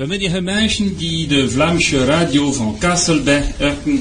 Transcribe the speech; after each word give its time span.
Bemiddige 0.00 0.40
mensen 0.40 0.96
die 0.96 1.26
de 1.26 1.50
Vlaamse 1.50 2.04
radio 2.04 2.52
van 2.52 2.76
Kasselberg 2.78 3.44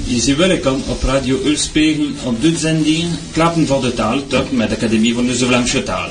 is 0.05 0.27
u 0.27 0.35
welkom 0.35 0.81
op 0.89 1.03
Radio 1.03 1.39
Ulspegel 1.45 2.05
op 2.23 2.41
de 2.41 2.57
zending 2.57 3.03
Klappen 3.31 3.67
voor 3.67 3.81
de 3.81 3.93
taal, 3.93 4.27
top 4.27 4.51
met 4.51 4.69
de 4.69 4.75
Académie 4.75 5.13
van 5.13 5.25
de 5.25 5.35
Vlaamse 5.35 5.83
taal. 5.83 6.09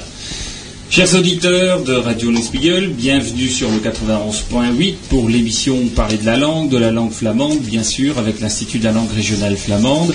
Chers 0.89 1.13
auditeurs 1.13 1.85
de 1.85 2.01
Radio 2.01 2.31
Ulspegel, 2.31 2.95
bienvenue 2.95 3.49
sur 3.49 3.69
le 3.71 3.81
91.8 3.81 4.95
pour 5.09 5.29
l'émission 5.29 5.89
Parler 5.95 6.19
de 6.19 6.25
la 6.25 6.37
langue, 6.37 6.71
de 6.71 6.79
la 6.79 6.91
langue 6.91 7.13
flamande, 7.13 7.61
bien 7.61 7.85
sûr, 7.85 8.19
avec 8.19 8.41
l'Institut 8.41 8.79
de 8.79 8.85
la 8.85 8.93
langue 8.93 9.15
régionale 9.15 9.57
flamande. 9.57 10.15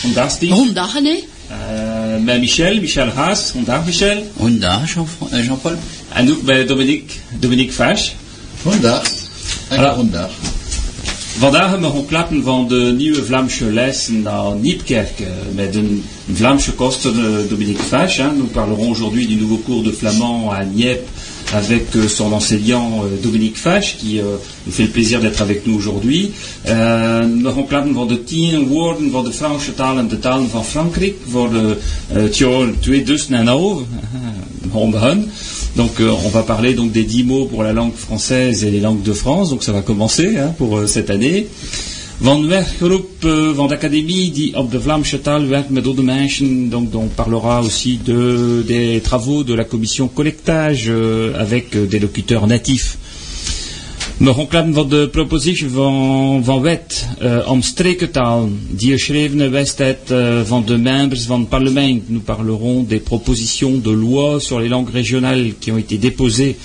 Vandaag 0.00 0.30
Stien. 0.30 0.56
Vandaag, 0.56 1.02
nee. 1.02 1.24
Euh, 1.50 2.18
met 2.20 2.38
Michel, 2.38 2.80
Michel 2.80 3.10
Haas. 3.16 3.50
Vandaag 3.50 3.84
Michel. 3.86 4.22
Euh, 5.32 5.42
Jean-Paul. 5.42 5.76
En 6.14 6.30
ook 6.30 6.42
bij 6.42 6.66
Dominique, 6.66 7.14
Dominique 7.40 7.72
Vache. 7.72 8.12
Vandaag. 8.62 9.02
Voilà. 9.68 9.94
vandaag. 9.94 10.30
Vandaag 11.38 11.70
hebben 11.70 11.92
we 11.94 12.04
klappen 12.04 12.42
van 12.42 12.68
de 12.68 12.94
nieuwe 12.96 13.24
Vlaamse 13.24 13.72
lessen 13.72 14.22
naar 14.22 14.54
Niepkerk 14.60 15.10
met 15.54 15.74
een 15.74 16.04
Vlaamse 16.32 16.72
koster 16.72 17.12
Dominique 17.48 17.82
Vache. 17.82 18.22
hein. 18.22 18.36
Nous 18.36 18.50
parlerons 18.50 18.90
aujourd'hui 18.90 19.26
du 19.26 19.34
nouveau 19.34 19.62
cours 19.64 19.82
de 19.84 19.92
flamand 19.92 20.50
à 20.52 20.64
Nieppe 20.74 21.08
avec 21.54 21.94
euh, 21.96 22.08
son 22.08 22.32
enseignant 22.32 23.04
euh, 23.04 23.22
Dominique 23.22 23.56
Vache 23.62 23.96
qui 23.98 24.18
euh, 24.18 24.36
nous 24.66 24.72
fait 24.72 24.84
le 24.84 24.90
plaisir 24.90 25.20
d'être 25.20 25.40
avec 25.40 25.66
nous 25.66 25.74
aujourd'hui. 25.76 26.32
Euh, 26.66 27.22
we 27.44 27.64
gaan 27.68 27.92
van 27.94 28.06
de 28.06 28.16
tien 28.16 28.64
woorden 28.68 29.10
de 30.08 30.16
taal 30.20 30.42
de 30.42 30.48
van 30.48 30.64
Frankrijk 30.64 31.14
voor 31.30 31.50
de 31.50 31.76
het 32.12 32.36
jaar 32.36 32.68
2011. 32.80 33.82
On 34.72 34.90
begon. 34.90 35.28
Donc 35.76 36.00
euh, 36.00 36.12
on 36.24 36.28
va 36.28 36.42
parler 36.42 36.74
donc 36.74 36.92
des 36.92 37.04
dix 37.04 37.24
mots 37.24 37.46
pour 37.46 37.62
la 37.62 37.72
langue 37.72 37.94
française 37.94 38.64
et 38.64 38.70
les 38.70 38.80
langues 38.80 39.02
de 39.02 39.12
France. 39.12 39.50
Donc 39.50 39.62
ça 39.62 39.72
va 39.72 39.82
commencer 39.82 40.36
hein, 40.36 40.52
pour 40.58 40.78
euh, 40.78 40.86
cette 40.86 41.10
année. 41.10 41.46
Van 42.20 42.46
werkgroep 42.48 43.24
euh, 43.24 43.54
van 43.54 43.68
de 43.68 43.74
académie 43.74 44.30
die 44.32 44.56
op 44.56 44.70
de 44.70 44.80
Vlaamse 44.80 45.20
taal 45.20 45.46
werkt 45.46 45.70
met 45.70 45.86
oude 45.86 46.02
mensen. 46.02 46.70
Donc 46.70 46.94
on 46.94 47.10
parlera 47.14 47.60
aussi 47.62 47.98
de, 48.04 48.62
des 48.66 49.00
travaux 49.00 49.44
de 49.44 49.54
la 49.54 49.64
commission 49.64 50.08
collectage 50.08 50.88
euh, 50.88 51.34
avec 51.40 51.74
euh, 51.74 51.88
des 51.88 51.98
locuteurs 52.00 52.46
natifs. 52.46 52.96
We 54.16 54.34
gaan 54.34 54.46
klappen 54.46 54.74
van 54.74 54.88
de 54.88 55.08
propositie 55.08 55.68
van, 55.70 56.44
van 56.44 56.60
wet 56.62 57.06
uh, 57.22 57.50
om 57.50 57.62
streekentaal 57.62 58.48
die 58.70 58.92
geschreven 58.92 59.50
wedstrijd 59.50 60.10
uh, 60.10 60.40
van 60.44 60.64
de 60.66 60.78
membres 60.78 61.24
van 61.24 61.40
het 61.40 61.48
parlement. 61.48 62.08
Nous 62.08 62.22
parlerons 62.22 62.86
des 62.88 63.00
propositions 63.02 63.82
de 63.82 63.90
loi 63.90 64.40
sur 64.40 64.60
les 64.60 64.68
langues 64.68 64.92
régionales 64.92 65.54
qui 65.58 65.72
ont 65.72 65.78
été 65.78 65.98
déposées 65.98 66.56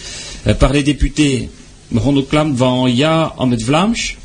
uh, 0.47 0.53
par 0.53 0.72
les 0.73 0.83
députés. 0.83 1.50
We 1.88 2.00
gaan 2.00 2.17
ook 2.17 2.30
klappen 2.30 2.58
van 2.58 2.95
ja 2.95 3.33
om 3.38 3.52
het 3.52 3.64
Vlaams, 3.64 4.16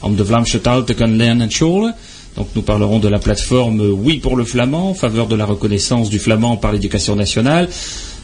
om 0.00 0.16
de 0.16 0.24
Vlaamse 0.24 0.60
taal 0.60 0.84
te 0.84 0.94
kunnen 0.94 1.16
leren. 1.16 1.48
Donc 2.34 2.48
nous 2.54 2.62
parlerons 2.62 3.00
de 3.00 3.08
la 3.08 3.18
plateforme 3.18 3.80
Oui 4.04 4.18
pour 4.20 4.36
le 4.36 4.44
flamand, 4.44 4.90
en 4.90 4.94
faveur 4.94 5.26
de 5.26 5.34
la 5.36 5.44
reconnaissance 5.44 6.08
du 6.08 6.18
flamand 6.18 6.56
par 6.56 6.72
l'éducation 6.72 7.16
nationale. 7.16 7.68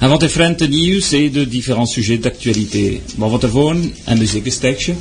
Avant 0.01 0.19
different 0.19 0.61
news 0.63 1.03
et 1.15 1.31
de 1.31 1.45
différents 1.45 1.87
sujets 1.87 2.19
d'actualité. 2.19 3.01
Maar 3.17 3.31
wat 3.31 3.43
ervoor, 3.43 3.75
een 4.05 4.19
muziekstekje. 4.19 4.95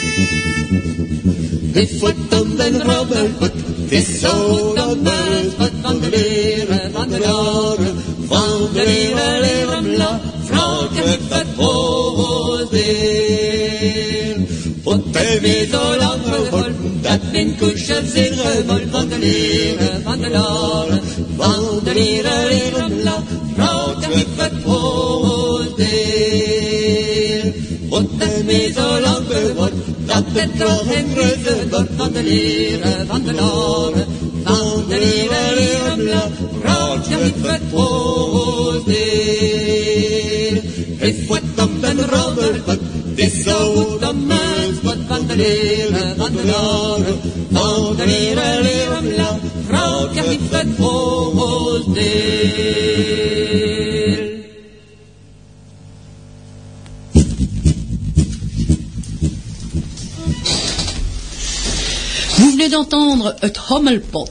Des 0.00 0.07
fois 1.86 2.14
dan 2.28 2.60
een 2.60 2.82
rabbelput, 2.82 3.52
het 3.52 3.92
is 3.92 4.20
zo 4.20 4.72
dat 4.74 5.00
muisput 5.02 5.72
van 5.82 6.00
de 6.00 6.08
leren, 6.10 6.92
van 6.92 7.08
de 7.08 7.18
laren, 7.18 7.96
van 8.26 8.68
de 8.72 8.84
leren, 8.84 9.40
leren, 9.40 9.96
la, 9.96 10.20
vrouwtje 10.44 11.02
met 11.04 11.20
het 11.28 11.46
hoofdeel. 11.56 12.86
Want 14.82 15.04
hij 15.16 15.40
weet 15.40 15.70
zo 15.70 15.96
lang 15.96 16.20
geworden, 16.24 17.00
dat 17.02 17.20
mijn 27.88 27.88
kusjes 27.88 27.88
zijn 27.88 27.88
gemol 27.88 27.88
van 27.88 27.88
de 27.88 27.88
leren, 27.88 27.88
van 27.88 27.88
de 27.88 27.88
laren, 27.88 27.88
van 27.88 27.88
de 27.88 27.88
leren, 27.88 27.88
leren, 27.88 27.88
la, 27.88 27.88
vrouwtje 27.88 27.88
met 27.88 27.88
het 27.88 27.88
hoofdeel. 27.88 27.96
Want 27.96 28.10
het 28.18 28.32
is 28.32 28.44
mij 28.44 28.72
zo 28.72 29.00
lang 29.00 29.26
geworden, 29.28 29.82
dat 30.06 30.24
het 30.32 30.58
toch 30.58 30.86
een 30.96 31.14
reuze 31.14 31.68
wordt 31.70 31.90
van 31.96 32.12
de 32.12 32.22
leren, 32.22 33.06
van 33.06 33.22
de 33.22 33.34
laren, 33.34 34.06
van 34.44 34.84
de 34.88 34.98
leren, 34.98 35.54
leren, 35.54 36.02
la, 36.04 36.30
vrouwtje 36.60 37.16
met 37.16 37.34
het 37.42 37.62
hoofdeel. 37.72 38.96
Het 40.96 41.26
wordt 41.26 41.62
op 41.62 41.70
een 41.80 41.98
roddelpad, 41.98 42.78
het 43.08 43.18
is 43.18 43.42
zo 43.42 43.98
de 43.98 44.12
mens 44.26 44.80
wordt 44.82 45.00
van 45.08 45.26
de 45.26 45.36
leren, 45.36 46.16
van 46.16 46.32
de 46.32 46.44
laren, 46.46 47.20
van 47.52 47.96
de 47.96 48.06
leren, 48.06 48.62
leren, 48.62 49.14
la, 49.16 49.38
vrouwtje 49.66 50.22
met 50.26 50.38
het 50.50 50.76
hoofdeel. 50.76 51.98
Venez 62.58 62.70
d'entendre 62.70 63.36
Et 63.42 63.52
Hommelpot. 63.70 64.28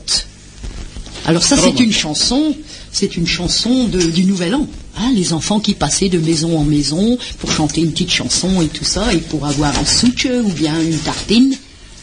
Alors 1.26 1.44
ça, 1.44 1.56
c'est 1.58 1.80
une 1.84 1.92
chanson, 1.94 2.56
c'est 2.92 3.16
une 3.18 3.28
chanson 3.28 3.88
de- 3.88 4.12
du 4.12 4.24
Nouvel 4.26 4.56
An. 4.56 4.68
hein, 5.00 5.12
les 5.16 5.32
enfants 5.32 5.60
qui 5.60 5.74
passaient 5.76 6.10
de 6.10 6.18
maison 6.20 6.58
en 6.58 6.64
maison 6.64 7.18
pour 7.40 7.52
chanter 7.52 7.82
une 7.82 7.92
petite 7.92 8.10
chanson 8.12 8.62
et 8.62 8.68
tout 8.68 8.84
ça, 8.86 9.14
et 9.14 9.18
pour 9.18 9.46
avoir 9.46 9.78
un 9.78 9.86
souche 9.86 10.28
ou 10.44 10.50
bien 10.52 10.74
une 10.82 10.98
tartine, 10.98 11.54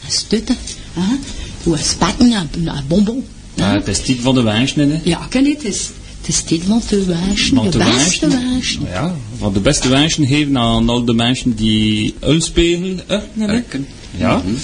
un 0.07 0.09
stut, 0.09 0.45
hein, 0.97 1.17
ou 1.65 1.73
un 1.73 1.77
spatten, 1.77 2.33
un, 2.33 2.47
un 2.69 2.83
bonbon. 2.87 3.21
Ah, 3.59 3.73
het 3.73 3.87
is 3.87 4.05
niet 4.07 4.19
van 4.21 4.35
de 4.35 4.41
wijns, 4.41 4.75
nee, 4.75 4.85
nee. 4.85 4.99
Ja, 5.03 5.27
ken 5.29 5.45
het 5.45 5.63
is. 5.63 5.89
Het 6.21 6.27
is 6.29 6.43
dit 6.45 6.61
de 6.89 7.03
wijsje, 7.05 7.55
Want 7.55 7.71
de 7.71 7.77
beste. 7.77 8.27
Ja, 8.89 9.15
van 9.39 9.53
de 9.53 9.59
beste 9.59 9.87
wijzen 9.87 10.27
geven 10.27 10.57
aan 10.57 10.89
al 10.89 11.05
de 11.05 11.13
mensen 11.13 11.55
die 11.55 12.13
ulspelen. 12.23 13.09
Eh, 13.09 13.19
nee, 14.17 14.27
nee. 14.27 14.35
Urken. 14.35 14.57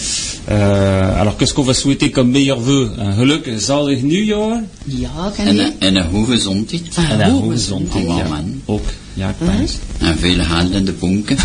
Ja. 0.48 0.54
Euh, 0.54 1.20
alors 1.20 1.36
qu'est-ce 1.38 1.54
qu'on 1.54 1.66
va 1.66 1.74
souhaiter 1.74 2.10
comme 2.12 2.32
meilleur 2.32 2.60
vœu? 2.60 2.90
Un 3.00 3.14
gelukkig 3.16 3.60
zalig 3.62 4.02
nieuwjaar. 4.02 4.64
Ja, 4.86 5.32
ken 5.36 5.46
En, 5.48 5.56
je? 5.56 5.62
een- 5.62 5.74
en 5.80 5.96
een 5.96 6.06
hoge 6.12 6.32
gezondheid. 6.32 6.82
Ah, 6.96 7.10
En 7.10 7.20
een 7.22 7.30
hoe 7.32 7.40
goede 7.42 7.56
gezond, 7.56 7.92
zondag. 7.92 8.18
ja. 8.18 8.26
Ja. 8.28 8.44
Ook, 8.66 8.86
ja, 9.14 9.30
ik 9.30 9.36
pijs. 9.46 9.78
En 10.00 10.18
veel 10.18 10.40
handen 10.40 10.78
in 10.78 10.86
de 10.86 10.92
bonken. 10.94 11.38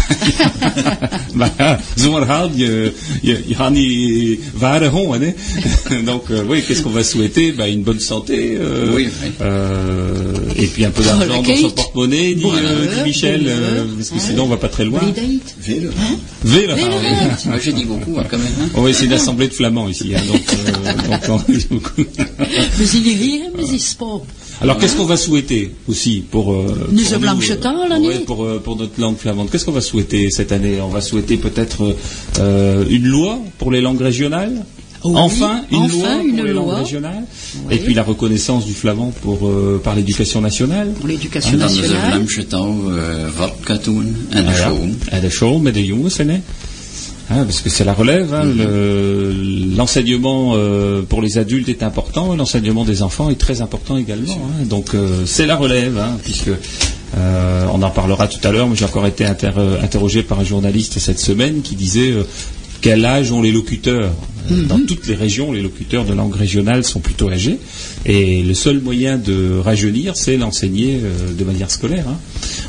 maar 1.35 1.53
ja, 1.59 1.81
zomaar 1.95 2.27
haal 2.27 2.51
je, 2.55 2.93
je, 3.23 3.43
je 3.47 3.55
gaat 3.55 3.73
niet 3.73 4.41
varen 4.57 4.91
gewoon. 4.91 5.35
Donc, 6.05 6.31
euh, 6.31 6.49
oui, 6.49 6.63
qu'est-ce 6.63 6.83
qu'on 6.83 6.93
va 6.93 7.03
souhaiter? 7.03 7.55
Ben, 7.55 7.69
Une 7.73 7.83
bonne 7.83 8.01
santé. 8.01 8.57
euh, 8.59 8.95
Oui, 8.95 9.09
oui. 9.23 9.31
euh, 9.41 10.63
et 10.63 10.67
puis 10.67 10.85
un 10.85 10.91
peu 10.91 11.03
d'argent 11.03 11.43
dans 11.43 11.57
son 11.57 11.71
porte-monnaie, 11.71 12.35
dit, 12.35 12.45
euh, 12.45 12.87
dit 12.95 13.03
Michel, 13.05 13.43
euh, 13.47 13.85
parce 13.97 14.11
que 14.11 14.19
sinon 14.21 14.45
on 14.45 14.49
va 14.49 14.57
pas 14.57 14.69
très 14.69 14.85
loin. 14.85 15.01
Vele 15.61 15.91
Vele 16.45 16.73
halen. 16.73 16.93
halen. 16.93 17.37
Moi, 17.47 17.59
je 17.63 17.71
dis 17.73 17.85
beaucoup, 17.85 18.19
hein, 18.19 18.25
quand 18.31 18.39
même. 18.39 18.53
hein. 18.63 18.69
On 18.75 18.83
va 18.83 18.91
essayer 18.91 19.09
d'assembler 19.09 19.49
de 19.49 19.55
flamands 19.55 19.89
ici, 19.89 20.15
hein, 20.15 20.21
donc, 20.29 20.43
euh, 20.53 21.09
donc 21.11 21.21
on 21.49 21.53
dit 21.53 21.67
beaucoup. 21.71 22.05
Mais 22.39 22.87
il 22.95 23.09
est 23.09 23.51
mais 23.57 23.65
il 23.69 23.75
is 23.75 23.95
pas. 23.99 24.21
Alors, 24.63 24.79
qu'est-ce 24.79 24.97
qu'on 24.97 25.05
va 25.05 25.17
souhaiter 25.17 25.71
aussi 25.89 26.23
pour, 26.31 26.53
euh, 26.53 26.89
Nous 26.91 27.03
pour 27.03 27.21
nous, 27.21 27.27
euh, 27.93 27.95
Annie. 27.95 28.09
ouais, 28.09 28.19
pour, 28.21 28.45
euh, 28.45 28.61
pour 28.63 28.77
notre 28.77 28.99
langue 29.01 29.17
flamande. 29.19 29.51
Qu'est-ce 29.51 29.65
qu'on 29.65 29.73
va 29.73 29.81
souhaiter 29.81 30.31
cette 30.31 30.51
année? 30.53 30.81
On 30.81 30.89
va 30.89 31.01
souhaiter 31.01 31.37
peut-être 31.37 31.95
euh, 32.39 32.85
une 32.89 33.05
loi 33.07 33.39
pour 33.59 33.71
les 33.71 33.81
langues 33.81 34.01
régionales? 34.01 34.65
Oui, 35.05 35.13
Enfin, 35.15 35.63
une 35.71 35.79
enfin, 35.79 35.95
loi 35.97 36.23
une 36.25 36.37
pour 36.37 36.45
les 36.47 36.53
langues 36.53 36.71
régionales? 36.79 37.25
Oui. 37.69 37.75
Et 37.75 37.79
puis 37.79 37.95
la 37.95 38.03
reconnaissance 38.03 38.65
du 38.65 38.73
flamand 38.73 39.13
pour, 39.23 39.47
euh, 39.47 39.81
par 39.83 39.95
l'éducation 39.95 40.41
nationale. 40.41 40.89
Pour 40.99 41.07
l'éducation 41.07 41.55
En 41.55 41.59
dan 41.59 41.69
is 41.71 41.77
de 41.77 41.81
nationale. 41.83 42.13
En 42.13 42.15
de 42.15 42.21
de 45.73 45.81
jongens, 45.85 46.11
Hein, 47.29 47.43
parce 47.45 47.61
que 47.61 47.69
c'est 47.71 47.83
la 47.85 47.93
relève, 47.93 48.33
hein, 48.33 48.45
le- 48.45 49.35
l'enseignement 49.77 50.53
euh, 50.55 51.03
pour 51.03 51.21
les 51.23 51.39
adultes 51.39 51.69
est 51.69 51.83
important, 51.83 52.37
l'enseignement 52.37 52.85
des 52.85 53.03
enfants 53.03 53.31
est 53.31 53.35
très 53.39 53.63
important 53.63 53.97
également. 53.97 54.33
hein. 54.61 54.65
donc 54.65 54.95
euh, 54.95 55.25
c'est 55.27 55.45
la 55.47 55.57
relève, 55.57 56.01
puisque 56.23 56.51
euh, 57.19 57.67
on 57.75 57.83
en 57.83 57.91
parlera 57.91 58.29
tout 58.29 58.39
à 58.47 58.53
l'heure. 58.53 58.69
mais 58.69 58.77
J'ai 58.77 58.85
encore 58.85 59.07
été 59.07 59.25
inter- 59.25 59.51
interrogé 59.83 60.23
par 60.23 60.39
un 60.39 60.45
journaliste 60.45 60.99
cette 61.01 61.19
semaine 61.19 61.63
qui 61.63 61.75
disait 61.75 62.15
quel 62.81 63.05
âge 63.05 63.33
ont 63.33 63.43
les 63.43 63.51
locuteurs? 63.53 64.13
Dans 64.69 64.79
toutes 64.87 65.09
les 65.09 65.17
régions, 65.17 65.51
les 65.51 65.61
locuteurs 65.63 66.05
de 66.05 66.13
langue 66.13 66.37
régionale 66.37 66.85
sont 66.85 67.01
plutôt 67.01 67.29
âgés. 67.31 67.59
Et 68.05 68.45
le 68.45 68.55
seul 68.55 68.79
moyen 68.81 69.19
de 69.19 69.59
rajeunir, 69.59 70.13
c'est 70.17 70.37
l'enseigner 70.37 71.01
de 71.37 71.45
manière 71.45 71.69
scolaire. 71.73 72.05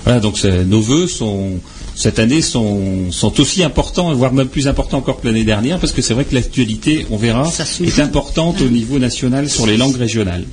Voilà, 0.03 0.19
donc 0.19 0.43
nos 0.43 0.81
voeux 0.81 1.05
sont 1.05 1.51
cette 1.97 2.19
année 2.19 2.43
sont, 2.43 3.11
sont 3.11 3.39
aussi 3.39 3.63
importants, 3.63 4.13
voire 4.13 4.31
même 4.31 4.47
plus 4.47 4.67
importants 4.67 4.99
encore 4.99 5.19
que 5.19 5.25
l'année 5.25 5.43
dernière, 5.43 5.79
parce 5.79 5.91
que 5.91 6.03
c'est 6.03 6.13
vrai 6.13 6.25
que 6.25 6.35
l'actualité, 6.35 7.07
on 7.09 7.17
verra, 7.17 7.51
est 7.83 7.99
importante 7.99 8.61
au 8.61 8.69
niveau 8.69 8.99
national 8.99 9.49
sur 9.49 9.65
les 9.65 9.77
langues 9.77 9.97
régionales. 9.97 10.45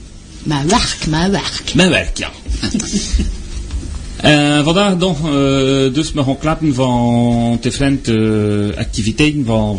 Ma 0.47 0.65
marque, 0.65 1.07
ma 1.07 1.29
marque. 1.29 1.75
Vandaag 4.65 4.99
nog 4.99 5.19
dus 5.93 6.13
we 6.13 6.23
gaan 6.23 6.39
klappen 6.39 6.75
van 6.75 7.59
différentes 7.61 8.11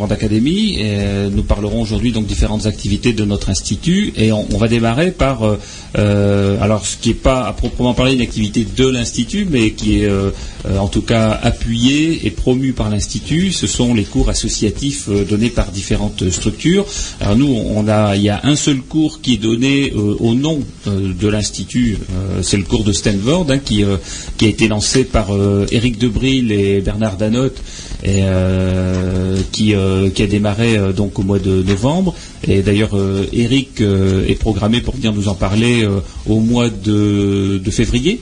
d'académie. 0.08 0.80
Eh, 0.80 1.28
nous 1.32 1.44
parlerons 1.44 1.82
aujourd'hui 1.82 2.12
donc 2.12 2.26
différentes 2.26 2.66
activités 2.66 3.14
de 3.14 3.26
notre 3.26 3.50
institut 3.50 4.14
et 4.16 4.32
on, 4.32 4.58
va 4.58 4.68
démarrer 4.68 5.12
par 5.12 5.44
euh, 5.44 5.58
euh, 5.98 6.62
alors 6.62 6.86
ce 6.86 6.98
qui 6.98 7.10
n'est 7.10 7.16
pas 7.16 7.48
à 7.48 7.54
proprement 7.54 7.94
parler 7.94 8.14
une 8.14 8.22
activité 8.22 8.66
de 8.66 8.88
l'institut, 8.88 9.48
mais 9.50 9.72
qui 9.72 10.00
est 10.00 10.06
euh, 10.06 10.32
euh, 10.68 10.78
en 10.78 10.88
tout 10.88 11.02
cas 11.02 11.40
appuyée 11.42 12.26
et 12.26 12.32
promue 12.32 12.74
par 12.74 12.90
l'institut. 12.90 13.52
Ce 13.52 13.68
sont 13.68 13.94
les 13.94 14.04
cours 14.04 14.30
associatifs 14.30 15.08
euh, 15.10 15.24
donnés 15.24 15.50
par 15.50 15.72
différentes 15.72 16.30
structures. 16.30 16.86
Alors 17.20 17.36
nous, 17.36 17.54
on 17.54 17.88
a 17.88 18.16
il 18.16 18.24
y 18.24 18.30
a 18.30 18.42
un 18.44 18.56
seul 18.56 18.78
cours 18.78 19.22
qui 19.22 19.36
est 19.36 19.38
donné 19.38 19.92
euh, 19.92 20.16
au 20.20 20.34
nom 20.34 20.60
euh, 20.88 21.14
de 21.14 21.28
l'institut. 21.28 21.98
Euh, 22.12 22.42
c'est 22.42 22.58
le 22.58 22.64
cours 22.64 22.84
de 22.84 22.92
Stanford 22.94 23.48
hein, 23.50 23.60
qui 23.60 23.84
euh, 23.84 23.98
qui 24.38 24.46
a 24.46 24.50
été 24.50 24.68
lancé 24.68 25.04
par 25.04 25.34
euh, 25.34 25.66
Éric 25.72 25.98
Debril 25.98 26.52
et 26.52 26.82
Bernard 26.82 27.18
Danotte 27.18 27.58
et 28.04 28.20
euh, 28.22 29.38
qui, 29.52 29.74
euh, 29.74 30.10
qui 30.10 30.24
a 30.24 30.28
démarré 30.28 30.78
donc 30.94 31.18
au 31.20 31.24
mois 31.24 31.40
de 31.40 31.64
novembre. 31.64 32.14
Et 32.48 32.62
d'ailleurs, 32.62 32.92
Eric 33.34 33.82
euh, 33.82 34.28
est 34.28 34.36
programmé 34.36 34.82
pour 34.82 34.96
venir 34.96 35.14
nous 35.14 35.28
en 35.28 35.36
parler 35.36 35.88
au 36.28 36.40
mois 36.40 36.70
de, 36.70 37.60
de 37.64 37.72
février. 37.72 38.20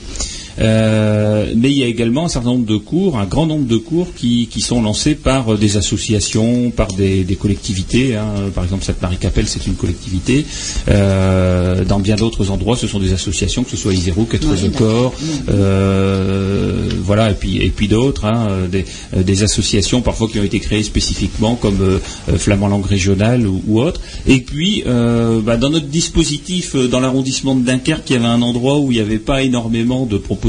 Euh, 0.60 1.52
mais 1.56 1.70
il 1.70 1.78
y 1.78 1.82
a 1.82 1.86
également 1.86 2.26
un 2.26 2.28
certain 2.28 2.50
nombre 2.50 2.66
de 2.66 2.76
cours, 2.76 3.18
un 3.18 3.26
grand 3.26 3.46
nombre 3.46 3.66
de 3.66 3.76
cours 3.76 4.14
qui, 4.14 4.46
qui 4.46 4.60
sont 4.60 4.80
lancés 4.82 5.14
par 5.16 5.54
euh, 5.54 5.56
des 5.56 5.76
associations, 5.76 6.70
par 6.70 6.88
des, 6.88 7.24
des 7.24 7.34
collectivités. 7.34 8.14
hein. 8.16 8.26
Par 8.54 8.62
exemple, 8.62 8.84
cette 8.84 9.02
Marie-Capelle, 9.02 9.48
c'est 9.48 9.66
une 9.66 9.74
collectivité. 9.74 10.44
Euh, 10.88 11.84
dans 11.84 11.98
bien 11.98 12.14
d'autres 12.16 12.50
endroits, 12.50 12.76
ce 12.76 12.86
sont 12.86 13.00
des 13.00 13.12
associations, 13.12 13.64
que 13.64 13.70
ce 13.70 13.76
soit 13.76 13.92
Isero, 13.94 14.24
Quatre 14.24 14.46
Oui, 14.48 14.68
de 14.68 14.76
Corps, 14.76 15.12
euh, 15.48 16.88
voilà, 17.02 17.30
et 17.30 17.34
puis, 17.34 17.56
et 17.58 17.70
puis 17.70 17.88
d'autres, 17.88 18.24
hein, 18.24 18.48
des, 18.70 18.84
des 19.22 19.42
associations 19.42 20.02
parfois 20.02 20.28
qui 20.28 20.38
ont 20.38 20.44
été 20.44 20.60
créées 20.60 20.82
spécifiquement 20.82 21.56
comme 21.56 22.00
Flamand 22.36 22.68
Langue 22.68 22.86
Régionale 22.86 23.46
ou, 23.46 23.62
ou 23.66 23.80
autre. 23.80 24.00
Et 24.26 24.40
puis, 24.40 24.84
bah, 24.86 25.56
dans 25.56 25.70
notre 25.70 25.86
dispositif, 25.88 26.76
dans 26.76 27.00
l'arrondissement 27.00 27.54
de 27.54 27.64
Dunkerque, 27.64 28.08
il 28.10 28.12
y 28.14 28.16
avait 28.16 28.26
un 28.26 28.42
endroit 28.42 28.78
où 28.78 28.92
il 28.92 28.96
n'y 28.96 29.00
avait 29.00 29.18
pas 29.18 29.42
énormément 29.42 30.06
de 30.06 30.16
propositions. 30.16 30.43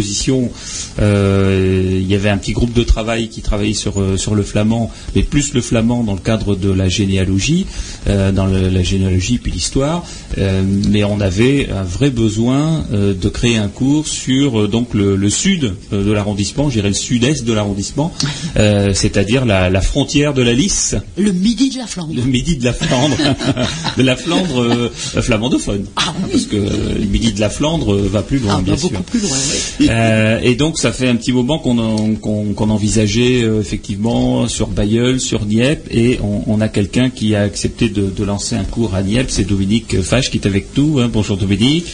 Euh, 1.00 2.00
il 2.02 2.08
y 2.08 2.16
avait 2.16 2.30
un 2.30 2.38
petit 2.38 2.52
groupe 2.54 2.74
de 2.74 2.84
travail 2.84 3.30
qui 3.30 3.42
travaillait 3.42 3.74
sur, 3.74 4.00
euh, 4.02 4.18
sur 4.18 4.36
le 4.36 4.44
flamand, 4.44 4.92
mais 5.16 5.24
plus 5.24 5.54
le 5.54 5.62
flamand 5.62 6.04
dans 6.04 6.14
le 6.14 6.20
cadre 6.20 6.56
de 6.56 6.70
la 6.70 6.90
généalogie, 6.90 7.66
euh, 8.08 8.32
dans 8.32 8.46
le- 8.46 8.70
la 8.70 8.84
généalogie 8.84 9.38
puis 9.38 9.52
l'histoire. 9.52 10.06
Euh, 10.38 10.62
mais 10.90 11.04
on 11.04 11.20
avait 11.22 11.70
un 11.70 11.84
vrai 11.84 12.10
besoin 12.10 12.86
de 12.92 13.30
créer 13.30 13.58
un 13.58 13.68
cours 13.68 14.08
sur 14.08 14.68
donc 14.70 14.94
le, 14.94 15.16
le 15.16 15.30
sud 15.30 15.74
de 15.92 16.12
l'arrondissement, 16.12 16.70
je 16.70 16.76
dirais 16.76 16.90
le 16.90 16.94
sud-est 16.94 17.44
de 17.46 17.54
l'arrondissement, 17.54 18.14
c'est-à-dire 18.94 19.46
la, 19.46 19.70
la 19.70 19.82
frontière 19.82 20.34
de 20.34 20.42
la 20.42 20.54
Lys, 20.54 20.96
Le 21.18 21.32
midi 21.32 21.70
de 21.70 21.78
la 21.78 21.88
Flandre. 21.88 22.14
le 22.16 22.22
midi 22.24 22.58
de 22.58 22.66
la 22.66 22.74
Flandre, 22.74 23.18
de 23.98 24.04
la 24.04 24.16
Flandre 24.16 24.92
flamandophone. 25.22 25.86
Ah 25.96 26.14
oui. 26.24 26.30
Parce 26.32 26.46
que 26.46 26.56
le 26.56 27.06
midi 27.06 27.34
de 27.34 27.40
la 27.40 27.50
Flandre 27.50 27.96
va 27.96 28.22
plus 28.22 28.40
loin, 28.40 28.56
Ah, 28.60 28.62
bien 28.62 28.74
bah, 28.74 28.80
sûr. 28.80 28.90
beaucoup 28.92 29.04
plus 29.04 29.20
loin, 29.22 29.38
oui. 29.80 29.85
Euh, 29.90 30.40
et 30.44 30.56
donc 30.56 30.78
ça 30.78 30.92
fait 30.92 31.08
un 31.08 31.16
petit 31.16 31.32
moment 31.32 31.60
qu'on 31.60 31.78
en- 31.78 32.16
qu'on- 32.16 32.54
qu'on 32.54 32.70
envisageait 32.70 33.44
euh, 33.44 33.60
effectivement 33.62 34.48
sur 34.48 34.68
Bayeul, 34.68 35.20
sur 35.20 35.46
Nieppe, 35.46 35.88
et 35.92 36.20
on, 36.24 36.44
on 36.48 36.62
a 36.62 36.68
quelqu'un 36.70 37.10
qui 37.10 37.36
a 37.36 37.42
accepté 37.42 37.90
de, 37.90 38.10
de 38.10 38.24
lancer 38.24 38.56
un 38.56 38.64
cours 38.64 38.96
à 38.96 39.02
Nieppe, 39.04 39.30
c'est 39.30 39.44
Dominique 39.48 40.02
Fache 40.02 40.30
qui 40.30 40.38
est 40.38 40.46
avec 40.48 40.68
nous. 40.78 41.00
hein. 41.00 41.10
Bonjour 41.12 41.38
Dominique. 41.38 41.86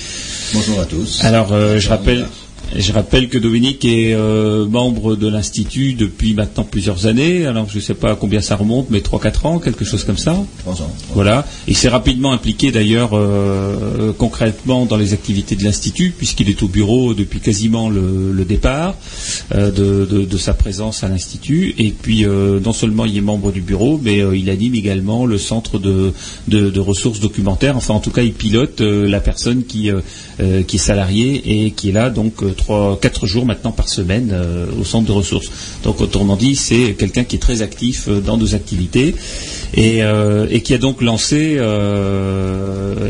Bonjour 0.53 0.79
à 0.79 0.85
tous. 0.85 1.23
Alors 1.23 1.53
euh, 1.53 1.79
je 1.79 1.89
rappelle. 1.89 2.25
Je 2.75 2.93
rappelle 2.93 3.27
que 3.27 3.37
Dominique 3.37 3.83
est 3.83 4.13
euh, 4.13 4.65
membre 4.65 5.15
de 5.17 5.27
l'Institut 5.27 5.93
depuis 5.93 6.33
maintenant 6.33 6.63
plusieurs 6.63 7.05
années. 7.05 7.45
Alors 7.45 7.67
je 7.69 7.75
ne 7.75 7.81
sais 7.81 7.93
pas 7.93 8.11
à 8.11 8.15
combien 8.15 8.39
ça 8.39 8.55
remonte, 8.55 8.87
mais 8.89 8.99
3-4 8.99 9.47
ans, 9.47 9.59
quelque 9.59 9.83
chose 9.83 10.03
comme 10.05 10.17
ça. 10.17 10.41
Trois 10.59 10.81
ans. 10.81 10.91
Voilà. 11.13 11.45
Il 11.67 11.75
s'est 11.75 11.89
rapidement 11.89 12.31
impliqué 12.31 12.71
d'ailleurs 12.71 13.09
euh, 13.13 14.13
concrètement 14.17 14.85
dans 14.85 14.95
les 14.95 15.11
activités 15.13 15.55
de 15.55 15.63
l'Institut, 15.65 16.13
puisqu'il 16.17 16.49
est 16.49 16.63
au 16.63 16.67
bureau 16.69 17.13
depuis 17.13 17.39
quasiment 17.41 17.89
le, 17.89 18.31
le 18.31 18.45
départ 18.45 18.95
euh, 19.53 19.69
de, 19.71 20.05
de- 20.05 20.25
de 20.25 20.37
sa 20.37 20.53
présence 20.53 21.03
à 21.03 21.09
l'Institut. 21.09 21.75
Et 21.77 21.91
puis 21.91 22.25
non 22.25 22.73
seulement 22.73 23.05
il 23.05 23.17
est 23.17 23.21
membre 23.21 23.51
du 23.51 23.61
bureau, 23.61 23.99
mais 24.01 24.19
il 24.33 24.49
anime 24.49 24.75
également 24.75 25.25
le 25.25 25.37
centre 25.37 25.77
de, 25.77 26.13
de- 26.47 26.79
ressources 26.79 27.19
documentaires. 27.19 27.75
Enfin 27.75 27.93
en 27.95 27.99
tout 27.99 28.11
cas 28.11 28.21
il 28.21 28.33
pilote 28.33 28.79
la 28.81 29.19
personne 29.19 29.63
qui, 29.65 29.89
euh, 30.41 30.63
qui 30.63 30.77
est 30.77 30.79
salariée 30.79 31.41
et 31.65 31.71
qui 31.71 31.89
est 31.89 31.91
là 31.91 32.09
donc 32.09 32.41
euh, 32.43 32.51
trois, 32.55 32.97
quatre 32.99 33.27
jours 33.27 33.45
maintenant 33.45 33.71
par 33.71 33.87
semaine 33.89 34.29
euh, 34.33 34.65
au 34.79 34.83
centre 34.83 35.07
de 35.07 35.11
ressources. 35.11 35.51
Donc 35.83 36.01
autrement 36.01 36.35
dit, 36.35 36.55
c'est 36.55 36.95
quelqu'un 36.97 37.23
qui 37.23 37.35
est 37.35 37.39
très 37.39 37.61
actif 37.61 38.07
dans 38.09 38.37
nos 38.37 38.55
activités 38.55 39.15
et, 39.75 39.99
et 40.49 40.61
qui 40.61 40.73
a 40.73 40.77
donc 40.77 41.01
lancé 41.01 41.57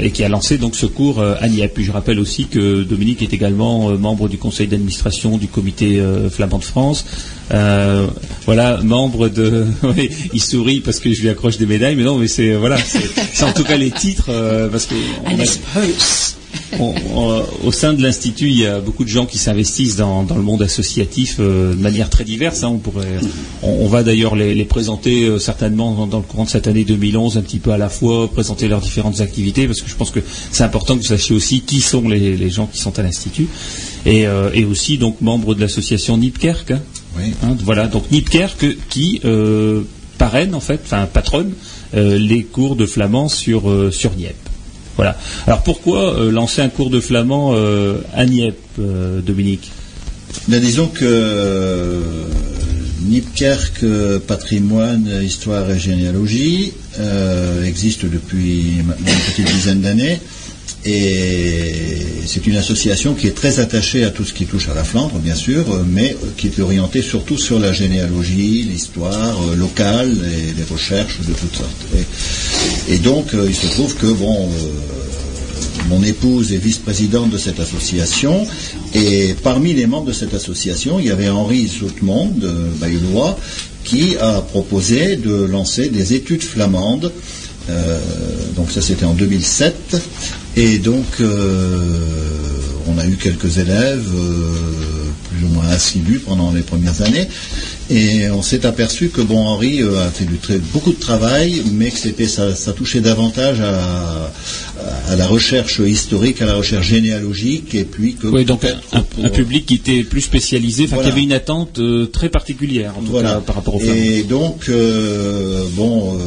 et 0.04 0.12
qui 0.12 0.24
a 0.24 0.30
lancé 0.30 0.58
donc 0.58 0.76
ce 0.76 0.86
cours 0.86 1.22
à 1.22 1.48
Nieppe. 1.48 1.74
Puis 1.74 1.84
je 1.84 1.92
rappelle 1.92 2.20
aussi 2.20 2.46
que 2.46 2.84
Dominique 2.84 3.22
est 3.22 3.34
également 3.34 3.90
membre 3.98 4.28
du 4.30 4.38
conseil 4.38 4.68
d'administration 4.68 5.38
du 5.38 5.48
comité 5.48 6.02
flamand 6.30 6.60
de 6.60 6.64
France. 6.64 7.06
Euh, 7.54 8.08
voilà, 8.46 8.78
membre 8.84 9.28
de. 9.28 9.66
oui, 9.84 10.10
il 10.34 10.42
sourit 10.42 10.80
parce 10.80 11.00
que 11.00 11.12
je 11.14 11.22
lui 11.22 11.30
accroche 11.30 11.58
des 11.58 11.66
médailles, 11.66 11.96
mais 11.96 12.04
non, 12.04 12.18
mais 12.18 12.28
c'est 12.28 12.54
voilà, 12.56 12.78
c'est 12.78 13.44
en 13.44 13.52
tout 13.52 13.64
cas 13.64 13.76
les 13.78 13.92
titres 13.92 14.30
euh, 14.30 14.70
parce 14.70 14.86
que 14.86 14.96
on 15.26 15.38
a- 15.40 15.44
espace. 15.44 16.38
On- 16.80 16.94
on- 17.16 17.44
au 17.68 17.72
sein 17.72 17.94
de 17.94 18.02
l'institut, 18.02 18.50
il 18.50 18.58
y 18.60 18.66
a 18.66 18.80
beaucoup 18.80 19.04
de 19.04 19.10
gens 19.10 19.26
qui 19.26 19.38
s'investissent 19.38 19.96
dans, 19.96 20.24
dans 20.24 20.36
le 20.36 20.42
monde 20.42 20.62
associatif 20.62 21.38
euh, 21.40 21.72
de 21.74 21.80
manière 21.82 22.10
très 22.10 22.24
diverse. 22.24 22.64
hein. 22.64 22.70
On 22.70 22.78
pourrait, 22.78 23.20
on, 23.64 23.70
on 23.70 23.88
va 23.88 24.04
d'ailleurs 24.04 24.36
les, 24.36 24.54
les 24.56 24.66
présenter 24.66 25.24
euh, 25.26 25.40
certainement 25.40 25.94
dans, 25.94 26.08
dans 26.08 26.18
le 26.18 26.24
courant 26.24 26.46
de 26.46 26.50
cette 26.50 26.68
année 26.68 26.84
2011 26.84 27.38
un 27.38 27.42
petit 27.42 27.60
peu 27.60 27.72
à 27.72 27.78
la 27.78 27.90
fois, 27.90 28.30
présenter 28.32 28.68
leurs 28.68 28.82
différentes 28.82 29.22
activités, 29.22 29.68
parce 29.68 29.82
que 29.82 29.90
je 29.90 29.96
pense 29.96 30.12
que 30.12 30.20
c'est 30.52 30.64
important 30.64 30.96
que 30.96 31.02
vous 31.02 31.08
sachiez 31.08 31.36
aussi 31.36 31.62
qui 31.62 31.82
sont 31.82 32.08
les, 32.08 32.36
les 32.38 32.50
gens 32.50 32.68
qui 32.68 32.80
sont 32.80 32.98
à 33.00 33.04
l'institut, 33.04 33.48
et, 34.06 34.26
euh, 34.28 34.50
et 34.54 34.66
aussi 34.66 34.98
donc 34.98 35.22
membre 35.22 35.56
de 35.56 35.62
l'association 35.62 36.18
Nipkerk. 36.18 36.72
hein. 36.72 36.80
Oui. 37.18 37.34
Hein, 37.44 37.58
voilà, 37.64 37.88
donc 37.88 38.10
Nipkerk 38.12 38.66
qui 38.90 39.20
euh, 39.26 39.82
parraine 40.18 40.56
en 40.56 40.60
fait, 40.62 40.80
enfin 40.86 41.08
patronne 41.12 41.52
euh, 41.94 42.18
les 42.18 42.44
cours 42.44 42.76
de 42.78 42.86
flamand 42.86 43.28
sur 43.28 43.70
euh, 43.70 43.92
sur 43.92 44.16
Nieppe. 44.16 44.36
Voilà. 45.02 45.18
Alors 45.48 45.64
pourquoi 45.64 46.14
euh, 46.14 46.32
lancer 46.32 46.62
un 46.62 46.70
cours 46.70 46.92
de 46.92 47.00
flamand 47.00 47.54
euh, 47.56 48.04
à 48.14 48.24
Nieppe, 48.28 48.60
euh, 48.78 49.20
Dominique? 49.20 49.72
Ben, 50.48 50.62
disons 50.62 50.90
que 50.90 52.04
Nipkerk 53.06 53.84
Patrimoine, 54.28 55.10
Histoire 55.24 55.72
et 55.72 55.80
Généalogie 55.80 56.74
existe 57.66 58.06
depuis 58.06 58.76
une 58.78 58.94
petite 59.26 59.52
dizaine 59.52 59.82
d'années 59.82 60.20
et 60.84 61.72
c'est 62.26 62.48
une 62.48 62.56
association 62.56 63.14
qui 63.14 63.28
est 63.28 63.36
très 63.36 63.60
attachée 63.60 64.04
à 64.04 64.10
tout 64.10 64.24
ce 64.24 64.34
qui 64.34 64.46
touche 64.46 64.68
à 64.68 64.74
la 64.74 64.84
Flandre, 64.84 65.20
bien 65.20 65.36
sûr, 65.36 65.72
euh, 65.72 65.84
mais 65.88 66.16
qui 66.38 66.48
est 66.48 66.60
orientée 66.60 67.02
surtout 67.02 67.38
sur 67.38 67.60
la 67.60 67.72
généalogie, 67.72 68.64
l'histoire 68.64 69.38
euh, 69.44 69.56
locale 69.56 70.10
et 70.10 70.54
les 70.58 70.64
recherches 70.64 71.20
de 71.20 71.34
toutes 71.34 71.56
sortes. 71.56 71.86
Et, 72.90 72.98
donc, 72.98 73.34
euh, 73.34 73.46
il 73.48 73.56
se 73.56 73.68
trouve 73.68 73.96
que, 73.96 74.08
bon, 74.08 74.50
mon 75.90 76.04
épouse 76.04 76.52
est 76.52 76.58
vice-présidente 76.58 77.30
de 77.30 77.38
cette 77.38 77.60
association 77.60 78.48
et 78.96 79.36
parmi 79.44 79.74
les 79.74 79.88
membres 79.88 80.08
de 80.08 80.14
cette 80.14 80.34
association, 80.34 81.00
il 81.00 81.08
y 81.08 81.12
avait 81.12 81.30
Henri 81.30 81.68
Soutemont 81.68 82.28
de 82.28 82.52
Bayeullois 82.80 83.38
qui 83.84 84.16
a 84.20 84.42
proposé 84.42 85.16
de 85.16 85.34
lancer 85.34 85.90
des 85.90 86.14
études 86.14 86.44
flamandes. 86.44 87.12
Donc 88.56 88.70
ça 88.72 88.82
c'était 88.82 89.06
en 89.06 89.14
2007 89.14 90.02
et 90.56 90.80
donc 90.80 91.06
euh, 91.20 92.00
on 92.88 92.98
a 92.98 93.06
eu 93.06 93.16
quelques 93.16 93.58
élèves 93.58 94.12
euh, 94.14 95.01
moins 95.62 95.72
assidu 95.72 96.20
pendant 96.20 96.52
les 96.52 96.62
premières 96.62 97.02
années. 97.02 97.28
Et 97.90 98.30
on 98.30 98.42
s'est 98.42 98.66
aperçu 98.66 99.10
que 99.10 99.22
bon 99.22 99.40
Henri 99.46 99.82
euh, 99.82 100.06
a 100.08 100.10
fait 100.10 100.26
du 100.26 100.38
très- 100.38 100.60
beaucoup 100.60 100.92
de 100.94 101.00
travail, 101.00 101.62
mais 101.74 101.92
que 101.92 101.98
c'était 102.00 102.28
ça, 102.28 102.56
ça 102.56 102.72
touchait 102.74 103.02
davantage 103.02 103.60
à, 103.60 104.32
à 105.12 105.16
la 105.16 105.28
recherche 105.28 105.80
historique, 105.80 106.42
à 106.42 106.46
la 106.46 106.54
recherche 106.56 106.88
généalogique, 106.88 107.76
et 107.76 107.84
puis 107.84 108.16
que 108.16 108.28
Oui, 108.28 108.46
donc 108.46 108.64
un, 108.94 109.02
pour- 109.02 109.32
public 109.32 109.66
qui 109.66 109.76
était 109.76 110.04
plus 110.04 110.22
spécialisé, 110.22 110.86
enfin 110.86 110.96
Voilà. 110.96 111.10
qui 111.10 111.14
avait 111.14 111.24
une 111.24 111.34
attente 111.34 111.80
euh, 111.80 112.06
très 112.06 112.30
particulière 112.30 112.94
en 112.98 113.02
tout 113.02 113.12
Voilà. 113.12 113.34
cas 113.34 113.40
par 113.42 113.56
rapport 113.56 113.76
au. 113.76 113.82
Et 113.82 114.24
donc, 114.24 114.70
euh, 114.70 115.64
bon, 115.74 116.18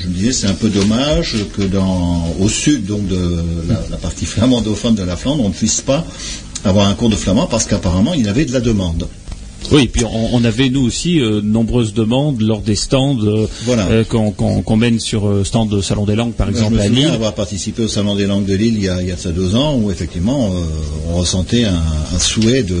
je 0.00 0.08
me 0.08 0.12
disais, 0.12 0.32
c'est 0.32 0.46
un 0.46 0.54
peu 0.54 0.68
dommage 0.68 1.36
que 1.56 1.62
dans, 1.62 2.34
au 2.38 2.48
sud 2.48 2.84
donc 2.84 3.06
de 3.08 3.18
la, 3.68 3.80
la 3.90 3.96
partie 3.96 4.26
flamandophone 4.26 4.94
de 4.94 5.02
la 5.04 5.16
Flandre, 5.16 5.44
on 5.44 5.48
ne 5.48 5.54
puisse 5.54 5.80
pas 5.80 6.06
avoir 6.68 6.88
un 6.88 6.94
cours 6.94 7.08
de 7.10 7.16
flamand 7.16 7.46
parce 7.46 7.64
qu'apparemment 7.66 8.14
il 8.14 8.24
y 8.26 8.28
avait 8.28 8.44
de 8.44 8.52
la 8.52 8.60
demande. 8.60 9.08
Oui, 9.72 9.82
et 9.82 9.88
puis 9.88 10.04
on, 10.04 10.36
on 10.36 10.44
avait 10.44 10.70
nous 10.70 10.82
aussi 10.86 11.20
euh, 11.20 11.40
de 11.40 11.46
nombreuses 11.46 11.92
demandes 11.92 12.40
lors 12.40 12.60
des 12.60 12.76
stands 12.76 13.18
euh, 13.24 13.46
Voilà. 13.64 13.86
euh, 13.88 14.04
qu'on 14.04 14.76
mène 14.76 15.00
sur 15.00 15.26
euh, 15.28 15.42
stand 15.42 15.68
de 15.68 15.80
Salon 15.82 16.04
des 16.06 16.14
Langues 16.14 16.32
par 16.32 16.46
je 16.46 16.52
exemple 16.52 16.74
me 16.74 16.80
à 16.80 16.86
Lille. 16.88 17.06
avoir 17.08 17.34
participé 17.34 17.82
au 17.82 17.88
Salon 17.88 18.14
des 18.14 18.26
langues 18.26 18.46
de 18.46 18.54
Lille 18.54 18.74
il 18.76 18.84
y 18.84 18.88
a, 18.88 19.02
il 19.02 19.08
y 19.08 19.10
a 19.10 19.16
de 19.16 19.20
ça 19.20 19.30
deux 19.32 19.56
ans, 19.56 19.74
où 19.76 19.90
effectivement 19.90 20.48
on 21.10 21.16
ressentait 21.16 21.64
un, 21.64 21.74
un 22.14 22.18
souhait 22.20 22.62
de, 22.62 22.76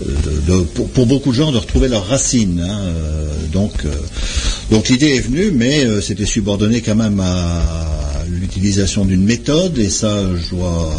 de- 0.00 0.52
de- 0.52 0.62
pour, 0.62 0.88
pour 0.88 1.04
beaucoup 1.06 1.30
de 1.32 1.36
gens 1.36 1.52
de 1.52 1.58
retrouver 1.58 1.88
leurs 1.88 2.06
racines. 2.06 2.64
hein, 2.66 2.78
donc, 3.52 3.72
donc 4.70 4.88
l'idée 4.88 5.10
est 5.16 5.20
venue, 5.20 5.50
mais 5.54 5.86
c'était 6.00 6.24
subordonné 6.24 6.80
quand 6.80 6.96
même 6.96 7.20
à 7.20 7.62
l'utilisation 8.28 9.04
d'une 9.04 9.22
méthode, 9.22 9.78
et 9.78 9.90
ça, 9.90 10.16
je 10.34 10.56
dois 10.56 10.90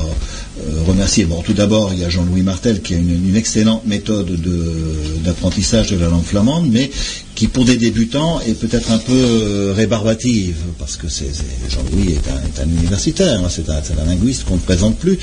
remercier. 0.87 1.25
Bon, 1.25 1.41
tout 1.41 1.53
d'abord, 1.53 1.93
il 1.93 1.99
y 1.99 2.03
a 2.03 2.09
Jean-Louis 2.09 2.41
Martel 2.41 2.81
qui 2.81 2.93
a 2.93 2.97
une, 2.97 3.35
excellente 3.35 3.85
méthode 3.85 4.27
de- 4.27 5.23
d'apprentissage 5.23 5.91
de, 5.91 5.97
la 5.97 6.07
langue 6.07 6.23
flamande, 6.23 6.69
mais 6.71 6.89
qui, 7.35 7.47
pour 7.47 7.65
des 7.65 7.75
débutants, 7.75 8.39
est 8.39 8.53
peut-être 8.53 8.91
un 8.91 8.97
peu 8.97 9.11
euh, 9.13 9.73
rébarbative, 9.75 10.55
parce 10.79 10.95
que 10.95 11.07
Jean-Louis 11.07 12.13
est 12.13 12.61
un, 12.61 12.69
universitaire, 12.69 13.41
hein, 13.43 13.49
c'est 13.49 13.69
un, 13.69 14.05
linguiste 14.05 14.45
qu'on 14.45 14.55
ne 14.55 14.59
présente 14.59 14.97
plus. 14.97 15.19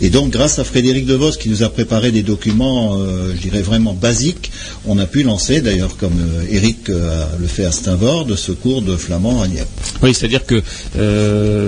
Et 0.00 0.08
donc, 0.08 0.30
grâce 0.30 0.60
à 0.60 0.64
Frédéric 0.64 1.04
Devos, 1.04 1.32
qui 1.32 1.48
nous 1.48 1.64
a 1.64 1.68
préparé 1.68 2.12
des 2.12 2.22
documents, 2.22 2.96
euh, 2.96 3.32
je 3.34 3.42
dirais 3.42 3.62
vraiment 3.62 3.92
basiques, 3.92 4.52
on 4.86 4.98
a 4.98 5.06
pu 5.06 5.24
lancer, 5.24 5.60
d'ailleurs, 5.60 5.96
comme 5.96 6.18
Eric 6.48 6.88
euh, 6.90 7.24
le 7.40 7.48
fait 7.48 7.64
à 7.64 7.72
Steinvord, 7.72 8.26
ce 8.36 8.52
cours 8.52 8.82
de 8.82 8.96
flamand 8.96 9.42
à 9.42 9.48
Nieppe. 9.48 9.68
Oui, 10.02 10.14
c'est-à-dire 10.14 10.46
que 10.46 10.62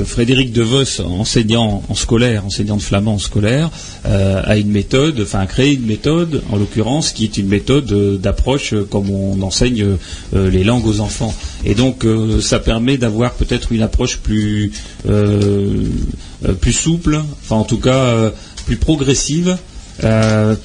Frédéric 0.05 0.53
Devos, 0.53 1.01
enseignant 1.01 1.83
en 1.89 1.95
scolaire, 1.97 2.47
enseignant 2.47 2.77
de 2.77 2.83
flamand 2.83 3.15
en 3.15 3.19
scolaire, 3.19 3.71
a 4.05 4.57
une 4.57 4.71
méthode, 4.71 5.21
enfin 5.23 5.41
a 5.41 5.47
créé 5.47 5.75
une 5.75 5.87
méthode, 5.87 6.43
en 6.51 6.57
l'occurrence, 6.57 7.13
qui 7.13 7.25
est 7.25 7.37
une 7.39 7.49
méthode 7.49 8.21
d'approche 8.21 8.75
comme 8.89 9.11
on 9.11 9.41
enseigne 9.43 9.80
euh, 9.83 10.51
les 10.51 10.65
langues 10.65 10.87
aux 10.87 11.01
enfants. 11.01 11.35
Et 11.65 11.75
donc, 11.75 12.05
euh, 12.05 12.41
ça 12.41 12.59
permet 12.59 12.99
d'avoir 12.99 13.35
peut-être 13.35 13.73
une 13.73 13.83
approche 13.83 14.19
plus 14.19 14.73
euh, 15.09 15.85
plus 16.61 16.73
souple, 16.73 17.21
enfin 17.43 17.57
en 17.57 17.65
tout 17.65 17.79
cas 17.79 18.33
plus 18.65 18.77
progressive, 18.77 19.59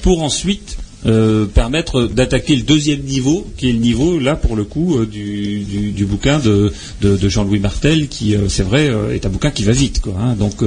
pour 0.00 0.22
ensuite 0.22 0.78
euh, 1.06 1.46
permettre 1.46 2.04
d'attaquer 2.04 2.56
le 2.56 2.62
deuxième 2.62 3.00
niveau, 3.02 3.46
qui 3.56 3.68
est 3.68 3.72
le 3.72 3.78
niveau, 3.78 4.18
là, 4.18 4.34
pour 4.36 4.56
le 4.56 4.64
coup, 4.64 4.98
euh, 4.98 5.06
du, 5.06 5.60
du- 5.92 6.04
bouquin 6.06 6.38
de, 6.38 6.72
de- 7.02 7.28
Jean-Louis 7.28 7.58
Martel, 7.60 8.08
qui, 8.08 8.34
euh, 8.34 8.48
c'est 8.48 8.62
vrai, 8.62 8.90
est 9.12 9.24
un 9.26 9.28
bouquin 9.28 9.50
qui 9.50 9.64
va 9.64 9.72
vite. 9.72 10.00
Quoi, 10.00 10.14
hein. 10.20 10.34
donc, 10.38 10.62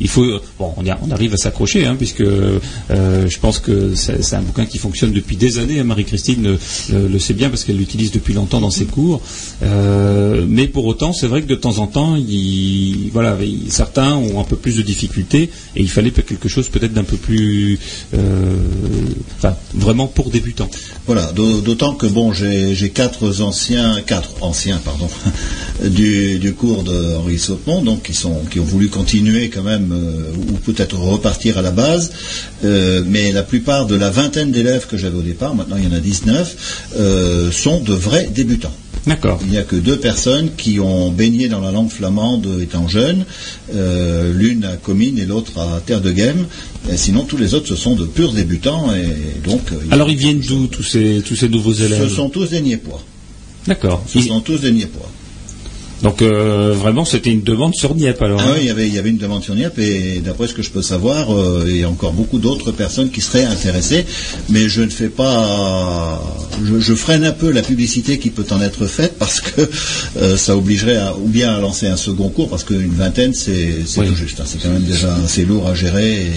il 0.00 0.08
faut... 0.08 0.26
Bon, 0.58 0.72
on, 0.76 1.10
arrive 1.10 1.34
à 1.34 1.36
s'accrocher, 1.36 1.86
hein, 1.86 1.96
puisque 1.96 2.24
je 2.24 3.38
pense 3.40 3.58
que 3.58 3.94
c'est 3.94 4.34
un 4.36 4.42
bouquin 4.42 4.66
qui 4.66 4.78
fonctionne 4.78 5.12
depuis 5.12 5.36
des 5.36 5.58
années. 5.58 5.80
hein. 5.80 5.84
Marie-Christine 5.84 6.56
le, 6.92 7.18
sait 7.18 7.34
bien, 7.34 7.48
parce 7.50 7.64
qu'elle 7.64 7.76
l'utilise 7.78 8.10
depuis 8.12 8.34
longtemps 8.34 8.60
dans 8.60 8.70
ses 8.70 8.84
cours. 8.86 9.20
Mais 9.62 10.66
pour 10.68 10.86
autant, 10.86 11.12
c'est 11.12 11.26
vrai 11.26 11.42
que 11.42 11.48
de 11.48 11.54
temps 11.54 11.78
en 11.78 11.86
temps, 11.86 12.16
il, 12.16 13.10
voilà, 13.12 13.36
il- 13.42 13.70
certains 13.72 14.14
ont 14.14 14.40
un 14.40 14.44
peu 14.44 14.56
plus 14.56 14.76
de 14.76 14.82
difficultés, 14.82 15.50
et 15.76 15.80
il 15.82 15.88
fallait 15.90 16.10
quelque 16.10 16.48
chose 16.48 16.68
peut-être 16.68 16.92
d'un 16.92 17.04
peu 17.04 17.16
plus... 17.16 17.78
vraiment 19.80 20.06
pour 20.06 20.30
débutants. 20.30 20.70
Voilà, 21.06 21.32
d'au- 21.32 21.60
d'autant 21.60 21.94
que 21.94 22.06
bon, 22.06 22.32
j'ai 22.32 22.90
quatre 22.90 23.40
anciens, 23.40 24.00
quatre 24.06 24.30
anciens, 24.42 24.78
du, 25.84 26.38
cours 26.54 26.82
de 26.84 27.16
Henri 27.16 27.38
donc 27.82 28.02
qui 28.50 28.60
ont 28.60 28.64
voulu 28.64 28.88
continuer 28.88 29.48
quand 29.48 29.62
même, 29.62 29.90
euh, 29.92 30.32
ou 30.36 30.52
peut-être 30.58 30.96
repartir 30.98 31.58
à 31.58 31.62
la 31.62 31.70
base, 31.70 32.12
Euh, 32.62 33.02
mais 33.06 33.32
la 33.32 33.42
plupart 33.42 33.86
de 33.86 33.94
la 33.96 34.10
vingtaine 34.10 34.50
d'élèves 34.52 34.86
que 34.86 34.98
j'avais 34.98 35.16
au 35.16 35.22
départ, 35.22 35.54
maintenant 35.54 35.76
il 35.78 35.84
y 35.84 35.86
en 35.86 35.96
a 35.96 36.00
19, 36.00 36.56
euh, 36.98 37.50
sont 37.50 37.80
de 37.80 37.94
vrais 37.94 38.26
débutants. 38.34 38.72
D'accord. 39.10 39.40
Il 39.42 39.50
n'y 39.50 39.58
a 39.58 39.64
que 39.64 39.74
deux 39.74 39.96
personnes 39.98 40.50
qui 40.56 40.78
ont 40.78 41.10
baigné 41.10 41.48
dans 41.48 41.60
la 41.60 41.72
langue 41.72 41.90
flamande 41.90 42.46
étant 42.62 42.86
jeunes, 42.86 43.24
euh, 43.74 44.32
l'une 44.32 44.64
à 44.64 44.76
Comines 44.76 45.18
et 45.18 45.26
l'autre 45.26 45.58
à 45.58 45.80
Terre 45.84 46.00
de. 46.00 46.14
Et 46.90 46.96
sinon, 46.96 47.24
tous 47.24 47.36
les 47.36 47.54
autres, 47.54 47.66
ce 47.66 47.74
sont 47.74 47.96
de 47.96 48.04
purs 48.04 48.32
débutants. 48.32 48.94
Et 48.94 49.40
donc, 49.48 49.62
euh, 49.72 49.76
Alors 49.90 50.08
ils 50.10 50.16
viennent 50.16 50.38
d'où 50.40 50.68
tous 50.68 50.84
ces, 50.84 51.22
tous 51.26 51.34
ces 51.34 51.48
nouveaux 51.48 51.72
élèves? 51.72 52.08
ce 52.08 52.14
sont 52.14 52.28
tous 52.28 52.50
des 52.50 52.60
Niépois. 52.60 53.02
D'accord. 53.66 54.04
Ce 54.06 54.18
Ils- 54.18 54.26
sont 54.28 54.40
tous 54.40 54.60
des 54.60 54.70
Niépois. 54.70 55.10
Donc 56.02 56.22
euh, 56.22 56.72
vraiment 56.72 57.04
c'était 57.04 57.30
une 57.30 57.42
demande 57.42 57.74
sur 57.74 57.94
Nieppe 57.94 58.22
alors. 58.22 58.40
Ah 58.42 58.48
hein. 58.48 58.52
oui, 58.54 58.60
il 58.62 58.66
y 58.66 58.70
avait, 58.70 58.88
il 58.88 58.94
y 58.94 58.98
avait 58.98 59.10
une 59.10 59.18
demande 59.18 59.42
sur 59.42 59.54
Nieppe 59.54 59.78
et 59.78 60.20
d'après 60.24 60.46
ce 60.48 60.54
que 60.54 60.62
je 60.62 60.70
peux 60.70 60.82
savoir, 60.82 61.34
euh, 61.34 61.66
il 61.68 61.76
y 61.76 61.84
a 61.84 61.88
encore 61.90 62.12
beaucoup 62.12 62.38
d'autres 62.38 62.72
personnes 62.72 63.10
qui 63.10 63.20
seraient 63.20 63.44
intéressées, 63.44 64.06
mais 64.48 64.68
je 64.68 64.80
ne 64.82 64.88
fais 64.88 65.08
pas, 65.08 66.22
je, 66.64 66.80
je 66.80 66.94
freine 66.94 67.24
un 67.24 67.32
peu 67.32 67.50
la 67.50 67.62
publicité 67.62 68.18
qui 68.18 68.30
peut 68.30 68.46
en 68.50 68.62
être 68.62 68.86
faite 68.86 69.16
parce 69.18 69.40
que 69.40 69.68
euh, 70.16 70.36
ça 70.36 70.56
obligerait 70.56 70.96
à, 70.96 71.14
ou 71.16 71.28
bien 71.28 71.52
à 71.54 71.60
lancer 71.60 71.86
un 71.86 71.96
second 71.96 72.30
cours 72.30 72.48
parce 72.48 72.64
qu'une 72.64 72.94
vingtaine 72.94 73.34
c'est 73.34 73.84
Oui. 73.98 74.06
tout 74.08 74.14
juste, 74.14 74.40
hein. 74.40 74.44
c'est 74.46 74.62
quand 74.62 74.70
même 74.70 74.84
déjà 74.84 75.14
assez 75.22 75.44
lourd 75.44 75.68
à 75.68 75.74
gérer. 75.74 76.14
Et, 76.14 76.30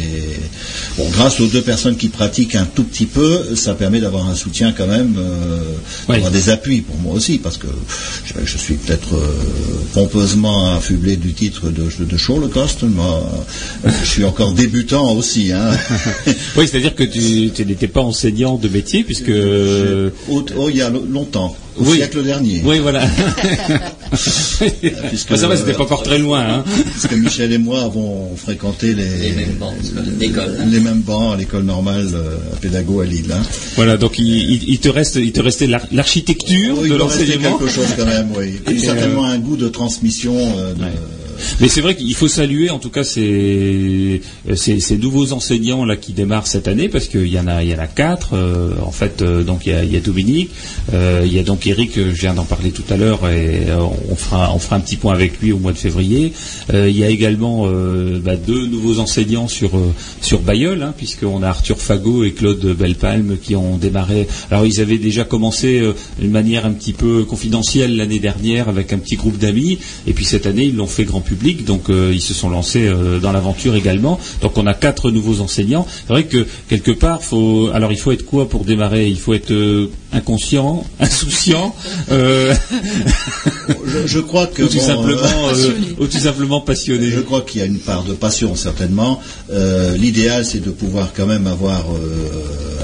bon, 0.98 1.10
grâce 1.12 1.40
aux 1.40 1.48
deux 1.48 1.62
personnes 1.62 1.96
qui 1.96 2.10
pratiquent 2.10 2.56
un 2.56 2.66
tout 2.66 2.84
petit 2.84 3.06
peu, 3.06 3.56
ça 3.56 3.76
permet 3.76 4.02
d'avoir 4.02 4.28
un 4.28 4.36
soutien 4.36 4.74
quand 4.74 4.88
même, 4.88 5.16
euh, 5.18 5.60
Oui. 6.10 6.16
d'avoir 6.16 6.32
des 6.32 6.50
appuis 6.50 6.82
pour 6.82 6.98
moi 6.98 7.14
aussi 7.14 7.38
parce 7.38 7.58
que 7.58 7.68
je, 8.26 8.34
je 8.46 8.58
suis 8.58 8.76
peut-être 8.76 9.16
euh, 9.16 9.32
pompeusement 9.94 10.76
affublé 10.76 11.16
du 11.16 11.34
titre 11.34 11.70
de, 11.70 11.84
de, 11.84 12.32
Holocaust, 12.32 12.84
moi, 12.84 13.24
euh, 13.86 13.90
je 14.04 14.10
suis 14.10 14.24
encore 14.24 14.54
débutant 14.54 15.14
aussi. 15.16 15.52
Hein. 15.52 15.72
Oui, 16.56 16.68
c'est-à-dire 16.68 16.96
que 16.96 17.04
tu, 17.04 17.52
n'étais 17.66 17.88
pas 17.88 18.02
enseignant 18.02 18.56
de 18.58 18.68
métier 18.70 19.04
puisque. 19.04 19.32
Oh, 20.30 20.70
il 20.70 20.76
y 20.78 20.82
a 20.82 20.90
lo- 20.90 21.06
longtemps, 21.06 21.56
au 21.78 21.84
Oui. 21.86 21.98
siècle 21.98 22.24
dernier. 22.24 22.62
Oui, 22.66 22.80
voilà. 22.80 23.02
Puisque- 25.10 25.30
Bah, 25.32 25.38
ça 25.38 25.48
va, 25.48 25.58
c'était 25.58 25.74
pas 25.74 25.84
encore 25.84 26.04
très 26.04 26.18
loin. 26.20 26.42
Hein. 26.42 26.64
Parce 26.92 27.08
que 27.08 27.16
Michel 27.16 27.52
et 27.54 27.58
moi 27.58 27.82
avons 27.82 28.36
fréquenté 28.36 28.94
les, 28.94 29.04
Les 29.30 29.32
mêmes 29.34 29.56
bancs 29.60 29.74
d'école. 30.18 30.58
les 30.68 30.80
mêmes 30.80 31.02
bancs 31.02 31.34
à 31.34 31.38
l'école 31.38 31.64
normale 31.64 32.10
euh, 32.14 32.38
à 32.54 32.56
Pédago 32.58 33.02
à 33.02 33.06
Lille. 33.06 33.32
hein. 33.32 33.42
Voilà, 33.76 33.98
donc 33.98 34.20
il, 34.20 34.28
il- 34.28 34.70
il 34.70 34.80
te 34.80 34.90
reste, 34.90 35.16
il 35.16 35.32
te 35.32 35.42
restait 35.42 35.68
l'ar- 35.68 35.88
l'architecture 35.92 36.76
Oh, 36.80 36.82
il 36.86 36.92
de 36.92 36.96
l'enseignement. 36.98 37.58
quelque 37.58 37.72
chose 37.74 37.88
quand 37.98 38.06
même, 38.06 38.30
oui. 38.38 38.60
Et, 38.68 38.72
Et, 38.76 38.80
certainement 38.80 39.26
un 39.26 39.38
goût 39.40 39.58
de 39.58 39.68
transmission. 39.70 40.36
euh, 40.58 40.74
de- 40.74 40.82
Ouais. 40.84 40.90
Mais 41.60 41.68
c'est 41.68 41.82
vrai 41.82 41.96
qu'il 41.96 42.14
faut 42.16 42.28
saluer 42.28 42.70
en 42.70 42.80
tout 42.80 42.90
cas 42.90 43.04
ces, 43.04 44.22
ces, 44.56 44.98
nouveaux 44.98 45.34
enseignants 45.34 45.86
là 45.86 45.96
qui 45.96 46.14
démarrent 46.14 46.48
cette 46.48 46.68
année 46.68 46.90
parce 46.90 47.08
qu'il 47.08 47.28
y 47.28 47.40
en 47.40 47.48
a 47.48 47.64
il 47.64 47.70
y 47.70 47.76
en 47.76 47.80
a 47.80 47.88
quatre 47.88 48.32
euh, 48.34 48.74
en 48.84 48.92
fait 48.92 49.22
euh, 49.22 49.44
donc 49.44 49.66
il 49.66 49.92
y 49.92 49.98
a, 49.98 50.00
Dominique 50.00 50.52
euh, 50.94 51.24
il 51.26 51.34
y 51.34 51.40
a 51.40 51.44
donc 51.44 51.66
Eric 51.68 51.98
euh, 51.98 52.12
je 52.14 52.22
viens 52.22 52.34
d'en 52.34 52.46
parler 52.46 52.72
tout 52.72 52.84
à 52.90 52.98
l'heure 52.98 53.28
et 53.28 53.68
euh, 53.68 53.80
on 54.10 54.16
fera 54.16 54.54
on 54.54 54.60
fera 54.60 54.76
un 54.76 54.80
petit 54.80 54.96
point 54.96 55.14
avec 55.14 55.40
lui 55.42 55.52
au 55.52 55.58
mois 55.58 55.72
de 55.72 55.78
février. 55.78 56.34
Euh, 56.74 56.90
il 56.90 56.98
y 56.98 57.04
a 57.04 57.10
également 57.10 57.64
euh, 57.66 58.20
bah, 58.24 58.36
deux 58.36 58.66
nouveaux 58.68 59.00
enseignants 59.00 59.48
sur 59.48 59.78
euh, 59.78 59.94
sur 60.22 60.42
Bayeul 60.42 60.82
hein, 60.82 60.94
puisqu'on 60.96 61.44
a 61.44 61.50
Arthur 61.50 61.80
Fagot 61.80 62.24
et 62.24 62.32
Claude 62.32 62.66
Bellepalme 62.66 63.38
qui 63.42 63.56
ont 63.56 63.78
démarré. 63.78 64.28
Alors 64.52 64.66
ils 64.66 64.80
avaient 64.82 64.98
déjà 64.98 65.24
commencé 65.24 65.80
euh, 65.80 65.94
d'une 66.20 66.32
manière 66.32 66.66
un 66.66 66.72
petit 66.72 66.94
peu 66.94 67.24
confidentielle 67.24 67.96
l'année 67.98 68.20
dernière 68.20 68.70
avec 68.70 68.94
un 68.94 68.98
petit 68.98 69.16
groupe 69.16 69.38
d'amis 69.38 69.80
et 70.08 70.14
puis 70.14 70.26
cette 70.26 70.46
année 70.46 70.66
ils 70.66 70.76
l'ont 70.76 70.88
fait 70.88 71.06
grand 71.06 71.22
public 71.22 71.33
donc 71.66 71.90
euh, 71.90 72.12
ils 72.14 72.22
se 72.22 72.34
sont 72.34 72.50
lancés 72.50 72.88
euh, 72.88 73.20
dans 73.20 73.32
l'aventure 73.32 73.76
également 73.76 74.20
donc 74.42 74.58
on 74.58 74.66
a 74.68 74.74
quatre 74.74 75.12
nouveaux 75.12 75.40
enseignants 75.42 75.86
c'est 76.08 76.14
vrai 76.14 76.26
que 76.26 76.46
quelque 76.70 76.92
part 76.92 77.24
faut 77.24 77.70
alors 77.74 77.92
il 77.92 77.98
faut 77.98 78.12
être 78.12 78.26
quoi 78.26 78.48
pour 78.50 78.64
démarrer? 78.66 79.08
Il 79.08 79.20
faut 79.20 79.34
être 79.34 79.52
euh, 79.52 79.90
inconscient 80.14 80.86
insouciant 81.00 81.76
euh, 82.12 82.54
Je, 83.86 84.08
je 84.08 84.20
crois 84.20 84.48
que 84.48 84.64
ou 84.64 84.68
tout 84.68 84.78
bon, 84.78 84.86
simplement 84.86 85.50
euh, 85.50 85.72
ou 86.00 86.08
tout 86.08 86.18
simplement 86.20 86.62
passionné 86.62 87.10
Je 87.10 87.20
crois 87.20 87.42
qu'il 87.42 87.62
y 87.62 87.64
a 87.64 87.68
une 87.68 87.80
part 87.80 88.04
de 88.04 88.14
passion 88.14 88.56
certainement. 88.56 89.20
Euh, 89.52 89.96
L'idéal, 89.98 90.46
c'est 90.46 90.64
de 90.64 90.72
pouvoir 90.72 91.12
quand 91.16 91.26
même 91.26 91.48
avoir 91.48 91.84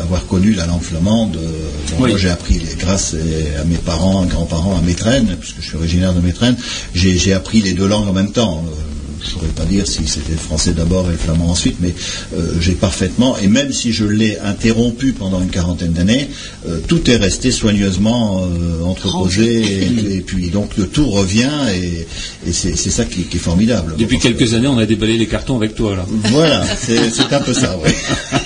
avoir 0.02 0.26
connu 0.28 0.54
la 0.54 0.66
langue 0.66 0.82
flamande. 0.82 1.34
Bon, 1.34 2.04
Oui. 2.04 2.10
Moi, 2.12 2.18
j'ai 2.18 2.30
appris 2.30 2.56
les- 2.56 2.76
grâce 2.80 3.16
à 3.60 3.64
mes 3.66 3.76
parents, 3.76 4.24
grands-parents 4.26 4.78
à 4.78 4.82
Métrenne, 4.82 5.28
puisque 5.40 5.58
je 5.62 5.68
suis 5.68 5.76
originaire 5.78 6.14
de 6.14 6.22
Métrenne. 6.22 6.56
J'ai 6.94 7.18
j'ai 7.18 7.34
appris 7.34 7.62
les 7.62 7.74
deux 7.74 7.88
langues 7.88 8.08
en 8.08 8.14
même 8.14 8.32
temps. 8.32 8.39
Euh, 8.40 8.90
je 9.22 9.26
ne 9.26 9.32
saurais 9.32 9.48
pas 9.52 9.66
dire 9.66 9.88
si 9.88 10.08
c'était 10.08 10.32
le 10.32 10.38
français 10.38 10.72
d'abord 10.72 11.08
et 11.08 11.12
le 11.12 11.18
flamand 11.18 11.50
ensuite, 11.50 11.78
mais 11.80 11.94
euh, 12.36 12.54
j'ai 12.60 12.74
parfaitement, 12.74 13.38
et 13.38 13.48
même 13.48 13.72
si 13.74 13.92
je 13.92 14.06
l'ai 14.06 14.40
interrompu 14.40 15.14
pendant 15.14 15.42
une 15.42 15.50
quarantaine 15.50 15.92
d'années, 15.92 16.30
euh, 16.68 16.80
tout 16.88 17.10
est 17.10 17.18
resté 17.18 17.52
soigneusement 17.52 18.44
euh, 18.44 18.84
entreposé, 18.84 19.62
et, 19.62 20.16
et 20.18 20.22
puis 20.22 20.50
donc 20.50 20.78
le 20.78 20.88
tout 20.88 21.10
revient, 21.10 21.50
et, 21.74 22.08
et 22.48 22.54
c'est 22.54 22.76
ça 22.76 23.06
qui, 23.06 23.24
qui 23.24 23.38
est 23.38 23.40
formidable. 23.40 23.96
Depuis 23.98 24.20
quelques 24.20 24.54
années, 24.54 24.68
on 24.68 24.78
a 24.78 24.86
déballé 24.86 25.18
les 25.18 25.28
cartons 25.28 25.58
avec 25.58 25.76
toi, 25.76 25.96
là. 25.96 26.06
voilà, 26.32 26.64
c'est 26.80 27.10
c'est 27.10 27.34
un 27.34 27.42
peu 27.42 27.54
ça, 27.54 27.78
oui. 27.84 27.92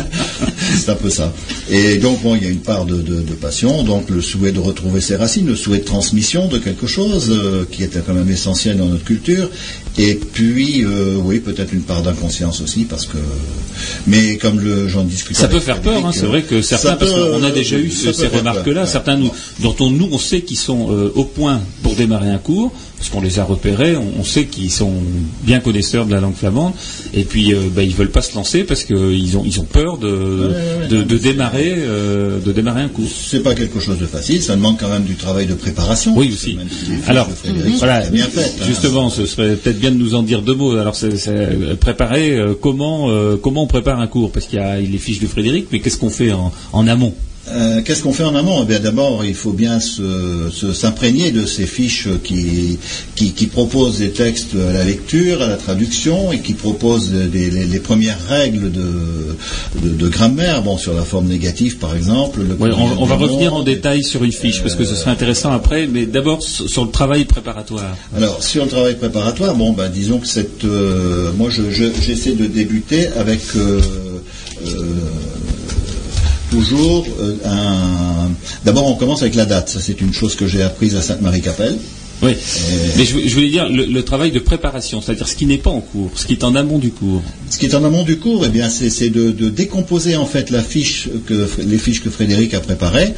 c'est 0.87 0.93
un 0.93 0.95
peu 0.95 1.11
ça. 1.11 1.33
Et 1.69 1.97
donc, 1.97 2.23
bon, 2.23 2.37
il 2.37 2.45
y 2.45 2.47
a 2.47 2.51
une 2.51 2.61
part 2.61 2.85
de, 2.85 3.03
passion, 3.41 3.83
donc 3.83 4.09
le 4.09 4.23
souhait 4.23 4.53
de 4.53 4.61
retrouver 4.61 5.01
ses 5.01 5.17
racines, 5.17 5.47
le 5.47 5.57
souhait 5.57 5.79
de 5.79 5.85
transmission 5.85 6.47
de 6.49 6.59
quelque 6.59 6.87
chose 6.87 7.31
euh, 7.31 7.65
qui 7.71 7.83
était 7.83 8.01
quand 8.07 8.15
même 8.15 8.31
essentiel 8.31 8.79
dans 8.79 8.87
notre 8.87 9.05
culture. 9.05 9.51
Et 9.99 10.15
puis, 10.15 10.85
euh, 10.85 11.17
oui, 11.23 11.41
peut-être 11.41 11.73
une 11.73 11.81
part 11.83 12.03
d'inconscience 12.03 12.61
aussi, 12.61 12.85
parce 12.85 13.07
que. 13.07 13.17
Mais 14.07 14.37
comme 14.37 14.61
j'en 14.89 15.05
discutais. 15.05 15.41
Ça 15.41 15.49
peut 15.49 15.59
faire 15.61 15.81
peur, 15.81 16.05
hein, 16.05 16.11
c'est 16.13 16.27
vrai 16.27 16.43
que 16.43 16.61
certains, 16.63 16.97
parce 16.97 17.13
peut- 17.13 17.31
qu'on 17.33 17.43
a 17.43 17.51
déjà 17.51 17.79
eu 17.79 17.91
ce- 17.91 18.13
ces 18.13 18.27
remarques-là, 18.27 18.83
ouais. 18.83 18.87
certains 18.87 19.17
nous, 19.17 19.31
dont 19.61 19.75
on, 19.81 19.91
nous, 19.91 20.09
on 20.13 20.19
sait 20.19 20.43
qu'ils 20.43 20.59
sont 20.59 20.89
euh, 20.91 21.11
au 21.15 21.25
point 21.25 21.61
pour 21.83 21.95
démarrer 21.95 22.31
un 22.31 22.39
cours, 22.39 22.73
parce 22.99 23.09
qu'on 23.11 23.21
les 23.21 23.39
a 23.39 23.45
repérés, 23.45 23.97
on, 23.97 24.21
on 24.21 24.25
sait 24.25 24.45
qu'ils 24.45 24.71
sont 24.71 24.93
bien 25.43 25.61
connaisseurs 25.61 26.07
de 26.07 26.13
la 26.13 26.21
langue 26.21 26.35
flamande, 26.35 26.73
et 27.15 27.25
puis 27.25 27.53
euh, 27.55 27.61
bah, 27.75 27.83
ils 27.83 27.95
veulent 27.95 28.11
pas 28.11 28.23
se 28.23 28.35
lancer 28.35 28.65
parce 28.65 28.85
qu'ils 28.85 29.37
ont, 29.37 29.45
ils 29.47 29.61
ont 29.61 29.65
peur 29.65 29.99
de, 29.99 30.09
ouais, 30.09 31.19
démarrer, 31.19 31.75
euh, 31.77 32.39
de 32.41 32.53
démarrer 32.53 32.83
un 32.83 32.89
cours. 32.89 33.09
C'est 33.11 33.41
pas 33.43 33.55
quelque 33.55 33.81
chose 33.81 33.99
de 33.99 34.07
facile, 34.07 34.43
ça 34.43 34.57
demande 34.57 34.77
quand 34.79 34.89
même 34.89 35.05
du 35.05 35.15
travail 35.15 35.47
de 35.47 35.55
préparation. 35.55 36.15
Oui 36.17 36.29
parce 36.29 36.43
aussi. 36.43 36.55
même 36.55 36.69
si 36.71 36.93
Alors 37.11 37.29
voilà, 37.79 38.01
bien 38.09 38.27
faites, 38.27 38.57
hein. 38.61 38.65
justement, 38.67 39.11
ce 39.11 39.27
serait 39.27 39.57
peut-être 39.57 39.79
bien 39.79 39.86
de 39.91 39.97
nous 39.97 40.15
en 40.15 40.23
dire 40.23 40.43
deux 40.43 40.55
mots. 40.55 40.77
Alors 40.77 40.97
euh, 41.03 41.77
préparer 41.77 42.37
euh, 42.37 42.55
comment 42.61 43.11
euh, 43.11 43.37
comment 43.37 43.65
on 43.65 43.67
prépare 43.67 44.01
un 44.01 44.07
cours? 44.07 44.33
Parce 44.33 44.47
qu'il 44.47 44.59
y 44.59 44.63
a 44.63 44.79
les 44.79 44.99
fiches 44.99 45.21
de 45.21 45.27
Frédéric, 45.27 45.69
mais 45.73 45.81
qu'est-ce 45.81 45.99
qu'on 45.99 46.11
fait 46.11 46.33
en 46.33 46.87
amont? 46.87 47.15
Euh, 47.49 47.81
Qu'est-ce 47.85 48.03
qu'on 48.03 48.13
fait 48.13 48.25
en 48.25 48.35
amont? 48.35 48.67
Eh 48.69 48.79
d'abord, 48.81 49.25
il 49.25 49.35
faut 49.35 49.53
bien 49.53 49.79
se- 49.79 50.51
se- 50.53 50.73
s'imprégner 50.73 51.31
de 51.31 51.47
ces 51.47 51.67
fiches 51.67 52.09
qui, 52.25 52.79
qui, 53.15 53.33
qui 53.33 53.47
proposent 53.47 53.99
des 53.99 54.11
textes 54.11 54.55
à 54.57 54.73
la 54.73 54.83
lecture, 54.85 55.43
à 55.43 55.47
la 55.47 55.57
traduction, 55.57 56.33
et 56.33 56.41
qui 56.41 56.55
proposent 56.55 57.11
des- 57.13 57.51
les, 57.51 57.65
les 57.65 57.79
premières 57.81 58.19
règles 58.29 58.73
de, 58.73 58.83
de, 59.81 59.89
de 59.91 60.09
grammaire. 60.09 60.63
Bon, 60.63 60.77
sur 60.77 60.93
la 60.95 61.03
forme 61.03 61.27
négative, 61.29 61.79
par 61.79 61.95
exemple. 61.95 62.41
le 62.41 62.55
Ouais, 62.55 62.71
on, 62.77 63.03
on 63.03 63.07
va 63.07 63.15
revenir 63.17 63.55
en 63.55 63.63
détail 63.63 64.03
sur 64.03 64.25
une 64.25 64.33
fiche 64.33 64.61
parce 64.63 64.75
que 64.75 64.85
ce 64.85 64.97
serait 64.97 65.13
intéressant 65.13 65.53
après, 65.53 65.87
mais 65.87 66.07
d'abord 66.07 66.43
sur 66.43 66.85
le 66.85 66.91
travail 66.91 67.25
préparatoire. 67.27 67.97
Alors 68.17 68.43
sur 68.43 68.65
le 68.65 68.71
travail 68.71 68.97
préparatoire, 68.97 69.55
bon 69.55 69.73
ben 69.73 69.89
disons 69.89 70.19
que 70.19 70.27
cette, 70.27 70.65
euh, 70.65 71.31
moi 71.37 71.49
je- 71.51 71.71
je- 71.71 71.93
j'essaie 72.01 72.33
de 72.33 72.47
débuter 72.47 73.07
avec 73.09 73.41
euh, 73.57 73.81
toujours 76.51 77.07
euh, 77.21 77.37
un. 77.45 78.31
D'abord 78.65 78.87
on 78.87 78.95
commence 78.95 79.23
avec 79.23 79.35
la 79.35 79.47
date. 79.47 79.69
Ça 79.69 79.81
c'est 79.81 80.01
une 80.01 80.13
chose 80.13 80.37
que 80.37 80.47
j'ai 80.47 80.63
apprise 80.63 80.95
à 80.97 81.03
Sainte-Marie-Capelle. 81.03 81.79
Oui, 82.23 82.33
mais 82.97 83.05
je, 83.05 83.19
je 83.29 83.35
voulais 83.35 83.51
dire 83.51 83.69
le, 83.69 83.85
le 83.85 84.03
travail 84.03 84.31
de 84.31 84.39
préparation, 84.39 85.03
c'est-à-dire 85.03 85.29
ce 85.29 85.37
qui 85.37 85.45
n'est 85.45 85.59
pas 85.59 85.71
en 85.71 85.81
cours, 85.81 86.11
ce 86.15 86.25
qui 86.27 86.33
est 86.33 86.45
en 86.45 86.55
amont 86.55 86.79
du 86.79 86.91
cours. 86.91 87.23
Ce 87.51 87.59
qui 87.59 87.67
est 87.67 87.75
en 87.75 87.85
amont 87.85 88.05
du 88.05 88.17
cours, 88.19 88.45
eh 88.47 88.49
bien, 88.49 88.69
c'est 88.71 89.11
de, 89.11 89.31
de 89.33 89.49
décomposer 89.51 90.17
en 90.17 90.25
fait 90.27 90.51
la 90.51 90.63
fiche 90.63 91.09
que 91.27 91.47
les 91.65 91.79
fiches 91.79 92.03
que 92.03 92.11
Frédéric 92.11 92.55
a 92.55 92.61
préparées 92.61 93.13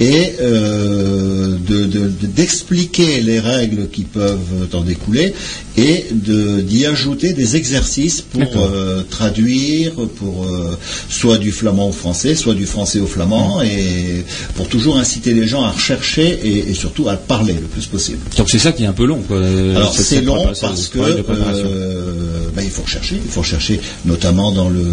et 0.00 0.34
euh, 0.40 1.56
de- 1.66 1.86
de- 1.86 2.08
de- 2.08 2.26
d'expliquer 2.26 3.20
les 3.22 3.40
règles 3.40 3.88
qui 3.90 4.02
peuvent 4.02 4.38
en 4.72 4.82
découler 4.82 5.32
et 5.76 6.04
de- 6.12 6.60
d'y 6.60 6.84
ajouter 6.86 7.32
des 7.32 7.56
exercices 7.56 8.20
pour 8.20 8.42
euh, 8.58 9.02
traduire, 9.08 9.92
pour 10.16 10.44
euh, 10.44 10.78
soit 11.08 11.38
du 11.38 11.52
flamand 11.52 11.88
au 11.88 11.92
français, 11.92 12.34
soit 12.34 12.54
du 12.54 12.66
français 12.66 13.00
au 13.00 13.06
flamand, 13.06 13.62
et 13.62 14.24
pour 14.56 14.68
toujours 14.68 14.98
inciter 14.98 15.32
les 15.32 15.46
gens 15.48 15.62
à 15.64 15.70
rechercher 15.70 16.38
et, 16.44 16.70
et 16.70 16.74
surtout 16.74 17.08
à 17.08 17.16
parler 17.16 17.54
le 17.54 17.66
plus 17.66 17.86
possible. 17.86 18.18
Donc 18.42 18.50
c'est 18.50 18.58
ça 18.58 18.72
qui 18.72 18.82
est 18.82 18.86
un 18.86 18.92
peu 18.92 19.04
long. 19.06 19.20
Quoi, 19.28 19.36
euh, 19.36 19.76
Alors 19.76 19.94
c'est 19.94 20.20
long 20.20 20.46
parce 20.60 20.82
ce 20.82 20.88
que 20.90 20.98
euh, 20.98 22.48
ben, 22.56 22.62
il 22.64 22.70
faut 22.70 22.82
rechercher, 22.82 23.20
il 23.24 23.30
faut 23.30 23.42
rechercher 23.42 23.78
notamment 24.04 24.50
dans 24.50 24.68
le, 24.68 24.84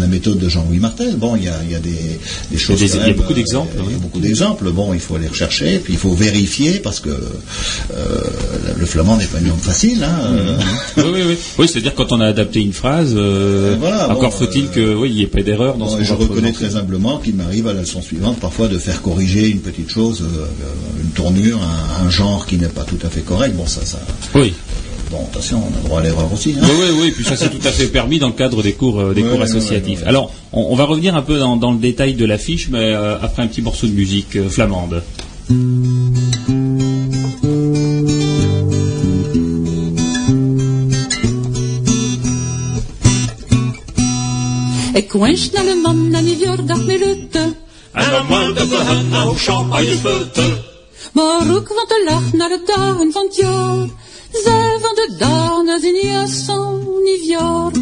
la 0.00 0.08
méthode 0.08 0.38
de 0.40 0.48
Jean-Louis 0.48 0.80
Martel. 0.80 1.14
Bon, 1.14 1.36
il 1.36 1.44
y 1.44 1.48
a, 1.48 1.54
il 1.64 1.70
y 1.70 1.76
a 1.76 1.78
des, 1.78 2.18
des 2.50 2.58
choses. 2.58 2.80
des- 2.80 2.96
il 2.96 3.06
y 3.06 3.10
a 3.10 3.12
beaucoup 3.12 3.30
euh, 3.30 3.36
d'exemples, 3.36 3.74
Il 3.76 3.82
y 3.84 3.84
a 3.84 3.88
oui. 3.90 3.94
beaucoup 4.02 4.18
d'exemples. 4.18 4.70
Bon, 4.72 4.92
il 4.92 4.98
faut 4.98 5.14
aller 5.14 5.28
rechercher, 5.28 5.78
puis 5.78 5.92
il 5.92 5.98
faut 6.00 6.14
vérifier 6.14 6.80
parce 6.80 6.98
que 6.98 7.10
euh, 7.10 8.20
le 8.76 8.86
flamand 8.86 9.16
n'est 9.18 9.26
pas 9.26 9.38
une 9.38 9.50
langue 9.50 9.60
facile. 9.60 10.02
Hein, 10.02 10.56
oui, 10.96 11.04
oui, 11.14 11.20
oui. 11.28 11.36
Oui, 11.60 11.68
c'est-à-dire 11.68 11.94
quand 11.94 12.10
on 12.10 12.20
a 12.20 12.26
adapté 12.26 12.60
une 12.60 12.72
phrase, 12.72 13.12
euh, 13.14 13.76
voilà, 13.78 14.10
encore 14.10 14.30
bon, 14.32 14.36
faut-il 14.38 14.68
que, 14.70 14.94
oui, 14.96 15.10
il 15.10 15.14
n'y 15.14 15.22
ait 15.22 15.26
pas 15.28 15.42
d'erreur 15.42 15.76
dans 15.76 15.86
Bon, 15.86 15.96
ce 15.96 16.02
je 16.02 16.12
reconnais 16.12 16.50
présenter. 16.50 16.70
très 16.72 16.76
humblement 16.76 17.18
qu'il 17.18 17.36
m'arrive 17.36 17.68
à 17.68 17.72
la 17.72 17.82
leçon 17.82 18.02
suivante 18.02 18.40
parfois 18.40 18.66
de 18.66 18.78
faire 18.78 19.00
corriger 19.00 19.46
une 19.48 19.60
petite 19.60 19.90
chose, 19.90 20.24
une 21.04 21.10
tournure, 21.10 21.60
un, 21.62 22.06
un 22.06 22.10
genre 22.10 22.46
qui 22.46 22.56
n'est 22.56 22.66
pas 22.66 22.82
tout 22.82 22.95
à 23.04 23.10
fait 23.10 23.20
correct. 23.20 23.54
Bon, 23.56 23.66
ça, 23.66 23.84
ça. 23.84 23.98
Oui. 24.34 24.54
Bon, 25.10 25.18
attention, 25.30 25.62
on 25.62 25.78
a 25.78 25.82
droit 25.86 26.00
à 26.00 26.02
l'erreur 26.02 26.32
aussi. 26.32 26.54
hein. 26.58 26.64
Oui, 26.64 26.70
oui, 26.80 26.98
oui, 27.02 27.10
puis 27.12 27.24
ça 27.24 27.36
c'est 27.36 27.48
tout 27.48 27.66
à 27.66 27.70
fait 27.70 27.86
permis 27.86 28.18
dans 28.18 28.26
le 28.26 28.32
cadre 28.34 28.62
des 28.62 28.72
cours, 28.72 29.00
euh, 29.00 29.14
des 29.14 29.22
cours 29.22 29.40
associatifs. 29.40 30.02
Alors, 30.04 30.32
on, 30.52 30.66
on 30.70 30.74
va 30.76 30.84
revenir 30.84 31.14
un 31.14 31.22
peu 31.22 31.38
dans, 31.38 31.56
dans 31.56 31.70
le 31.72 31.78
détail 31.78 32.14
de 32.14 32.24
l'affiche, 32.24 32.68
mais 32.70 32.92
euh, 32.92 33.16
après 33.20 33.42
un 33.42 33.46
petit 33.46 33.62
morceau 33.62 33.86
de 33.86 33.92
musique 33.92 34.36
euh, 34.36 34.48
flamande. 34.48 35.02
Ik 44.94 45.12
wens 45.12 45.50
naar 45.50 45.64
de 45.64 45.80
man 45.82 46.14
en 46.14 46.24
die 46.24 46.38
lutte. 46.38 47.54
Dan 47.94 48.26
nou. 49.10 50.74
Maar 51.16 51.56
ook 51.56 51.66
van 51.66 51.86
te 51.86 52.04
lachen 52.08 52.38
naar 52.38 52.48
de 52.48 52.62
dagen 52.64 53.12
van 53.12 53.24
het 53.24 53.36
jaar. 53.36 53.88
Zij 54.32 54.78
van 54.80 54.94
de 54.94 55.14
dagen 55.18 55.82
in 55.82 56.08
Jasson, 56.08 57.02
niet 57.02 57.26
jaar. 57.26 57.72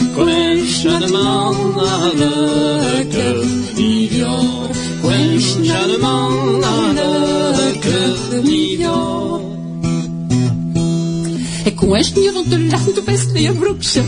Ik 0.00 0.14
wens 0.14 0.82
naar 0.82 1.00
de 1.00 1.12
man 1.12 1.54
gelukkig 1.74 3.74
nieuwjaar. 3.74 4.70
Ik 4.70 5.02
wens 5.02 5.56
naar 5.56 5.86
de 5.86 5.98
man 6.00 6.62
gelukkig 6.62 8.42
nieuwjaar. 8.42 9.40
Ik 11.64 11.80
wens 11.80 12.14
niet 12.14 12.30
van 12.32 12.44
te 12.48 12.60
lachen 12.60 12.94
te 12.94 13.02
best 13.02 13.30
in 13.32 13.42
je 13.42 13.52
broekje. 13.52 14.02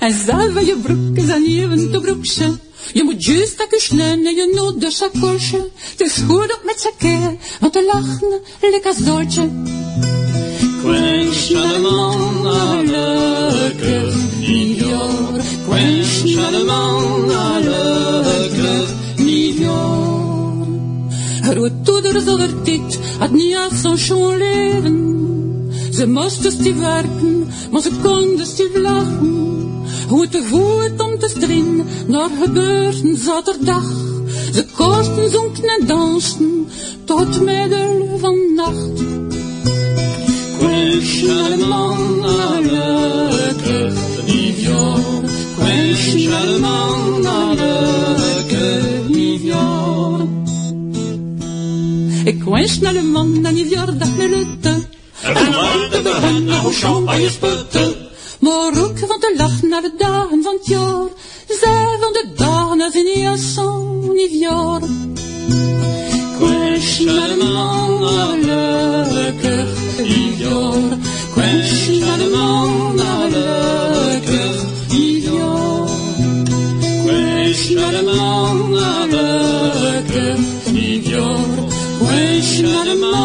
En 0.00 0.12
zelf 0.26 0.52
van 0.52 0.64
je 0.64 0.76
broek 0.82 1.16
is 1.16 1.30
aan 1.30 1.44
even 1.44 1.90
te 1.90 2.00
broekje. 2.00 2.65
Je 2.92 3.04
moet 3.04 3.24
juist 3.24 3.58
dat 3.58 3.66
kussen 3.68 4.00
en 4.00 4.22
je 4.22 4.52
nood 4.54 4.80
de 4.80 4.90
sakosje. 4.90 5.68
Het 5.90 6.00
is 6.00 6.16
goed 6.28 6.54
op 6.54 6.60
met 6.64 6.80
z'n 6.80 6.92
keer, 6.98 7.36
want 7.60 7.72
te 7.72 7.84
lachen 7.92 8.40
lekker 8.60 8.94
zootje. 9.04 9.42
Ik 10.60 10.82
wens 10.82 11.48
je 11.48 11.54
de 11.54 11.78
man 11.82 12.52
gelukkig 12.52 14.14
nieuwjaar. 14.38 15.36
Ik 15.36 15.66
wens 15.68 16.22
je 16.22 16.48
de 16.50 16.64
man 16.66 17.30
gelukkig 17.30 18.94
nieuwjaar. 19.16 20.06
Er 21.50 21.58
wordt 21.58 21.84
toeder 21.84 22.20
zonder 22.20 22.62
tijd, 22.62 22.98
had 23.18 23.30
niet 23.30 23.56
als 23.56 23.80
zo'n 23.80 23.98
schoon 23.98 24.36
leven. 24.36 25.14
Ze 25.90 26.06
moesten 26.06 26.52
stief 26.52 26.78
werken, 26.78 27.48
maar 27.70 27.82
ze 27.82 27.90
konden 28.02 28.46
stief 28.46 28.76
lachen. 28.76 29.65
Hoe 30.08 30.28
te 30.28 30.42
voet 30.42 31.00
om 31.00 31.18
te 31.18 31.28
stringen, 31.28 31.86
naar 32.06 32.30
gebeurten 32.42 33.16
zaterdag. 33.16 33.84
Ze 34.52 34.66
kosten 34.76 35.30
zonken 35.30 35.64
en 35.64 35.86
dansten, 35.86 36.68
tot 37.04 37.40
middel 37.40 38.18
van 38.20 38.54
nacht. 38.54 39.00
Ik 40.58 40.60
wens 40.60 41.20
je 41.20 41.54
de 41.58 41.66
man 41.68 41.96
gelukkig 42.22 43.94
nieuwjaar. 44.26 44.98
Ik 45.24 45.56
wens 45.58 46.12
je 46.12 46.28
de 46.28 46.58
man 46.60 47.24
gelukkig 47.26 49.08
nieuwjaar. 49.08 50.20
Ik 52.24 52.42
wens 52.44 52.80
naar 52.80 52.92
de 52.92 53.02
man 53.02 53.44
en 53.44 53.54
die 53.54 53.66
verjaardag 53.66 54.16
met 54.16 54.30
lutte. 54.30 54.84
En 55.22 55.34
dan 55.34 55.52
worden 55.52 56.02
we 56.02 56.14
hen 56.20 56.44
nou 56.44 56.72
champagneputten. 56.72 58.05
Maar 58.38 58.84
ook 58.84 58.98
van 58.98 59.20
te 59.20 59.34
lachen 59.36 59.68
naar 59.68 59.82
de 59.82 59.92
dagen 59.96 60.42
van 60.42 60.54
het 60.54 60.66
jaar. 60.66 61.06
Zij 61.48 61.96
van 62.00 62.12
de 62.12 62.26
dagen 62.36 62.80
als 62.80 62.94
in 62.94 63.20
Jasson, 63.20 64.12
niet 64.12 64.40
jaar. 64.40 64.82
Ik 64.82 66.38
wens 66.38 66.98
je 66.98 67.04
de 67.04 67.36
man 67.42 68.08
gelukkig 68.08 69.68
nieuwjaar. 69.98 70.92
Ik 71.28 71.34
wens 71.34 71.86
je 71.86 71.98
de 71.98 72.30
man 72.34 72.98
gelukkig 78.98 80.46
nieuwjaar. 80.72 81.54
Ik 81.68 82.06
wens 82.08 82.46
je 82.56 82.62
de 82.62 83.00
man 83.00 83.16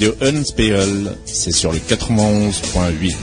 radio 0.00 0.14
Unspiegel, 0.22 1.14
c'est 1.26 1.52
sur 1.52 1.72
le 1.72 1.78
91.8. 1.78 3.14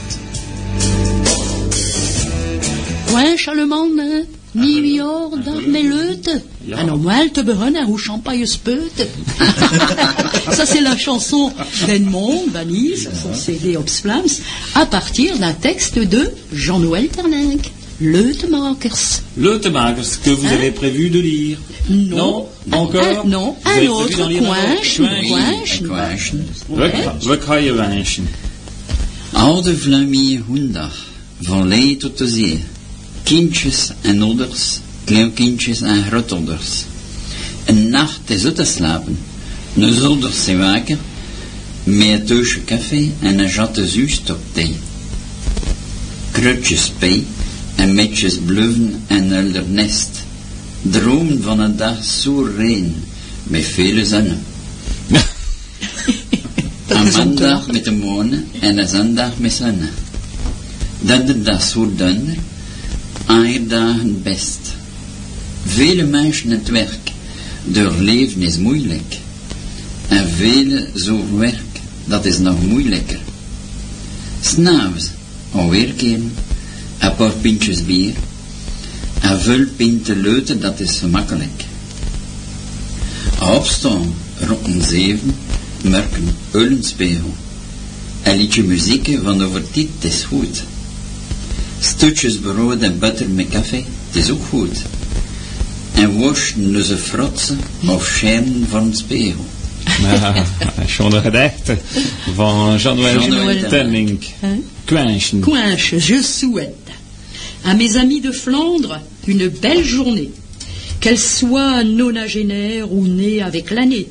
Ouais, 3.14 3.36
Charlemagne, 3.36 4.26
York, 4.54 5.34
mais 5.66 5.82
leute. 5.82 6.30
Ah 6.72 6.84
non, 6.84 6.96
moi, 6.96 7.14
te 7.32 7.40
beronne 7.40 7.76
ou 7.88 7.98
champagne 7.98 8.46
speut. 8.46 8.92
Ça, 10.52 10.66
c'est 10.66 10.80
la 10.80 10.96
chanson 10.96 11.52
d'Edmond 11.86 12.46
Bannis, 12.48 13.08
son 13.22 13.34
CD 13.34 13.76
Obsplams, 13.76 14.28
à 14.76 14.86
partir 14.86 15.36
d'un 15.38 15.54
texte 15.54 15.98
de 15.98 16.30
Jean-Noël 16.52 17.08
Terninck. 17.08 17.72
Leute 18.00 18.48
Markers. 18.48 19.22
Le 19.36 19.58
Temakers 19.58 20.20
que 20.22 20.30
vous 20.30 20.46
Hein? 20.46 20.52
avez 20.52 20.70
prévu 20.70 21.10
de 21.10 21.18
lire. 21.18 21.58
Non. 21.88 22.46
Pas 22.70 22.76
encore? 22.76 23.02
Un- 23.24 23.28
non, 23.28 23.56
Vous 23.64 23.70
un 23.70 23.76
avez 23.76 23.88
autre, 23.88 24.04
prévu 24.04 24.16
d'en 24.20 24.28
lire 24.28 24.42
un 24.52 24.54
Quench, 24.54 25.00
autre 25.00 25.20
Quench. 25.28 25.82
Quash. 25.82 26.32
We 27.26 27.38
kraaien 27.38 27.74
wijntje. 27.76 28.22
Oude 29.32 29.74
Vlamie 29.76 30.38
hoendag, 30.48 30.94
van 31.42 31.68
lee 31.68 31.96
tot 31.96 32.18
de 32.18 32.28
zee. 32.28 32.58
Kindjes 33.24 33.90
en 34.02 34.22
ouders, 34.22 34.80
kleunkindjes 35.04 35.80
en 35.82 36.04
grootouders. 36.04 36.84
Een 37.66 37.90
nacht 37.90 38.20
is 38.30 38.44
uit 38.44 38.54
te 38.56 38.64
slapen. 38.64 39.18
Nos 39.74 40.00
ouders 40.02 40.44
zijn 40.44 40.58
wakker, 40.58 40.98
met 41.84 42.06
een 42.20 42.24
teusje 42.26 42.64
café 42.64 43.10
en 43.20 43.38
een 43.38 43.48
jatte 43.50 43.86
zuurstop 43.88 44.38
thee. 44.52 44.76
Krutjes 46.30 46.92
pij 46.98 47.24
en 47.78 47.94
metjes 47.94 48.38
bluffen 48.46 49.02
en 49.06 49.30
hulder 49.30 49.64
nest. 49.68 50.24
Droom 50.82 51.42
van 51.42 51.60
een 51.60 51.76
dag 51.76 52.04
zo 52.04 52.48
rein, 52.56 52.94
met 53.42 53.64
vele 53.64 54.04
zonnen. 54.04 54.40
Een 56.88 57.12
maandag 57.12 57.66
met 57.66 57.84
de 57.84 57.90
maan 57.90 58.44
en 58.60 58.78
een 58.78 58.88
zondag 58.88 59.38
met 59.38 59.52
zon. 59.52 59.78
Donderdag 61.00 61.62
zo 61.62 61.92
donder, 61.96 62.36
dagen 63.66 64.22
best. 64.22 64.74
Vele 65.66 66.02
mensen 66.02 66.50
het 66.50 66.68
werk, 66.68 67.12
door 67.64 67.94
leven 67.98 68.42
is 68.42 68.56
moeilijk. 68.56 69.16
En 70.08 70.28
vele 70.36 70.88
zo 70.94 71.36
werk, 71.36 71.80
dat 72.04 72.24
is 72.24 72.38
nog 72.38 72.62
moeilijker. 72.62 73.20
S'nachts, 74.40 75.10
alweer 75.52 75.92
keren, 75.92 76.32
een 76.98 77.14
paar 77.14 77.32
pintjes 77.40 77.84
bier. 77.84 78.14
En 79.20 79.40
vul 79.40 79.66
pinten 79.76 80.20
leuten, 80.20 80.60
dat 80.60 80.80
is 80.80 80.98
gemakkelijk. 80.98 81.64
Opstaan, 83.40 84.14
rond 84.40 84.66
een 84.66 84.82
zeven, 84.82 85.34
merken 85.82 86.36
Eulenspiegel. 86.50 87.34
Een 88.22 88.36
liedje 88.36 88.62
muziek 88.62 89.18
van 89.22 89.44
over 89.44 89.62
dit 89.72 89.88
is 90.00 90.24
goed. 90.24 90.62
Stukjes 91.80 92.38
brood 92.38 92.82
en 92.82 92.98
butter 92.98 93.28
met 93.28 93.48
café, 93.48 93.84
het 94.06 94.24
is 94.24 94.30
ook 94.30 94.44
goed. 94.48 94.82
En 95.94 96.18
waschen 96.18 96.76
onze 96.76 96.98
frotsen 96.98 97.58
of 97.86 98.04
schijnen 98.04 98.66
van 98.68 98.82
een 98.82 98.94
spiegel. 98.94 99.44
Ah, 100.04 100.36
Schone 100.86 101.20
gedachten 101.20 101.78
van 102.34 102.78
Temmink. 103.68 104.22
Hein 104.40 104.64
Kwijntje. 104.84 105.38
Coinche, 105.38 105.96
je 105.96 106.22
souhaite 106.22 106.87
à 107.64 107.74
mes 107.74 107.96
amis 107.96 108.20
de 108.20 108.32
Flandre 108.32 109.00
une 109.26 109.48
belle 109.48 109.84
journée, 109.84 110.30
qu'elle 111.00 111.18
soit 111.18 111.84
nonagénaire 111.84 112.92
ou 112.92 113.06
née 113.06 113.42
avec 113.42 113.70
l'année. 113.70 114.08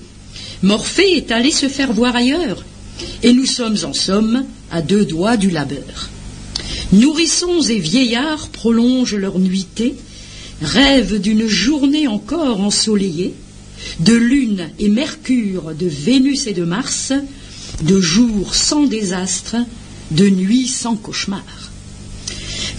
Morphée 0.62 1.18
est 1.18 1.32
allé 1.32 1.52
se 1.52 1.68
faire 1.68 1.92
voir 1.92 2.16
ailleurs, 2.16 2.64
et 3.24 3.34
nous 3.34 3.46
sommes 3.46 3.78
en 3.84 3.94
somme 3.94 4.46
à 4.72 4.82
deux 4.82 5.06
doigts 5.06 5.38
du 5.38 5.50
labeur. 5.50 6.10
Nourrissons 6.94 7.62
et 7.62 7.80
vieillards 7.80 8.50
prolongent 8.50 9.16
leur 9.16 9.40
nuitée, 9.40 9.96
rêvent 10.62 11.20
d'une 11.20 11.48
journée 11.48 12.08
encore 12.08 12.62
ensoleillée, 12.62 13.34
de 14.00 14.14
lune 14.14 14.70
et 14.80 14.90
mercure, 14.90 15.74
de 15.78 15.88
Vénus 15.88 16.48
et 16.48 16.54
de 16.54 16.64
Mars, 16.64 17.14
de 17.82 18.00
jours 18.00 18.56
sans 18.56 18.86
désastre, 18.86 19.56
de 20.12 20.30
nuits 20.30 20.68
sans 20.68 20.96
cauchemar. 20.96 21.44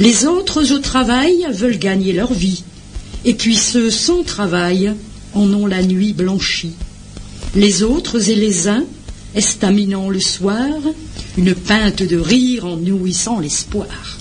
Les 0.01 0.27
autres 0.27 0.73
au 0.73 0.79
travail 0.79 1.47
veulent 1.51 1.79
gagner 1.79 2.13
leur 2.13 2.33
vie, 2.33 2.63
et 3.25 3.35
puis 3.35 3.57
ceux 3.57 3.91
sans 3.91 4.23
travail 4.23 4.93
en 5.35 5.53
ont 5.53 5.67
la 5.67 5.83
nuit 5.83 6.13
blanchie. 6.13 6.75
Les 7.57 7.83
autres 7.83 8.29
et 8.29 8.37
les 8.37 8.69
uns, 8.69 8.85
estaminant 9.35 10.09
le 10.09 10.21
soir, 10.21 10.69
une 11.37 11.55
pinte 11.55 12.03
de 12.03 12.17
rire 12.17 12.67
en 12.67 12.77
nourrissant 12.77 13.41
l'espoir. 13.41 14.19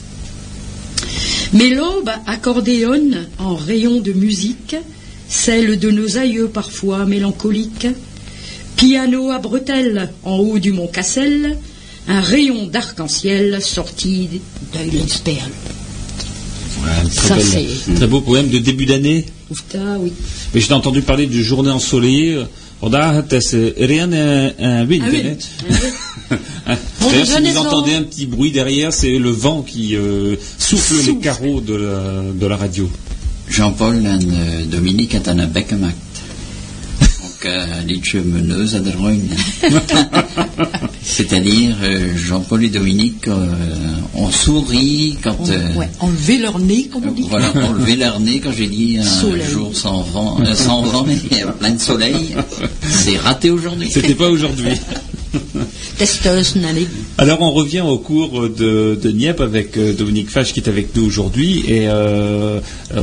Mais 1.54 1.70
l'aube 1.70 2.10
accordéonne 2.26 3.28
en 3.38 3.56
rayons 3.56 4.00
de 4.00 4.14
musique, 4.14 4.76
celle 5.30 5.78
de 5.78 5.92
nos 5.92 6.18
aïeux 6.18 6.48
parfois 6.48 7.06
mélancoliques. 7.06 7.88
Piano 8.76 9.30
à 9.30 9.40
bretelles 9.40 10.12
en 10.24 10.38
haut 10.38 10.60
du 10.60 10.72
mont 10.72 10.88
Cassel, 10.88 11.58
un 12.08 12.22
rayon 12.22 12.68
d'arc-en-ciel 12.68 13.62
sorti 13.62 14.30
d'Eulenspiegel. 14.74 15.52
Ouais, 16.84 17.10
très, 17.14 17.28
Ça, 17.28 17.36
belle- 17.36 17.68
c'est- 17.86 17.94
très 17.96 18.08
beau 18.08 18.22
poème 18.22 18.50
de 18.50 18.60
début 18.60 18.86
d'année. 18.86 19.26
Oufta, 19.50 19.80
oui. 20.00 20.12
Mais 20.54 20.62
j'ai 20.62 20.74
entendu 20.74 21.02
parler 21.02 21.26
de 21.28 21.42
journée 21.42 21.72
ensoleillée. 21.72 22.44
Is 22.80 23.56
eh, 23.56 23.86
rien 23.86 24.12
un, 24.12 24.52
un 24.60 24.86
wind. 24.86 25.04
hè. 25.12 25.36
Hein. 26.68 26.78
D'ailleurs, 27.00 27.26
si 27.36 27.42
vous 27.52 27.58
entendez 27.58 27.96
un 27.96 28.04
petit 28.04 28.28
bruit 28.28 28.52
derrière, 28.52 28.94
c'est 28.94 29.18
le 29.18 29.32
vent 29.32 29.64
qui 29.64 29.96
euh, 29.96 30.36
souffle 30.60 30.96
les 31.08 31.18
carreaux 31.18 31.60
de 31.60 31.74
la, 31.74 32.22
de 32.40 32.46
la 32.46 32.56
radio. 32.56 32.88
Jean-Paul 33.50 34.06
eh, 34.06 34.66
Dominique 34.70 35.14
het 35.18 35.28
aan 35.28 35.40
het 35.40 35.52
bek 35.54 35.68
gemaakt. 35.70 35.96
Ook 37.02 37.06
eh, 37.06 37.06
een 37.06 37.16
liedje 37.18 37.37
mijn 37.37 37.37
neus 37.48 38.76
aan 38.76 38.82
de 38.84 38.92
ruin. 38.92 39.20
C'est-à-dire, 41.04 41.76
euh, 41.84 42.16
Jean-Paul 42.18 42.64
et 42.66 42.70
Dominique, 42.70 43.28
euh, 43.28 43.48
on 44.14 44.30
sourit 44.30 45.18
quand... 45.24 45.36
On- 45.40 45.50
euh, 45.50 45.74
ouais, 45.76 45.90
enlever 46.00 46.38
leur 46.38 46.60
nez, 46.60 46.90
comme 46.92 47.04
on 47.08 47.12
dit. 47.12 47.26
Voilà, 47.30 47.52
enlever 47.68 47.96
leur 47.96 48.20
nez 48.20 48.40
quand 48.40 48.52
j'ai 48.52 48.68
dit 48.68 48.98
un 49.00 49.04
Soleil. 49.04 49.44
jour 49.50 49.76
sans 49.76 50.02
vent, 50.02 50.38
euh, 50.42 50.54
sans 50.54 50.82
vent 50.84 51.06
mais 51.08 51.16
plein 51.60 51.72
de 51.72 51.80
soleil. 51.80 52.36
C'est 52.90 53.18
raté 53.18 53.50
aujourd'hui. 53.50 53.90
C'était 53.92 54.16
pas 54.16 54.30
aujourd'hui. 54.30 54.70
Alors 57.18 57.42
on 57.42 57.52
revient 57.52 57.82
au 57.82 57.98
cours 57.98 58.48
de, 58.50 58.98
de 59.02 59.12
Nieppe 59.12 59.42
avec 59.42 59.78
euh, 59.78 59.94
Dominique 59.94 60.30
Fage 60.30 60.54
qui 60.54 60.60
est 60.60 60.68
avec 60.70 60.96
nous 60.96 61.06
aujourd'hui 61.06 61.64
et 61.68 61.88
euh, 61.88 62.60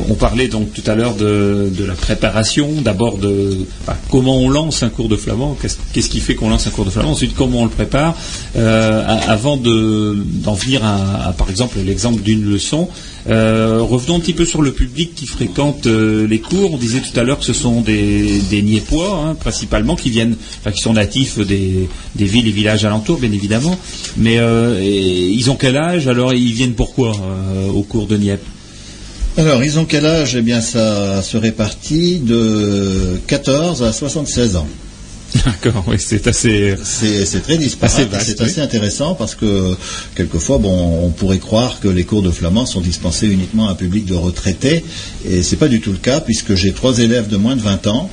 on 0.09 0.13
parlait 0.15 0.47
donc 0.47 0.73
tout 0.73 0.83
à 0.85 0.95
l'heure 0.95 1.15
de, 1.15 1.71
la 1.85 1.93
préparation, 1.93 2.69
d'abord 2.81 3.17
de 3.17 3.57
enfin, 3.83 3.97
comment 4.09 4.37
on 4.37 4.49
lance 4.49 4.83
un 4.83 4.89
cours 4.89 5.09
de 5.09 5.15
flamand, 5.15 5.57
qu'est-ce 5.93 6.09
qui 6.09 6.19
fait 6.19 6.35
qu'on 6.35 6.49
lance 6.49 6.67
un 6.67 6.71
cours 6.71 6.85
de 6.85 6.89
flamand, 6.89 7.11
ensuite 7.11 7.35
comment 7.35 7.61
on 7.61 7.65
le 7.65 7.69
prépare, 7.71 8.15
euh, 8.55 9.03
avant 9.27 9.57
de- 9.57 10.17
d'en 10.43 10.53
venir 10.53 10.83
à, 10.83 11.33
par 11.37 11.49
exemple 11.49 11.77
l'exemple 11.85 12.21
d'une 12.21 12.43
leçon. 12.45 12.87
Euh, 13.27 13.79
revenons 13.81 14.17
un 14.17 14.19
petit 14.19 14.33
peu 14.33 14.45
sur 14.45 14.61
le 14.61 14.71
public 14.71 15.15
qui 15.15 15.25
fréquente 15.25 15.87
euh, 15.87 16.27
les 16.27 16.39
cours. 16.39 16.73
On 16.73 16.77
disait 16.77 16.99
tout 16.99 17.19
à 17.19 17.23
l'heure 17.23 17.39
que 17.39 17.45
ce 17.45 17.53
sont 17.53 17.81
des, 17.81 18.39
des 18.49 18.83
hein, 18.93 19.35
principalement, 19.39 19.95
qui 19.95 20.09
viennent, 20.09 20.35
qui 20.73 20.81
sont 20.81 20.93
natifs 20.93 21.39
des, 21.39 21.87
villes 22.15 22.47
et 22.47 22.51
villages 22.51 22.85
alentours, 22.85 23.19
bien 23.19 23.31
évidemment. 23.31 23.77
Mais 24.17 24.37
euh, 24.37 24.79
ils 24.83 25.49
ont 25.49 25.55
quel 25.55 25.77
âge? 25.77 26.07
Alors, 26.07 26.33
ils 26.33 26.53
viennent 26.53 26.73
pourquoi 26.75 27.15
au 27.73 27.81
cours 27.81 28.07
de 28.07 28.17
Nieppe 28.17 28.45
Alors, 29.37 29.63
ils 29.63 29.79
ont 29.79 29.85
quel 29.85 30.05
âge? 30.05 30.35
Eh 30.35 30.41
bien, 30.41 30.61
ça 30.61 31.21
se 31.21 31.37
répartit 31.37 32.19
de 32.19 33.19
14 33.27 33.83
à 33.83 33.91
76 33.91 34.57
ans. 34.57 34.67
D'accord, 35.45 35.83
oui, 35.87 35.97
c'est 35.99 36.27
assez. 36.27 36.75
C'est 36.83 37.41
très 37.43 37.57
disparate, 37.57 38.07
c'est 38.21 38.41
assez 38.41 38.61
intéressant 38.61 39.15
parce 39.15 39.35
que 39.35 39.75
quelquefois, 40.15 40.57
bon, 40.59 41.01
on 41.03 41.09
pourrait 41.09 41.39
croire 41.39 41.79
que 41.79 41.87
les 41.87 42.03
cours 42.03 42.21
de 42.21 42.31
flamand 42.31 42.65
sont 42.65 42.81
dispensés 42.81 43.27
uniquement 43.27 43.67
à 43.67 43.71
un 43.71 43.75
public 43.75 44.05
de 44.05 44.13
retraités, 44.13 44.83
et 45.27 45.43
c'est 45.43 45.57
pas 45.57 45.67
du 45.67 45.81
tout 45.81 45.91
le 45.91 45.97
cas 45.97 46.19
puisque 46.21 46.55
j'ai 46.55 46.71
trois 46.71 46.99
élèves 46.99 47.27
de 47.27 47.37
moins 47.37 47.55
de 47.55 47.61
20 47.61 47.87
ans. 47.87 48.09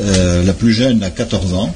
Euh, 0.00 0.44
la 0.44 0.52
plus 0.52 0.72
jeune 0.72 1.02
a 1.02 1.10
14 1.10 1.54
ans. 1.54 1.74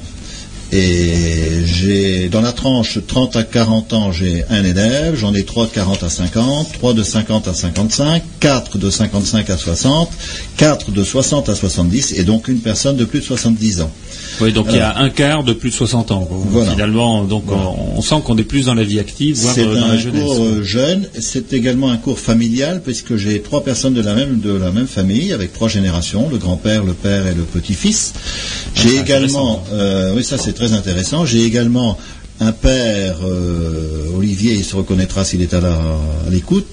Et 0.71 1.63
j'ai 1.65 2.27
dans 2.27 2.41
la 2.41 2.51
tranche 2.51 2.97
30 3.05 3.35
à 3.35 3.43
40 3.43 3.93
ans, 3.93 4.11
j'ai 4.11 4.43
un 4.49 4.63
élève, 4.63 5.15
j'en 5.15 5.33
ai 5.35 5.43
trois 5.43 5.67
de 5.67 5.71
40 5.71 6.03
à 6.03 6.09
50, 6.09 6.73
trois 6.73 6.93
de 6.93 7.03
50 7.03 7.47
à 7.47 7.53
55, 7.53 8.23
quatre 8.39 8.77
de 8.79 8.89
55 8.89 9.49
à 9.51 9.57
60, 9.57 10.11
quatre 10.57 10.91
de 10.91 11.03
60 11.03 11.49
à 11.49 11.55
70 11.55 12.13
et 12.17 12.23
donc 12.23 12.47
une 12.47 12.59
personne 12.59 12.97
de 12.97 13.05
plus 13.05 13.19
de 13.19 13.25
70 13.25 13.81
ans. 13.81 13.91
Oui, 14.41 14.51
donc 14.51 14.67
il 14.69 14.75
y 14.77 14.79
a 14.79 14.97
un 14.97 15.09
quart 15.09 15.43
de 15.43 15.53
plus 15.53 15.69
de 15.69 15.75
60 15.75 16.11
ans. 16.11 16.27
Voilà. 16.29 16.71
Finalement, 16.71 17.23
donc 17.23 17.43
on, 17.51 17.97
on 17.97 18.01
sent 18.01 18.15
qu'on 18.25 18.37
est 18.37 18.43
plus 18.43 18.65
dans 18.65 18.73
la 18.73 18.83
vie 18.83 18.99
active, 18.99 19.37
voire 19.37 19.53
C'est 19.53 19.61
euh, 19.65 19.75
dans 19.79 19.87
la 19.87 19.93
un 19.93 19.97
jeunesse. 19.97 20.23
cours 20.23 20.43
euh, 20.43 20.63
jeune. 20.63 21.07
C'est 21.19 21.53
également 21.53 21.89
un 21.89 21.97
cours 21.97 22.19
familial 22.19 22.81
puisque 22.83 23.15
j'ai 23.15 23.41
trois 23.41 23.63
personnes 23.63 23.93
de 23.93 24.01
la 24.01 24.13
même 24.13 24.39
de 24.39 24.51
la 24.51 24.71
même 24.71 24.87
famille 24.87 25.31
avec 25.33 25.53
trois 25.53 25.69
générations 25.69 26.27
le 26.29 26.37
grand-père, 26.37 26.83
le 26.83 26.93
père 26.93 27.27
et 27.27 27.33
le 27.33 27.43
petit-fils. 27.43 28.13
J'ai 28.75 28.89
c'est 28.89 28.97
également, 28.97 29.63
euh, 29.71 30.13
oui, 30.15 30.23
ça 30.23 30.37
c'est 30.37 30.53
très 30.53 30.73
intéressant. 30.73 31.25
J'ai 31.25 31.43
également 31.43 31.97
un 32.39 32.51
père, 32.51 33.17
euh, 33.25 34.15
Olivier, 34.17 34.53
il 34.53 34.65
se 34.65 34.75
reconnaîtra 34.75 35.23
s'il 35.23 35.41
est 35.41 35.53
à 35.53 35.61
l'écoute, 36.29 36.67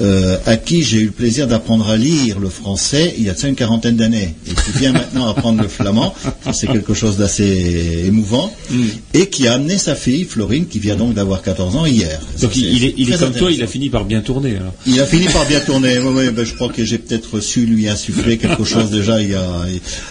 euh, 0.00 0.38
à 0.46 0.56
qui 0.56 0.82
j'ai 0.82 0.98
eu 0.98 1.06
le 1.06 1.10
plaisir 1.10 1.46
d'apprendre 1.46 1.88
à 1.88 1.96
lire 1.96 2.38
le 2.38 2.48
français 2.48 3.14
il 3.18 3.24
y 3.24 3.30
a 3.30 3.34
de 3.34 3.38
ça 3.38 3.48
une 3.48 3.54
quarantaine 3.56 3.96
d'années. 3.96 4.34
Et 4.46 4.50
qui 4.50 4.78
vient 4.78 4.92
maintenant 4.92 5.28
apprendre 5.28 5.60
le 5.62 5.68
flamand, 5.68 6.14
c'est 6.52 6.68
quelque 6.68 6.94
chose 6.94 7.16
d'assez 7.16 8.04
émouvant, 8.06 8.52
Mm. 8.70 8.84
et 9.14 9.26
qui 9.28 9.46
a 9.48 9.54
amené 9.54 9.78
sa 9.78 9.94
fille, 9.94 10.24
Florine, 10.24 10.66
qui 10.66 10.78
vient 10.78 10.96
donc 10.96 11.14
d'avoir 11.14 11.42
14 11.42 11.76
ans 11.76 11.86
hier. 11.86 12.20
Donc 12.40 12.52
Ça, 12.52 12.58
il, 12.58 12.76
il 12.76 12.84
est, 12.84 12.94
il 12.98 13.08
est 13.10 13.16
très 13.16 13.26
comme 13.26 13.34
toi, 13.34 13.50
il 13.50 13.62
a 13.62 13.66
fini 13.66 13.88
par 13.88 14.04
bien 14.04 14.20
tourner. 14.20 14.56
Alors. 14.56 14.74
Il 14.86 15.00
a 15.00 15.06
fini 15.06 15.26
par 15.26 15.46
bien 15.46 15.60
tourner. 15.60 15.98
Oui, 15.98 16.12
oui, 16.14 16.30
ben, 16.30 16.44
je 16.44 16.54
crois 16.54 16.68
que 16.68 16.84
j'ai 16.84 16.98
peut-être 16.98 17.40
su 17.40 17.64
lui 17.66 17.88
insuffler 17.88 18.36
quelque 18.38 18.64
chose 18.64 18.90
déjà 18.90 19.20
il 19.22 19.30
y 19.30 19.34
a 19.34 19.44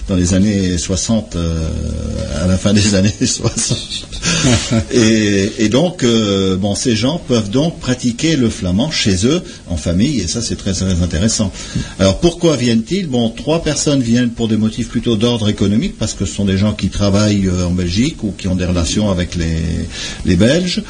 dans 0.08 0.16
les 0.16 0.34
années 0.34 0.78
60, 0.78 1.36
euh, 1.36 1.68
à 2.44 2.48
la 2.48 2.58
fin 2.58 2.74
des 2.74 2.96
années 2.96 3.14
60. 3.24 3.78
et, 5.00 5.70
donc, 5.70 6.04
euh, 6.04 6.56
bon, 6.56 6.74
ces 6.74 6.96
gens 6.96 7.22
peuvent 7.28 7.50
donc 7.50 7.80
pratiquer 7.80 8.36
le 8.36 8.50
flamand 8.50 8.90
chez 8.90 9.28
eux, 9.28 9.42
en 9.68 9.78
famille, 9.78 10.20
et 10.20 10.28
ça 10.28 10.42
c'est 10.42 10.56
très, 10.56 10.74
très 10.74 11.02
intéressant. 11.04 11.52
Alors 12.00 12.20
pourquoi 12.20 12.56
viennent-ils? 12.56 13.08
Bon, 13.08 13.30
trois 13.30 13.62
personnes 13.62 14.02
viennent 14.02 14.32
pour 14.32 14.48
des 14.48 14.58
motifs 14.58 14.90
plutôt 14.90 15.16
d'ordre 15.16 15.50
économique, 15.50 15.98
parce 15.98 16.14
que 16.14 16.26
ce 16.26 16.34
sont 16.34 16.46
des 16.46 16.58
gens 16.58 16.74
qui 16.74 16.90
travaillent 16.90 17.48
euh, 17.48 17.68
en 17.68 17.72
Belgique 17.72 18.24
ou 18.24 18.34
qui 18.36 18.48
ont 18.48 18.56
des 18.56 18.66
relations 18.66 19.12
avec 19.12 19.36
les, 19.36 20.36
Belges. 20.36 20.82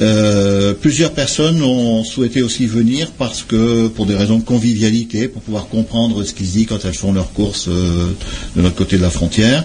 Euh, 0.00 0.74
plusieurs 0.74 1.12
personnes 1.12 1.60
ont 1.60 2.04
souhaité 2.04 2.42
aussi 2.42 2.66
venir 2.66 3.10
parce 3.18 3.42
que 3.42 3.88
pour 3.88 4.06
des 4.06 4.14
raisons 4.14 4.38
de 4.38 4.44
convivialité, 4.44 5.26
pour 5.26 5.42
pouvoir 5.42 5.66
comprendre 5.66 6.22
ce 6.22 6.32
qu'ils 6.32 6.46
se 6.46 6.52
disent 6.52 6.66
quand 6.68 6.84
elles 6.84 6.94
font 6.94 7.12
leurs 7.12 7.32
courses 7.32 7.68
de 7.68 8.62
l'autre 8.62 8.76
côté 8.76 8.96
de 8.96 9.02
la 9.02 9.10
frontière. 9.10 9.64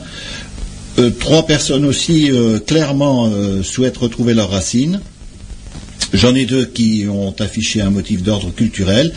Euh, 0.99 1.10
trois 1.10 1.45
personnes 1.45 1.86
aussi 1.86 2.32
euh, 2.32 2.60
clairement 2.60 3.27
euh, 3.27 3.63
souhaitent 3.63 3.97
retrouver 3.97 4.34
leurs 4.34 4.51
racines. 4.51 5.01
J'en 6.13 6.36
ai 6.36 6.45
deux 6.45 6.65
qui 6.65 7.06
ont 7.10 7.34
affiché 7.39 7.82
un 7.82 7.89
motif 7.89 8.21
d'ordre 8.21 8.51
culturel 8.51 9.12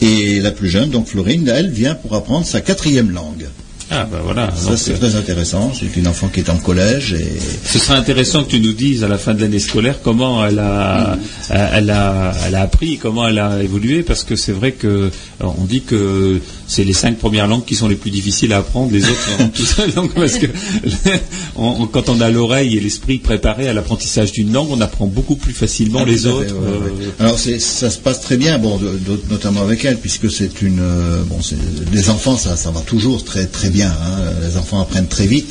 et 0.00 0.40
la 0.40 0.50
plus 0.50 0.68
jeune, 0.68 0.90
donc 0.90 1.06
Florine, 1.06 1.46
elle 1.46 1.70
vient 1.70 1.94
pour 1.94 2.14
apprendre 2.14 2.44
sa 2.44 2.60
quatrième 2.60 3.12
langue. 3.12 3.46
Ah 3.92 4.06
ben 4.10 4.18
voilà. 4.24 4.52
Ça 4.56 4.76
c'est 4.76 4.94
très 4.94 5.16
intéressant. 5.16 5.72
C'est 5.74 5.96
une 5.96 6.06
enfant 6.06 6.28
qui 6.28 6.40
est 6.40 6.50
en 6.50 6.56
collège 6.56 7.12
et 7.12 7.26
Ce 7.64 7.78
serait 7.78 7.98
intéressant 7.98 8.44
que 8.44 8.50
tu 8.50 8.60
nous 8.60 8.72
dises 8.72 9.02
à 9.02 9.08
la 9.08 9.18
fin 9.18 9.34
de 9.34 9.40
l'année 9.40 9.58
scolaire 9.58 9.98
comment 10.02 10.44
elle 10.46 10.60
a, 10.60 11.18
elle 11.50 11.90
a, 11.90 12.32
elle 12.46 12.54
a 12.54 12.62
appris, 12.62 12.98
comment 12.98 13.26
elle 13.26 13.38
a 13.38 13.62
évolué, 13.62 14.02
parce 14.02 14.22
que 14.22 14.36
c'est 14.36 14.52
vrai 14.52 14.72
que 14.72 15.10
on 15.40 15.64
dit 15.64 15.82
que 15.82 16.40
c'est 16.72 16.84
les 16.84 16.92
cinq 16.92 17.18
premières 17.18 17.48
langues 17.48 17.64
qui 17.64 17.74
sont 17.74 17.88
les 17.88 17.96
plus 17.96 18.12
difficiles 18.12 18.52
à 18.52 18.58
apprendre, 18.58 18.92
les 18.92 19.02
autres 19.04 19.28
sont 19.38 19.48
toutes 19.48 19.66
seules 19.66 19.92
langues, 19.96 20.12
parce 20.14 20.38
que 20.38 20.46
on- 21.56 21.82
on- 21.82 21.86
quand 21.88 22.08
on 22.08 22.20
a 22.20 22.30
l'oreille 22.30 22.76
et 22.76 22.80
l'esprit 22.80 23.18
préparé 23.18 23.68
à 23.68 23.72
l'apprentissage 23.72 24.30
d'une 24.30 24.52
langue, 24.52 24.68
on 24.70 24.80
apprend 24.80 25.06
beaucoup 25.06 25.34
plus 25.34 25.52
facilement 25.52 26.04
les 26.04 26.26
à 26.26 26.30
fait, 26.30 26.36
autres. 26.36 26.54
ouais. 26.54 26.92
Alors 27.18 27.38
c'est- 27.40 27.58
ça 27.58 27.90
se 27.90 27.98
passe 27.98 28.20
très 28.20 28.36
bien, 28.36 28.58
bon, 28.58 28.76
de- 28.76 28.86
de- 28.86 29.20
notamment 29.30 29.62
avec 29.62 29.84
elle, 29.84 29.98
puisque 29.98 30.30
c'est 30.30 30.62
une, 30.62 30.78
euh, 30.80 31.22
bon, 31.24 31.42
c'est- 31.42 31.56
les 31.92 32.08
enfants, 32.08 32.36
ça, 32.36 32.56
ça 32.56 32.70
va 32.70 32.80
toujours 32.82 33.24
très 33.24 33.46
très 33.46 33.70
bien. 33.70 33.88
hein. 33.90 34.30
Les 34.48 34.56
enfants 34.56 34.80
apprennent 34.80 35.08
très 35.08 35.26
vite. 35.26 35.48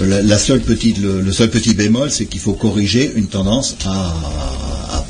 La, 0.00 0.22
la 0.22 0.38
seule 0.38 0.60
petite, 0.60 0.98
le, 0.98 1.20
le 1.20 1.32
seul 1.32 1.50
petit 1.50 1.74
bémol, 1.74 2.10
c'est 2.10 2.24
qu'il 2.26 2.40
faut 2.40 2.54
corriger 2.54 3.12
une 3.14 3.26
tendance 3.26 3.76
à, 3.84 3.90
à, 4.96 5.04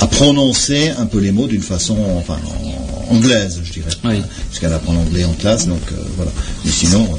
à 0.00 0.06
prononcer 0.06 0.90
un 0.98 1.06
peu 1.06 1.18
les 1.18 1.30
mots 1.30 1.46
d'une 1.46 1.62
façon, 1.62 1.96
enfin, 2.18 2.38
en- 2.64 2.79
anglaise, 3.10 3.60
je 3.64 3.72
dirais, 3.72 3.90
Oui. 4.04 4.22
puisqu'elle 4.48 4.72
apprend 4.72 4.92
l'anglais 4.94 5.24
en 5.24 5.32
classe, 5.34 5.66
donc 5.66 5.80
euh, 5.92 5.96
voilà. 6.16 6.30
Mais 6.64 6.70
sinon, 6.70 7.02
euh, 7.04 7.16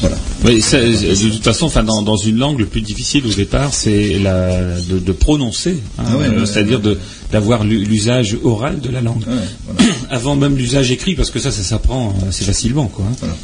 voilà. 0.00 0.16
Oui, 0.44 0.60
ça, 0.60 0.78
de 0.80 1.30
toute 1.30 1.44
façon, 1.44 1.66
enfin, 1.66 1.82
dans, 1.82 2.02
dans 2.02 2.16
une 2.16 2.36
langue, 2.38 2.58
le 2.58 2.66
plus 2.66 2.82
difficile 2.82 3.24
au 3.26 3.32
départ, 3.32 3.72
c'est 3.72 4.18
de, 4.18 4.98
de 4.98 5.12
prononcer, 5.12 5.78
hein, 5.98 6.04
Ah 6.06 6.16
ouais, 6.16 6.26
euh, 6.26 6.40
ouais, 6.40 6.46
c'est-à-dire 6.46 6.80
de- 6.80 6.98
d'avoir 7.32 7.64
l'u- 7.64 7.84
l'usage 7.84 8.36
oral 8.44 8.80
de 8.80 8.90
la 8.90 9.00
langue, 9.00 9.24
Ouais, 9.26 9.34
voilà. 9.66 9.90
avant 10.10 10.36
même 10.36 10.56
l'usage 10.56 10.90
écrit, 10.90 11.14
parce 11.14 11.30
que 11.30 11.38
ça, 11.38 11.50
ça 11.50 11.62
s'apprend 11.62 12.14
euh, 12.24 12.28
assez 12.28 12.44
facilement, 12.44 12.86
quoi. 12.88 13.06
hein. 13.10 13.14
Voilà. 13.20 13.34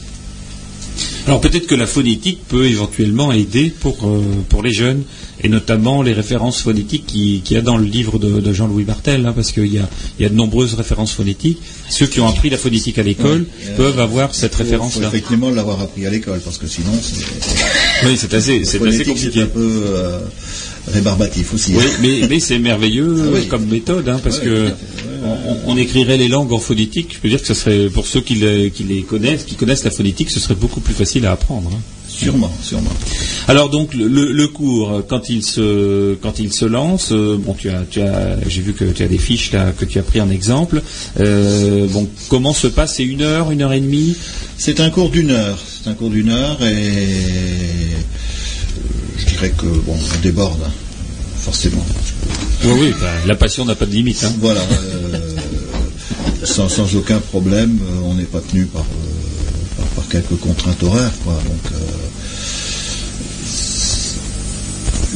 Alors 1.31 1.41
peut-être 1.41 1.67
que 1.69 1.77
la 1.77 1.87
phonétique 1.87 2.41
peut 2.49 2.67
éventuellement 2.67 3.31
aider 3.33 3.73
pour 3.81 3.97
euh, 4.05 4.21
pour 4.49 4.63
les 4.65 4.73
jeunes, 4.73 5.05
et 5.43 5.49
notamment 5.49 6.03
les 6.03 6.13
références 6.13 6.61
phonétiques 6.61 7.07
qui- 7.07 7.41
qu'il 7.45 7.55
y 7.57 7.59
a 7.59 7.63
dans 7.63 7.77
le 7.77 7.85
livre 7.85 8.19
de, 8.19 8.41
de 8.41 8.53
Jean-Louis 8.53 8.83
Bartel, 8.85 9.25
hein, 9.25 9.33
parce 9.33 9.53
qu'il 9.53 9.73
y 9.73 9.79
a, 9.79 9.89
il 10.19 10.23
y 10.25 10.27
a 10.27 10.29
de 10.29 10.35
nombreuses 10.35 10.75
références 10.75 11.13
phonétiques. 11.13 11.59
Ceux 11.89 12.07
qui 12.07 12.19
ont 12.21 12.27
appris 12.29 12.51
la 12.51 12.59
phonétique 12.59 12.99
à 12.99 13.05
l'école 13.05 13.47
Ouais. 13.47 13.75
peuvent 13.77 14.01
avoir 14.01 14.35
cette 14.35 14.55
référence-là. 14.57 15.07
effectivement 15.09 15.51
l'avoir 15.51 15.81
appris 15.81 16.05
à 16.05 16.11
l'école, 16.11 16.41
parce 16.45 16.59
que 16.59 16.67
sinon, 16.67 16.93
c'est 17.01 18.07
Oui, 18.07 18.17
c'est 18.19 18.35
assez, 18.35 18.65
c'est 18.65 18.77
assez 18.77 18.79
phonétique, 18.79 19.07
compliqué. 19.07 19.31
c'est 19.35 19.43
un 19.43 19.47
peu 19.47 19.71
euh, 19.87 20.19
rébarbatif 20.89 21.55
aussi. 21.55 21.73
Oui, 21.75 21.85
hein. 21.87 21.99
mais, 22.01 22.21
mais 22.29 22.41
c'est 22.41 22.59
merveilleux 22.59 23.15
Ah 23.25 23.31
oui. 23.35 23.47
comme 23.49 23.67
méthode, 23.67 24.09
hein, 24.09 24.21
parce 24.23 24.39
Ouais, 24.39 24.45
que 24.45 24.65
ouais, 24.67 24.75
on, 25.67 25.73
on 25.73 25.77
écrirait 25.77 26.17
les 26.17 26.29
langues 26.29 26.53
en 26.53 26.59
phonétique. 26.59 27.13
Je 27.15 27.19
peux 27.19 27.29
dire 27.29 27.41
que 27.41 27.47
ce 27.47 27.55
serait 27.55 27.89
pour 27.89 28.07
ceux 28.07 28.21
qui 28.21 28.35
les, 28.37 28.71
qui 28.71 28.85
les 28.85 29.03
connaissent, 29.03 29.45
qui 29.45 29.55
connaissent 29.55 29.85
la 29.85 29.91
phonétique, 29.91 30.31
ce 30.31 30.41
serait 30.41 30.55
beaucoup 30.55 30.81
plus 30.81 30.95
facile 30.95 31.27
à 31.27 31.33
apprendre. 31.33 31.71
hein. 31.75 31.79
Sûrement, 32.09 32.51
sûrement. 32.63 32.91
Alors 33.47 33.71
donc 33.71 33.95
le, 33.95 34.47
cours 34.49 35.03
quand 35.09 35.29
il 35.31 35.43
se 35.45 36.15
quand 36.17 36.39
il 36.41 36.53
se 36.53 36.65
lance, 36.67 37.13
euh, 37.13 37.39
bon 37.39 37.55
tu 37.55 37.71
as 37.71 37.83
tu 37.89 38.01
as 38.03 38.37
j'ai 38.49 38.61
vu 38.61 38.73
que 38.75 38.85
tu 38.85 39.03
as 39.05 39.09
des 39.09 39.17
fiches 39.17 39.53
là 39.53 39.73
que 39.79 39.85
tu 39.85 39.99
as 39.99 40.03
pris 40.03 40.21
en 40.21 40.29
exemple. 40.29 40.83
Euh, 41.21 41.87
bon 41.89 42.09
comment 42.29 42.53
se 42.53 42.67
passe 42.67 42.97
C'est 42.97 43.05
une 43.05 43.23
heure, 43.23 43.53
une 43.53 43.63
heure 43.63 43.73
et 43.73 43.81
demie? 43.81 44.17
C'est 44.59 44.81
un 44.81 44.91
cours 44.91 45.09
d'une 45.11 45.31
heure. 45.31 45.57
C'est 45.83 45.89
un 45.89 45.95
cours 45.95 46.11
d'une 46.11 46.29
heure 46.31 46.59
et 46.63 47.07
je 49.21 49.27
dirais 49.27 49.51
que 49.57 49.67
bon, 49.67 49.95
on 49.97 50.21
déborde 50.23 50.61
forcément. 51.39 51.85
Oui 52.65 52.71
oui, 52.81 52.95
bah, 53.01 53.07
la 53.27 53.35
passion 53.35 53.65
n'a 53.65 53.75
pas 53.75 53.87
de 53.87 53.93
limite. 53.93 54.23
Hein. 54.25 54.33
Voilà, 54.41 54.61
euh, 54.61 55.19
sans, 56.45 56.69
sans 56.69 56.95
aucun 56.97 57.19
problème, 57.19 57.79
euh, 57.83 58.01
on 58.05 58.15
n'est 58.15 58.25
pas 58.25 58.41
tenu 58.41 58.67
par, 58.67 58.83
euh, 58.83 59.77
par, 59.79 59.87
par 59.87 60.09
quelques 60.09 60.39
contraintes 60.41 60.83
horaires, 60.83 61.13
quoi. 61.25 61.35
Donc 61.35 61.73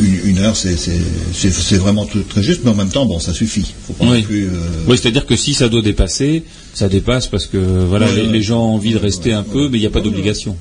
une, 0.00 0.28
une 0.30 0.38
heure, 0.38 0.56
c'est 0.56 1.76
vraiment 1.76 2.04
tout- 2.04 2.22
très 2.28 2.42
juste, 2.42 2.62
mais 2.64 2.70
en 2.70 2.74
même 2.74 2.88
temps, 2.88 3.06
bon, 3.06 3.20
ça 3.20 3.32
suffit. 3.32 3.72
Faut 3.86 3.92
pas 3.92 4.06
Oui. 4.06 4.24
euh, 4.32 4.48
Oui, 4.88 4.98
c'est-à-dire 5.00 5.24
que 5.26 5.36
si 5.36 5.54
ça 5.54 5.68
doit 5.68 5.82
dépasser, 5.82 6.42
ça 6.74 6.88
dépasse 6.88 7.28
parce 7.28 7.46
que 7.46 7.58
voilà, 7.58 8.06
Ouais, 8.06 8.26
les, 8.26 8.42
gens 8.42 8.60
ont 8.60 8.74
envie 8.74 8.92
de 8.92 8.98
rester 8.98 9.32
un 9.32 9.44
peu, 9.44 9.68
mais 9.68 9.78
il 9.78 9.82
n'y 9.82 9.86
a 9.86 9.90
pas 9.90 10.00
d'obligation. 10.00 10.56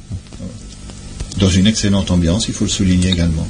Dans 1.44 1.50
une 1.50 1.68
excellente 1.68 2.10
ambiance, 2.10 2.48
il 2.48 2.54
faut 2.54 2.64
le 2.64 2.70
souligner 2.70 3.10
également. 3.10 3.46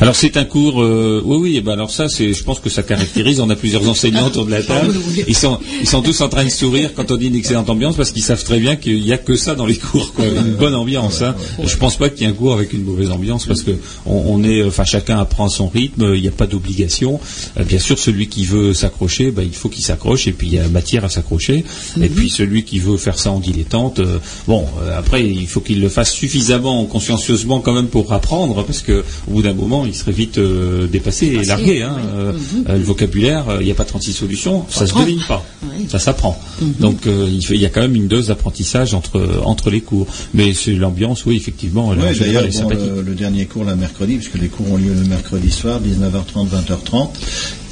Alors 0.00 0.14
c'est 0.14 0.36
un 0.36 0.44
cours, 0.44 0.82
euh, 0.82 1.22
oui 1.24 1.36
oui, 1.40 1.54
eh 1.56 1.60
ben 1.62 1.72
alors 1.72 1.90
ça 1.90 2.08
c'est, 2.08 2.34
je 2.34 2.44
pense 2.44 2.60
que 2.60 2.68
ça 2.68 2.82
caractérise. 2.82 3.40
On 3.40 3.48
a 3.48 3.56
plusieurs 3.56 3.88
enseignants 3.88 4.26
autour 4.26 4.44
de 4.44 4.50
la 4.50 4.62
table. 4.62 4.94
Ils 5.28 5.36
sont, 5.36 5.58
ils 5.80 5.88
sont 5.88 6.02
tous 6.02 6.20
en 6.20 6.28
train 6.28 6.44
de 6.44 6.50
sourire 6.50 6.92
quand 6.94 7.10
on 7.10 7.16
dit 7.16 7.26
une 7.26 7.34
excellente 7.34 7.70
ambiance 7.70 7.96
parce 7.96 8.12
qu'ils 8.12 8.22
savent 8.22 8.44
très 8.44 8.58
bien 8.58 8.76
qu'il 8.76 9.02
n'y 9.02 9.12
a 9.12 9.18
que 9.18 9.36
ça 9.36 9.54
dans 9.54 9.66
les 9.66 9.76
cours, 9.76 10.12
quoi, 10.12 10.26
une 10.26 10.54
bonne 10.54 10.74
ambiance. 10.74 11.22
Hein. 11.22 11.34
Je 11.62 11.76
pense 11.76 11.96
pas 11.96 12.10
qu'il 12.10 12.22
y 12.22 12.24
ait 12.24 12.32
un 12.32 12.34
cours 12.34 12.52
avec 12.52 12.72
une 12.72 12.84
mauvaise 12.84 13.10
ambiance 13.10 13.46
parce 13.46 13.62
que 13.62 13.72
on, 14.04 14.22
on 14.26 14.44
est, 14.44 14.62
enfin 14.62 14.84
chacun 14.84 15.18
apprend 15.18 15.46
à 15.46 15.48
son 15.48 15.68
rythme. 15.68 16.12
Il 16.14 16.20
n'y 16.20 16.28
a 16.28 16.32
pas 16.32 16.46
d'obligation. 16.46 17.18
Euh, 17.58 17.64
bien 17.64 17.78
sûr, 17.78 17.98
celui 17.98 18.28
qui 18.28 18.44
veut 18.44 18.74
s'accrocher, 18.74 19.30
ben, 19.30 19.42
il 19.42 19.54
faut 19.54 19.68
qu'il 19.68 19.84
s'accroche 19.84 20.26
et 20.26 20.32
puis 20.32 20.48
il 20.48 20.54
y 20.54 20.58
a 20.58 20.68
matière 20.68 21.04
à 21.04 21.08
s'accrocher. 21.08 21.64
Et 22.00 22.08
puis 22.08 22.30
celui 22.30 22.64
qui 22.64 22.78
veut 22.78 22.96
faire 22.96 23.18
ça 23.18 23.30
en 23.30 23.40
dilettante, 23.40 24.00
euh, 24.00 24.18
bon, 24.46 24.66
euh, 24.82 24.98
après 24.98 25.24
il 25.24 25.48
faut 25.48 25.60
qu'il 25.60 25.80
le 25.80 25.88
fasse 25.88 26.12
suffisamment 26.12 26.84
consciencieusement 26.84 27.60
quand 27.60 27.72
même 27.72 27.88
pour 27.88 28.12
apprendre 28.12 28.64
parce 28.64 28.82
que 28.82 29.04
au 29.28 29.32
bout 29.32 29.42
d'un 29.42 29.54
moment 29.54 29.85
il 29.86 29.94
serait 29.94 30.12
vite 30.12 30.38
euh, 30.38 30.86
dépassé 30.86 31.26
et 31.26 31.44
largué. 31.44 31.82
Hein. 31.82 31.96
Euh, 32.16 32.32
euh, 32.68 32.76
le 32.76 32.82
vocabulaire, 32.84 33.48
euh, 33.48 33.56
il 33.60 33.66
n'y 33.66 33.70
a 33.70 33.74
pas 33.74 33.84
36 33.84 34.12
solutions, 34.12 34.64
ça, 34.68 34.80
se 34.80 34.86
s'apprend. 34.86 35.00
devine 35.02 35.20
pas, 35.26 35.44
Oui. 35.62 35.86
ça 35.88 35.98
s'apprend. 35.98 36.38
Donc 36.80 37.06
euh, 37.06 37.28
il, 37.30 37.56
y 37.60 37.66
a 37.66 37.68
quand 37.70 37.80
même 37.82 37.94
une 37.96 38.08
dose 38.08 38.28
d'apprentissage 38.28 38.94
entre 38.94 39.40
entre 39.44 39.70
les 39.70 39.80
cours. 39.80 40.06
Mais 40.34 40.52
c'est 40.54 40.72
l'ambiance, 40.74 41.24
oui, 41.26 41.36
effectivement, 41.36 41.88
Oui, 41.90 41.96
d'ailleurs, 42.18 42.44
bon, 42.62 42.70
le, 42.70 43.02
le 43.02 43.14
dernier 43.14 43.46
cours, 43.46 43.64
le 43.64 43.76
mercredi, 43.76 44.16
puisque 44.16 44.36
les 44.40 44.48
cours 44.48 44.70
ont 44.72 44.76
lieu 44.76 44.92
le 44.94 45.04
mercredi 45.08 45.50
soir, 45.50 45.80
19h30, 45.80 46.48
20h30. 46.48 47.08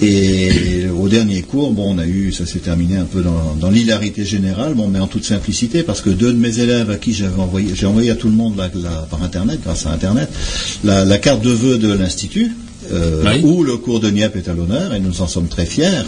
Et 0.03 0.87
au 0.89 1.09
dernier 1.09 1.43
cours, 1.43 1.71
bon, 1.73 1.95
on 1.95 1.99
a 1.99 2.07
eu, 2.07 2.33
ça 2.33 2.47
s'est 2.47 2.59
terminé 2.59 2.97
un 2.97 3.05
peu 3.05 3.23
dans, 3.23 3.55
dans 3.61 3.71
l'hilarité 3.71 4.25
générale, 4.25 4.75
bon, 4.75 4.89
mais 4.89 4.99
en 4.99 5.07
toute 5.07 5.25
simplicité, 5.25 5.83
parce 5.83 6.01
que 6.01 6.11
deux 6.11 6.33
de 6.33 6.39
mes 6.39 6.59
élèves 6.59 6.91
à 6.91 6.97
qui 6.97 7.15
j'avais 7.15 7.41
envoyé, 7.41 7.71
j'ai 7.75 7.87
envoyé 7.87 8.11
à 8.11 8.15
tout 8.17 8.29
le 8.29 8.35
monde 8.35 8.57
la- 8.57 8.71
la- 8.75 9.07
par 9.11 9.23
Internet, 9.23 9.61
grâce 9.65 9.87
à 9.87 9.93
Internet, 9.93 10.29
la, 10.83 11.05
la 11.05 11.19
carte 11.19 11.43
de 11.43 11.51
vœux 11.51 11.79
de 11.79 11.93
l'Institut. 12.05 12.53
euh, 12.93 13.23
Oui. 13.25 13.41
où 13.43 13.63
le 13.65 13.77
cours 13.79 13.99
de 14.01 14.11
Niep 14.11 14.37
est 14.37 14.47
à 14.49 14.53
l'honneur 14.53 14.93
et 14.95 15.01
nous 15.01 15.23
en 15.23 15.27
sommes 15.27 15.49
très 15.49 15.65
fiers. 15.67 16.05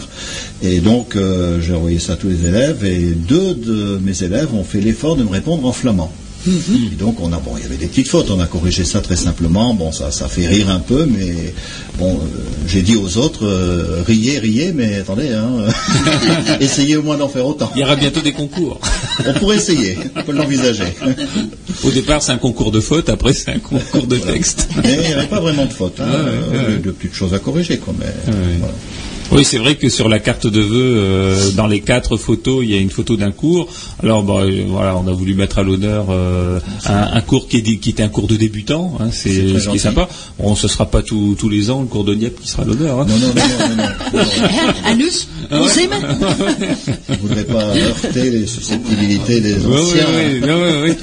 Et 0.61 0.79
donc 0.79 1.15
euh, 1.15 1.59
j'ai 1.61 1.73
envoyé 1.73 1.97
ça 1.99 2.13
à 2.13 2.15
tous 2.17 2.29
les 2.29 2.45
élèves 2.47 2.85
et 2.85 2.99
deux 3.33 3.55
de 3.55 3.99
mes 4.07 4.23
élèves 4.23 4.53
ont 4.53 4.63
fait 4.63 4.79
l'effort 4.81 5.15
de 5.15 5.23
me 5.23 5.29
répondre 5.29 5.65
en 5.65 5.71
flamand. 5.71 6.11
Et 6.47 6.95
donc 6.95 7.19
on 7.21 7.33
a 7.33 7.39
bon, 7.39 7.51
il 7.57 7.63
y 7.63 7.65
avait 7.65 7.77
des 7.77 7.87
petites 7.87 8.07
fautes, 8.07 8.29
on 8.31 8.39
a 8.39 8.45
corrigé 8.47 8.83
ça 8.85 9.01
très 9.01 9.15
simplement. 9.15 9.73
Bon, 9.73 9.91
ça, 9.91 10.11
ça 10.11 10.27
fait 10.27 10.47
rire 10.47 10.69
un 10.69 10.79
peu, 10.79 11.05
mais 11.05 11.53
bon, 11.97 12.13
euh, 12.15 12.39
j'ai 12.67 12.81
dit 12.81 12.95
aux 12.95 13.17
autres, 13.17 13.45
euh, 13.45 14.03
riez, 14.05 14.39
riez, 14.39 14.71
mais 14.73 14.95
attendez, 14.95 15.29
hein, 15.29 15.49
essayez 16.59 16.95
au 16.97 17.03
moins 17.03 17.17
d'en 17.17 17.27
faire 17.27 17.45
autant. 17.45 17.69
Il 17.75 17.81
y 17.81 17.83
aura 17.83 17.95
bientôt 17.95 18.21
des 18.21 18.31
concours. 18.31 18.79
On 19.25 19.33
pourrait 19.33 19.57
essayer, 19.57 19.97
on 20.15 20.23
peut 20.23 20.31
l'envisager. 20.31 20.85
Au 21.83 21.91
départ, 21.91 22.21
c'est 22.21 22.31
un 22.31 22.37
concours 22.37 22.71
de 22.71 22.79
fautes, 22.79 23.09
après, 23.09 23.33
c'est 23.33 23.51
un 23.51 23.59
concours 23.59 24.07
de 24.07 24.17
texte. 24.17 24.69
Mais 24.83 24.93
il 24.93 25.07
n'y 25.07 25.13
avait 25.13 25.27
pas 25.27 25.39
vraiment 25.41 25.65
de 25.65 25.73
faute, 25.73 25.99
hein, 25.99 26.05
Ah 26.07 26.23
ouais, 26.23 26.29
euh, 26.53 26.67
ouais. 26.75 26.77
de 26.79 26.91
petites 26.91 27.13
choses 27.15 27.33
à 27.33 27.39
corriger, 27.39 27.77
quoi. 27.77 27.93
Mais, 27.99 28.05
ouais. 28.05 28.39
voilà. 28.59 28.73
Oui, 29.31 29.43
c'est 29.43 29.57
vrai 29.57 29.75
que 29.75 29.89
sur 29.89 30.07
la 30.09 30.19
carte 30.19 30.47
de 30.47 30.61
vœux, 30.61 30.93
euh, 30.97 31.51
dans 31.51 31.67
les 31.67 31.81
quatre 31.81 32.15
photos, 32.17 32.63
il 32.63 32.71
y 32.71 32.75
a 32.75 32.77
une 32.79 32.89
photo 32.89 33.17
d'un 33.17 33.31
cours. 33.31 33.67
Alors, 34.01 34.23
bah, 34.23 34.35
euh, 34.43 34.63
voilà, 34.67 34.95
on 34.97 35.05
a 35.07 35.11
voulu 35.11 35.35
mettre 35.35 35.59
à 35.59 35.63
l'honneur 35.63 36.05
euh, 36.09 36.59
un, 36.85 37.09
un 37.13 37.21
cours 37.21 37.47
qui, 37.47 37.57
est, 37.57 37.61
qui 37.77 37.89
était 37.89 38.03
un 38.03 38.07
cours 38.09 38.27
de 38.27 38.35
débutant. 38.37 38.97
Hein, 38.99 39.09
c'est 39.11 39.29
ce 39.29 39.39
qui 39.39 39.55
est 39.55 39.59
gentil. 39.59 39.79
sympa. 39.79 40.07
Bon, 40.39 40.55
ce 40.55 40.67
sera 40.69 40.85
pas 40.85 41.01
tous 41.01 41.35
tous 41.37 41.49
les 41.49 41.69
ans 41.69 41.81
le 41.81 41.87
cours 41.87 42.05
de 42.05 42.13
Dieppe 42.15 42.39
qui 42.41 42.47
sera 42.47 42.63
à 42.63 42.65
l'honneur. 42.65 43.01
Hein. 43.01 43.05
Non, 43.09 43.17
non, 43.17 43.27
non, 43.27 43.33
non, 43.35 43.75
non, 43.75 43.83
non. 44.23 44.23
Anus, 44.85 45.27
on 45.51 45.67
s'aime 45.67 45.89
Je 45.91 47.11
ne 47.13 47.17
voudrais 47.19 47.43
pas 47.43 47.63
heurter 47.75 48.31
les 48.31 48.47
susceptibilités 48.47 49.41
des 49.41 49.55
anciens. 49.65 50.05
ouais, 50.07 50.39
ouais, 50.41 50.81
ouais. 50.83 50.97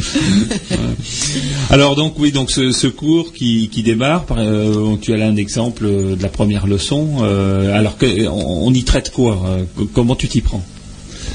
Alors 1.70 1.96
donc 1.96 2.14
oui, 2.18 2.32
donc 2.32 2.50
ce, 2.50 2.72
ce 2.72 2.86
cours 2.86 3.32
qui, 3.32 3.68
qui 3.68 3.82
démarre, 3.82 4.24
par- 4.24 4.38
euh, 4.40 4.96
tu 5.00 5.12
as 5.12 5.16
là 5.18 5.26
un 5.26 5.36
exemple 5.36 5.84
de 5.84 6.16
la 6.22 6.28
première 6.28 6.66
leçon. 6.66 7.08
Euh, 7.22 7.76
alors 7.76 7.96
on, 8.32 8.72
y 8.74 8.84
traite 8.84 9.10
quoi 9.10 9.42
euh, 9.46 9.62
co- 9.76 9.88
Comment 9.92 10.14
tu 10.16 10.28
t'y 10.28 10.40
prends? 10.40 10.62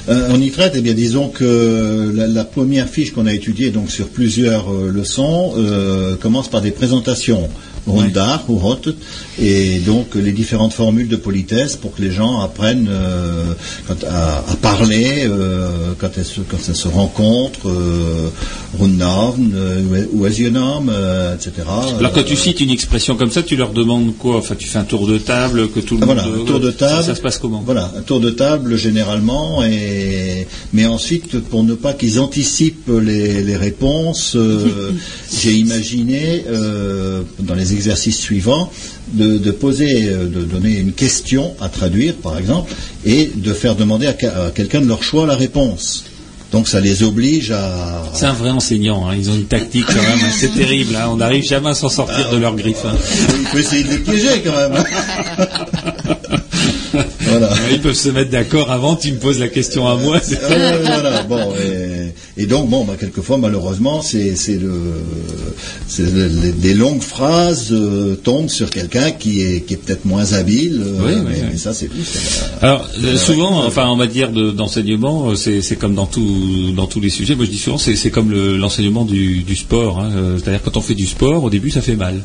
Euh, 0.09 0.29
on 0.31 0.39
y 0.41 0.51
traite, 0.51 0.73
eh 0.75 0.81
bien, 0.81 0.93
disons 0.93 1.29
que 1.29 2.11
la, 2.15 2.43
première 2.43 2.87
fiche 2.87 3.11
qu'on 3.13 3.25
a 3.25 3.33
étudiée 3.33 3.71
donc 3.71 3.89
sur 3.91 4.07
plusieurs 4.07 4.71
leçons 4.71 5.53
commence 6.21 6.47
par 6.47 6.61
des 6.61 6.71
présentations 6.71 7.49
rondar 7.87 8.43
ou 8.47 8.59
hot, 8.63 8.81
et 9.39 9.79
donc 9.79 10.15
les 10.15 10.31
différentes 10.31 10.73
formules 10.73 11.07
de 11.07 11.15
politesse 11.15 11.75
pour 11.75 11.93
que 11.95 12.01
les 12.01 12.11
gens 12.11 12.39
apprennent 12.41 12.87
euh, 12.89 13.53
quand- 13.87 14.03
à, 14.09 14.39
à 14.51 14.55
parler 14.61 15.25
euh, 15.25 15.69
quand 15.99 16.09
elles 16.17 16.25
se, 16.25 16.41
quand 16.41 16.57
elles 16.67 16.75
se 16.75 16.87
rencontrent, 16.87 17.69
euh, 17.69 18.29
rundnavn, 18.79 19.51
euh, 19.55 20.05
ou 20.13 20.25
etc. 20.25 20.41
Alors 21.99 22.11
quand 22.11 22.23
tu 22.23 22.35
cites 22.35 22.59
une 22.61 22.69
expression 22.71 23.15
comme 23.15 23.31
ça, 23.31 23.43
tu 23.43 23.55
leur 23.55 23.71
demandes 23.71 24.15
quoi? 24.17 24.37
Enfin, 24.37 24.55
tu 24.55 24.67
fais 24.67 24.79
un 24.79 24.83
tour 24.83 25.07
de 25.07 25.17
table, 25.17 25.69
que 25.69 25.79
tout 25.79 25.95
le 25.97 26.03
Ah, 26.03 26.05
monde. 26.07 26.15
voilà, 26.23 26.41
un 26.41 26.45
tour 26.45 26.59
de 26.59 26.71
ça- 26.71 26.77
table. 26.89 27.03
Ça, 27.05 27.15
se 27.15 27.21
passe 27.21 27.37
comment? 27.37 27.61
Voilà, 27.65 27.91
un 27.97 28.01
tour 28.01 28.19
de 28.19 28.29
table 28.31 28.77
généralement, 28.77 29.63
et 29.63 30.47
mais 30.73 30.85
ensuite 30.85 31.39
pour 31.39 31.63
ne 31.63 31.75
pas 31.75 31.93
qu'ils 31.93 32.19
anticipent 32.19 32.89
les, 33.01 33.43
les 33.43 33.55
réponses, 33.57 34.35
j'ai 35.41 35.53
imaginé 35.53 36.43
dans 37.39 37.55
les 37.55 37.74
exercices 37.75 38.17
suivants 38.19 38.71
de, 39.13 39.37
de 39.37 39.51
poser, 39.51 40.07
euh, 40.09 40.25
de 40.27 40.41
donner 40.43 40.77
une 40.79 40.93
question 40.93 41.53
à 41.61 41.69
traduire 41.69 42.13
par 42.15 42.37
exemple, 42.39 42.73
et 43.05 43.31
de 43.35 43.53
faire 43.53 43.75
demander 43.75 44.07
à, 44.07 44.13
quelqu'un 44.53 44.81
de 44.81 44.87
leur 44.87 45.03
choix 45.03 45.25
la 45.27 45.35
réponse. 45.35 46.05
Donc 46.51 46.67
ça 46.69 46.79
les 46.79 47.03
oblige 47.03 47.51
à. 47.51 48.01
C'est 48.13 48.25
un 48.27 48.33
vrai 48.33 48.49
enseignant. 48.51 49.07
hein, 49.09 49.15
Ils 49.17 49.29
ont 49.29 49.35
une 49.35 49.45
tactique 49.45 49.85
quand 49.87 49.95
même. 49.95 50.19
hein, 50.23 50.29
C'est 50.39 50.53
terrible. 50.55 50.95
hein, 50.95 51.09
On 51.11 51.17
n'arrive 51.17 51.43
jamais 51.43 51.69
à 51.69 51.73
s'en 51.73 51.89
sortir 51.89 52.29
de 52.31 52.37
leur 52.37 52.55
griffe. 52.55 52.85
hein. 52.85 52.95
Il 53.41 53.45
faut 53.47 53.57
essayer 53.57 53.83
de 53.83 53.89
les 53.89 53.97
piéger 53.99 54.41
quand 54.45 54.55
même. 54.55 54.83
voilà. 57.21 57.49
Ils 57.71 57.81
peuvent 57.81 57.93
se 57.93 58.09
mettre 58.09 58.31
d'accord 58.31 58.71
avant. 58.71 58.95
Tu 58.95 59.11
me 59.11 59.17
poses 59.17 59.39
la 59.39 59.49
question 59.49 59.87
à 59.87 59.95
moi. 59.95 60.19
Euh, 60.31 60.77
voilà, 60.85 61.23
bon, 61.23 61.53
et, 61.55 61.94
et 62.37 62.45
donc, 62.47 62.69
bon, 62.69 62.83
bah, 62.83 62.95
quelquefois, 62.99 63.37
malheureusement, 63.37 64.01
c'est 64.01 64.35
le, 64.59 64.71
le- 65.99 66.51
des 66.51 66.73
longues 66.73 67.01
phrases 67.01 67.69
euh, 67.71 68.15
tombent 68.15 68.49
sur 68.49 68.69
quelqu'un 68.69 69.11
qui 69.11 69.41
est, 69.41 69.61
qui 69.61 69.73
est 69.75 69.77
peut-être 69.77 70.05
moins 70.05 70.33
habile, 70.33 70.81
euh, 70.85 70.99
Oui, 71.05 71.13
oui, 71.15 71.21
mais, 71.27 71.49
oui. 71.53 71.57
ça, 71.57 71.73
c'est 71.73 71.89
ça 72.03 72.45
va. 72.61 72.67
Alors 72.67 72.89
euh, 73.03 73.15
souvent, 73.17 73.65
enfin 73.65 73.85
en 73.85 73.95
matière 73.95 74.31
de- 74.31 74.51
d'enseignement, 74.51 75.29
euh, 75.29 75.35
c'est 75.35 75.61
c'est 75.61 75.75
comme 75.77 75.95
dans 75.95 76.07
tout 76.07 76.71
dans 76.75 76.87
tous 76.87 76.99
les 76.99 77.09
sujets. 77.09 77.35
Moi 77.35 77.45
je 77.45 77.51
dis 77.51 77.57
souvent, 77.57 77.77
c'est 77.77 78.11
comme 78.11 78.31
le- 78.31 78.57
l'enseignement 78.57 79.05
du, 79.05 79.43
du 79.43 79.55
sport. 79.55 79.99
hein, 79.99 80.11
euh, 80.15 80.37
C'est-à-dire 80.37 80.61
quand 80.63 80.75
on 80.77 80.81
fait 80.81 80.95
du 80.95 81.05
sport, 81.07 81.43
au 81.43 81.49
début 81.49 81.71
ça 81.71 81.81
fait 81.81 81.95
mal. 81.95 82.21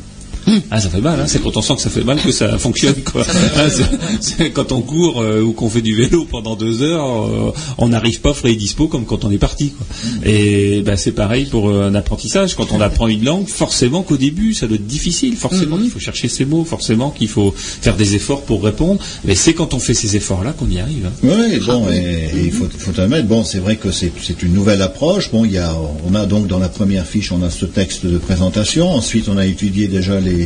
Ah, 0.69 0.79
ça 0.79 0.89
fait 0.89 1.01
mal, 1.01 1.19
hein, 1.19 1.25
c'est 1.27 1.41
quand 1.41 1.55
on 1.55 1.61
sent 1.61 1.75
que 1.75 1.81
ça 1.81 1.89
fait 1.89 2.03
mal 2.03 2.19
que 2.21 2.31
ça 2.31 2.57
fonctionne. 2.57 2.95
Quoi. 3.03 3.23
Quand 4.53 4.71
on 4.71 4.81
court 4.81 5.21
euh, 5.21 5.41
ou 5.41 5.53
qu'on 5.53 5.69
fait 5.69 5.81
du 5.81 5.95
vélo 5.95 6.25
pendant 6.29 6.55
deux 6.55 6.81
heures, 6.81 7.25
euh, 7.27 7.53
on 7.77 7.89
n'arrive 7.89 8.21
pas 8.21 8.33
frais 8.33 8.53
et 8.53 8.55
dispo 8.55 8.87
comme 8.87 9.05
quand 9.05 9.23
on 9.25 9.31
est 9.31 9.37
parti. 9.37 9.69
Quoi. 9.71 9.85
Et 10.25 10.81
ben, 10.81 10.95
c'est 10.97 11.11
pareil 11.11 11.45
pour 11.45 11.69
euh, 11.69 11.83
un 11.83 11.95
apprentissage. 11.95 12.55
Quand 12.55 12.71
on 12.71 12.81
apprend 12.81 13.07
une 13.07 13.23
langue, 13.23 13.47
forcément 13.47 14.03
qu'au 14.03 14.17
début, 14.17 14.53
ça 14.53 14.67
doit 14.67 14.75
être 14.75 14.87
difficile. 14.87 15.35
Forcément 15.35 15.77
qu'il 15.77 15.89
faut 15.89 15.99
chercher 15.99 16.27
ses 16.27 16.45
mots, 16.45 16.63
forcément 16.65 17.11
qu'il 17.11 17.27
faut 17.27 17.53
faire 17.55 17.95
des 17.95 18.15
efforts 18.15 18.41
pour 18.43 18.63
répondre. 18.63 18.99
Mais 19.25 19.35
c'est 19.35 19.53
quand 19.53 19.73
on 19.73 19.79
fait 19.79 19.93
ces 19.93 20.15
efforts-là 20.15 20.53
qu'on 20.53 20.69
y 20.69 20.79
arrive. 20.79 21.05
hein. 21.05 21.11
Oui, 21.23 21.59
bon, 21.65 21.87
et, 21.91 21.95
et 22.37 22.45
il 22.45 22.51
faut, 22.51 22.67
faut 22.77 22.99
admettre, 22.99 23.27
bon, 23.27 23.43
c'est 23.43 23.59
vrai 23.59 23.75
que 23.77 23.91
c'est 23.91 24.11
c'est 24.21 24.43
une 24.43 24.53
nouvelle 24.53 24.81
approche. 24.81 25.31
Bon, 25.31 25.45
il 25.45 25.51
y 25.51 25.57
a, 25.57 25.73
on 26.09 26.15
a 26.15 26.25
donc 26.25 26.47
dans 26.47 26.59
la 26.59 26.69
première 26.69 27.05
fiche, 27.05 27.31
on 27.31 27.41
a 27.43 27.49
ce 27.49 27.65
texte 27.65 28.05
de 28.05 28.17
présentation. 28.17 28.89
Ensuite, 28.89 29.29
on 29.29 29.37
a 29.37 29.45
étudié 29.45 29.87
déjà 29.87 30.19
les, 30.19 30.40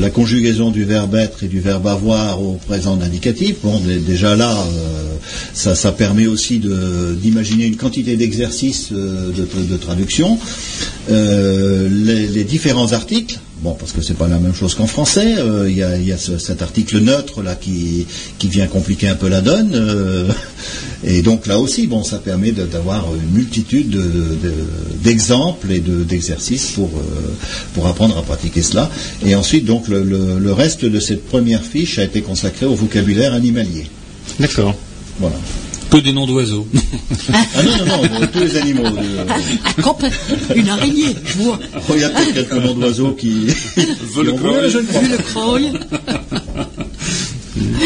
la 0.00 0.10
conjugaison 0.10 0.70
du 0.70 0.84
verbe 0.84 1.14
être 1.14 1.42
et 1.44 1.48
du 1.48 1.60
verbe 1.60 1.86
avoir 1.86 2.40
au 2.42 2.58
présent 2.66 2.96
d'indicatif. 2.96 3.56
Bon, 3.62 3.78
dé- 3.80 3.98
déjà 3.98 4.36
là, 4.36 4.52
euh, 4.52 5.16
ça, 5.54 5.92
permet 5.92 6.26
aussi 6.26 6.60
d'imaginer 6.60 7.66
une 7.66 7.76
quantité 7.76 8.16
d'exercices 8.16 8.90
euh, 8.92 9.30
de, 9.32 9.76
traduction. 9.76 10.38
Euh, 11.10 11.88
les 12.32 12.44
différents 12.44 12.92
articles. 12.92 13.38
Bon, 13.62 13.72
parce 13.72 13.92
que 13.92 14.02
c'est 14.02 14.14
pas 14.18 14.28
la 14.28 14.38
même 14.38 14.54
chose 14.54 14.74
qu'en 14.74 14.86
français. 14.86 15.36
euh, 15.38 15.66
Il 15.70 15.76
y 15.76 15.82
a, 15.82 15.96
il 15.96 16.06
y 16.06 16.12
a 16.12 16.18
ce- 16.18 16.36
cet 16.38 16.60
article 16.60 16.98
neutre 16.98 17.42
là 17.42 17.54
qui, 17.54 18.06
qui 18.38 18.48
vient 18.48 18.66
compliquer 18.66 19.08
un 19.08 19.14
peu 19.14 19.28
la 19.28 19.40
donne. 19.40 19.72
euh, 19.74 20.28
et 21.04 21.22
donc 21.22 21.46
là 21.46 21.58
aussi, 21.58 21.86
bon, 21.86 22.04
ça 22.04 22.18
permet 22.18 22.52
d'avoir 22.52 23.06
une 23.14 23.30
multitude 23.34 23.88
de- 23.90 23.98
de- 23.98 24.52
d'exemples 25.02 25.72
et 25.72 25.80
de- 25.80 26.04
d'exercices 26.04 26.66
pour 26.72 26.90
euh, 26.96 27.32
pour 27.74 27.86
apprendre 27.86 28.18
à 28.18 28.22
pratiquer 28.22 28.62
cela. 28.62 28.90
Et 29.24 29.34
ensuite, 29.34 29.64
donc 29.64 29.88
le, 29.88 30.02
le- 30.04 30.38
le 30.38 30.52
reste 30.52 30.84
de 30.84 31.00
cette 31.00 31.26
première 31.26 31.62
fiche 31.62 31.98
a 31.98 32.04
été 32.04 32.20
consacré 32.20 32.66
au 32.66 32.74
vocabulaire 32.74 33.32
animalier. 33.32 33.86
D'accord. 34.38 34.74
Voilà. 35.18 35.36
Que 35.90 35.98
des 35.98 36.12
noms 36.12 36.26
d'oiseaux. 36.26 36.66
Ah 37.32 37.62
non, 37.62 37.86
non, 37.86 38.02
non, 38.20 38.26
tous 38.32 38.38
les 38.40 38.56
animaux. 38.56 38.84
euh, 38.86 39.24
une 40.54 40.68
araignée, 40.68 41.14
je 41.24 41.38
vois. 41.38 41.58
oh, 41.88 41.92
il 41.94 42.00
y 42.00 42.04
a 42.04 42.08
peut-être 42.10 42.34
quelques 42.34 42.52
noms 42.64 42.74
d'oiseaux 42.74 43.12
qui, 43.12 43.30
Vu 43.76 43.84
pas. 44.14 44.22
le 44.22 45.22
croy. 45.22 45.62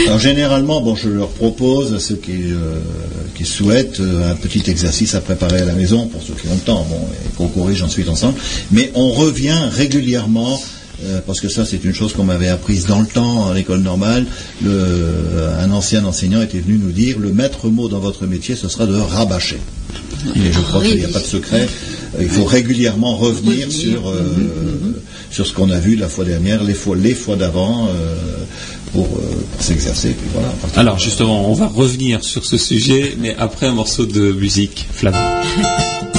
Alors 0.07 0.19
généralement, 0.19 0.81
bon, 0.81 0.95
je 0.97 1.09
leur 1.09 1.29
propose 1.29 1.95
à 1.95 2.01
ceux 2.01 2.17
qui, 2.17 2.33
euh, 2.53 2.81
qui 3.35 3.45
souhaitent 3.45 4.01
euh, 4.01 4.33
un 4.33 4.35
petit 4.35 4.69
exercice 4.71 5.15
à 5.15 5.21
préparer 5.21 5.59
à 5.61 5.65
la 5.65 5.75
maison 5.75 6.07
pour 6.07 6.23
ceux 6.23 6.35
qui 6.35 6.49
ont 6.49 6.55
le 6.55 6.61
temps, 6.61 6.87
bon, 6.91 7.01
et 7.25 7.35
qu'on 7.37 7.49
corrige 7.49 7.83
ensuite 7.83 8.09
ensemble. 8.09 8.35
Mais 8.73 8.91
on 8.95 9.11
revient 9.13 9.59
régulièrement. 9.73 10.61
Euh, 11.05 11.21
parce 11.27 11.41
que 11.41 11.49
ça, 11.49 11.65
c'est 11.65 11.83
une 11.85 11.95
chose 11.95 12.13
qu'on 12.13 12.25
m'avait 12.25 12.49
apprise 12.49 12.87
dans 12.87 13.01
le 13.01 13.07
temps 13.07 13.51
à 13.51 13.55
l'école 13.55 13.81
normale. 13.81 14.27
Le- 14.63 15.49
un 15.61 15.71
ancien 15.71 16.05
enseignant 16.05 16.43
était 16.43 16.61
venu 16.61 16.79
nous 16.79 16.93
dire 16.93 17.19
le 17.19 17.33
maître 17.33 17.69
mot 17.69 17.89
dans 17.89 18.01
votre 18.01 18.27
métier, 18.27 18.57
ce 18.57 18.69
sera 18.69 18.87
de 18.87 18.95
rabâcher. 18.95 19.59
Et 20.37 20.53
je 20.53 20.61
crois 20.61 20.83
qu'il 20.83 20.97
n'y 20.99 21.05
a 21.05 21.09
pas 21.09 21.21
de 21.21 21.25
secret. 21.25 21.67
Euh, 22.19 22.23
Il 22.23 22.29
faut 22.29 22.45
régulièrement 22.45 23.17
revenir 23.17 23.71
sur, 23.73 24.09
euh, 24.11 24.21
sur 25.31 25.47
ce 25.47 25.53
qu'on 25.53 25.71
a 25.71 25.79
vu 25.79 25.97
la 25.97 26.09
fois 26.09 26.25
dernière, 26.25 26.63
les 26.65 26.75
fois, 26.75 26.97
les 26.97 27.15
fois 27.15 27.37
d'avant, 27.37 27.87
euh, 27.89 28.15
pour, 28.93 29.07
euh, 29.07 29.21
pour 29.53 29.63
s'exercer. 29.65 30.15
Voilà, 30.35 30.53
Alors 30.77 30.99
justement, 30.99 31.49
on 31.51 31.55
va 31.55 31.69
revenir 31.69 32.23
sur 32.25 32.45
ce 32.45 32.59
sujet, 32.59 33.17
mais 33.21 33.35
après 33.39 33.67
un 33.67 33.75
morceau 33.75 34.05
de 34.07 34.33
musique, 34.33 34.87
Flavie. 34.93 35.17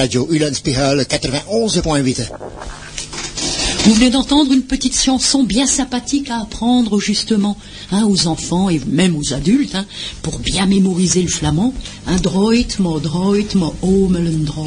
Radio 0.00 0.26
Ulenspiegel 0.30 1.02
91.8. 1.02 2.30
Vous 3.84 3.92
venez 3.92 4.08
d'entendre 4.08 4.50
une 4.50 4.62
petite 4.62 4.98
chanson 4.98 5.42
bien 5.42 5.66
sympathique 5.66 6.30
à 6.30 6.40
apprendre 6.40 6.98
justement 6.98 7.58
hein, 7.92 8.06
aux 8.06 8.26
enfants 8.26 8.70
et 8.70 8.80
même 8.86 9.14
aux 9.14 9.34
adultes 9.34 9.74
hein, 9.74 9.84
pour 10.22 10.38
bien 10.38 10.64
mémoriser 10.64 11.20
le 11.20 11.28
flamand. 11.28 11.74
Un 12.06 12.16
droit, 12.16 12.54
mo 12.78 12.98
droit, 12.98 13.36
mo 13.54 13.74
droit. 13.82 14.66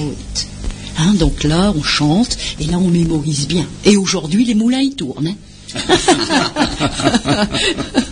Hein, 1.00 1.16
donc 1.16 1.44
là, 1.44 1.74
on 1.76 1.82
chante 1.82 2.38
et 2.60 2.66
là, 2.66 2.78
on 2.78 2.90
mémorise 2.90 3.48
bien. 3.48 3.66
Et 3.86 3.98
aujourd'hui, 3.98 4.46
les 4.46 4.54
moulins, 4.54 4.82
ils 4.82 4.96
tournent. 4.96 5.34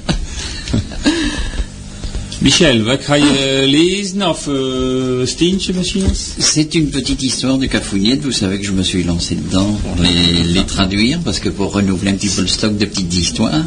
Michel, 2.42 2.84
wat 2.84 3.04
ga 3.06 3.16
je 3.16 3.66
lezen 3.70 4.22
of 4.30 4.48
uh, 4.48 5.26
Steentje 5.28 5.74
misschien? 5.74 6.06
C'est 6.38 6.74
une 6.74 6.90
petite 6.90 7.22
histoire 7.24 7.58
de 7.60 7.68
Cafougnette. 7.68 8.24
Vous 8.24 8.32
savez 8.32 8.58
que 8.60 8.66
je 8.66 8.72
me 8.72 8.82
suis 8.84 9.04
lancé 9.04 9.36
dedans 9.36 9.72
pour 9.84 9.96
les, 10.04 10.44
les 10.54 10.66
traduire, 10.66 11.20
parce 11.24 11.40
que 11.40 11.50
pour 11.50 11.72
renouveler 11.72 12.10
un 12.12 12.16
petit 12.16 12.30
peu 12.30 12.42
le 12.42 12.48
stock 12.48 12.76
de 12.78 12.86
petites 12.86 13.14
histoires. 13.16 13.64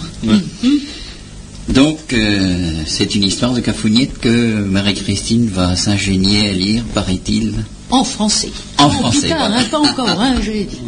Donc, 1.69 2.13
euh, 2.13 2.73
c'est 2.87 3.15
une 3.15 3.23
histoire 3.23 3.55
de 3.55 3.61
Cafougnette 3.61 4.19
que 4.19 4.65
Marie-Christine 4.65 5.47
va 5.49 5.77
s'ingénier 5.77 6.49
à 6.49 6.53
lire, 6.53 6.83
paraît-il. 6.95 7.53
En 7.91 8.03
français. 8.05 8.51
En 8.79 8.87
Oh, 8.89 8.91
français, 8.91 9.21
putain, 9.29 9.37
voilà. 9.39 9.59
hein, 9.61 9.65
pas 9.71 9.79
encore, 9.79 10.21
hein, 10.21 10.35
j'ai 10.45 10.65
dit. 10.65 10.79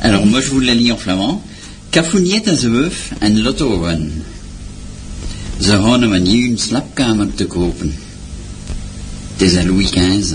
Alors, 0.00 0.24
moi, 0.24 0.40
je 0.40 0.50
vous 0.50 0.60
la 0.60 0.74
lis 0.74 0.92
en 0.92 0.96
flamand. 0.96 1.42
En 1.96 2.56
zijn 2.56 2.72
wuf 2.72 3.12
en 3.20 3.42
lotto 3.42 3.80
run. 3.82 4.08
Ze 5.64 5.70
hem 5.70 6.12
een 6.12 6.22
nieuwe 6.22 6.58
slaapkamer 6.58 7.34
te 7.34 7.46
kopen. 7.46 7.94
Het 9.32 9.42
is 9.42 9.54
een 9.54 9.66
Louis 9.66 9.90
XV. 9.90 10.32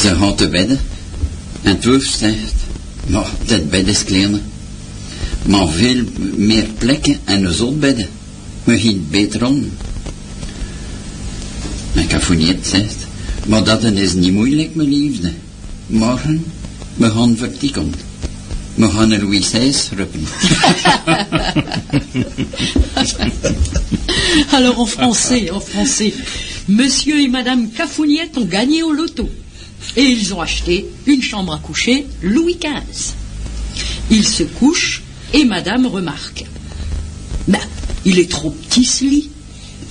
Ze 0.00 0.14
gaan 0.14 0.34
te 0.34 0.48
bedden. 0.48 0.78
En 1.62 1.78
het 1.80 2.02
zegt, 2.02 2.54
maar 3.06 3.30
dat 3.46 3.70
bed 3.70 3.86
is 3.86 4.04
kleiner. 4.04 4.40
Maar 5.46 5.68
veel 5.68 6.04
meer 6.36 6.66
plekken 6.78 7.18
en 7.24 7.44
een 7.44 7.52
zotbedden. 7.52 8.08
We 8.64 8.80
gaan 8.80 9.06
beter 9.10 9.46
om. 9.46 9.70
En 11.94 12.06
Cafougnette 12.06 12.68
zegt, 12.68 13.06
maar 13.46 13.64
dat 13.64 13.82
is 13.82 14.12
niet 14.12 14.32
moeilijk, 14.32 14.74
mijn 14.74 14.88
liefde. 14.88 15.32
Morgen, 15.86 16.44
we 16.94 17.10
gaan. 17.10 17.94
Een 18.80 19.16
Louis 19.20 19.40
XVI 19.40 19.72
ruppen. 19.96 20.20
Alors 24.52 24.78
en 24.80 24.86
français, 24.86 25.50
en 25.50 25.60
français, 25.60 26.12
Monsieur 26.68 27.20
et 27.20 27.28
Madame 27.28 27.70
Cafougnette 27.70 28.36
ont 28.38 28.44
gagné 28.44 28.82
au 28.82 28.92
loto. 28.92 29.28
Et 29.96 30.02
ils 30.04 30.34
ont 30.34 30.40
acheté 30.40 30.86
une 31.06 31.22
chambre 31.22 31.52
à 31.54 31.58
coucher 31.58 32.06
Louis 32.22 32.56
XV. 32.60 33.14
Ils 34.10 34.26
se 34.26 34.42
couchent 34.44 35.02
et 35.32 35.44
Madame 35.44 35.86
remarque. 35.86 36.44
Ben, 37.48 37.58
il 38.04 38.18
est 38.18 38.30
trop 38.30 38.50
petit 38.50 38.84
ce 38.84 39.04
lit. 39.04 39.30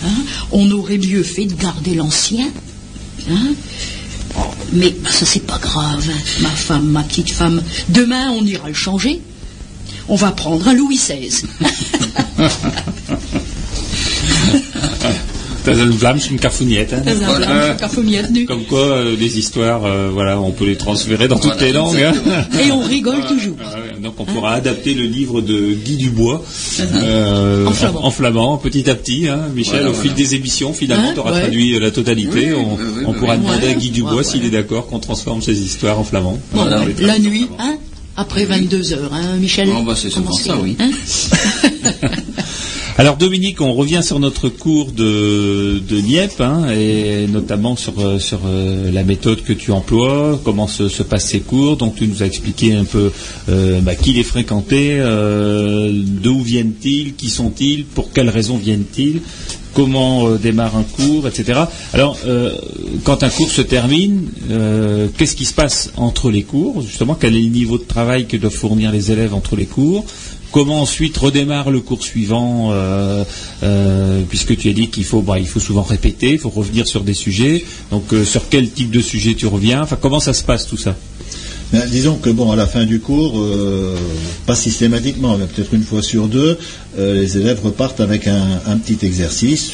hein. 0.06 0.10
On 0.52 0.70
aurait 0.72 0.98
mieux 0.98 1.24
fait 1.24 1.46
de 1.46 1.54
garder 1.56 1.96
l'ancien. 1.96 2.48
hein. 3.30 3.54
Mais 4.78 4.96
ça 5.10 5.26
c'est 5.26 5.46
pas 5.46 5.58
grave, 5.58 6.08
ma 6.42 6.50
femme, 6.50 6.88
ma 6.88 7.02
petite 7.04 7.32
femme. 7.32 7.64
Demain 7.90 8.30
on 8.30 8.46
ira 8.46 8.68
le 8.68 8.76
changer. 8.76 9.22
On 10.08 10.16
va 10.16 10.32
prendre 10.32 10.68
un 10.68 10.74
Louis 10.74 10.98
XVI. 10.98 11.44
Dat 11.68 12.46
is 14.46 14.54
een 14.54 14.54
Vlaamse 14.54 14.84
cafouillette. 14.84 14.94
Hein? 14.94 14.94
Dat 14.94 14.94
is 14.94 14.94
een 14.94 14.94
Vlaamse 15.04 15.57
cafouillette 17.78 18.32
nu. 18.32 18.46
Comme 18.46 18.64
quoi, 18.64 18.80
euh, 18.80 19.16
les 19.20 19.38
histoires, 19.38 19.86
euh, 19.86 20.10
voilà, 20.12 20.40
on 20.40 20.52
peut 20.52 20.66
les 20.66 20.76
transférer 20.78 21.28
dans 21.28 21.40
toutes 21.40 21.60
les 21.62 21.72
langues. 21.72 22.02
hein. 22.02 22.14
Et 22.66 22.72
on 22.72 22.82
rigole 22.82 23.22
toujours. 23.28 23.56
Ah 23.64 23.76
Donc 24.02 24.14
on 24.20 24.26
pourra 24.26 24.54
adapter 24.54 24.94
le 24.94 25.04
livre 25.04 25.42
de 25.42 25.74
Guy 25.74 25.98
Dubois 25.98 26.44
euh, 26.80 27.66
En 27.66 27.72
flamand. 27.72 28.06
en 28.06 28.12
flamand, 28.12 28.58
petit 28.58 28.90
à 28.90 28.96
petit. 28.96 29.28
Hein, 29.28 29.48
Michel, 29.56 29.82
Voilà, 29.82 29.90
au 29.92 29.94
fil 29.94 30.14
des 30.14 30.36
émissions, 30.36 30.74
finalement, 30.74 31.10
Hein, 31.10 31.12
tu 31.14 31.20
auras 31.20 31.34
ouais. 31.34 31.42
traduit 31.42 31.76
euh, 31.76 31.80
la 31.80 31.92
totalité. 31.92 32.54
Oui, 32.54 32.54
on 32.54 32.74
oui, 32.76 32.80
oui, 32.98 33.04
on 33.06 33.12
oui, 33.12 33.18
pourra 33.20 33.36
oui. 33.36 33.42
demander 33.42 33.68
à 33.68 33.74
Guy 33.74 33.90
Dubois 33.92 34.24
s'il 34.24 34.42
ouais. 34.42 34.48
est 34.48 34.52
d'accord 34.52 34.88
qu'on 34.88 35.00
transforme 35.00 35.42
ses 35.42 35.58
histoires 35.60 36.00
en 36.00 36.04
flamand. 36.04 36.40
Bon, 36.54 36.66
la 36.66 37.20
nuit, 37.20 37.48
hein 37.60 37.78
Après 38.16 38.46
22 38.46 38.94
heures, 38.94 39.12
hein, 39.14 39.38
Michel? 39.40 39.70
Oh, 39.72 39.84
bah, 39.84 39.94
c'est 39.96 40.10
souvent 40.10 40.32
ça, 40.32 40.56
oui. 40.62 40.76
hein? 40.80 40.90
Alors 43.00 43.16
Dominique, 43.16 43.62
on 43.62 43.74
revient 43.76 44.02
sur 44.02 44.20
notre 44.20 44.50
cours 44.50 44.92
de, 44.92 45.78
de 45.78 45.98
Nieppe, 45.98 46.42
hein, 46.42 46.66
et 46.72 47.28
notamment 47.28 47.76
sur, 47.76 47.94
euh, 48.00 48.18
euh, 48.44 48.92
la 48.92 49.04
méthode 49.04 49.44
que 49.44 49.54
tu 49.54 49.72
emploies, 49.72 50.42
comment 50.44 50.66
se, 50.66 50.90
se 50.90 51.04
passent 51.04 51.28
ces 51.28 51.42
cours. 51.42 51.78
Donc 51.78 51.96
tu 51.96 52.08
nous 52.08 52.24
as 52.24 52.26
expliqué 52.26 52.74
un 52.74 52.86
peu 52.86 53.12
euh, 53.50 53.82
bah, 53.82 53.94
qui 53.94 54.14
les 54.14 54.24
fréquentait, 54.24 54.98
euh, 54.98 55.92
d'où 55.94 56.42
viennent-ils, 56.42 57.14
qui 57.14 57.30
sont-ils, 57.30 57.86
pour 57.86 58.12
quelles 58.12 58.32
raisons 58.32 58.58
viennent-ils, 58.58 59.22
comment 59.76 60.32
démarre 60.32 60.76
un 60.76 60.82
cours, 60.82 61.28
etc. 61.28 61.66
Alors 61.94 62.18
quand 63.04 63.22
un 63.22 63.30
cours 63.30 63.52
se 63.52 63.62
termine, 63.62 64.24
qu'est-ce 65.16 65.36
qui 65.36 65.46
se 65.46 65.54
passe 65.54 65.92
entre 65.98 66.32
les 66.32 66.42
cours? 66.42 66.82
Justement, 66.82 67.14
quel 67.14 67.36
est 67.36 67.42
le 67.42 67.50
niveau 67.50 67.78
de 67.78 67.84
travail 67.84 68.26
que 68.26 68.38
doivent 68.38 68.56
fournir 68.56 68.92
les 68.92 69.12
élèves 69.12 69.36
entre 69.36 69.56
les 69.56 69.68
cours? 69.68 70.04
Comment 70.52 70.82
ensuite 70.82 71.18
redémarre 71.18 71.72
le 71.72 71.82
cours 71.82 72.04
suivant, 72.04 72.70
euh, 72.72 73.24
euh, 73.64 74.22
puisque 74.30 74.56
tu 74.56 74.70
as 74.70 74.74
dit 74.74 74.90
qu'il 74.90 75.04
faut, 75.04 75.22
bah, 75.22 75.36
faut 75.46 75.60
souvent 75.60 75.84
répéter, 75.84 76.32
il 76.32 76.40
faut 76.40 76.50
revenir 76.50 76.88
sur 76.88 77.02
des 77.02 77.14
sujets. 77.14 77.66
Donc, 77.92 78.14
euh, 78.14 78.24
sur 78.24 78.48
quel 78.50 78.70
type 78.70 78.92
de 78.92 79.02
sujet 79.02 79.34
tu 79.34 79.46
reviens? 79.46 79.82
Enfin, 79.82 79.98
comment 80.00 80.22
ça 80.22 80.34
se 80.34 80.44
passe 80.44 80.66
tout 80.66 80.78
ça? 80.78 80.96
Ben, 81.74 81.84
disons 81.92 82.16
que 82.16 82.30
bon, 82.30 82.50
à 82.50 82.56
la 82.56 82.66
fin 82.66 82.86
du 82.86 83.02
cours, 83.02 83.46
pas 84.46 84.56
systématiquement, 84.56 85.38
mais 85.38 85.48
peut-être 85.48 85.74
une 85.74 85.84
fois 85.84 86.02
sur 86.02 86.30
deux, 86.30 86.58
les 86.98 87.38
élèves 87.38 87.60
repartent 87.62 88.00
avec 88.00 88.26
un, 88.26 88.78
petit 88.78 89.06
exercice 89.06 89.74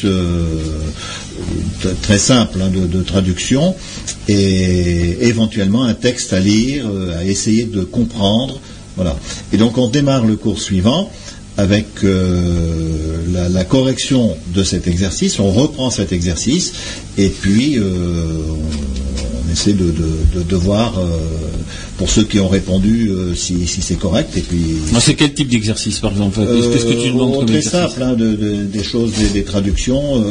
très 2.02 2.18
simple 2.18 2.58
hein, 2.60 2.68
de, 2.68 3.02
traduction 3.02 3.76
et 4.26 5.18
éventuellement 5.28 5.84
un 5.84 5.94
texte 5.94 6.32
à 6.32 6.40
lire, 6.40 6.84
à 7.16 7.24
essayer 7.24 7.62
de 7.62 7.84
comprendre. 7.84 8.58
Voilà. 8.96 9.16
Et 9.52 9.56
donc 9.56 9.76
on 9.78 9.88
démarre 9.88 10.24
le 10.24 10.36
cours 10.36 10.60
suivant 10.60 11.10
avec 11.56 11.86
euh, 12.02 13.16
la, 13.32 13.48
la 13.48 13.64
correction 13.64 14.36
de 14.54 14.64
cet 14.64 14.86
exercice, 14.88 15.38
on 15.38 15.50
reprend 15.52 15.88
cet 15.90 16.12
exercice 16.12 16.72
et 17.16 17.28
puis 17.28 17.78
euh, 17.78 17.82
on, 18.50 19.48
on 19.48 19.52
essaie 19.52 19.72
de, 19.72 19.84
de- 19.84 20.38
de- 20.38 20.42
de 20.42 20.56
voir 20.56 20.98
euh, 20.98 21.04
pour 21.96 22.10
ceux 22.10 22.24
qui 22.24 22.40
ont 22.40 22.48
répondu 22.48 23.08
si, 23.36 23.68
si 23.68 23.82
c'est 23.82 23.94
correct 23.94 24.36
et 24.36 24.40
puis 24.40 24.58
Non, 24.92 24.98
C'est 24.98 25.14
quel 25.14 25.32
type 25.32 25.48
d'exercice, 25.48 26.00
par 26.00 26.10
exemple? 26.10 26.40
Qu'est-ce 26.72 26.86
que 26.86 27.02
tu 27.02 27.10
demandes 27.12 27.30
comme 27.36 27.46
simple, 27.62 28.02
hein, 28.02 28.14
de- 28.14 28.34
de- 28.34 28.64
des 28.64 28.82
choses, 28.82 29.12
des, 29.12 29.28
des 29.28 29.44
traductions. 29.44 30.24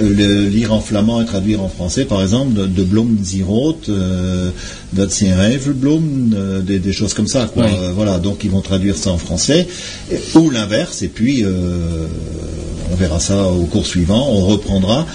Euh, 0.00 0.08
le 0.14 0.48
lire 0.48 0.72
en 0.72 0.80
flamand 0.80 1.20
et 1.20 1.26
traduire 1.26 1.62
en 1.62 1.68
français, 1.68 2.04
par 2.04 2.22
exemple, 2.22 2.52
de, 2.54 2.66
de 2.66 2.82
Blom 2.84 3.16
Zirot, 3.22 3.76
euh, 3.88 4.50
Revelblom, 4.96 6.34
euh, 6.34 6.60
des, 6.60 6.78
des 6.78 6.92
choses 6.92 7.14
comme 7.14 7.26
ça. 7.28 7.50
Quoi. 7.52 7.64
Oui. 7.66 7.70
Euh, 7.74 7.92
voilà, 7.94 8.18
donc 8.18 8.44
ils 8.44 8.50
vont 8.50 8.60
traduire 8.60 8.96
ça 8.96 9.10
en 9.10 9.18
français, 9.18 9.66
et- 10.10 10.38
ou 10.38 10.50
l'inverse, 10.50 11.02
et 11.02 11.08
puis 11.08 11.44
euh, 11.44 12.06
on 12.92 12.96
verra 12.96 13.20
ça 13.20 13.48
au 13.48 13.64
cours 13.64 13.86
suivant, 13.86 14.28
on 14.30 14.46
reprendra. 14.46 15.06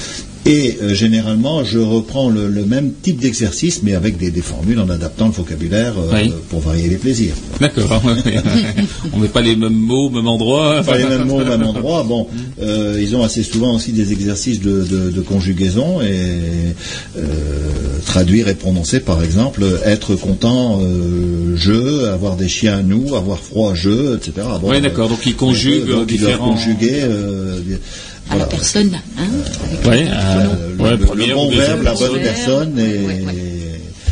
Et 0.46 0.78
euh, 0.82 0.94
généralement, 0.94 1.64
je 1.64 1.80
reprends 1.80 2.30
le, 2.30 2.48
le 2.48 2.64
même 2.66 2.92
type 3.02 3.20
d'exercice, 3.20 3.82
mais 3.84 3.96
avec 3.96 4.18
des, 4.18 4.32
des 4.32 4.42
formules 4.42 4.80
en 4.80 4.90
adaptant 4.90 5.26
le 5.28 5.34
vocabulaire 5.34 5.94
euh, 5.98 6.14
Oui. 6.14 6.32
pour 6.50 6.60
varier 6.62 6.88
les 6.88 6.96
plaisirs. 6.96 7.34
D'accord. 7.60 8.02
on 9.14 9.18
met 9.20 9.28
pas 9.28 9.42
les 9.42 9.56
mêmes 9.56 9.74
mots 9.74 10.08
au 10.08 10.10
même 10.10 10.28
endroit. 10.28 10.82
pas 10.84 10.98
les 10.98 11.06
mêmes 11.06 11.26
mots 11.28 11.42
au 11.42 11.46
même 11.46 11.64
endroit. 11.64 12.04
Bon, 12.04 12.28
euh, 12.62 12.98
ils 13.02 13.16
ont 13.16 13.24
assez 13.24 13.44
souvent 13.44 13.76
aussi 13.76 13.92
des 13.92 14.12
exercices 14.14 14.62
de, 14.62 14.84
de- 14.84 15.12
de 15.12 15.22
conjugaison 15.22 16.02
et 16.02 16.74
euh, 17.18 17.24
traduire 18.06 18.48
et 18.48 18.56
prononcer, 18.56 19.00
par 19.00 19.24
exemple, 19.24 19.66
être 19.86 20.16
content, 20.16 20.80
euh, 20.82 21.56
je, 21.56 22.06
avoir 22.08 22.36
des 22.38 22.48
chiens, 22.48 22.84
nous, 22.84 23.16
avoir 23.16 23.40
froid, 23.40 23.74
je, 23.76 24.16
etc. 24.16 24.32
Bon, 24.62 24.70
Oui, 24.70 24.78
euh, 24.78 24.82
d'accord. 24.82 25.10
Donc 25.10 25.26
ils 25.26 25.36
conjuguent 25.36 25.90
donc, 25.90 26.10
ils 26.12 26.20
doivent 26.20 26.32
différents. 26.32 26.54
conjuguer. 26.54 27.02
À 28.30 28.36
la 28.38 28.46
personne, 28.46 28.92
hein 29.18 29.24
avec 29.64 29.86
Ouais, 29.86 30.04
le 30.04 30.10
euh, 30.12 30.76
le, 30.78 30.84
Ouais, 30.84 30.92
le 30.98 31.06
première 31.06 31.36
bon 31.36 31.50
verbe, 31.50 31.84
la 31.84 31.94
bonne 31.94 32.20
personne. 32.22 32.78
et 32.80 32.82
Ouais, 33.06 33.22
ouais, 33.26 33.44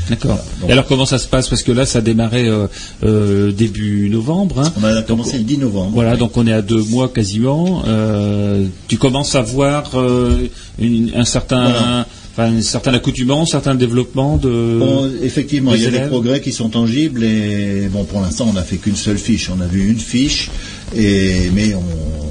D'accord. 0.09 0.37
Et 0.67 0.71
alors 0.71 0.85
comment 0.85 1.05
ça 1.07 1.17
se 1.17 1.27
passe? 1.27 1.49
Parce 1.49 1.63
que 1.63 1.71
là, 1.71 1.85
ça 1.87 1.97
a 1.97 2.01
démarré 2.01 2.47
euh, 2.47 2.67
euh, 3.03 3.51
début 3.51 4.07
novembre. 4.09 4.59
hein. 4.59 4.71
On 4.79 4.83
a 4.83 4.93
Donc, 4.95 5.05
commencé 5.07 5.37
le 5.39 5.43
10 5.43 5.57
novembre. 5.57 5.91
Voilà, 5.95 6.15
donc 6.15 6.37
on 6.37 6.45
est 6.45 6.53
à 6.53 6.61
deux 6.61 6.83
mois 6.83 7.09
quasiment. 7.09 7.81
Euh, 7.87 8.67
tu 8.87 8.97
commences 8.97 9.33
à 9.35 9.41
voir 9.41 9.91
euh, 9.95 10.47
une- 10.79 11.11
un 11.15 11.25
certain, 11.25 11.63
Voilà. 11.71 12.07
Enfin, 12.37 12.51
une 12.51 12.61
certaine 12.61 12.95
accoutumance, 12.95 13.49
un 13.49 13.51
certain 13.51 13.75
développement 13.75 14.37
de. 14.37 14.77
Bon, 14.79 15.09
effectivement, 15.23 15.73
il 15.73 15.81
y 15.81 15.85
a 15.85 15.91
des 15.91 16.07
progrès 16.07 16.41
qui 16.41 16.51
sont 16.51 16.69
tangibles 16.69 17.23
et 17.23 17.87
bon, 17.91 18.03
pour 18.03 18.21
l'instant, 18.21 18.47
on 18.49 18.53
n'a 18.53 18.63
fait 18.63 18.77
qu'une 18.77 18.95
seule 18.95 19.17
fiche. 19.17 19.49
On 19.55 19.61
a 19.61 19.67
vu 19.67 19.87
une 19.89 19.99
fiche, 19.99 20.49
et 20.95 21.49
mais 21.53 21.73
on 21.73 21.83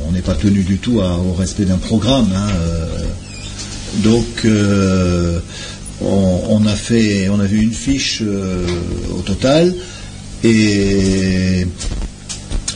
on 0.09 0.13
n'est 0.13 0.21
pas 0.21 0.35
tenu 0.35 0.61
du 0.63 0.77
tout 0.77 1.01
à- 1.01 1.19
au 1.19 1.33
respect 1.33 1.65
d'un 1.65 1.79
programme. 1.79 2.29
hein, 2.37 2.49
euh. 2.55 2.87
donc, 4.05 4.27
euh, 4.45 5.41
on, 6.01 6.41
on 6.51 6.67
a 6.67 6.75
fait, 6.77 7.29
on 7.31 7.41
a 7.41 7.47
vu 7.47 7.61
une 7.63 7.73
fiche 7.73 8.21
euh, 8.23 8.65
au 9.17 9.23
total, 9.23 9.75
et 10.45 11.67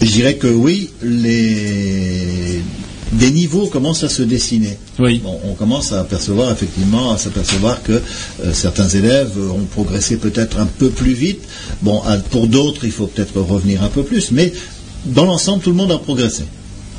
je 0.00 0.06
dirais 0.06 0.34
que 0.36 0.46
oui, 0.48 0.90
les 1.02 2.60
des 3.12 3.30
niveaux 3.30 3.66
commencent 3.68 4.04
à 4.04 4.08
se 4.08 4.22
dessiner. 4.22 4.76
Oui. 4.98 5.20
Bon, 5.24 5.38
on 5.44 5.54
commence 5.54 5.92
à 5.92 6.00
apercevoir 6.00 6.52
effectivement, 6.52 7.12
à 7.12 7.18
s'apercevoir 7.18 7.82
que 7.82 7.92
euh, 7.92 8.52
certains 8.52 8.88
élèves 8.88 9.32
euh, 9.38 9.48
ont 9.50 9.64
progressé 9.64 10.16
peut-être 10.16 10.58
un 10.58 10.66
peu 10.66 10.90
plus 10.90 11.14
vite. 11.14 11.40
Bon, 11.82 12.00
à- 12.02 12.16
pour 12.18 12.46
d'autres, 12.48 12.84
il 12.84 12.92
faut 12.92 13.06
peut-être 13.06 13.40
revenir 13.40 13.82
un 13.82 13.88
peu 13.88 14.02
plus, 14.02 14.30
mais 14.30 14.52
dans 15.06 15.24
l'ensemble, 15.24 15.62
tout 15.62 15.70
le 15.70 15.76
monde 15.76 15.92
a 15.92 15.98
progressé. 15.98 16.44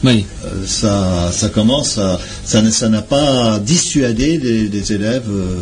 Oui. 0.04 0.26
Euh, 0.46 0.66
ça, 0.66 1.30
ça 1.34 1.50
commence 1.50 1.98
à, 1.98 2.20
ça 2.46 2.62
ne- 2.62 2.70
ça 2.72 2.88
n'a 2.88 3.02
pas 3.02 3.60
dissuadé 3.60 4.38
des, 4.38 4.70
des 4.70 4.94
élèves 4.94 5.26
euh, 5.30 5.58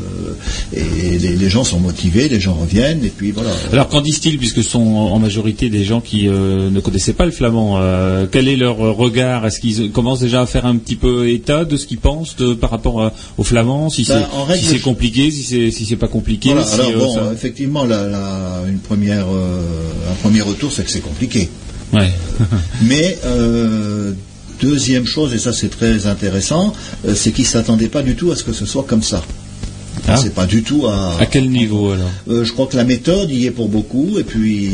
et 0.75 1.17
les, 1.17 1.35
les 1.35 1.49
gens 1.49 1.63
sont 1.63 1.79
motivés, 1.79 2.29
les 2.29 2.39
gens 2.39 2.53
reviennent 2.53 3.03
et 3.03 3.09
puis 3.09 3.31
voilà. 3.31 3.49
Alors 3.71 3.87
qu'en 3.87 4.01
disent-ils, 4.01 4.37
puisque 4.37 4.57
ce 4.63 4.69
sont 4.69 4.79
en 4.85 5.17
majorité 5.19 5.69
des 5.69 5.83
gens 5.83 6.01
qui 6.01 6.27
euh, 6.27 6.69
ne 6.69 6.79
connaissaient 6.79 7.13
pas 7.13 7.25
le 7.25 7.31
flamand 7.31 7.77
euh, 7.79 8.27
Quel 8.31 8.47
est 8.47 8.55
leur 8.57 8.77
regard? 8.77 9.45
Est-ce 9.45 9.59
qu'ils 9.59 9.91
commencent 9.91 10.19
déjà 10.19 10.41
à 10.41 10.45
faire 10.45 10.65
un 10.67 10.75
petit 10.77 10.95
peu 10.95 11.29
état 11.29 11.65
de 11.65 11.75
ce 11.77 11.87
qu'ils 11.87 11.97
pensent 11.97 12.35
de- 12.35 12.53
par 12.53 12.69
rapport 12.69 13.11
au 13.37 13.43
flamand 13.43 13.89
Si 13.89 14.03
Ben, 14.03 14.23
c'est 14.55 14.75
si 14.75 14.79
compliqué, 14.81 15.31
si 15.31 15.43
c'est 15.43 15.71
si 15.71 15.85
c'est 15.85 15.95
pas 15.95 16.07
compliqué 16.07 16.51
Voilà, 16.51 16.65
si, 16.67 16.79
alors 16.79 16.91
bon, 16.93 17.15
ça- 17.15 17.33
effectivement, 17.33 17.85
la, 17.85 18.07
la- 18.07 18.61
une 18.67 18.79
première, 18.79 19.25
un 19.27 20.13
premier 20.21 20.41
retour, 20.41 20.71
c'est 20.71 20.83
que 20.83 20.91
c'est 20.91 20.99
compliqué. 21.01 21.49
Ouais. 21.93 22.11
Mais 22.81 23.17
euh, 23.25 24.13
deuxième 24.61 25.05
chose, 25.05 25.33
et 25.33 25.39
ça 25.39 25.53
c'est 25.53 25.69
très 25.69 26.07
intéressant, 26.07 26.73
euh, 27.05 27.13
c'est 27.15 27.31
qu'ils 27.31 27.45
ne 27.45 27.49
s'attendaient 27.49 27.87
pas 27.87 28.01
du 28.01 28.15
tout 28.15 28.31
à 28.31 28.35
ce 28.35 28.43
que 28.43 28.53
ce 28.53 28.65
soit 28.65 28.83
comme 28.83 29.03
ça. 29.03 29.23
Ah. 30.07 30.15
C'est 30.15 30.33
pas 30.33 30.45
du 30.45 30.63
tout 30.63 30.87
à. 30.87 31.17
à 31.19 31.25
quel 31.25 31.49
niveau 31.49 31.91
alors? 31.91 32.09
Euh, 32.29 32.45
je 32.45 32.53
crois 32.53 32.67
que 32.67 32.77
la 32.77 32.83
méthode 32.83 33.29
y 33.31 33.45
est 33.45 33.51
pour 33.51 33.67
beaucoup, 33.67 34.17
et 34.19 34.23
puis. 34.23 34.65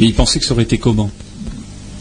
Et 0.00 0.04
ils 0.04 0.14
pensaient 0.14 0.40
que 0.40 0.46
ça 0.46 0.54
aurait 0.54 0.64
été 0.64 0.78
comment? 0.78 1.10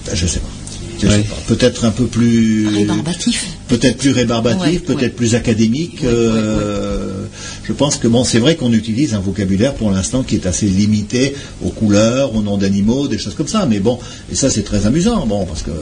Ben, 0.05 0.15
je 0.15 0.25
sais 0.25 0.39
pas. 0.39 1.07
Ouais. 1.07 1.19
pas. 1.19 1.35
Peut-être 1.47 1.85
un 1.85 1.91
peu 1.91 2.05
plus. 2.05 2.69
Rébarbatif. 2.75 3.45
Peut-être 3.77 3.97
plus 3.97 4.11
rébarbatif, 4.11 4.61
Ouais, 4.61 4.79
peut-être 4.79 5.01
ouais. 5.01 5.09
plus 5.09 5.35
académique. 5.35 5.99
Ouais, 6.03 6.07
euh, 6.09 7.25
Je 7.67 7.73
pense 7.73 7.95
que 7.97 8.07
bon, 8.07 8.23
c'est 8.23 8.39
vrai 8.39 8.55
qu'on 8.55 8.73
utilise 8.73 9.13
un 9.13 9.19
vocabulaire 9.19 9.73
pour 9.73 9.89
l'instant 9.91 10.21
qui 10.23 10.35
est 10.35 10.45
assez 10.45 10.67
limité 10.67 11.33
aux 11.65 11.69
couleurs, 11.69 12.35
aux 12.35 12.41
noms 12.41 12.57
d'animaux, 12.57 13.07
des 13.07 13.17
choses 13.17 13.35
comme 13.35 13.47
ça. 13.47 13.65
Mais 13.65 13.79
bon, 13.79 13.97
et 14.31 14.35
ça 14.35 14.49
c'est 14.49 14.63
très 14.63 14.85
amusant, 14.85 15.25
bon, 15.25 15.45
parce 15.45 15.61
que 15.63 15.71
euh, 15.71 15.73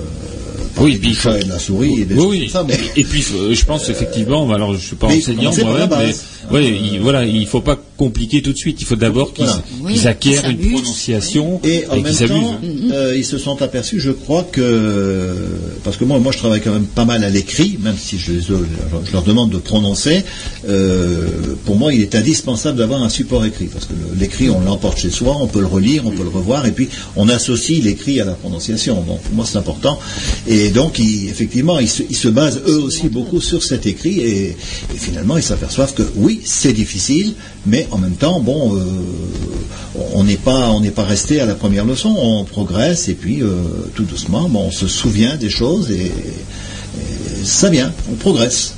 Oui, 0.80 0.98
puis 1.02 1.14
chat 1.16 1.40
et 1.40 1.44
de 1.44 1.50
la 1.50 1.60
souris 1.60 2.02
et 2.02 2.06
des 2.06 2.16
Oui, 2.16 2.22
choses 2.22 2.30
oui. 2.32 2.40
comme 2.40 2.50
ça. 2.50 2.64
Mais 2.68 2.80
Et 2.96 3.04
puis, 3.04 3.24
euh, 3.36 3.54
je 3.54 3.66
pense 3.66 3.90
effectivement, 3.90 4.46
bah, 4.48 4.56
alors 4.56 4.74
je 4.76 4.80
suis 4.80 4.96
pas 4.96 5.08
Mais 5.08 5.18
enseignant 5.18 5.52
moi-même, 5.64 5.90
mais 5.90 6.56
ouais, 6.56 6.80
il, 6.94 7.00
voilà, 7.02 7.26
il 7.26 7.46
faut 7.48 7.62
pas 7.62 7.78
compliquer 7.98 8.42
tout 8.42 8.54
de 8.54 8.58
suite. 8.58 8.78
Il 8.82 8.86
faut 8.86 8.96
d'abord 8.96 9.34
qu'ils 9.34 9.46
Voilà. 9.46 9.62
Oui, 9.82 9.94
qu'ils 9.94 10.08
acquièrent 10.08 10.50
une 10.50 10.72
prononciation 10.72 11.60
Et 11.64 11.86
en 11.90 11.96
qu'ils 11.96 12.04
même 12.04 12.14
s'amusent. 12.14 12.42
temps, 12.42 12.60
euh, 12.94 13.16
ils 13.18 13.26
se 13.26 13.38
sont 13.38 13.62
aperçus, 13.62 14.00
je 14.00 14.12
crois 14.12 14.44
que, 14.52 15.36
parce 15.84 15.98
que 15.98 16.06
moi, 16.06 16.20
moi, 16.20 16.32
je 16.32 16.38
travaille 16.38 16.62
quand 16.62 16.72
même 16.74 16.86
pas 16.86 17.06
mal 17.06 17.24
à 17.24 17.30
l'écrit, 17.30 17.78
même 17.82 17.98
si 17.98 18.18
je, 18.18 18.34
leur 19.12 19.24
demande 19.24 19.50
de 19.50 19.58
prononcer. 19.58 20.24
euh, 20.68 21.28
pour 21.66 21.76
moi, 21.76 21.94
il 21.94 22.02
est 22.02 22.16
indispensable 22.16 22.78
d'avoir 22.78 23.04
un 23.04 23.10
support 23.10 23.46
écrit, 23.46 23.66
parce 23.66 23.86
que 23.86 23.94
l'écrit, 24.18 24.50
on 24.50 24.62
l'emporte 24.62 25.00
chez 25.00 25.10
soi, 25.10 25.38
on 25.40 25.48
peut 25.48 25.60
le 25.60 25.68
relire, 25.68 26.06
on 26.06 26.12
peut 26.12 26.24
le 26.24 26.30
revoir, 26.30 26.66
et 26.66 26.72
puis 26.72 26.90
on 27.16 27.30
associe 27.30 27.84
l'écrit 27.84 28.20
à 28.22 28.26
la 28.26 28.34
prononciation. 28.34 29.02
Donc, 29.02 29.22
pour 29.22 29.34
moi, 29.34 29.46
c'est 29.48 29.58
important. 29.58 30.00
Et 30.48 30.70
donc, 30.70 31.00
effectivement, 31.00 31.80
ils 31.80 31.90
se, 31.90 32.28
basent 32.28 32.62
eux 32.68 32.82
aussi 32.82 33.10
beaucoup 33.10 33.42
sur 33.42 33.64
cet 33.64 33.86
écrit, 33.86 34.20
et, 34.20 34.58
finalement, 34.96 35.38
ils 35.38 35.44
s'aperçoivent 35.44 35.94
que 35.94 36.04
oui, 36.16 36.42
c'est 36.44 36.74
difficile, 36.74 37.34
mais 37.66 37.88
en 37.92 37.98
même 37.98 38.16
temps, 38.16 38.40
bon. 38.40 38.76
euh, 38.76 38.82
on 40.14 40.24
n'est 40.24 40.38
pas 40.38 40.72
pas 40.96 41.04
resté 41.04 41.40
à 41.40 41.46
la 41.46 41.56
première 41.56 41.86
leçon, 41.86 42.16
on 42.18 42.44
progresse 42.44 43.08
et 43.08 43.14
puis 43.14 43.42
euh, 43.42 43.48
tout 43.96 44.04
doucement, 44.04 44.50
bon, 44.50 44.66
on 44.68 44.72
se 44.72 44.88
souvient 44.88 45.36
des 45.36 45.50
choses 45.50 45.90
ça 47.44 47.70
vient, 47.70 47.92
on 48.12 48.16
progresse. 48.16 48.76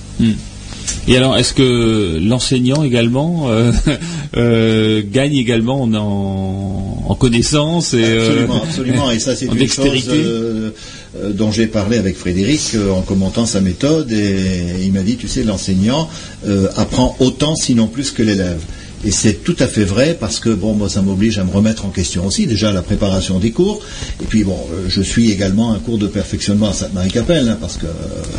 Et 1.07 1.17
alors, 1.17 1.37
est-ce 1.37 1.53
que 1.53 2.19
l'enseignant 2.21 2.83
également 2.83 3.49
euh, 3.49 3.71
euh, 4.37 5.01
gagne 5.05 5.35
également 5.35 5.81
en, 5.81 7.05
en, 7.07 7.15
connaissance 7.15 7.93
et 7.93 8.03
euh, 8.03 8.29
Absolument, 8.29 8.63
absolument. 8.63 9.11
Et 9.11 9.19
ça, 9.19 9.35
c'est 9.35 9.45
une 9.45 9.51
chose 9.51 9.59
dextérité 9.59 10.23
dont 11.31 11.51
j'ai 11.51 11.67
parlé 11.67 11.97
avec 11.97 12.17
Frédéric 12.17 12.75
en 12.91 13.01
commentant 13.01 13.45
sa 13.45 13.61
méthode. 13.61 14.11
Et 14.11 14.83
il 14.83 14.93
m'a 14.93 15.01
dit, 15.01 15.17
tu 15.17 15.27
sais, 15.27 15.43
l'enseignant 15.43 16.09
apprend 16.75 17.15
autant, 17.19 17.55
sinon 17.55 17.87
plus 17.87 18.11
que 18.11 18.23
l'élève. 18.23 18.59
Et 19.05 19.11
c'est 19.11 19.43
tout 19.43 19.55
à 19.59 19.67
fait 19.67 19.83
vrai 19.83 20.15
parce 20.19 20.39
que 20.39 20.49
bon, 20.49 20.73
moi, 20.73 20.87
ça 20.89 21.01
m'oblige 21.01 21.37
à 21.37 21.43
me 21.43 21.51
remettre 21.51 21.85
en 21.85 21.89
question 21.89 22.25
aussi. 22.25 22.47
Déjà 22.47 22.71
la 22.71 22.81
préparation 22.81 23.39
des 23.39 23.51
cours, 23.51 23.81
et 24.21 24.25
puis 24.25 24.43
bon, 24.43 24.57
euh, 24.73 24.85
je 24.87 25.01
suis 25.01 25.31
également 25.31 25.73
un 25.73 25.79
cours 25.79 25.97
de 25.97 26.07
perfectionnement 26.07 26.69
à 26.69 26.73
Sainte-Marie-Capelle, 26.73 27.49
hein, 27.49 27.57
parce 27.59 27.75
que 27.77 27.85
euh, 27.85 27.89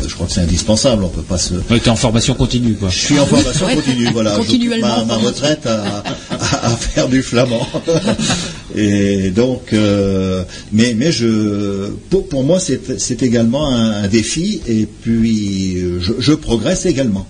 je 0.07 0.13
crois 0.15 0.25
que 0.27 0.33
c'est 0.33 0.41
indispensable. 0.41 1.03
On 1.03 1.09
peut 1.09 1.21
pas 1.21 1.37
se, 1.37 1.53
Ouais, 1.69 1.79
t'es 1.79 1.89
en 1.89 1.95
formation 1.95 2.33
continue, 2.33 2.73
quoi. 2.75 2.89
je 2.89 2.97
suis 2.97 3.19
en 3.19 3.25
formation 3.27 3.67
continue, 3.75 4.07
voilà. 4.11 4.31
Continuellement 4.31 4.87
J'occupe 4.95 5.07
ma, 5.07 5.15
retraite 5.17 5.65
à, 5.67 6.03
à- 6.31 6.67
à 6.67 6.75
faire 6.75 7.07
du 7.09 7.21
flamand. 7.21 7.67
Et 8.75 9.29
donc, 9.29 9.71
euh, 9.73 10.43
mais, 10.73 10.93
mais 10.95 11.11
je, 11.11 11.91
pour, 12.09 12.27
pour 12.27 12.43
moi, 12.43 12.59
c'est 12.59 12.99
c'est 12.99 13.23
également 13.23 13.67
un, 13.73 14.03
un 14.03 14.07
défi. 14.07 14.61
Et 14.67 14.85
puis, 14.85 15.77
je, 16.01 16.13
je 16.19 16.33
progresse 16.33 16.85
également. 16.85 17.25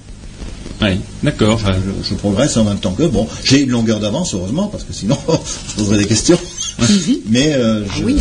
Ouais, 0.82 0.98
d'accord. 1.24 1.60
Je, 1.60 2.10
je 2.10 2.16
progresse 2.16 2.58
en 2.58 2.64
même 2.66 2.78
temps 2.80 2.92
que 2.94 3.04
bon. 3.04 3.28
J'ai 3.44 3.62
une 3.62 3.70
longueur 3.70 4.00
d'avance, 4.00 4.34
heureusement, 4.34 4.68
parce 4.68 4.84
que 4.84 4.94
sinon, 4.94 5.18
je 5.70 5.76
poserais 5.76 5.98
des 6.00 6.06
questions. 6.06 6.38
Mais 7.30 7.54
euh, 7.54 7.86
je- 7.98 8.04
oui. 8.04 8.18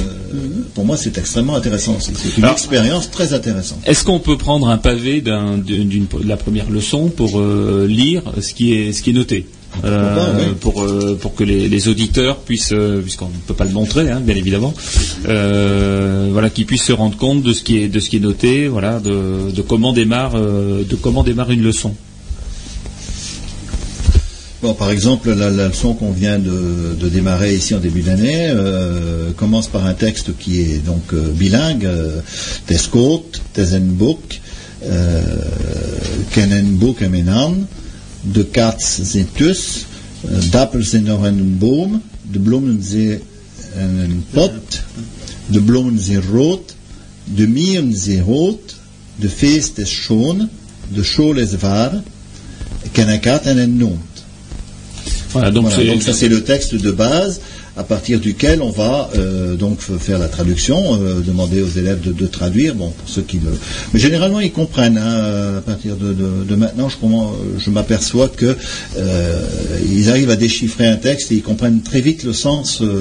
pour 0.75 0.85
moi, 0.85 0.97
c'est 0.97 1.19
extrêmement 1.19 1.57
intéressant. 1.57 1.97
C'est 2.01 2.13
une 2.39 2.45
Alors- 2.45 2.55
expérience 2.57 3.11
très 3.11 3.33
intéressante. 3.35 3.81
Est-ce 3.85 4.05
qu'on 4.05 4.21
peut 4.21 4.39
prendre 4.39 4.69
un 4.69 4.79
pavé 4.79 5.21
d'un- 5.21 5.59
d'une, 5.59 5.89
de 5.89 6.07
la 6.29 6.37
première 6.37 6.71
leçon 6.71 7.09
pour 7.09 7.41
euh, 7.41 7.87
lire 7.89 8.23
ce 8.41 8.55
qui 8.55 8.73
est, 8.75 8.93
ce 8.93 9.03
qui 9.03 9.11
est 9.11 9.15
noté 9.15 9.47
Euh, 9.83 10.15
pas, 10.15 10.29
oui. 10.39 10.45
pour, 10.61 10.83
euh, 10.85 11.19
pour 11.21 11.35
que 11.35 11.43
les, 11.43 11.69
les 11.69 11.89
auditeurs 11.89 12.37
puissent, 12.39 12.71
euh, 12.73 13.01
puisqu'on 13.03 13.27
ne 13.27 13.33
peut 13.49 13.55
pas 13.55 13.65
le 13.65 13.73
montrer, 13.73 14.09
hein, 14.09 14.21
bien 14.21 14.37
évidemment, 14.37 14.73
voilà, 15.25 16.49
qu'ils 16.51 16.67
puissent 16.67 16.85
se 16.85 16.93
rendre 16.93 17.17
compte 17.17 17.43
de 17.43 17.53
ce 17.53 17.65
qui 17.65 17.79
est, 17.79 17.89
de 17.89 17.99
ce 17.99 18.09
qui 18.09 18.19
est 18.19 18.21
noté, 18.21 18.69
voilà, 18.69 19.01
de, 19.01 19.51
de 19.53 19.63
comment 19.63 19.93
démarre, 19.93 20.35
de 20.41 20.95
comment 21.03 21.25
démarre 21.25 21.51
une 21.51 21.63
leçon. 21.65 21.93
Bon, 24.65 24.73
par 24.73 24.91
exemple, 24.91 25.31
la, 25.35 25.51
la 25.51 25.69
leçon 25.69 25.93
qu'on 25.93 26.11
vient 26.11 26.39
de, 26.39 26.97
de 26.99 27.09
démarrer 27.11 27.55
ici 27.55 27.75
en 27.75 27.81
début 27.81 28.01
d'année 28.01 28.49
euh, 28.49 29.31
commence 29.33 29.69
par 29.69 29.85
un 29.85 29.93
texte 29.93 30.39
qui 30.39 30.63
est 30.63 30.79
donc 30.79 31.13
euh, 31.13 31.33
bilingue, 31.33 31.85
euh, 31.85 32.23
Tes 32.65 32.79
Kot, 32.91 33.43
Tes 33.53 33.77
en 33.77 33.81
Boek, 33.81 34.41
euh, 34.87 35.23
Ken 36.31 36.51
en 36.51 36.79
Boek 36.79 37.03
en 37.03 37.11
Menan, 37.11 37.67
De 38.23 38.43
Kat 38.43 38.81
zijn 38.81 39.29
tus, 39.35 39.85
euh, 40.25 40.51
D'appels 40.51 40.91
zijn 40.91 41.05
nog 41.05 41.23
een 41.25 41.59
boom, 41.59 42.03
De 42.23 42.39
bloemen 42.39 42.83
zijn 42.83 43.21
een 43.77 44.25
pot, 44.31 44.83
De 45.47 45.61
bloemen 45.61 45.99
zijn 45.99 46.23
rood, 46.23 46.75
De 47.25 48.23
rood, 48.27 48.77
De 49.17 49.29
feest 49.29 49.79
is 49.79 49.91
schoon, 50.03 50.49
De 50.89 51.05
school 51.05 51.37
is 51.37 51.55
waar, 51.61 52.03
Ken 52.93 53.09
een 53.59 53.77
Voilà, 55.35 55.51
donc, 55.51 55.65
Voilà, 55.67 55.77
c'est- 55.77 55.87
donc 55.87 56.03
ça 56.03 56.13
c'est 56.15 56.29
le 56.29 56.43
texte 56.43 56.75
de 56.75 56.91
base 56.91 57.41
à 57.77 57.83
partir 57.83 58.21
duquel 58.21 58.63
on 58.63 58.71
va 58.71 59.11
euh, 59.17 59.57
donc 59.57 59.81
faire 59.81 60.19
la 60.21 60.29
traduction, 60.29 60.79
euh, 60.95 61.21
demander 61.21 61.61
aux 61.61 61.69
élèves 61.77 62.01
de, 62.01 62.13
de 62.13 62.27
traduire, 62.29 62.75
bon 62.77 62.91
pour 62.91 63.09
ceux 63.09 63.23
qui 63.23 63.39
le, 63.39 63.51
mais 63.93 63.99
généralement 64.01 64.39
ils 64.41 64.53
comprennent. 64.53 64.97
hein, 64.97 65.59
à 65.59 65.61
partir 65.61 65.97
de, 65.97 66.13
de- 66.13 66.45
de 66.49 66.55
maintenant, 66.55 66.89
je, 66.89 67.71
m'aperçois 67.71 68.29
que 68.29 68.57
euh, 68.97 69.41
ils 69.93 70.09
arrivent 70.09 70.31
à 70.31 70.37
déchiffrer 70.37 70.87
un 70.87 70.97
texte 70.97 71.33
et 71.33 71.37
ils 71.37 71.43
comprennent 71.43 71.83
très 71.83 72.01
vite 72.01 72.23
le 72.25 72.33
sens. 72.33 72.81
euh, 72.81 73.01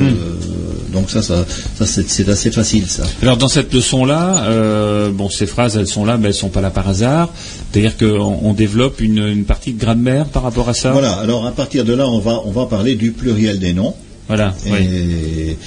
Donc 0.91 1.09
ça, 1.09 1.21
ça, 1.21 1.45
ça, 1.77 1.85
c'est 1.85 2.29
assez 2.29 2.51
facile 2.51 2.85
ça. 2.87 3.03
Alors 3.21 3.37
dans 3.37 3.47
cette 3.47 3.73
leçon-là, 3.73 4.45
euh, 4.47 5.09
bon, 5.11 5.29
ces 5.29 5.45
phrases, 5.45 5.75
elles 5.77 5.87
sont 5.87 6.05
là, 6.05 6.17
mais 6.17 6.27
elles 6.29 6.33
sont 6.33 6.49
pas 6.49 6.61
là 6.61 6.69
par 6.71 6.87
hasard. 6.89 7.29
C'est-à-dire 7.73 7.97
qu'on 7.97 8.39
on 8.43 8.53
développe 8.53 9.01
une, 9.01 9.17
une 9.17 9.45
partie 9.45 9.73
de 9.73 9.79
grammaire 9.79 10.25
par 10.27 10.43
rapport 10.43 10.69
à 10.69 10.75
ça. 10.75 10.91
Voilà, 10.91 11.13
alors 11.13 11.47
à 11.47 11.51
partir 11.51 11.83
de 11.83 11.93
là, 11.93 12.07
on 12.07 12.19
va, 12.19 12.39
on 12.45 12.51
va 12.51 12.67
parler 12.67 12.93
du 12.93 13.11
pluriel 13.11 13.57
des 13.57 13.73
noms. 13.73 13.95
Voilà. 14.27 14.53
Et, 14.67 14.71
oui. 14.71 15.57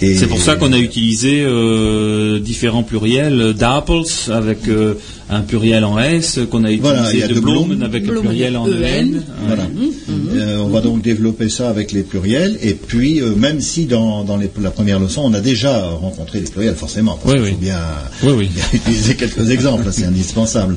Et- 0.00 0.16
C'est 0.16 0.26
pour 0.26 0.40
ça 0.40 0.56
qu'on 0.56 0.72
a 0.72 0.78
utilisé 0.78 1.42
euh, 1.42 2.38
différents 2.38 2.82
pluriels 2.82 3.54
d'apples 3.54 4.02
avec 4.30 4.66
euh, 4.68 4.94
un 5.28 5.40
pluriel 5.42 5.84
en 5.84 5.98
S, 5.98 6.38
qu'on 6.50 6.64
a 6.64 6.70
utilisé 6.72 6.80
Voilà, 6.94 7.12
il 7.12 7.18
y 7.18 7.22
a 7.22 7.28
de, 7.28 7.34
de 7.34 7.84
avec 7.84 8.08
un 8.08 8.20
pluriel 8.20 8.56
en 8.56 8.66
EN. 8.66 8.72
EN. 8.84 9.22
Voilà. 9.46 9.62
Euh, 10.34 10.56
on 10.58 10.68
va 10.68 10.80
donc 10.80 11.02
développer 11.02 11.48
ça 11.48 11.68
avec 11.70 11.92
les 11.92 12.02
pluriels. 12.02 12.58
Et 12.62 12.74
puis, 12.74 13.20
euh, 13.20 13.34
même 13.36 13.60
si 13.60 13.84
dans, 13.86 14.24
dans 14.24 14.36
les- 14.36 14.50
la 14.60 14.70
première 14.70 14.98
leçon, 15.00 15.22
on 15.24 15.34
a 15.34 15.40
déjà 15.40 15.82
rencontré 15.86 16.40
les 16.40 16.46
pluriels, 16.48 16.74
forcément, 16.74 17.18
parce 17.22 17.34
Oui, 17.34 17.40
qu'il 17.40 17.44
oui. 17.44 17.50
faut 17.52 17.58
bien, 17.60 17.80
Oui, 18.24 18.32
oui. 18.38 18.48
bien 18.54 18.64
utiliser 18.72 19.14
quelques 19.16 19.50
exemples, 19.50 19.88
c'est 19.92 20.04
indispensable. 20.04 20.76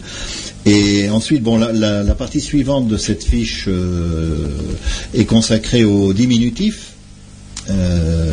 Et 0.65 1.09
ensuite, 1.09 1.43
bon, 1.43 1.57
la, 1.57 1.71
la- 1.73 2.03
la 2.03 2.15
partie 2.15 2.39
suivante 2.41 2.87
de 2.87 2.97
cette 2.97 3.23
fiche 3.23 3.65
euh, 3.67 4.47
est 5.13 5.25
consacrée 5.25 5.83
au 5.83 6.13
diminutif. 6.13 6.89
Euh, 7.69 8.31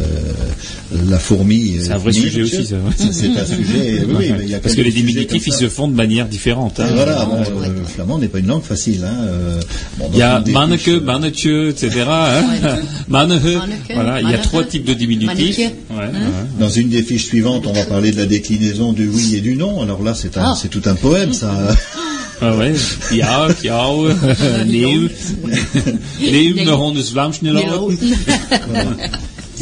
la 1.09 1.19
fourmi. 1.19 1.77
C'est 1.81 1.91
euh, 1.91 1.95
un 1.95 1.99
vrai 1.99 2.13
fourmi, 2.13 2.27
sujet 2.29 2.43
aussi, 2.43 2.67
ça. 2.67 2.77
C'est 2.97 3.29
un 3.39 3.45
sujet. 3.47 4.05
oui, 4.09 4.15
oui, 4.19 4.33
mais 4.37 4.45
il 4.45 4.51
y 4.51 4.55
a 4.55 4.59
Parce 4.61 4.75
que 4.75 4.81
les 4.83 4.91
diminutifs, 4.93 5.47
ils 5.47 5.53
se 5.53 5.69
font 5.69 5.89
de 5.89 5.95
manière 5.95 6.27
différente. 6.27 6.81
hein. 6.81 6.87
Et 6.91 6.95
voilà, 6.95 7.25
bon, 7.25 7.39
ouais. 7.41 7.69
euh, 7.69 7.79
le 7.79 7.85
flamand 7.85 8.19
n'est 8.19 8.29
pas 8.29 8.39
une 8.39 8.49
langue 8.49 8.63
facile. 8.65 9.05
Hein, 9.05 9.15
euh, 9.25 9.61
bon, 9.99 10.11
Il 10.13 10.19
y 10.19 10.23
a 10.23 10.43
manneke, 10.53 10.89
mannetje, 11.03 11.69
etc. 11.71 11.91
Hein. 12.09 12.43
Mannehe. 13.09 13.57
Manneke, 13.57 13.93
Voilà, 13.95 14.21
il 14.21 14.29
y 14.31 14.35
a 14.35 14.39
trois 14.39 14.65
types 14.65 14.85
de 14.85 14.95
diminutifs. 14.95 15.59
Ouais, 15.59 15.97
ouais. 15.97 16.07
Dans 16.59 16.69
une 16.71 16.89
des 16.89 17.03
fiches 17.03 17.27
suivantes, 17.27 17.67
on 17.67 17.73
va 17.73 17.85
parler 17.85 18.11
de 18.11 18.17
la 18.17 18.27
déclinaison 18.27 18.93
du 18.93 19.09
oui 19.09 19.37
et 19.37 19.41
du 19.41 19.55
non. 19.57 19.83
Alors 19.83 20.03
là, 20.03 20.15
c'est 20.15 20.37
Ah. 20.37 20.55
c'est 20.61 20.69
tout 20.69 20.83
un 20.87 20.95
poème, 20.95 21.33
ça. 21.33 21.53
Ah 22.43 22.57
ouais. 22.57 22.73
Ja, 23.13 23.49
Kiao, 23.61 24.05
me. 24.05 25.09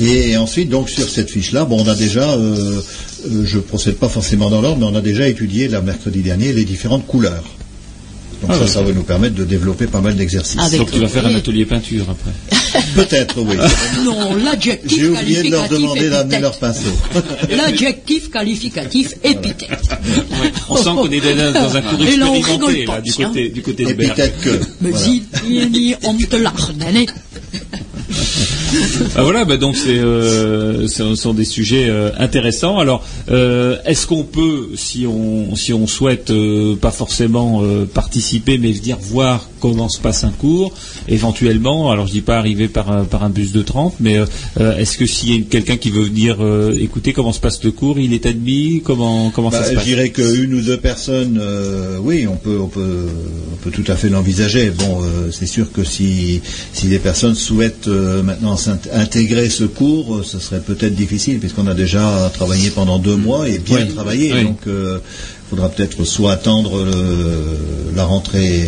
Et 0.01 0.37
ensuite, 0.37 0.69
donc 0.69 0.89
sur 0.91 1.09
cette 1.09 1.31
fiche-là, 1.31 1.65
bon, 1.65 1.83
on 1.85 1.89
a 1.89 1.95
déjà, 1.95 2.31
euh, 2.31 2.81
euh, 3.27 3.43
je 3.45 3.59
procède 3.59 3.97
pas 3.97 4.09
forcément 4.09 4.49
dans 4.51 4.61
l'ordre, 4.61 4.79
mais 4.79 4.87
on 4.87 4.95
a 4.97 5.01
déjà 5.01 5.29
étudié 5.29 5.69
la 5.69 5.81
mercredi 5.81 6.21
dernier 6.21 6.53
les 6.53 6.65
différentes 6.65 7.07
couleurs. 7.07 7.45
Donc 8.41 8.53
Ah 8.55 8.59
ça, 8.61 8.69
ça 8.69 8.83
va 8.83 8.93
nous 8.93 9.03
permettre 9.03 9.35
de 9.35 9.43
développer 9.45 9.89
pas 9.89 10.01
mal 10.01 10.15
d'exercices. 10.15 10.61
Avec- 10.61 10.79
Donc 10.79 10.93
tu 10.93 11.01
vas 11.01 11.09
faire 11.09 11.27
un 11.27 11.35
atelier 11.35 11.65
peinture 11.65 12.07
après. 12.09 12.81
Peut-être, 12.95 13.41
oui. 13.41 13.57
Non, 14.05 14.37
l'adjectif 14.37 14.97
J'ai 14.97 15.09
oublié 15.09 15.43
de 15.43 15.51
leur 15.51 15.63
qualificatif 15.69 15.71
demander 15.81 16.11
d'amener 16.11 16.39
leur 16.39 16.53
épithète. 16.53 16.61
pinceau. 16.61 17.27
L'adjectif 17.57 18.31
qualificatif 18.31 19.15
épithète. 19.25 19.81
On 20.69 20.77
sent 20.77 20.85
qu'on 20.85 21.11
est 21.11 21.21
dans, 21.21 21.53
dans 21.53 21.77
un 21.77 21.83
cours 21.83 22.01
expérimenté 22.01 22.85
pas, 22.85 22.95
là, 22.95 23.01
du 23.01 23.13
côté 23.13 23.49
du 23.49 23.63
côté 23.63 23.85
de 23.87 23.93
peut-être 23.95 24.41
que. 24.41 24.61
Mais 24.83 24.91
voilà. 24.91 25.05
si, 25.05 25.25
il 25.51 25.71
dit, 25.73 25.95
on 26.05 26.15
te 26.15 26.37
Ah, 29.17 29.23
voilà, 29.23 29.45
bah 29.45 29.57
donc 29.57 29.77
c'est 29.77 29.99
euh, 29.99 30.87
ce 30.89 31.15
sont 31.15 31.35
des 31.35 31.45
sujets 31.45 31.89
euh, 31.89 32.11
intéressants. 32.19 32.79
Alors, 32.79 33.05
euh, 33.31 33.77
est-ce 33.85 34.07
qu'on 34.07 34.25
peut, 34.25 34.71
si 34.77 35.07
on 35.07 35.55
si 35.57 35.73
on 35.73 35.87
souhaite 35.87 36.33
pas 36.81 36.91
forcément 36.91 37.63
participer, 37.95 38.59
mais 38.59 38.73
venir 38.73 38.97
voir 39.01 39.49
comment 39.61 39.89
se 39.89 40.01
passe 40.01 40.25
un 40.25 40.31
cours, 40.31 40.73
éventuellement, 41.09 41.91
alors 41.91 42.07
je 42.07 42.13
dis 42.13 42.21
pas 42.21 42.39
arriver 42.39 42.69
par 42.69 42.91
un, 42.91 43.05
par 43.05 43.23
un 43.25 43.31
bus 43.31 43.53
de 43.53 43.63
30, 43.63 43.95
mais 44.01 44.19
euh, 44.19 44.25
euh, 44.61 44.77
est-ce 44.77 44.97
que 44.99 45.07
s'il 45.07 45.35
y 45.35 45.39
a 45.39 45.43
quelqu'un 45.49 45.77
qui 45.77 45.91
veut 45.91 46.05
venir 46.05 46.37
euh, 46.41 46.73
écouter 46.81 47.13
comment 47.13 47.33
se 47.33 47.41
passe 47.41 47.63
le 47.65 47.71
cours, 47.73 47.99
il 47.99 48.13
est 48.13 48.27
admis 48.27 48.83
Comment 48.85 49.31
comment 49.31 49.51
Bah, 49.51 49.59
ça 49.59 49.65
se 49.65 49.71
je 49.71 49.75
passe? 49.77 49.85
dirais 49.85 50.11
qu'une 50.11 50.55
ou 50.55 50.61
deux 50.61 50.77
personnes, 50.77 51.39
euh, 51.41 51.99
oui, 52.01 52.27
on 52.27 52.37
peut, 52.37 52.59
on 52.61 52.69
peut, 52.69 53.07
on 53.53 53.57
peut 53.57 53.71
tout 53.71 53.91
à 53.91 53.97
fait 53.97 54.09
l'envisager. 54.09 54.71
Bon, 54.71 55.01
c'est 55.33 55.47
sûr 55.47 55.73
que 55.73 55.85
si, 55.85 56.41
si 56.73 56.87
des 56.89 56.99
personnes 56.99 57.35
souhaitent 57.35 57.89
maintenant 57.89 58.57
intégrer 58.93 59.49
ce 59.49 59.65
cours, 59.65 60.23
ce 60.25 60.39
serait 60.39 60.61
peut-être 60.61 60.95
difficile 60.95 61.39
puisqu'on 61.39 61.67
a 61.67 61.75
déjà 61.75 62.31
travaillé 62.35 62.71
pendant 62.71 62.99
deux 62.99 63.17
mois 63.17 63.49
et 63.49 63.59
bien 63.59 63.79
Oui. 63.87 63.95
travaillé. 63.95 64.33
Oui. 64.33 64.45
Donc, 64.45 64.61
il 64.67 65.01
faudra 65.51 65.69
peut-être 65.69 66.05
soit 66.05 66.33
attendre 66.33 66.85
le- 66.85 67.97
la 67.97 68.05
rentrée 68.05 68.65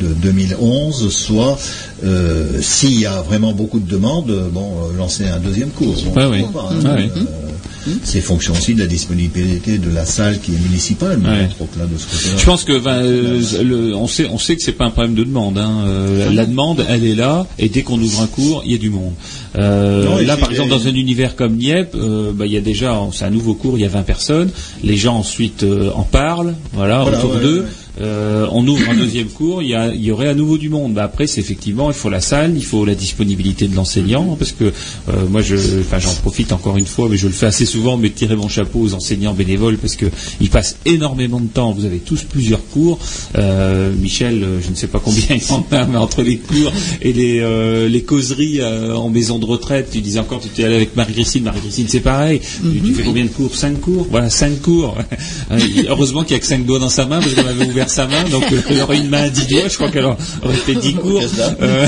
de 0.00 0.08
2011, 0.08 1.08
soit 1.10 1.58
euh, 2.04 2.60
s'il 2.60 3.00
y 3.00 3.06
a 3.06 3.22
vraiment 3.22 3.52
beaucoup 3.52 3.78
de 3.80 3.88
demandes, 3.90 4.30
euh, 4.30 4.48
bon, 4.52 4.68
euh, 4.92 4.96
lancer 4.98 5.24
un 5.26 5.38
deuxième 5.38 5.70
cours. 5.70 5.94
Oui. 6.04 6.12
pas, 6.52 6.70
hein. 6.70 6.96
Oui. 6.98 7.10
Euh, 7.16 7.92
c'est 8.02 8.20
fonction 8.20 8.52
aussi 8.52 8.74
de 8.74 8.80
la 8.80 8.86
disponibilité 8.88 9.78
de 9.78 9.90
la 9.90 10.04
salle 10.04 10.40
qui 10.40 10.50
est 10.52 10.58
municipale, 10.58 11.20
mais 11.22 11.28
Ouais. 11.28 11.48
trop 11.48 11.66
que 11.72 11.78
là 11.78 11.86
de 11.86 11.96
ce 11.96 12.04
côté-là. 12.06 12.36
Je 12.36 12.44
pense 12.44 12.64
que 12.64 12.78
ben, 12.80 13.00
euh, 13.00 13.40
le- 13.62 13.94
on 13.94 14.08
sait 14.08 14.26
on 14.28 14.38
sait 14.38 14.56
que 14.56 14.62
c'est 14.62 14.72
pas 14.72 14.86
un 14.86 14.90
problème 14.90 15.14
de 15.14 15.22
demande. 15.22 15.56
hein. 15.56 15.84
Euh, 15.86 16.32
la 16.32 16.46
demande, 16.46 16.84
elle 16.88 17.04
est 17.04 17.14
là, 17.14 17.46
et 17.60 17.68
dès 17.68 17.82
qu'on 17.82 18.00
ouvre 18.02 18.22
un 18.22 18.26
cours, 18.26 18.62
il 18.66 18.72
y 18.72 18.74
a 18.74 18.78
du 18.78 18.90
monde. 18.90 19.12
Euh, 19.56 20.04
Non, 20.04 20.18
là, 20.18 20.36
par 20.36 20.50
exemple, 20.50 20.70
dans 20.70 20.86
un 20.86 20.94
univers 20.94 21.36
comme 21.36 21.56
Nieppe, 21.56 21.94
euh, 21.94 22.32
ben, 22.32 22.44
il 22.46 22.52
y 22.52 22.56
a 22.56 22.60
déjà, 22.60 23.00
c'est 23.12 23.24
un 23.24 23.30
nouveau 23.30 23.54
cours, 23.54 23.78
il 23.78 23.82
y 23.82 23.84
a 23.84 23.88
20 23.88 24.02
personnes. 24.02 24.50
Les 24.82 24.96
gens 24.96 25.16
ensuite 25.16 25.62
euh, 25.62 25.90
en 25.94 26.02
parlent, 26.02 26.54
voilà, 26.72 27.02
Voilà, 27.02 27.18
autour 27.18 27.34
ouais, 27.36 27.40
d'eux. 27.42 27.60
ouais. 27.60 27.66
Euh, 27.98 28.46
on 28.52 28.68
ouvre 28.68 28.90
un 28.90 28.94
deuxième 28.94 29.28
cours, 29.28 29.62
il 29.62 29.70
y, 29.70 29.74
a- 29.74 29.88
il 29.94 30.02
y 30.04 30.10
aurait 30.10 30.28
à 30.28 30.34
nouveau 30.34 30.58
du 30.58 30.68
monde. 30.68 30.92
Ben, 30.92 31.04
après, 31.04 31.26
c'est 31.26 31.40
effectivement, 31.40 31.88
il 31.90 31.94
faut 31.94 32.10
la 32.10 32.20
salle, 32.20 32.52
il 32.54 32.62
faut 32.62 32.84
la 32.84 32.94
disponibilité 32.94 33.68
de 33.68 33.74
l'enseignant, 33.74 34.36
parce 34.38 34.52
que 34.52 34.64
euh, 34.64 35.12
moi, 35.30 35.40
je, 35.40 35.56
j'en 35.56 36.12
profite 36.20 36.52
encore 36.52 36.76
une 36.76 36.84
fois, 36.84 37.08
mais 37.10 37.16
je 37.16 37.26
le 37.26 37.32
fais 37.32 37.46
assez 37.46 37.64
souvent, 37.64 37.96
mais 37.96 38.10
tirer 38.10 38.36
mon 38.36 38.48
chapeau 38.48 38.80
aux 38.80 38.92
enseignants 38.92 39.32
bénévoles, 39.32 39.78
parce 39.78 39.96
que 39.96 40.04
ils 40.42 40.50
passent 40.50 40.76
énormément 40.84 41.40
de 41.40 41.46
temps. 41.46 41.72
Vous 41.72 41.86
avez 41.86 42.00
tous 42.00 42.22
plusieurs 42.24 42.60
cours. 42.68 42.98
Euh, 43.38 43.90
Michel, 43.98 44.42
euh, 44.44 44.60
je 44.62 44.68
ne 44.68 44.74
sais 44.74 44.88
pas 44.88 45.00
combien 45.02 45.24
il 45.30 45.52
en 45.54 45.64
a, 45.70 45.86
mais 45.86 45.96
entre 45.96 46.20
les 46.20 46.36
cours 46.36 46.72
et 47.00 47.14
les, 47.14 47.40
euh, 47.40 47.88
les 47.88 48.02
causeries 48.02 48.60
euh, 48.60 48.94
en 48.94 49.08
maison 49.08 49.38
de 49.38 49.45
retraite, 49.46 49.88
tu 49.90 50.00
disais 50.00 50.18
encore, 50.18 50.40
tu 50.40 50.48
étais 50.48 50.64
allé 50.64 50.76
avec 50.76 50.96
Marie-Christine. 50.96 51.44
Marie-Christine, 51.44 51.86
c'est 51.88 52.00
pareil. 52.00 52.40
Tu- 52.40 52.80
tu, 52.80 52.94
fais 52.94 53.02
combien 53.02 53.24
de 53.24 53.28
cours? 53.30 53.54
Cinq 53.54 53.80
cours 53.80 54.06
Voilà, 54.10 54.30
cinq 54.30 54.60
cours. 54.62 54.96
Euh, 55.52 55.58
Heureusement 55.88 56.22
qu'il 56.24 56.32
n'y 56.32 56.36
a 56.36 56.40
que 56.40 56.46
cinq 56.46 56.64
doigts 56.66 56.78
dans 56.80 56.88
sa 56.88 57.06
main, 57.06 57.20
parce 57.20 57.32
qu'on 57.34 57.46
avait 57.46 57.66
ouvert 57.66 57.88
sa 57.88 58.06
main, 58.08 58.24
donc 58.28 58.42
euh, 58.52 58.60
elle 58.68 58.80
aurait 58.82 58.98
une 58.98 59.08
main 59.08 59.22
à 59.22 59.28
dix 59.28 59.46
doigts, 59.46 59.68
je 59.68 59.74
crois 59.76 59.90
qu'elle 59.90 60.04
aurait 60.04 60.16
fait 60.54 60.74
dix 60.74 60.94
cours. 60.94 61.22
Euh, 61.60 61.86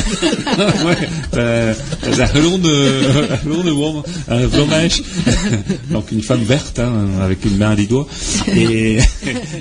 ouais, 0.87 0.97
t'as 1.33 2.39
un 2.39 2.43
long 2.43 2.59
de, 2.59 2.69
un 3.33 3.49
long 3.49 3.65
de 3.65 3.71
worm, 3.71 4.03
un 4.29 4.49
fromage. 4.49 5.03
donc 5.91 6.13
une 6.13 6.23
femme 6.23 6.43
verte, 6.43 6.79
hein, 6.79 6.93
avec 7.21 7.45
une 7.45 7.57
main 7.57 7.71
à 7.71 7.77
dix 7.77 7.87
doigts. 7.89 8.07
Et, 8.55 8.99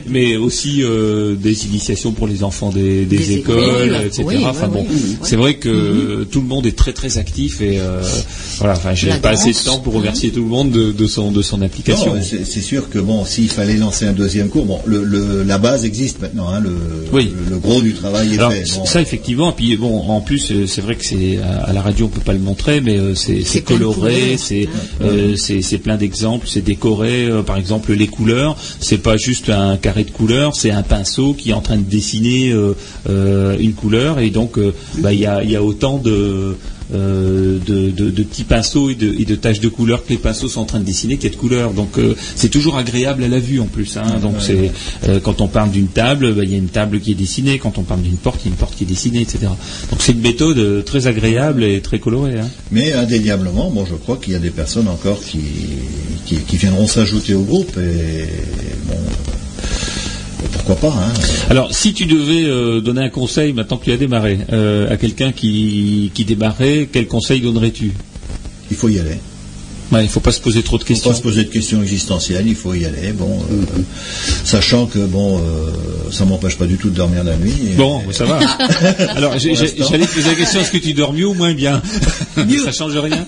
mais 0.08 0.36
aussi 0.38 0.84
euh, 0.84 1.36
des 1.36 1.66
initiations 1.66 2.12
pour 2.12 2.28
les 2.28 2.44
enfants 2.44 2.70
des, 2.70 3.06
des 3.06 3.18
Des 3.18 3.32
écoles, 3.38 3.58
écoles, 3.58 3.96
etc. 4.06 4.24
oui, 4.26 4.46
enfin 4.46 4.68
oui, 4.72 4.74
bon, 4.74 4.88
oui. 4.90 5.18
c'est 5.24 5.36
vrai 5.38 5.56
que 5.56 6.24
tout 6.32 6.42
le 6.42 6.48
monde 6.48 6.66
est 6.66 6.78
très 6.78 6.94
très 6.94 7.18
actif 7.18 7.62
et 7.62 7.80
euh, 7.88 8.02
voilà. 8.60 8.74
Enfin, 8.74 8.94
j'ai 8.94 9.12
pas 9.14 9.30
assez 9.30 9.52
de 9.52 9.58
temps 9.66 9.80
pour 9.80 9.94
remercier 9.94 10.32
tout 10.32 10.42
le 10.44 10.50
monde 10.50 10.72
de, 10.72 10.92
de 10.92 11.08
son 11.08 11.32
de 11.32 11.42
son 11.42 11.62
application. 11.62 12.16
C'est 12.22 12.62
sûr 12.62 12.90
que 12.90 13.00
bon, 13.00 13.26
s'il 13.26 13.50
fallait 13.50 13.78
lancer 13.78 14.06
un 14.06 14.14
deuxième 14.14 14.50
cours, 14.50 14.66
bon, 14.66 14.80
le, 14.86 15.04
le- 15.04 15.44
la 15.44 15.58
base 15.58 15.86
existe 15.86 16.22
maintenant, 16.22 16.50
hein, 16.50 16.60
le, 16.60 16.72
Oui. 17.14 17.32
le, 17.46 17.52
le 17.56 17.60
gros 17.60 17.82
du 17.82 17.94
travail 17.94 18.34
est 18.34 18.38
Alors 18.38 18.52
fait. 18.52 18.64
Bon. 18.76 18.86
ça 18.86 19.02
effectivement, 19.02 19.52
et 19.52 19.54
puis 19.56 19.78
bon, 19.78 20.00
en 20.10 20.22
plus 20.22 20.52
euh, 20.52 20.66
c'est 20.68 20.82
vrai 20.82 20.96
que 20.96 21.06
c'est 21.06 21.40
à, 21.40 21.66
à 21.66 21.74
la 21.74 21.82
radio 21.82 22.06
on 22.06 22.10
peut 22.10 22.22
pas 22.22 22.34
le 22.34 22.40
montrer, 22.40 22.82
mais 22.82 22.98
euh, 22.98 23.16
c'est 23.16 23.62
coloré, 23.62 24.14
couleurs. 24.22 24.40
c'est 24.40 24.68
euh, 25.02 25.36
c'est 25.36 25.78
plein 25.78 25.98
d'exemples, 25.98 26.48
c'est 26.50 26.64
décoré. 26.64 27.26
euh, 27.26 27.42
par 27.44 27.58
exemple 27.58 27.94
les 27.94 28.08
couleurs, 28.08 28.58
c'est 28.80 28.98
pas 28.98 29.18
juste 29.18 29.50
un 29.50 29.78
carré 29.78 30.04
de 30.04 30.12
couleurs, 30.12 30.56
c'est 30.56 30.72
un 30.72 30.84
pinceau 30.84 31.34
qui 31.34 31.52
est 31.52 31.54
en 31.54 31.62
train 31.62 31.78
de 31.78 31.84
dessiner 31.84 32.52
euh, 32.52 32.74
euh, 33.10 33.56
une 33.60 33.74
couleur, 33.74 34.20
et 34.20 34.30
donc 34.30 34.58
euh, 34.58 34.74
bah, 35.00 35.14
il 35.14 35.20
y 35.20 35.26
a 35.26 35.44
il 35.44 35.52
y 35.52 35.56
a 35.56 35.64
autant 35.64 35.98
de 35.98 36.56
euh, 36.94 37.58
de, 37.66 37.90
de- 37.92 38.10
de 38.10 38.24
petits 38.24 38.44
pinceaux 38.44 38.90
et 38.90 38.96
de, 38.96 39.14
et 39.20 39.26
de 39.26 39.36
taches 39.36 39.60
de 39.60 39.68
couleurs 39.68 40.06
que 40.06 40.10
les 40.10 40.18
pinceaux 40.18 40.48
sont 40.48 40.62
en 40.62 40.66
train 40.66 40.80
de 40.80 40.86
dessiner 40.86 41.18
qu'il 41.18 41.30
y 41.30 41.34
a 41.34 41.36
de 41.36 41.40
couleurs. 41.40 41.74
Donc 41.74 41.98
euh, 41.98 42.16
c'est 42.36 42.50
toujours 42.50 42.78
agréable 42.78 43.24
à 43.24 43.28
la 43.28 43.40
vue 43.40 43.60
en 43.60 43.66
plus. 43.68 43.98
hein. 43.98 44.20
Donc 44.22 44.36
c'est 44.40 44.72
euh, 45.08 45.20
quand 45.20 45.42
on 45.42 45.48
parle 45.48 45.72
d'une 45.72 45.88
table, 45.88 46.34
bah, 46.34 46.44
il 46.44 46.52
y 46.52 46.56
a 46.56 46.58
une 46.58 46.70
table 46.70 47.00
qui 47.00 47.12
est 47.12 47.16
dessinée. 47.16 47.60
Quand 47.60 47.78
on 47.78 47.84
parle 47.84 48.02
d'une 48.02 48.18
porte, 48.18 48.40
il 48.44 48.46
y 48.46 48.50
a 48.50 48.52
une 48.52 48.58
porte 48.58 48.76
qui 48.76 48.84
est 48.84 48.88
dessinée, 48.88 49.22
etc. 49.22 49.40
Donc 49.92 50.00
c'est 50.02 50.14
une 50.14 50.22
méthode 50.22 50.86
très 50.86 51.08
agréable 51.08 51.64
et 51.64 51.82
très 51.82 52.00
colorée. 52.00 52.40
hein. 52.40 52.48
Mais 52.72 52.94
indéniablement, 52.94 53.70
bon, 53.72 53.86
je 53.86 53.96
crois 53.96 54.18
qu'il 54.18 54.34
y 54.34 54.36
a 54.36 54.40
des 54.40 54.50
personnes 54.50 54.88
encore 54.88 55.20
qui, 55.22 55.40
qui, 56.26 56.38
qui 56.38 56.58
viendront 56.58 56.88
s'ajouter 56.88 57.34
au 57.34 57.42
groupe 57.42 57.78
et 57.78 58.26
bon, 58.88 58.96
pourquoi 60.68 60.90
pas. 60.90 60.96
Hein. 60.98 61.14
Alors, 61.50 61.74
si 61.74 61.94
tu 61.94 62.06
devais 62.06 62.44
euh, 62.44 62.82
donner 62.82 63.02
un 63.02 63.10
conseil 63.10 63.54
maintenant 63.54 63.78
que 63.78 63.86
tu 63.86 63.92
as 63.92 63.98
démarré 63.98 64.40
euh, 64.52 64.92
à 64.92 64.98
quelqu'un 64.98 65.32
qui, 65.32 66.12
qui 66.14 66.26
démarrait, 66.26 66.90
quel 66.92 67.08
conseil 67.08 67.40
donnerais-tu? 67.42 67.94
Il 68.70 68.76
faut 68.76 68.90
y 68.90 69.00
aller. 69.00 69.18
Ouais, 69.92 70.02
Il 70.02 70.04
ne 70.04 70.10
faut 70.10 70.20
pas 70.20 70.32
se 70.34 70.42
poser 70.42 70.64
trop 70.64 70.78
de 70.78 70.84
Il 70.84 70.84
ne 70.84 70.88
faut 70.88 70.94
questions. 70.96 71.12
pas 71.12 71.16
se 71.18 71.22
poser 71.22 71.44
de 71.46 71.50
questions 71.50 71.82
existentielles, 71.82 72.46
il 72.48 72.56
faut 72.56 72.74
y 72.74 72.84
aller. 72.86 73.14
Bon, 73.14 73.40
euh, 73.52 73.82
sachant 74.44 74.86
que 74.86 75.00
bon, 75.00 75.38
euh, 75.40 75.42
ça 76.12 76.26
m'empêche 76.26 76.58
pas 76.58 76.66
du 76.66 76.76
tout 76.78 76.90
de 76.90 76.96
dormir 76.96 77.24
la 77.24 77.38
nuit. 77.38 77.54
et- 77.72 77.76
Bon, 77.76 78.02
ça 78.12 78.26
va. 78.26 78.38
Alors, 79.16 79.38
j'allais 79.40 80.06
te 80.06 80.14
poser 80.14 80.28
la 80.30 80.36
question 80.36 80.60
est-ce 80.60 80.72
que 80.72 80.78
tu 80.78 80.94
dors 80.94 81.14
mieux 81.14 81.28
ou 81.28 81.34
moins 81.34 81.54
bien 81.54 81.82
Mieux. 82.36 82.64
Ça 82.66 82.72
change 82.74 82.98
rien 82.98 83.26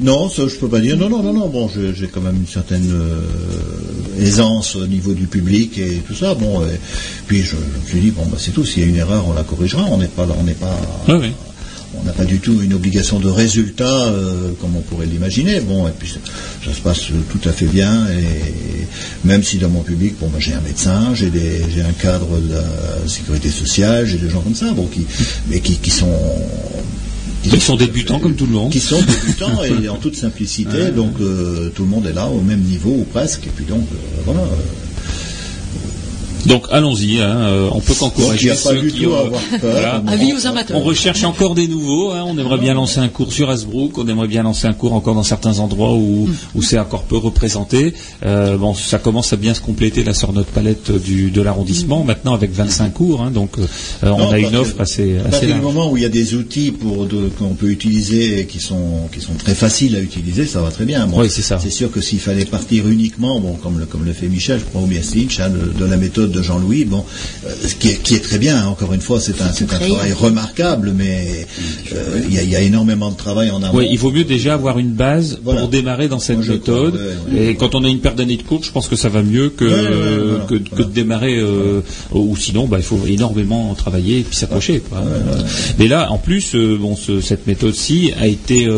Non, 0.00 0.28
ça 0.28 0.42
je 0.46 0.54
peux 0.56 0.68
pas 0.68 0.80
dire. 0.80 0.96
Non, 0.98 1.08
non, 1.08 1.22
non, 1.22 1.32
non. 1.32 1.48
Bon, 1.48 1.70
j'ai 1.74 2.06
quand 2.08 2.20
même 2.20 2.36
une 2.36 2.46
certaine 2.46 2.90
euh, 2.92 4.22
aisance 4.22 4.76
au 4.76 4.86
niveau 4.86 5.14
du 5.14 5.26
public 5.26 5.78
et 5.78 6.02
tout 6.06 6.14
ça. 6.14 6.34
Bon, 6.34 6.62
et 6.66 6.78
puis 7.26 7.42
je, 7.42 7.52
je 7.52 7.54
me 7.56 7.88
suis 7.88 8.00
dit 8.00 8.10
bon, 8.10 8.26
bah, 8.26 8.36
c'est 8.38 8.50
tout. 8.52 8.64
S'il 8.64 8.82
y 8.82 8.86
a 8.86 8.88
une 8.88 8.96
erreur, 8.96 9.24
on 9.26 9.32
la 9.32 9.42
corrigera. 9.42 9.84
On 9.90 9.96
n'est 9.96 10.06
pas, 10.06 10.26
là- 10.26 10.34
on 10.38 10.44
n'est 10.44 10.52
pas, 10.52 10.78
Oui, 11.08 11.14
oui. 11.20 11.32
On 12.00 12.04
n'a 12.04 12.12
pas 12.12 12.24
du 12.24 12.38
tout 12.38 12.60
une 12.60 12.74
obligation 12.74 13.18
de 13.18 13.28
résultat 13.28 14.04
euh, 14.04 14.50
comme 14.60 14.76
on 14.76 14.80
pourrait 14.80 15.06
l'imaginer. 15.06 15.60
Bon, 15.60 15.86
et 15.88 15.92
puis 15.98 16.08
ça, 16.08 16.18
ça 16.64 16.74
se 16.74 16.80
passe 16.80 17.00
tout 17.30 17.48
à 17.48 17.52
fait 17.52 17.66
bien. 17.66 18.06
Et 18.08 18.86
même 19.24 19.42
si 19.42 19.58
dans 19.58 19.68
mon 19.68 19.82
public, 19.82 20.14
bon, 20.20 20.28
bah, 20.28 20.38
j'ai 20.38 20.54
un 20.54 20.60
médecin, 20.60 21.14
j'ai 21.14 21.82
un 21.82 21.92
cadre 21.92 22.38
de 22.40 22.54
la 22.54 23.08
sécurité 23.08 23.50
sociale, 23.50 24.06
j'ai 24.06 24.18
des 24.18 24.30
gens 24.30 24.40
comme 24.40 24.54
ça, 24.54 24.72
bon, 24.72 24.86
qui, 24.86 25.06
mais 25.48 25.60
qui, 25.60 25.76
qui 25.76 25.90
sont 25.90 26.06
Ils 27.44 27.60
sont 27.60 27.76
débutants 27.76 28.18
comme 28.18 28.34
tout 28.34 28.46
le 28.46 28.52
monde. 28.52 28.70
qui 28.70 28.80
sont 28.80 29.00
débutants 29.00 29.62
et 29.64 29.88
en 29.88 29.96
toute 29.96 30.16
simplicité, 30.16 30.90
donc 30.96 31.14
euh, 31.20 31.70
tout 31.74 31.82
le 31.82 31.88
monde 31.88 32.06
est 32.06 32.12
là 32.12 32.26
au 32.26 32.40
même 32.40 32.60
niveau 32.60 32.90
ou 32.90 33.04
presque, 33.04 33.46
et 33.46 33.50
puis 33.54 33.64
donc 33.64 33.86
euh, 33.92 34.22
voilà. 34.24 34.42
Donc 36.46 36.66
allons-y, 36.70 37.20
hein, 37.20 37.36
euh, 37.36 37.68
on 37.72 37.80
peut 37.80 37.94
qu'encourager 37.94 38.54
ceux 38.54 38.80
du 38.80 38.92
qui 38.92 39.02
tout 39.04 39.10
ont- 39.10 39.16
à 39.16 39.20
avoir 39.20 39.40
peur. 39.40 39.58
Voilà. 39.72 40.02
Avis 40.06 40.32
aux 40.32 40.46
amateurs. 40.46 40.76
On 40.78 40.82
recherche 40.82 41.24
encore 41.24 41.54
des 41.54 41.68
nouveaux. 41.68 42.10
hein. 42.12 42.24
On 42.26 42.38
aimerait 42.38 42.58
bien 42.58 42.74
lancer 42.74 43.00
un 43.00 43.08
cours 43.08 43.32
sur 43.32 43.50
Hasbrook. 43.50 43.98
On 43.98 44.06
aimerait 44.08 44.28
bien 44.28 44.42
lancer 44.42 44.66
un 44.66 44.72
cours 44.72 44.92
encore 44.94 45.14
dans 45.14 45.22
certains 45.22 45.58
endroits 45.58 45.94
où, 45.94 46.28
où 46.54 46.62
c'est 46.62 46.78
encore 46.78 47.02
peu 47.04 47.16
représenté. 47.16 47.94
Euh, 48.24 48.56
bon, 48.56 48.74
ça 48.74 48.98
commence 48.98 49.32
à 49.32 49.36
bien 49.36 49.54
se 49.54 49.60
compléter 49.60 50.04
là 50.04 50.14
sur 50.14 50.32
notre 50.32 50.50
palette 50.50 50.90
du, 50.92 51.30
de 51.30 51.42
l'arrondissement. 51.42 52.04
Maintenant 52.04 52.34
avec 52.34 52.52
25 52.52 52.92
cours, 52.94 53.22
hein, 53.22 53.30
donc 53.30 53.58
euh, 53.58 53.66
on 54.02 54.18
Non, 54.18 54.30
a 54.30 54.38
une 54.38 54.56
offre 54.56 54.80
assez, 54.80 55.16
À 55.18 55.20
assez 55.22 55.30
partir 55.30 55.40
du 55.48 55.48
large. 55.54 55.62
moment 55.62 55.90
où 55.90 55.96
il 55.96 56.02
y 56.02 56.06
a 56.06 56.10
des 56.10 56.34
outils 56.34 56.72
qu'on 57.38 57.54
peut 57.54 57.68
utiliser 57.70 58.40
et 58.40 58.46
qui 58.46 58.60
sont 58.60 59.08
qui 59.12 59.20
sont 59.20 59.34
très 59.34 59.54
faciles 59.54 59.96
à 59.96 60.00
utiliser, 60.00 60.46
ça 60.46 60.60
va 60.60 60.70
très 60.70 60.84
bien. 60.84 61.06
Bon, 61.06 61.20
Oui, 61.20 61.28
c'est 61.30 61.42
ça. 61.42 61.58
C'est 61.60 61.70
sûr 61.70 61.90
que 61.90 62.00
s'il 62.00 62.20
fallait 62.20 62.44
partir 62.44 62.88
uniquement, 62.88 63.40
bon, 63.40 63.54
comme 63.54 63.78
le 63.78 63.86
comme 63.86 64.04
le 64.04 64.12
fait 64.12 64.28
Michel, 64.28 64.60
je 64.60 64.64
prends 64.64 64.82
bien 64.86 65.00
Lynch, 65.14 65.40
hein, 65.40 65.50
de, 65.50 65.78
de 65.78 65.84
la 65.90 65.96
méthode 65.96 66.27
de 66.28 66.42
Jean-Louis, 66.42 66.84
bon, 66.84 67.04
euh, 67.46 67.50
qui 67.80 67.88
est 67.90 68.02
qui 68.02 68.14
est 68.14 68.20
très 68.20 68.38
bien. 68.38 68.56
hein, 68.58 68.66
encore 68.66 68.92
une 68.92 69.00
fois, 69.00 69.20
c'est 69.20 69.40
un 69.40 69.48
travail 69.66 70.12
remarquable, 70.12 70.92
mais 70.96 71.46
euh, 71.94 72.20
il 72.28 72.34
y, 72.34 72.38
a, 72.38 72.42
il 72.42 72.50
y 72.50 72.56
a 72.56 72.60
énormément 72.60 73.10
de 73.10 73.16
travail 73.16 73.50
en 73.50 73.62
amont. 73.62 73.76
Oui, 73.78 73.88
il 73.90 73.98
vaut 73.98 74.10
mieux 74.12 74.24
déjà 74.24 74.54
avoir 74.54 74.78
une 74.78 74.92
base 74.92 75.38
Voilà. 75.42 75.60
pour 75.60 75.68
démarrer 75.68 76.08
dans 76.08 76.18
cette 76.18 76.38
Moi, 76.38 76.46
méthode. 76.46 76.94
crois, 76.94 77.32
ouais, 77.32 77.40
ouais. 77.40 77.46
Et 77.50 77.54
quand 77.56 77.74
on 77.74 77.84
a 77.84 77.88
une 77.88 78.00
paire 78.00 78.14
d'années 78.14 78.36
de 78.36 78.42
cours, 78.42 78.62
je 78.62 78.70
pense 78.70 78.88
que 78.88 78.96
ça 78.96 79.08
va 79.08 79.22
mieux 79.22 79.50
que, 79.50 79.64
Ouais, 79.64 79.72
ouais, 79.72 79.80
ouais, 79.80 80.28
voilà, 80.28 80.44
que, 80.44 80.54
que 80.54 80.68
voilà. 80.70 80.84
de 80.86 80.90
démarrer. 80.92 81.38
euh, 81.38 81.80
ou 82.12 82.36
sinon, 82.36 82.66
bah, 82.66 82.78
il 82.78 82.84
faut 82.84 83.00
énormément 83.06 83.74
travailler 83.74 84.18
et 84.20 84.22
puis 84.22 84.36
s'accrocher. 84.36 84.80
quoi. 84.80 85.02
Mais 85.78 85.88
là, 85.88 86.10
en 86.10 86.18
plus, 86.18 86.54
euh, 86.54 86.76
bon, 86.78 86.96
ce- 86.96 87.20
cette 87.20 87.46
méthode-ci 87.46 88.12
a 88.20 88.26
été 88.26 88.68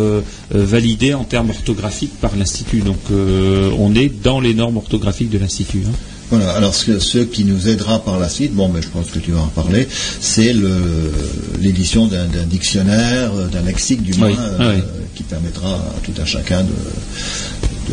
validée 0.50 1.14
en 1.14 1.24
termes 1.24 1.50
orthographiques 1.50 2.18
par 2.20 2.36
l'Institut. 2.36 2.80
Donc, 2.80 2.98
euh, 3.10 3.70
on 3.78 3.94
est 3.94 4.10
dans 4.22 4.40
les 4.40 4.54
normes 4.54 4.76
orthographiques 4.76 5.30
de 5.30 5.38
l'Institut. 5.38 5.82
hein. 5.86 5.92
Voilà, 6.30 6.52
alors 6.52 6.74
ce, 6.74 6.98
ce 7.00 7.18
qui 7.18 7.44
nous 7.44 7.68
aidera 7.68 7.98
par 8.04 8.18
la 8.18 8.28
suite, 8.28 8.54
bon, 8.54 8.68
mais 8.68 8.80
je 8.82 8.88
pense 8.88 9.10
que 9.10 9.18
tu 9.18 9.32
vas 9.32 9.40
en 9.40 9.48
parler, 9.48 9.88
c'est 10.20 10.52
le- 10.52 11.12
l'édition 11.60 12.06
d'un 12.06 12.26
dictionnaire, 12.46 13.32
euh, 13.34 13.48
d'un 13.48 13.62
lexique 13.62 14.02
du 14.02 14.14
moins, 14.14 14.28
Oui, 14.28 14.36
euh, 14.38 14.56
ah 14.60 14.70
oui. 14.76 14.82
qui 15.16 15.22
permettra 15.24 15.74
à 15.74 15.96
tout 16.04 16.12
un 16.20 16.24
chacun 16.24 16.62
de, 16.62 16.68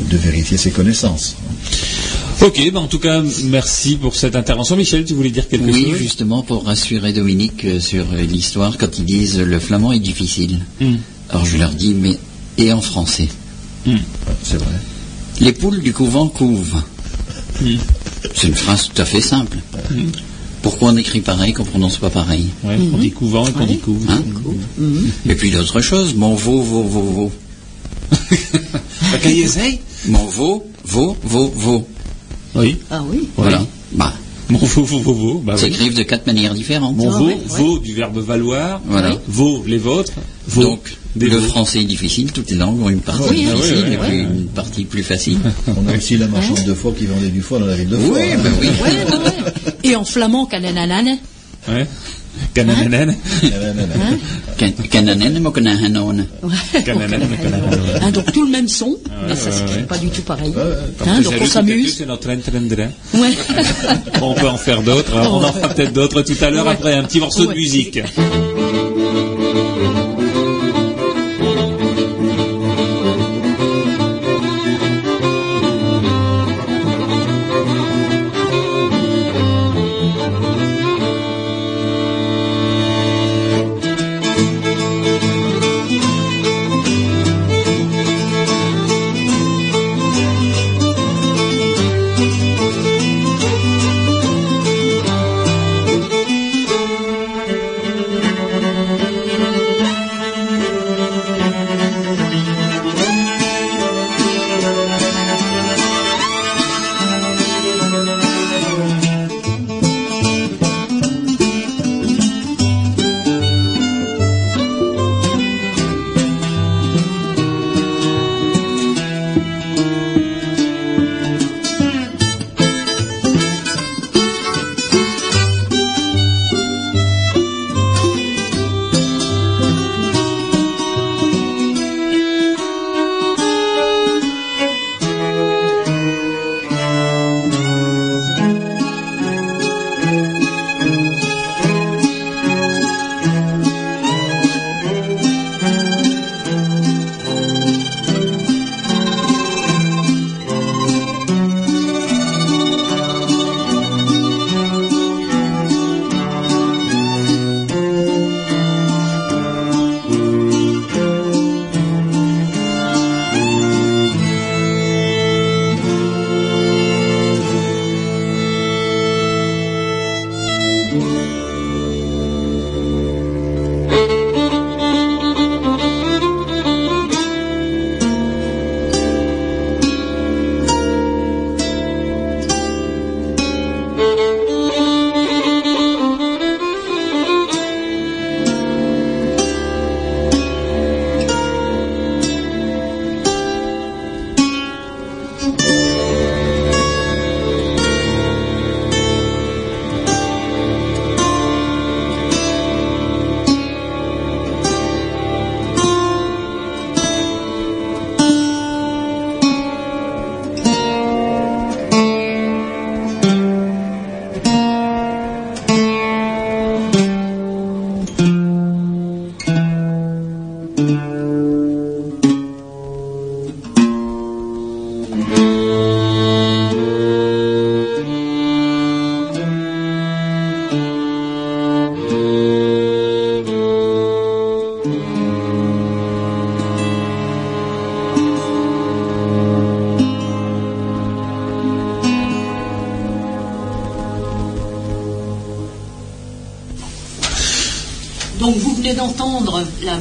de- 0.03 0.09
de 0.11 0.17
vérifier 0.17 0.57
ses 0.57 0.69
connaissances. 0.69 1.35
Ok, 2.41 2.61
bah, 2.71 2.79
en 2.79 2.85
tout 2.87 2.99
cas, 2.99 3.23
merci 3.45 3.95
pour 3.95 4.15
cette 4.15 4.35
intervention. 4.35 4.75
Michel, 4.75 5.03
tu 5.03 5.15
voulais 5.15 5.31
dire 5.31 5.47
quelque 5.47 5.71
Oui, 5.71 5.85
chose? 5.89 5.97
justement, 5.97 6.43
pour 6.43 6.63
rassurer 6.65 7.13
Dominique 7.13 7.65
euh, 7.65 7.79
sur 7.79 8.05
l'histoire, 8.13 8.77
quand 8.77 8.99
ils 8.99 9.05
disent 9.05 9.39
le 9.39 9.59
flamand 9.59 9.91
est 9.93 9.99
difficile. 9.99 10.59
Hmm. 10.79 10.97
Alors 11.31 11.45
je 11.45 11.57
leur 11.57 11.71
dis, 11.71 11.95
mais 11.95 12.19
et 12.59 12.71
en 12.71 12.81
français? 12.81 13.29
Ouais, 13.87 13.95
c'est 14.43 14.57
vrai. 14.57 14.75
Les 15.41 15.53
poules 15.53 15.81
du 15.81 15.91
couvent 15.93 16.27
couvent. 16.27 16.83
Hmm. 17.59 17.77
C'est 18.35 18.47
une 18.47 18.55
phrase 18.55 18.89
tout 18.93 19.01
à 19.01 19.05
fait 19.05 19.21
simple. 19.21 19.57
Pourquoi 20.61 20.89
on 20.89 20.97
écrit 20.97 21.21
pareil 21.21 21.53
qu'on 21.53 21.63
prononce 21.63 21.97
pas 21.97 22.09
pareil 22.09 22.45
Ouais, 22.63 22.77
On 22.93 22.97
dit 22.97 23.11
couvent 23.11 23.47
et 23.47 23.51
qu'on 23.51 23.65
dit 23.65 23.77
couvent. 23.77 24.11
Hein 24.11 24.83
Et 25.29 25.35
puis 25.35 25.51
d'autres 25.51 25.81
choses, 25.81 26.13
mon 26.15 26.35
veau, 26.35 26.61
veau, 26.61 26.83
veau, 26.83 27.01
veau. 27.01 27.31
Mon 30.07 30.25
veau, 30.25 30.65
veau, 30.85 31.17
veau, 31.23 31.53
veau. 31.55 31.87
Oui. 32.55 32.77
Ah 32.89 33.03
oui. 33.09 33.27
Voilà. 33.35 33.65
Bah, 33.93 34.13
Mon 34.49 34.57
vaut, 34.59 34.83
vaut, 34.83 34.99
vaut, 34.99 35.13
vaut. 35.13 35.39
Bah, 35.45 35.53
oui. 35.55 35.61
s'écrivent 35.61 35.95
de 35.95 36.03
quatre 36.03 36.25
manières 36.25 36.53
différentes. 36.53 36.95
Mon 36.95 37.09
Ah 37.11 37.17
vaut, 37.17 37.25
ouais, 37.27 37.33
ouais. 37.33 37.39
vaut 37.47 37.79
du 37.79 37.93
verbe 37.93 38.17
valoir. 38.19 38.81
Voilà. 38.85 39.15
Vaut 39.27 39.63
les 39.65 39.77
vôtres. 39.77 40.13
Vaut 40.47 40.61
Donc, 40.63 40.97
des 41.17 41.27
le 41.27 41.39
français 41.41 41.81
est 41.81 41.85
difficile, 41.85 42.31
toutes 42.31 42.49
les 42.51 42.57
langues 42.57 42.81
ont 42.81 42.89
une 42.89 43.01
partie 43.01 43.23
Oui, 43.29 43.47
hein. 43.49 43.55
difficile 43.55 43.83
Ah 43.83 43.87
oui, 43.87 43.93
et 43.93 43.97
oui, 43.97 44.07
puis 44.07 44.19
une 44.39 44.47
partie 44.47 44.85
plus 44.85 45.03
facile. 45.03 45.39
On 45.67 45.87
a 45.91 45.97
aussi 45.97 46.17
la 46.17 46.27
marchande 46.27 46.63
de 46.65 46.73
foie 46.73 46.93
qui 46.97 47.05
vendait 47.05 47.27
du 47.29 47.41
foie 47.41 47.59
dans 47.59 47.65
la 47.65 47.75
ville 47.75 47.89
de 47.89 47.97
Foix. 47.97 48.17
Oui, 48.17 48.31
hein. 48.33 48.37
ben 48.43 48.51
oui. 48.61 48.67
Ouais, 48.67 48.89
ouais, 48.89 49.25
ouais. 49.25 49.73
Et 49.83 49.95
en 49.95 50.05
flamand, 50.05 50.45
canananane. 50.45 51.17
Ouais. 51.67 51.85
Canananen. 52.53 53.15
Can- 54.59 54.71
Cananen, 54.91 55.39
mo 55.39 55.49
canahanon. 55.51 56.17
Ouais. 56.43 56.81
Cananane, 56.85 57.21
cananane. 57.41 57.79
Hein, 58.01 58.11
donc 58.11 58.31
tout 58.31 58.45
le 58.45 58.51
même 58.51 58.67
son, 58.67 58.95
mais 59.27 59.35
ça 59.35 59.49
ouais, 59.49 59.57
s'écrit 59.57 59.75
ouais. 59.77 59.83
pas 59.83 59.97
du 59.97 60.09
tout 60.09 60.21
pareil. 60.21 60.53
Hein, 61.05 61.21
donc 61.21 61.33
on 61.41 61.45
s'amuse. 61.47 62.05
On 64.21 64.33
peut 64.35 64.47
en 64.47 64.57
faire 64.57 64.83
d'autres. 64.83 65.15
hein. 65.17 65.27
On 65.31 65.43
en 65.43 65.51
fera 65.51 65.69
peut-être 65.69 65.93
d'autres 65.93 66.21
tout 66.21 66.35
à 66.41 66.49
l'heure 66.51 66.67
après 66.67 66.93
un 66.93 67.03
petit 67.03 67.19
morceau 67.19 67.47
de 67.47 67.53
musique. 67.53 67.99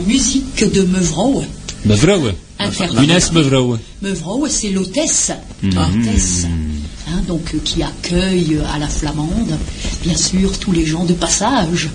Musique 0.07 0.65
de 0.73 0.83
Mevrouw. 0.83 1.45
Mevrouw. 1.85 2.31
Inès 3.03 3.33
Mevrouw. 3.33 3.79
Mevrouw, 4.03 4.47
c'est 4.49 4.71
l'hôtesse. 4.71 5.33
L'hôtesse, 5.63 6.47
hein, 7.09 7.23
donc, 7.29 7.55
euh, 7.55 7.59
qui 7.65 7.83
accueille 7.83 8.57
euh, 8.57 8.75
à 8.75 8.79
la 8.79 8.89
flamande, 8.89 9.59
bien 10.05 10.17
sûr, 10.17 10.59
tous 10.59 10.73
les 10.73 10.87
gens 10.87 11.05
de 11.05 11.13
passage. 11.13 11.89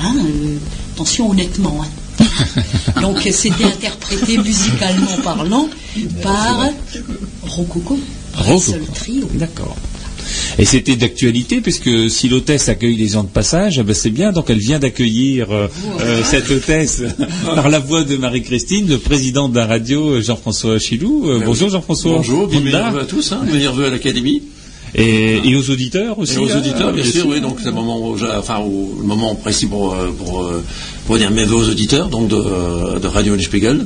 Hein, 0.00 0.14
euh, 0.16 0.56
attention 0.94 1.30
honnêtement. 1.30 1.82
hein. 1.82 2.24
donc, 3.02 3.28
c'était 3.30 3.64
interprété 3.64 4.38
musicalement 4.38 5.16
parlant 5.22 5.68
par 6.22 6.64
Rococo. 7.42 7.98
Rococo. 8.34 8.58
Seul 8.72 8.84
trio. 8.94 9.28
D'accord. 9.34 9.76
Et 10.58 10.64
c'était 10.64 10.96
d'actualité, 10.96 11.60
puisque 11.60 12.10
si 12.10 12.30
l'hôtesse 12.30 12.70
accueille 12.70 12.96
les 12.96 13.08
gens 13.08 13.24
de 13.24 13.28
passage, 13.28 13.78
eh 13.78 13.82
ben 13.82 13.94
c'est 13.94 14.10
bien, 14.10 14.32
donc 14.32 14.48
elle 14.48 14.58
vient 14.58 14.78
d'accueillir 14.78 15.50
euh, 15.50 15.68
euh, 16.00 16.22
cette 16.24 16.50
hôtesse 16.50 17.02
par 17.44 17.68
la 17.68 17.78
voix 17.78 18.04
de 18.04 18.16
Marie-Christine, 18.16 18.88
le 18.88 18.96
président 18.96 19.50
de 19.50 19.56
la 19.56 19.66
radio, 19.66 20.12
euh, 20.12 20.22
Jean-François 20.22 20.78
Chilou. 20.78 21.28
Euh, 21.28 21.42
bonjour 21.44 21.68
Jean-François. 21.68 22.16
Bonjour, 22.16 22.46
bienvenue 22.48 22.72
Bonjour. 22.72 23.00
à 23.00 23.04
tous, 23.04 23.32
hein, 23.32 23.42
bienvenue 23.44 23.84
à 23.84 23.90
l'Académie. 23.90 24.42
Et, 24.94 25.46
et 25.46 25.56
aux 25.56 25.68
auditeurs 25.68 26.18
aussi. 26.18 26.36
Et 26.36 26.38
aux 26.38 26.50
hein, 26.50 26.58
auditeurs, 26.58 26.90
bien 26.90 27.04
sûr, 27.04 27.26
oui, 27.26 27.42
donc 27.42 27.58
c'est 27.58 27.66
le 27.66 27.74
moment, 27.74 28.14
enfin, 28.38 28.60
le 28.60 29.34
précis 29.42 29.66
pour, 29.66 29.94
pour, 30.18 30.50
pour 31.06 31.18
dire 31.18 31.30
mes 31.32 31.44
vœux 31.44 31.56
aux 31.56 31.68
auditeurs, 31.68 32.08
donc 32.08 32.28
de, 32.28 32.98
de 32.98 33.06
Radio 33.06 33.38
Spiegel, 33.38 33.84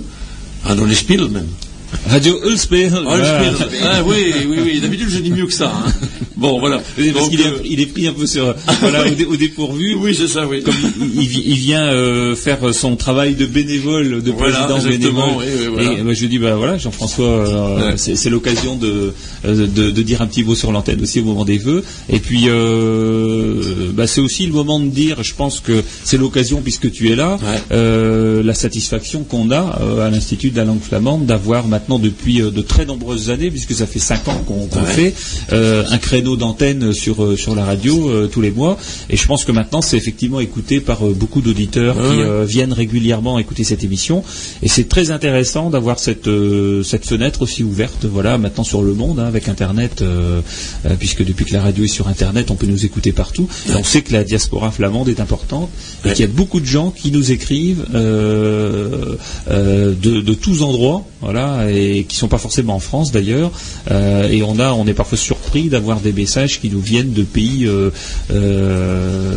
Radio 0.62 0.86
Spiel 0.92 1.28
même. 1.30 1.48
Radio 2.08 2.38
Ulspel. 2.44 2.92
Ah. 3.06 3.16
Ah, 3.84 4.02
oui, 4.06 4.32
oui, 4.48 4.58
oui, 4.64 4.80
d'habitude 4.80 5.08
je 5.10 5.18
dis 5.20 5.30
mieux 5.30 5.46
que 5.46 5.52
ça. 5.52 5.72
hein. 5.74 5.90
Bon, 6.36 6.58
voilà. 6.58 6.78
Parce 6.96 7.12
Donc, 7.30 7.34
est, 7.34 7.46
euh, 7.46 7.58
il 7.64 7.80
est 7.80 7.86
pris 7.86 8.06
un 8.06 8.12
peu 8.12 8.26
sur, 8.26 8.54
voilà, 8.80 9.06
au, 9.06 9.10
dé- 9.10 9.26
au 9.26 9.36
dépourvu. 9.36 9.94
oui, 9.94 10.14
c'est 10.16 10.26
ça, 10.28 10.46
oui. 10.46 10.62
Comme 10.62 10.74
il, 10.98 11.54
vient 11.56 11.82
euh, 11.84 12.34
faire 12.34 12.72
son 12.74 12.96
travail 12.96 13.34
de 13.34 13.44
bénévole, 13.44 14.22
de 14.22 14.30
Voilà, 14.30 14.64
président 14.66 14.88
bénévole. 14.88 15.24
oui, 15.38 15.44
oui, 15.60 15.66
voilà. 15.72 15.92
Et 15.92 16.02
bah, 16.02 16.14
je 16.14 16.26
dis, 16.26 16.38
bah 16.38 16.54
voilà, 16.56 16.78
Jean-François, 16.78 17.26
euh, 17.26 17.90
Ouais. 17.90 17.94
c'est, 17.96 18.30
l'occasion 18.30 18.76
de, 18.76 19.12
de, 19.44 19.66
de 19.66 20.02
dire 20.02 20.22
un 20.22 20.26
petit 20.26 20.42
mot 20.44 20.54
sur 20.54 20.72
l'antenne 20.72 21.00
aussi 21.02 21.20
au 21.20 21.24
moment 21.24 21.44
des 21.44 21.58
vœux. 21.58 21.84
Et 22.08 22.18
puis, 22.20 22.46
bah, 23.94 24.06
c'est 24.06 24.20
aussi 24.20 24.46
le 24.46 24.52
moment 24.52 24.80
de 24.80 24.86
dire, 24.88 25.22
je 25.22 25.34
pense 25.34 25.60
que 25.60 25.82
c'est 26.04 26.16
l'occasion, 26.16 26.62
puisque 26.62 26.90
tu 26.90 27.10
es 27.10 27.16
là, 27.16 27.36
Ouais. 27.70 28.42
la 28.42 28.54
satisfaction 28.54 29.24
qu'on 29.24 29.50
a 29.50 29.78
à 30.04 30.10
l'Institut 30.10 30.50
de 30.50 30.56
la 30.56 30.64
langue 30.64 30.80
flamande 30.82 31.26
d'avoir 31.26 31.66
maintenant 31.66 31.79
depuis 31.88 32.40
euh, 32.42 32.50
de 32.50 32.60
très 32.62 32.84
nombreuses 32.84 33.30
années, 33.30 33.50
puisque 33.50 33.72
ça 33.74 33.86
fait 33.86 33.98
cinq 33.98 34.28
ans 34.28 34.42
qu'on, 34.46 34.60
Ouais. 34.80 34.86
fait, 34.86 35.14
euh, 35.52 35.84
un 35.90 35.98
créneau 35.98 36.36
d'antenne 36.36 36.92
sur, 36.92 37.22
euh, 37.24 37.36
sur 37.36 37.54
la 37.54 37.64
radio 37.64 38.08
euh, 38.08 38.26
tous 38.28 38.40
les 38.40 38.50
mois. 38.50 38.78
Et 39.08 39.16
je 39.16 39.26
pense 39.26 39.44
que 39.44 39.52
maintenant, 39.52 39.80
c'est 39.82 39.96
effectivement 39.96 40.40
écouté 40.40 40.80
par 40.80 41.06
euh, 41.06 41.12
beaucoup 41.12 41.40
d'auditeurs 41.40 41.96
Ouais, 41.96 42.04
qui 42.44 42.52
viennent 42.52 42.72
régulièrement 42.72 43.38
écouter 43.38 43.64
cette 43.64 43.82
émission. 43.84 44.22
Et 44.62 44.68
c'est 44.68 44.88
très 44.88 45.10
intéressant 45.10 45.70
d'avoir 45.70 45.98
cette, 45.98 46.28
cette 46.84 47.04
fenêtre 47.06 47.42
aussi 47.42 47.62
ouverte, 47.64 48.04
voilà, 48.04 48.38
maintenant 48.38 48.64
sur 48.64 48.82
le 48.82 48.94
monde, 48.94 49.18
hein, 49.18 49.24
avec 49.24 49.48
Internet, 49.48 50.02
puisque 50.98 51.24
depuis 51.24 51.44
que 51.44 51.52
la 51.52 51.62
radio 51.62 51.84
est 51.84 51.88
sur 51.88 52.08
Internet, 52.08 52.50
on 52.50 52.54
peut 52.54 52.66
nous 52.66 52.84
écouter 52.84 53.12
partout. 53.12 53.48
Et 53.68 53.74
on 53.76 53.84
sait 53.84 54.02
que 54.02 54.12
la 54.12 54.24
diaspora 54.24 54.70
flamande 54.70 55.08
est 55.08 55.20
importante 55.20 55.68
et 56.04 56.08
Ouais. 56.08 56.14
qu'il 56.14 56.24
y 56.24 56.28
a 56.28 56.32
beaucoup 56.32 56.60
de 56.60 56.66
gens 56.66 56.90
qui 56.90 57.10
nous 57.12 57.32
écrivent 57.32 57.84
de, 57.92 59.18
de 60.20 60.34
tous 60.34 60.62
endroits, 60.62 61.04
voilà, 61.20 61.69
et 61.70 62.04
qui 62.04 62.16
sont 62.16 62.28
pas 62.28 62.38
forcément 62.38 62.74
en 62.76 62.80
France 62.80 63.12
d'ailleurs. 63.12 63.50
Euh, 63.90 64.28
et 64.28 64.42
on 64.42 64.58
a, 64.58 64.72
on 64.72 64.86
est 64.86 64.94
parfois 64.94 65.18
surpris 65.18 65.68
d'avoir 65.68 66.00
des 66.00 66.12
messages 66.12 66.60
qui 66.60 66.68
nous 66.70 66.80
viennent 66.80 67.12
de 67.12 67.22
pays 67.22 67.66
euh, 67.66 67.90
euh, 68.30 69.34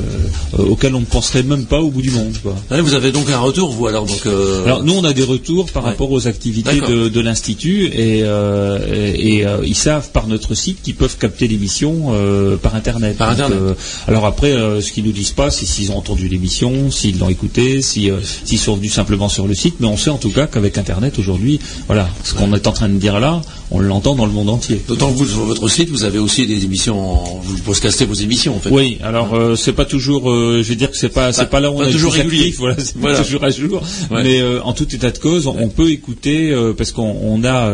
auxquels 0.57 0.95
on 0.95 0.99
ne 0.99 1.05
penserait 1.05 1.43
même 1.43 1.65
pas 1.65 1.79
au 1.81 1.89
bout 1.89 2.01
du 2.01 2.11
monde. 2.11 2.35
Quoi. 2.41 2.55
vous 2.81 2.93
avez 2.93 3.11
donc 3.11 3.29
un 3.29 3.39
retour, 3.39 3.71
vous, 3.71 3.87
alors, 3.87 4.05
donc, 4.05 4.25
Alors 4.65 4.83
nous 4.83 4.93
on 4.93 5.03
a 5.03 5.13
des 5.13 5.23
retours 5.23 5.69
par 5.71 5.83
Ouais. 5.83 5.89
rapport 5.89 6.11
aux 6.11 6.27
activités 6.27 6.79
de, 6.79 7.09
de 7.09 7.19
l'institut 7.19 7.87
et, 7.87 8.19
et, 8.19 9.37
et, 9.39 9.45
ils 9.65 9.75
savent 9.75 10.09
par 10.11 10.27
notre 10.27 10.55
site 10.55 10.81
qu'ils 10.81 10.95
peuvent 10.95 11.17
capter 11.17 11.47
l'émission 11.47 12.13
par 12.61 12.75
internet. 12.75 13.17
Par 13.17 13.31
Internet. 13.31 13.59
alors 14.07 14.25
après 14.25 14.51
ce 14.81 14.91
qu'ils 14.91 15.03
nous 15.03 15.11
disent 15.11 15.31
pas 15.31 15.51
c'est 15.51 15.65
s'ils 15.65 15.91
ont 15.91 15.97
entendu 15.97 16.27
l'émission, 16.29 16.89
s'ils 16.91 17.19
l'ont 17.19 17.29
écouté, 17.29 17.81
si, 17.81 18.09
euh, 18.09 18.17
s'ils 18.45 18.59
sont 18.59 18.75
venus 18.75 18.93
simplement 18.93 19.29
sur 19.29 19.47
le 19.47 19.53
site, 19.55 19.75
mais 19.79 19.87
on 19.87 19.97
sait 19.97 20.09
en 20.09 20.17
tout 20.17 20.29
cas 20.31 20.47
qu'avec 20.47 20.77
internet 20.77 21.19
aujourd'hui, 21.19 21.59
voilà, 21.87 22.09
ce 22.23 22.33
qu'on 22.33 22.53
est 22.53 22.67
en 22.67 22.71
train 22.71 22.89
de 22.89 22.97
dire 22.97 23.19
là, 23.19 23.41
on 23.73 23.79
l'entend 23.79 24.15
dans 24.15 24.25
le 24.25 24.31
monde 24.31 24.49
entier. 24.49 24.79
D'autant 24.87 25.11
que 25.11 25.17
vous, 25.17 25.25
sur 25.25 25.43
votre 25.45 25.67
site, 25.67 25.89
vous 25.89 26.03
avez 26.03 26.19
aussi 26.19 26.45
des 26.47 26.63
émissions, 26.63 27.19
vous 27.43 27.57
podcastez 27.65 28.05
vos 28.05 28.13
émissions, 28.13 28.55
en 28.55 28.59
fait. 28.59 28.69
Oui, 28.69 28.99
alors 29.03 29.33
euh, 29.33 29.55
c'est 29.55 29.73
pas 29.73 29.85
toujours, 29.85 30.31
euh, 30.31 30.61
je 30.63 30.69
vais 30.69 30.75
dire 30.75 30.91
que 30.91 30.97
c'est 30.97 31.09
pas, 31.09 31.33
c'est 31.33 31.41
Pas- 31.43 31.47
pas 31.47 31.59
là 31.59 31.71
où 31.71 31.75
on 31.79 31.83
est 31.83 31.91
toujours 31.91 32.13
actif, 32.15 32.57
voilà, 32.59 32.75
c'est 32.79 32.95
Voilà. 32.97 33.17
pas 33.17 33.23
toujours 33.23 33.43
à 33.43 33.49
jour. 33.49 33.81
Ouais. 34.11 34.23
Mais 34.23 34.41
euh, 34.41 34.61
en 34.63 34.73
tout 34.73 34.87
état 34.95 35.11
de 35.11 35.17
cause, 35.17 35.47
on, 35.47 35.55
on 35.59 35.69
peut 35.69 35.89
écouter 35.91 36.51
euh, 36.51 36.73
parce 36.73 36.91
qu'on 36.91 37.15
on 37.23 37.43
a 37.43 37.71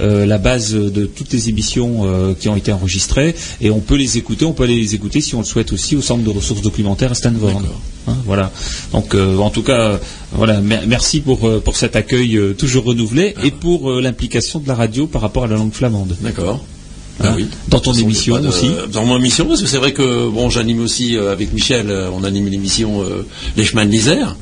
la 0.00 0.38
base 0.38 0.72
de 0.74 1.06
toutes 1.06 1.32
les 1.32 1.48
émissions 1.48 2.34
qui 2.38 2.48
ont 2.48 2.56
été 2.56 2.72
enregistrées 2.72 3.34
et 3.60 3.70
on 3.70 3.80
peut 3.80 3.96
les 3.96 4.18
écouter. 4.18 4.44
On 4.44 4.52
peut 4.52 4.64
aller 4.64 4.76
les 4.76 4.94
écouter 4.94 5.20
si 5.20 5.34
on 5.34 5.38
le 5.40 5.44
souhaite 5.44 5.72
aussi 5.72 5.96
au 5.96 6.02
centre 6.02 6.22
de 6.24 6.30
ressources 6.30 6.62
documentaires 6.62 7.12
à 7.12 7.14
Stanford. 7.14 7.62
Hein, 8.08 8.16
voilà. 8.24 8.52
Donc 8.92 9.14
euh, 9.14 9.36
en 9.38 9.50
tout 9.50 9.62
cas, 9.62 9.98
voilà, 10.32 10.60
mer- 10.60 10.84
merci 10.86 11.20
pour 11.20 11.38
pour 11.62 11.76
cet 11.76 11.96
accueil 11.96 12.36
euh, 12.36 12.54
toujours 12.54 12.84
renouvelé 12.84 13.34
et 13.42 13.50
pour 13.50 13.90
euh, 13.90 14.00
l'implication 14.00 14.60
de 14.60 14.68
la 14.68 14.74
radio 14.76 15.06
par 15.08 15.22
rapport 15.22 15.35
à 15.44 15.46
la 15.48 15.56
langue 15.56 15.72
flamande. 15.72 16.16
D'accord. 16.20 16.60
Hein, 17.20 17.24
Ah 17.28 17.32
oui. 17.36 17.46
Dans 17.68 17.80
ton 17.80 17.92
émission 17.94 18.38
de- 18.38 18.48
aussi. 18.48 18.70
Dans 18.92 19.04
mon 19.04 19.16
émission, 19.18 19.46
parce 19.46 19.62
que 19.62 19.66
c'est 19.68 19.78
vrai 19.78 19.92
que 19.92 20.28
bon, 20.28 20.50
j'anime 20.50 20.80
aussi 20.80 21.16
euh, 21.16 21.32
avec 21.32 21.52
Michel, 21.52 21.90
euh, 21.90 22.10
on 22.12 22.24
anime 22.24 22.48
l'émission 22.48 23.00
euh, 23.02 23.26
Les 23.56 23.64
chemins 23.64 23.86
de 23.86 23.90
l'Isère. 23.90 24.36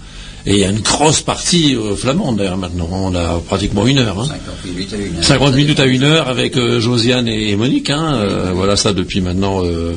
Et 0.47 0.55
il 0.55 0.59
y 0.59 0.65
a 0.65 0.71
une 0.71 0.81
grosse 0.81 1.23
partie 1.23 1.75
euh, 1.75 1.95
flamande 1.97 2.37
d'ailleurs 2.39 2.59
maintenant. 2.59 2.89
On 2.91 3.15
a 3.15 3.39
pratiquement 3.47 3.87
une 3.87 3.99
heure. 3.99 4.19
Hein. 4.21 4.27
50 4.29 4.65
minutes 4.75 4.93
à 4.93 4.97
une 4.97 5.17
heure. 5.17 5.25
50 5.25 5.55
minutes 5.55 5.81
à 5.81 5.87
une 5.87 6.03
heure 6.03 6.29
avec 6.29 6.57
euh, 6.57 6.81
Josiane 6.81 7.29
et 7.29 7.55
Monique. 7.57 7.91
Hein. 7.91 8.15
Euh, 8.17 8.53
voilà 8.55 8.77
ça 8.77 8.93
depuis 8.93 9.21
maintenant. 9.21 9.65
euh, 9.65 9.93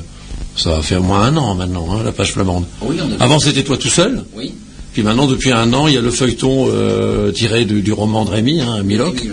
ça 0.56 0.72
va 0.72 0.82
faire 0.82 1.02
au 1.02 1.04
moins 1.04 1.22
un 1.24 1.36
an 1.38 1.54
maintenant, 1.56 1.88
hein, 1.91 2.02
la 2.06 2.12
page 2.12 2.32
flamande. 2.34 2.64
Oui, 2.82 2.95
on 3.00 3.20
a- 3.20 3.24
Avant 3.24 3.39
c'était 3.39 3.64
toi 3.64 3.78
tout 3.78 3.89
seul. 3.89 4.24
Oui. 4.36 4.54
Puis 4.98 5.04
maintenant, 5.04 5.28
depuis 5.28 5.52
un 5.52 5.72
an, 5.74 5.88
il 5.88 5.93
y 5.93 5.98
a 5.98 6.02
le 6.02 6.10
feuilleton 6.10 6.70
euh, 6.72 7.32
tiré 7.32 7.66
du, 7.66 7.84
du 7.84 7.93
roman 7.93 8.26
de 8.26 8.32
Rémy, 8.32 8.62
hein, 8.62 8.82
Miloc. 8.82 9.22
Oui, 9.24 9.30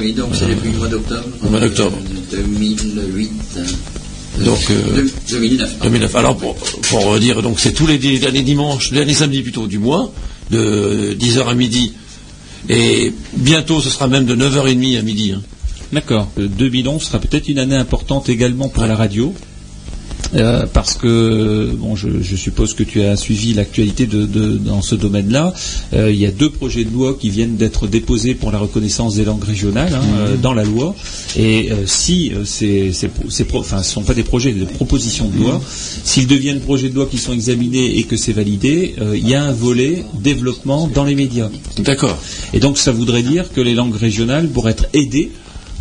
oui, 0.00 0.12
donc 0.12 0.30
c'est 0.34 0.48
depuis 0.48 0.72
le 0.72 0.78
mois 0.78 0.88
d'octobre. 0.88 1.22
Le 1.40 1.50
mois 1.50 1.60
d'octobre. 1.60 1.96
Euh, 2.32 2.36
2008. 2.42 3.30
Donc, 4.44 4.58
euh, 4.70 5.02
De- 5.02 5.10
2009. 5.30 5.68
pardon. 5.78 5.84
2009. 5.84 6.14
Alors 6.16 6.36
pour, 6.36 6.56
pour 6.56 7.16
dire, 7.20 7.42
donc 7.42 7.60
c'est 7.60 7.70
tous 7.72 7.86
les, 7.86 7.98
les 7.98 8.42
dimanches, 8.42 8.90
les 8.90 8.96
derniers 8.96 9.14
samedis 9.14 9.42
plutôt 9.42 9.68
du 9.68 9.78
mois, 9.78 10.12
de 10.50 11.14
10h 11.16 11.46
à 11.46 11.54
midi. 11.54 11.92
Et 12.68 13.12
bientôt, 13.36 13.80
ce 13.80 13.90
sera 13.90 14.08
même 14.08 14.24
de 14.24 14.34
9h30 14.34 14.98
à 14.98 15.02
midi. 15.02 15.30
hein. 15.30 15.42
D'accord. 15.92 16.28
Euh, 16.40 16.48
2011 16.48 17.00
sera 17.00 17.20
peut-être 17.20 17.48
une 17.48 17.60
année 17.60 17.76
importante 17.76 18.28
également 18.28 18.68
pour 18.68 18.84
la 18.84 18.96
radio. 18.96 19.32
Euh, 20.34 20.66
parce 20.72 20.94
que 20.94 21.70
bon, 21.78 21.94
je, 21.94 22.08
je 22.22 22.34
suppose 22.36 22.74
que 22.74 22.82
tu 22.82 23.02
as 23.02 23.16
suivi 23.16 23.54
l'actualité 23.54 24.06
de, 24.06 24.26
de- 24.26 24.56
dans 24.58 24.82
ce 24.82 24.94
domaine-là. 24.96 25.54
Euh, 25.92 26.10
il 26.10 26.18
y 26.18 26.26
a 26.26 26.30
deux 26.32 26.50
projets 26.50 26.84
de 26.84 26.90
loi 26.92 27.16
qui 27.18 27.30
viennent 27.30 27.56
d'être 27.56 27.86
déposés 27.86 28.34
pour 28.34 28.50
la 28.50 28.58
reconnaissance 28.58 29.14
des 29.14 29.24
langues 29.24 29.44
régionales 29.44 29.94
hein, 29.94 30.02
euh, 30.18 30.36
dans 30.36 30.52
la 30.52 30.64
loi. 30.64 30.94
Et 31.38 31.70
euh, 31.70 31.86
si 31.86 32.32
ces, 32.44 32.92
ces, 32.92 33.08
pro- 33.08 33.30
ces 33.30 33.44
pro- 33.44 33.60
enfin, 33.60 33.82
ce 33.82 33.92
sont 33.92 34.02
pas 34.02 34.14
des 34.14 34.24
projets, 34.24 34.52
des 34.52 34.64
propositions 34.66 35.28
de 35.28 35.38
loi, 35.38 35.60
s'ils 36.04 36.26
deviennent 36.26 36.60
projets 36.60 36.88
de 36.88 36.94
loi 36.94 37.06
qui 37.10 37.18
sont 37.18 37.32
examinés 37.32 37.98
et 37.98 38.02
que 38.02 38.16
c'est 38.16 38.32
validé, 38.32 38.94
euh, 39.00 39.16
il 39.16 39.28
y 39.28 39.34
a 39.34 39.44
un 39.44 39.52
volet 39.52 40.04
développement 40.20 40.88
dans 40.88 41.04
les 41.04 41.14
médias. 41.14 41.48
D'accord. 41.78 42.18
Et 42.52 42.58
donc 42.60 42.78
ça 42.78 42.90
voudrait 42.92 43.22
dire 43.22 43.52
que 43.52 43.60
les 43.60 43.74
langues 43.74 43.96
régionales 43.96 44.48
pourraient 44.48 44.72
être 44.72 44.86
aidées 44.94 45.30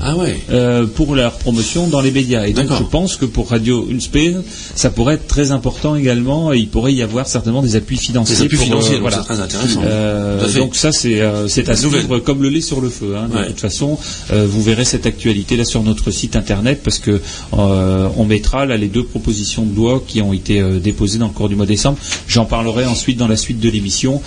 Ah 0.06 0.16
ouais. 0.18 0.38
euh, 0.52 0.86
pour 0.86 1.16
leur 1.16 1.34
promotion 1.34 1.88
dans 1.88 2.02
les 2.02 2.12
médias. 2.12 2.46
Et 2.46 2.54
donc 2.54 2.68
je 2.78 2.84
pense 2.84 3.16
que 3.16 3.26
pour 3.26 3.50
Radio 3.50 3.88
Unspace, 3.92 4.36
ça 4.76 4.90
pourrait 4.90 5.16
être 5.16 5.28
très 5.28 5.52
important 5.52 5.96
également. 5.96 6.52
Et 6.54 6.58
il 6.60 6.68
pourrait 6.68 6.94
y 6.94 7.02
avoir 7.02 7.28
certainement 7.28 7.62
des 7.62 7.76
appuis 7.76 7.98
financiers. 7.98 8.36
Des 8.36 8.42
appuis 8.44 8.58
pour, 8.58 8.66
financiers, 8.66 8.92
euh, 8.96 9.00
donc 9.00 9.02
voilà. 9.02 9.18
c'est 9.18 9.34
très 9.34 9.40
intéressant. 9.42 9.82
Euh, 9.84 10.54
donc 10.56 10.76
ça 10.76 10.92
c'est 10.92 11.22
c'est 11.48 11.70
à 11.70 11.76
suivre 11.76 12.20
comme 12.20 12.42
le 12.44 12.50
lait 12.50 12.62
sur 12.62 12.82
le 12.82 12.90
feu. 12.90 13.16
hein. 13.18 13.28
De 13.32 13.38
Ouais. 13.38 13.48
toute 13.48 13.60
façon, 13.62 13.98
vous 14.32 14.62
verrez 14.64 14.86
cette 14.86 15.06
actualité 15.06 15.56
là 15.58 15.66
sur 15.66 15.82
notre 15.84 16.12
site 16.12 16.36
internet 16.36 16.82
parce 16.84 17.00
que 17.00 17.22
on 17.52 18.26
mettra 18.26 18.66
là 18.66 18.78
les 18.78 18.88
deux 18.88 19.04
propositions 19.04 19.64
de 19.66 19.76
loi 19.76 20.04
qui 20.08 20.22
ont 20.22 20.34
été 20.34 20.62
déposées 20.80 21.18
dans 21.20 21.28
le 21.28 21.34
cours 21.34 21.50
du 21.50 21.56
mois 21.56 21.66
de 21.66 21.72
décembre. 21.72 21.98
J'en 22.28 22.46
parlerai 22.46 22.86
ensuite 22.86 23.18
dans 23.18 23.28
la 23.28 23.38
suite 23.38 23.60
de 23.60 23.70
l'émission 23.70 24.22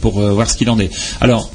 pour 0.00 0.20
voir 0.20 0.50
ce 0.50 0.56
qu'il 0.56 0.68
en 0.70 0.78
est. 0.78 0.90
Alors 1.20 1.50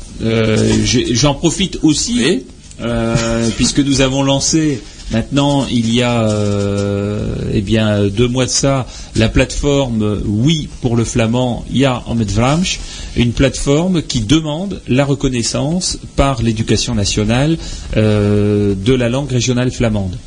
j'en 1.11 1.33
profite 1.35 1.79
aussi. 1.83 2.41
Euh, 2.81 3.49
puisque 3.55 3.79
nous 3.79 4.01
avons 4.01 4.23
lancé 4.23 4.81
maintenant, 5.11 5.65
il 5.71 5.93
y 5.93 6.01
a 6.01 6.21
euh, 6.23 7.33
eh 7.53 8.09
deux 8.09 8.27
mois 8.27 8.45
de 8.45 8.49
ça, 8.51 8.85
la 9.15 9.29
plateforme 9.29 10.21
Oui 10.25 10.69
pour 10.81 10.95
le 10.95 11.03
flamand, 11.03 11.65
Ja 11.73 12.03
het 12.19 12.31
Vlaams, 12.31 12.77
une 13.15 13.31
plateforme 13.31 14.01
qui 14.01 14.21
demande 14.21 14.81
la 14.87 15.05
reconnaissance 15.05 15.97
par 16.15 16.41
l'éducation 16.41 16.93
nationale 16.95 17.57
euh, 17.95 18.75
de 18.75 18.93
la 18.93 19.09
langue 19.09 19.31
régionale 19.31 19.71
flamande. 19.71 20.17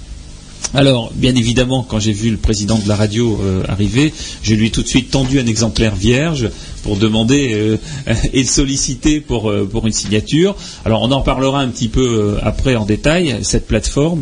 Alors, 0.72 1.10
bien 1.14 1.34
évidemment, 1.34 1.82
quand 1.82 1.98
j'ai 1.98 2.12
vu 2.12 2.30
le 2.30 2.36
président 2.36 2.78
de 2.78 2.88
la 2.88 2.94
radio 2.94 3.40
euh, 3.42 3.64
arriver, 3.66 4.12
je 4.42 4.54
lui 4.54 4.68
ai 4.68 4.70
tout 4.70 4.82
de 4.82 4.88
suite 4.88 5.10
tendu 5.10 5.40
un 5.40 5.46
exemplaire 5.46 5.96
vierge 5.96 6.48
pour 6.84 6.96
demander 6.96 7.50
euh, 7.54 7.76
et 8.32 8.44
solliciter 8.44 9.20
pour, 9.20 9.50
euh, 9.50 9.68
pour 9.70 9.88
une 9.88 9.92
signature. 9.92 10.54
Alors, 10.84 11.02
on 11.02 11.10
en 11.10 11.22
parlera 11.22 11.60
un 11.60 11.68
petit 11.68 11.88
peu 11.88 12.36
après 12.42 12.76
en 12.76 12.86
détail. 12.86 13.38
Cette 13.42 13.66
plateforme, 13.66 14.20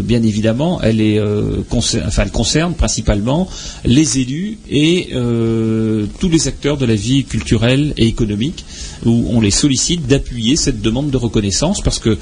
bien 0.00 0.22
évidemment, 0.22 0.80
elle, 0.80 1.00
est, 1.00 1.20
enfin, 1.70 2.22
elle 2.22 2.30
concerne 2.30 2.72
principalement 2.74 3.48
les 3.84 4.18
élus 4.18 4.58
et 4.70 5.10
tous 6.18 6.28
les 6.28 6.48
acteurs 6.48 6.76
de 6.76 6.86
la 6.86 6.94
vie 6.94 7.24
culturelle 7.24 7.92
et 7.96 8.06
économique, 8.06 8.64
où 9.04 9.26
on 9.30 9.40
les 9.40 9.50
sollicite 9.50 10.06
d'appuyer 10.06 10.56
cette 10.56 10.80
demande 10.80 11.10
de 11.10 11.16
reconnaissance 11.16 11.80
parce 11.82 11.98
que 11.98 12.18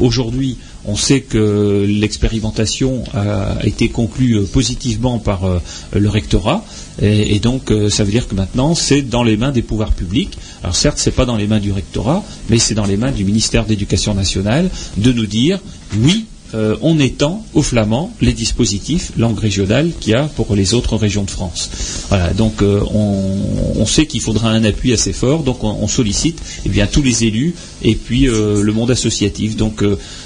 aujourd'hui, 0.00 0.58
on 0.84 0.96
sait 0.96 1.20
que 1.20 1.86
l'expérimentation 1.88 3.04
a 3.14 3.56
été 3.64 3.88
conclue 3.88 4.38
euh, 4.38 4.44
positivement 4.44 5.18
par 5.18 5.44
euh, 5.44 5.60
le 5.94 6.08
rectorat 6.08 6.64
et, 7.00 7.38
donc 7.38 7.70
euh, 7.70 7.88
ça 7.88 8.04
veut 8.04 8.10
dire 8.10 8.28
que 8.28 8.34
maintenant 8.34 8.74
c'est 8.74 9.02
dans 9.02 9.22
les 9.22 9.36
mains 9.36 9.52
des 9.52 9.62
pouvoirs 9.62 9.92
publics. 9.92 10.36
Alors 10.62 10.76
certes, 10.76 10.98
c'est 10.98 11.10
pas 11.12 11.24
dans 11.24 11.36
les 11.36 11.46
mains 11.46 11.60
du 11.60 11.72
rectorat, 11.72 12.22
mais 12.50 12.58
c'est 12.58 12.74
dans 12.74 12.84
les 12.84 12.96
mains 12.96 13.12
du 13.12 13.24
ministère 13.24 13.64
d'Éducation 13.64 14.14
nationale 14.14 14.68
de 14.96 15.12
nous 15.12 15.26
dire 15.26 15.58
oui. 16.00 16.26
Euh, 16.54 16.76
on 16.82 16.98
étend 16.98 17.44
aux 17.54 17.62
Flamands 17.62 18.12
les 18.20 18.32
dispositifs 18.32 19.12
langue 19.16 19.38
régionale 19.38 19.90
qu'il 20.00 20.12
y 20.12 20.16
a 20.16 20.24
pour 20.24 20.54
les 20.54 20.74
autres 20.74 20.96
régions 20.96 21.24
de 21.24 21.30
France. 21.30 21.70
Voilà, 22.08 22.30
donc 22.34 22.62
euh, 22.62 22.80
on, 22.92 23.86
sait 23.86 24.06
qu'il 24.06 24.20
faudra 24.20 24.50
un 24.50 24.64
appui 24.64 24.92
assez 24.92 25.12
fort, 25.12 25.42
donc 25.42 25.64
on, 25.64 25.88
sollicite 25.88 26.40
eh 26.64 26.68
bien, 26.68 26.86
tous 26.86 27.02
les 27.02 27.24
élus 27.24 27.54
et 27.82 27.94
puis 27.94 28.28
euh, 28.28 28.62
le 28.62 28.72
monde 28.72 28.90
associatif. 28.90 29.56
Donc, 29.56 29.84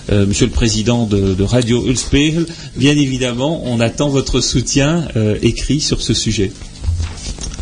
Monsieur 0.08 0.46
le 0.46 0.52
Président 0.52 1.04
de, 1.06 1.34
de 1.34 1.42
Radio 1.42 1.84
Ulspegel, 1.86 2.46
bien 2.76 2.96
évidemment, 2.96 3.62
on 3.64 3.80
attend 3.80 4.08
votre 4.08 4.40
soutien 4.40 5.08
écrit 5.42 5.80
sur 5.80 6.00
ce 6.00 6.14
sujet. 6.14 6.52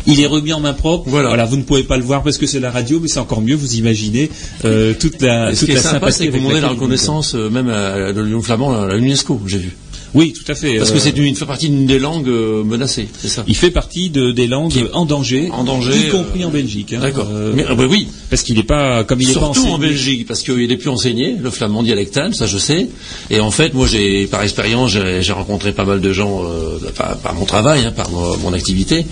Il 0.07 0.21
est 0.21 0.27
remis 0.27 0.53
en 0.53 0.59
main 0.59 0.73
propre. 0.73 1.09
Voilà. 1.09 1.45
vous 1.45 1.57
ne 1.57 1.63
pouvez 1.63 1.83
pas 1.83 1.97
le 1.97 2.03
voir 2.03 2.23
parce 2.23 2.37
que 2.37 2.45
c'est 2.45 2.59
la 2.59 2.71
radio, 2.71 2.99
mais 2.99 3.07
c'est 3.07 3.19
encore 3.19 3.41
mieux. 3.41 3.55
Vous 3.55 3.75
imaginez 3.75 4.29
euh, 4.63 4.93
toute 4.99 5.21
la, 5.21 5.53
ce 5.53 5.59
toute 5.59 5.65
qui 5.67 5.71
est 5.71 5.75
la 5.75 5.81
sympa, 5.81 6.11
c'est 6.11 6.27
que 6.27 6.31
vous 6.31 6.39
demandez 6.39 6.61
la 6.61 6.69
reconnaissance 6.69 7.35
euh, 7.35 7.49
même 7.49 7.69
à, 7.69 8.13
de 8.13 8.21
l'Union 8.21 8.41
flamande 8.41 8.91
à 8.91 8.95
l'UNESCO, 8.95 9.41
j'ai 9.47 9.57
vu. 9.57 9.75
Oui, 10.15 10.33
tout 10.33 10.49
à 10.51 10.55
fait. 10.55 10.77
Parce 10.77 10.91
euh, 10.91 10.93
que 10.93 10.99
c'est 10.99 11.15
une, 11.17 11.25
il 11.25 11.35
fait 11.35 11.45
partie 11.45 11.69
d'une 11.69 11.85
des 11.85 11.99
langues 11.99 12.29
euh, 12.29 12.63
menacées, 12.63 13.09
c'est 13.19 13.27
ça? 13.27 13.43
Il 13.47 13.55
fait 13.55 13.69
partie 13.69 14.09
de, 14.09 14.31
des 14.31 14.47
langues 14.47 14.71
Qui 14.71 14.79
est 14.79 14.91
en 14.93 15.05
danger, 15.05 15.49
en 15.51 15.63
danger, 15.65 15.91
y 16.07 16.09
compris 16.09 16.43
euh, 16.43 16.47
en 16.47 16.51
Belgique. 16.51 16.93
hein. 16.93 16.99
D'accord. 17.01 17.27
Euh, 17.31 17.51
Mais, 17.53 17.65
ah 17.67 17.75
bah 17.75 17.83
oui, 17.89 18.07
parce 18.29 18.41
qu'il 18.41 18.55
n'est 18.55 18.63
pas, 18.63 19.03
comme 19.03 19.19
il 19.21 19.27
n'est 19.27 19.33
pas 19.33 19.39
Surtout 19.41 19.59
enseigné. 19.59 19.73
en 19.73 19.77
Belgique, 19.77 20.25
parce 20.27 20.41
qu'il 20.41 20.71
est 20.71 20.77
plus 20.77 20.89
enseigné, 20.89 21.35
le 21.39 21.49
flamand 21.49 21.83
dialectal, 21.83 22.33
ça 22.33 22.47
je 22.47 22.57
sais. 22.57 22.87
Et 23.29 23.39
en 23.41 23.51
fait, 23.51 23.73
moi, 23.73 23.85
j'ai, 23.87 24.25
par 24.27 24.41
expérience, 24.41 24.91
j'ai 25.19 25.33
rencontré 25.33 25.73
pas 25.73 25.83
mal 25.85 25.99
de 25.99 26.13
gens 26.13 26.43
euh, 26.43 26.79
par, 26.95 27.17
par 27.17 27.33
mon 27.35 27.45
travail, 27.45 27.85
hein, 27.85 27.91
par 27.91 28.09
mon, 28.09 28.37
mon 28.37 28.53
activité 28.53 29.05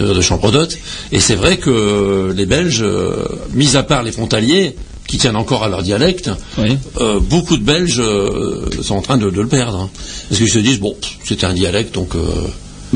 euh, 0.00 0.12
de 0.12 0.20
chambre 0.20 0.50
d'hôte. 0.50 0.76
Et 1.12 1.20
c'est 1.20 1.36
vrai 1.36 1.58
que 1.58 1.70
euh, 1.70 2.32
les 2.34 2.46
Belges, 2.46 2.82
euh, 2.82 3.24
mis 3.54 3.76
à 3.76 3.84
part 3.84 4.02
les 4.02 4.10
frontaliers, 4.12 4.74
qui 5.08 5.18
tiennent 5.18 5.34
encore 5.36 5.64
à 5.64 5.68
leur 5.68 5.82
dialecte, 5.82 6.30
Oui. 6.58 6.78
euh, 7.00 7.18
beaucoup 7.18 7.56
de 7.56 7.64
Belges 7.64 7.98
euh, 7.98 8.68
sont 8.82 8.94
en 8.94 9.02
train 9.02 9.16
de, 9.18 9.28
de 9.30 9.40
le 9.40 9.48
perdre. 9.48 9.78
hein. 9.78 9.90
Parce 10.28 10.38
qu'ils 10.38 10.50
se 10.50 10.58
disent, 10.60 10.78
bon, 10.78 10.94
c'était 11.24 11.46
un 11.46 11.54
dialecte, 11.54 11.94
donc 11.94 12.14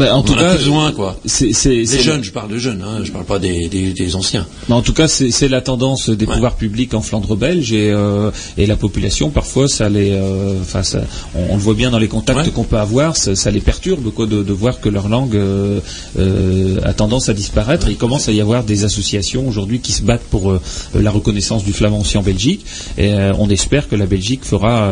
en 0.01 0.21
on 0.21 0.23
tout 0.23 0.33
en 0.33 0.37
cas, 0.37 0.51
plus 0.51 0.59
besoin, 0.59 0.93
quoi. 0.93 1.19
c'est, 1.27 1.53
Les 1.67 1.85
jeunes, 2.03 2.25
je 2.25 2.31
parle 2.33 2.51
de 2.51 2.59
jeunes, 2.59 2.83
hein, 2.83 3.01
je 3.05 3.13
parle 3.13 3.25
pas 3.25 3.39
des, 3.39 3.69
des- 3.69 3.93
des 3.93 4.17
anciens. 4.17 4.47
Mais 4.69 4.75
en 4.75 4.83
tout 4.83 4.93
cas, 4.95 5.09
c'est 5.09 5.49
la 5.49 5.61
tendance 5.61 6.09
des 6.09 6.25
Ouais. 6.27 6.35
pouvoirs 6.35 6.55
publics 6.57 6.95
en 6.95 7.03
Flandre 7.03 7.37
belge 7.37 7.73
et, 7.73 7.91
euh, 7.91 8.31
et 8.57 8.67
la 8.67 8.77
population, 8.77 9.31
parfois, 9.31 9.69
ça 9.69 9.89
les, 9.89 10.11
euh, 10.13 10.55
enfin, 10.63 10.83
on, 11.35 11.53
on 11.53 11.57
le 11.57 11.63
voit 11.63 11.75
bien 11.75 11.91
dans 11.91 11.99
les 11.99 12.09
contacts 12.09 12.39
Ouais. 12.47 12.51
qu'on 12.51 12.65
peut 12.65 12.79
avoir, 12.79 13.17
ça, 13.17 13.35
ça 13.35 13.51
les 13.51 13.61
perturbe 13.61 14.11
quoi, 14.13 14.27
de, 14.27 14.43
de 14.43 14.53
voir 14.53 14.81
que 14.81 14.89
leur 14.89 15.09
langue 15.09 15.37
euh, 15.37 15.81
a 16.85 16.93
tendance 16.95 17.29
à 17.29 17.35
disparaître. 17.35 17.89
Il 17.89 17.97
commence 17.97 18.29
à 18.29 18.33
y 18.33 18.41
avoir 18.41 18.65
des 18.65 18.85
associations 18.85 19.47
aujourd'hui 19.49 19.81
qui 19.81 19.93
se 19.93 20.03
battent 20.03 20.23
pour 20.31 20.55
la 20.95 21.11
reconnaissance 21.11 21.65
du 21.65 21.73
flamand 21.73 22.01
aussi 22.01 22.17
en 22.17 22.23
Belgique. 22.23 22.65
Et 22.99 23.13
on 23.39 23.49
espère 23.51 23.89
que 23.89 23.97
la 23.97 24.07
Belgique 24.07 24.45
fera 24.45 24.91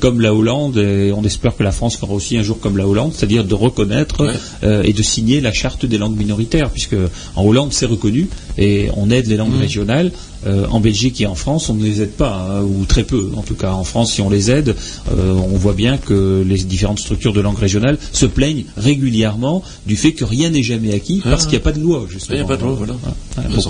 comme 0.00 0.20
la 0.20 0.34
Hollande 0.34 0.76
et 0.78 1.12
on 1.12 1.22
espère 1.24 1.56
que 1.56 1.62
la 1.62 1.72
France 1.72 1.96
fera 1.96 2.12
aussi 2.12 2.36
un 2.36 2.42
jour 2.42 2.58
comme 2.60 2.76
la 2.76 2.86
Hollande, 2.86 3.12
c'est-à-dire 3.14 3.44
de 3.44 3.54
reconnaître 3.54 4.09
Ouais. 4.18 4.32
euh, 4.64 4.82
et 4.82 4.92
de 4.92 5.02
signer 5.02 5.40
la 5.40 5.52
charte 5.52 5.86
des 5.86 5.98
langues 5.98 6.16
minoritaires, 6.16 6.70
puisque 6.70 6.96
en 7.36 7.44
Hollande 7.44 7.72
c'est 7.72 7.86
reconnu 7.86 8.28
et 8.58 8.88
on 8.96 9.10
aide 9.10 9.26
les 9.26 9.36
langues 9.36 9.54
Mmh. 9.54 9.60
régionales. 9.60 10.12
Euh, 10.46 10.66
en 10.70 10.80
Belgique 10.80 11.20
et 11.20 11.26
en 11.26 11.34
France, 11.34 11.68
on 11.68 11.74
ne 11.74 11.84
les 11.84 12.00
aide 12.00 12.12
pas, 12.12 12.46
hein, 12.50 12.62
ou 12.62 12.86
très 12.86 13.04
peu. 13.04 13.30
En 13.36 13.42
tout 13.42 13.54
cas, 13.54 13.72
en 13.72 13.84
France, 13.84 14.12
si 14.14 14.22
on 14.22 14.30
les 14.30 14.50
aide, 14.50 14.74
euh, 15.12 15.34
on 15.34 15.56
voit 15.56 15.74
bien 15.74 15.98
que 15.98 16.42
les 16.46 16.56
différentes 16.58 16.98
structures 16.98 17.34
de 17.34 17.40
langue 17.42 17.58
régionale 17.58 17.98
se 18.12 18.24
plaignent 18.24 18.64
régulièrement 18.78 19.62
du 19.86 19.96
fait 19.96 20.12
que 20.12 20.24
rien 20.24 20.48
n'est 20.48 20.62
jamais 20.62 20.94
acquis 20.94 21.20
parce 21.22 21.42
Ah. 21.42 21.46
qu'il 21.46 21.58
n'y 21.58 21.62
a 21.62 21.64
pas 21.64 21.72
de 21.72 21.80
loi. 21.80 22.06
Justement. 22.08 22.36
Il 22.38 22.40
n'y 22.40 22.44
a 22.44 22.48
pas 22.48 22.56
de 22.56 22.62
loi, 22.62 22.74
voilà. 22.74 22.94
Ah, 23.36 23.42
Ils 23.50 23.54
bon, 23.56 23.60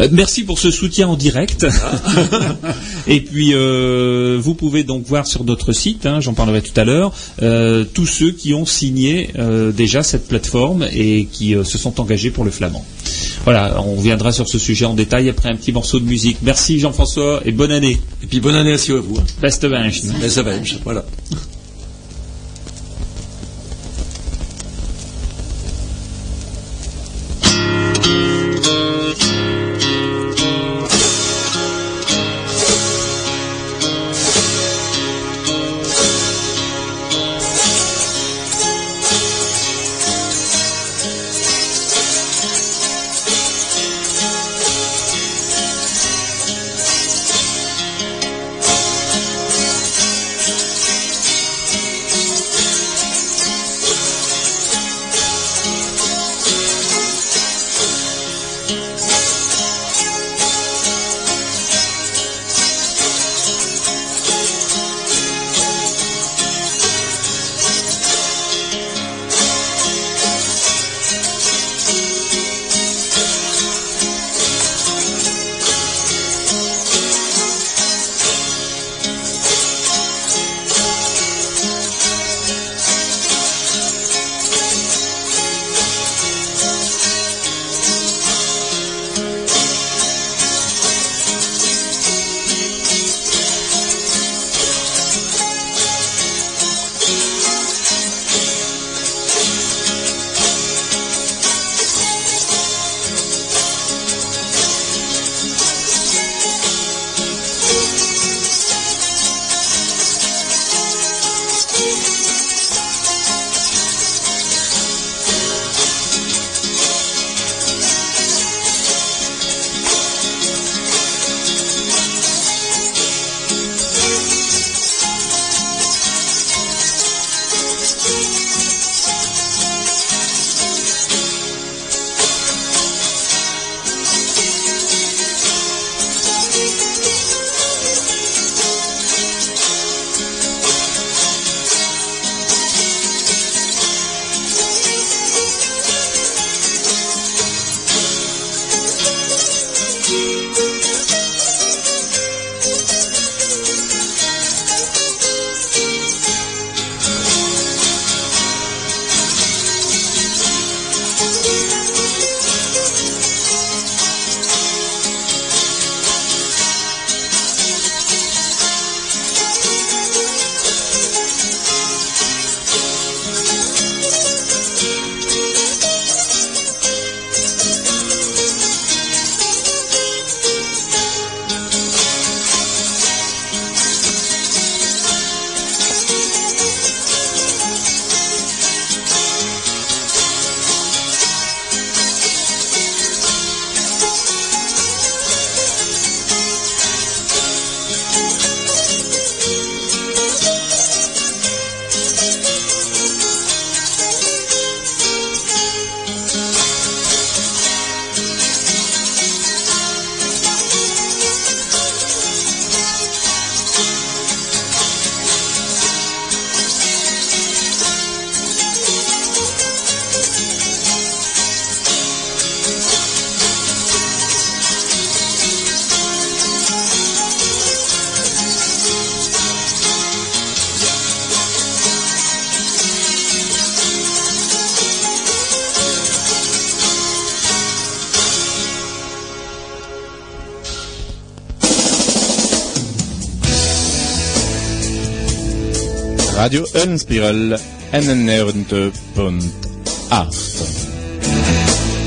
Euh, 0.00 0.08
merci 0.10 0.42
pour 0.42 0.58
ce 0.58 0.70
soutien 0.72 1.06
en 1.06 1.16
direct. 1.16 1.64
Et 3.06 3.20
puis, 3.20 3.52
vous 3.54 4.54
pouvez 4.54 4.82
donc 4.82 5.06
voir 5.06 5.26
sur 5.26 5.44
notre 5.44 5.72
site, 5.72 6.04
hein, 6.06 6.20
j'en 6.20 6.34
parlerai 6.34 6.62
tout 6.62 6.78
à 6.78 6.84
l'heure, 6.84 7.12
tous 7.94 8.06
ceux 8.06 8.32
qui 8.32 8.54
ont 8.54 8.66
signé 8.66 9.30
déjà 9.76 10.02
cette 10.02 10.26
plateforme 10.26 10.86
et 10.92 11.26
qui 11.30 11.54
se 11.64 11.78
sont 11.78 12.00
engagés 12.00 12.30
pour 12.30 12.44
le 12.44 12.50
flamand. 12.50 12.84
Voilà, 13.46 13.80
on 13.80 13.94
reviendra 13.94 14.32
sur 14.32 14.48
ce 14.48 14.58
sujet 14.58 14.86
en 14.86 14.94
détail 14.94 15.28
après 15.28 15.48
un 15.48 15.54
petit 15.54 15.70
morceau 15.70 16.00
de 16.00 16.04
musique. 16.04 16.38
Merci 16.42 16.80
Jean-François 16.80 17.42
et 17.44 17.52
bonne 17.52 17.70
année. 17.70 17.96
Et 18.20 18.26
puis 18.26 18.40
bonne 18.40 18.56
année 18.56 18.74
aussi 18.74 18.90
à 18.90 18.96
vous. 18.96 19.18
Hein. 19.18 19.24
Beste 19.40 19.64
va, 19.64 20.52
voilà. 20.82 21.04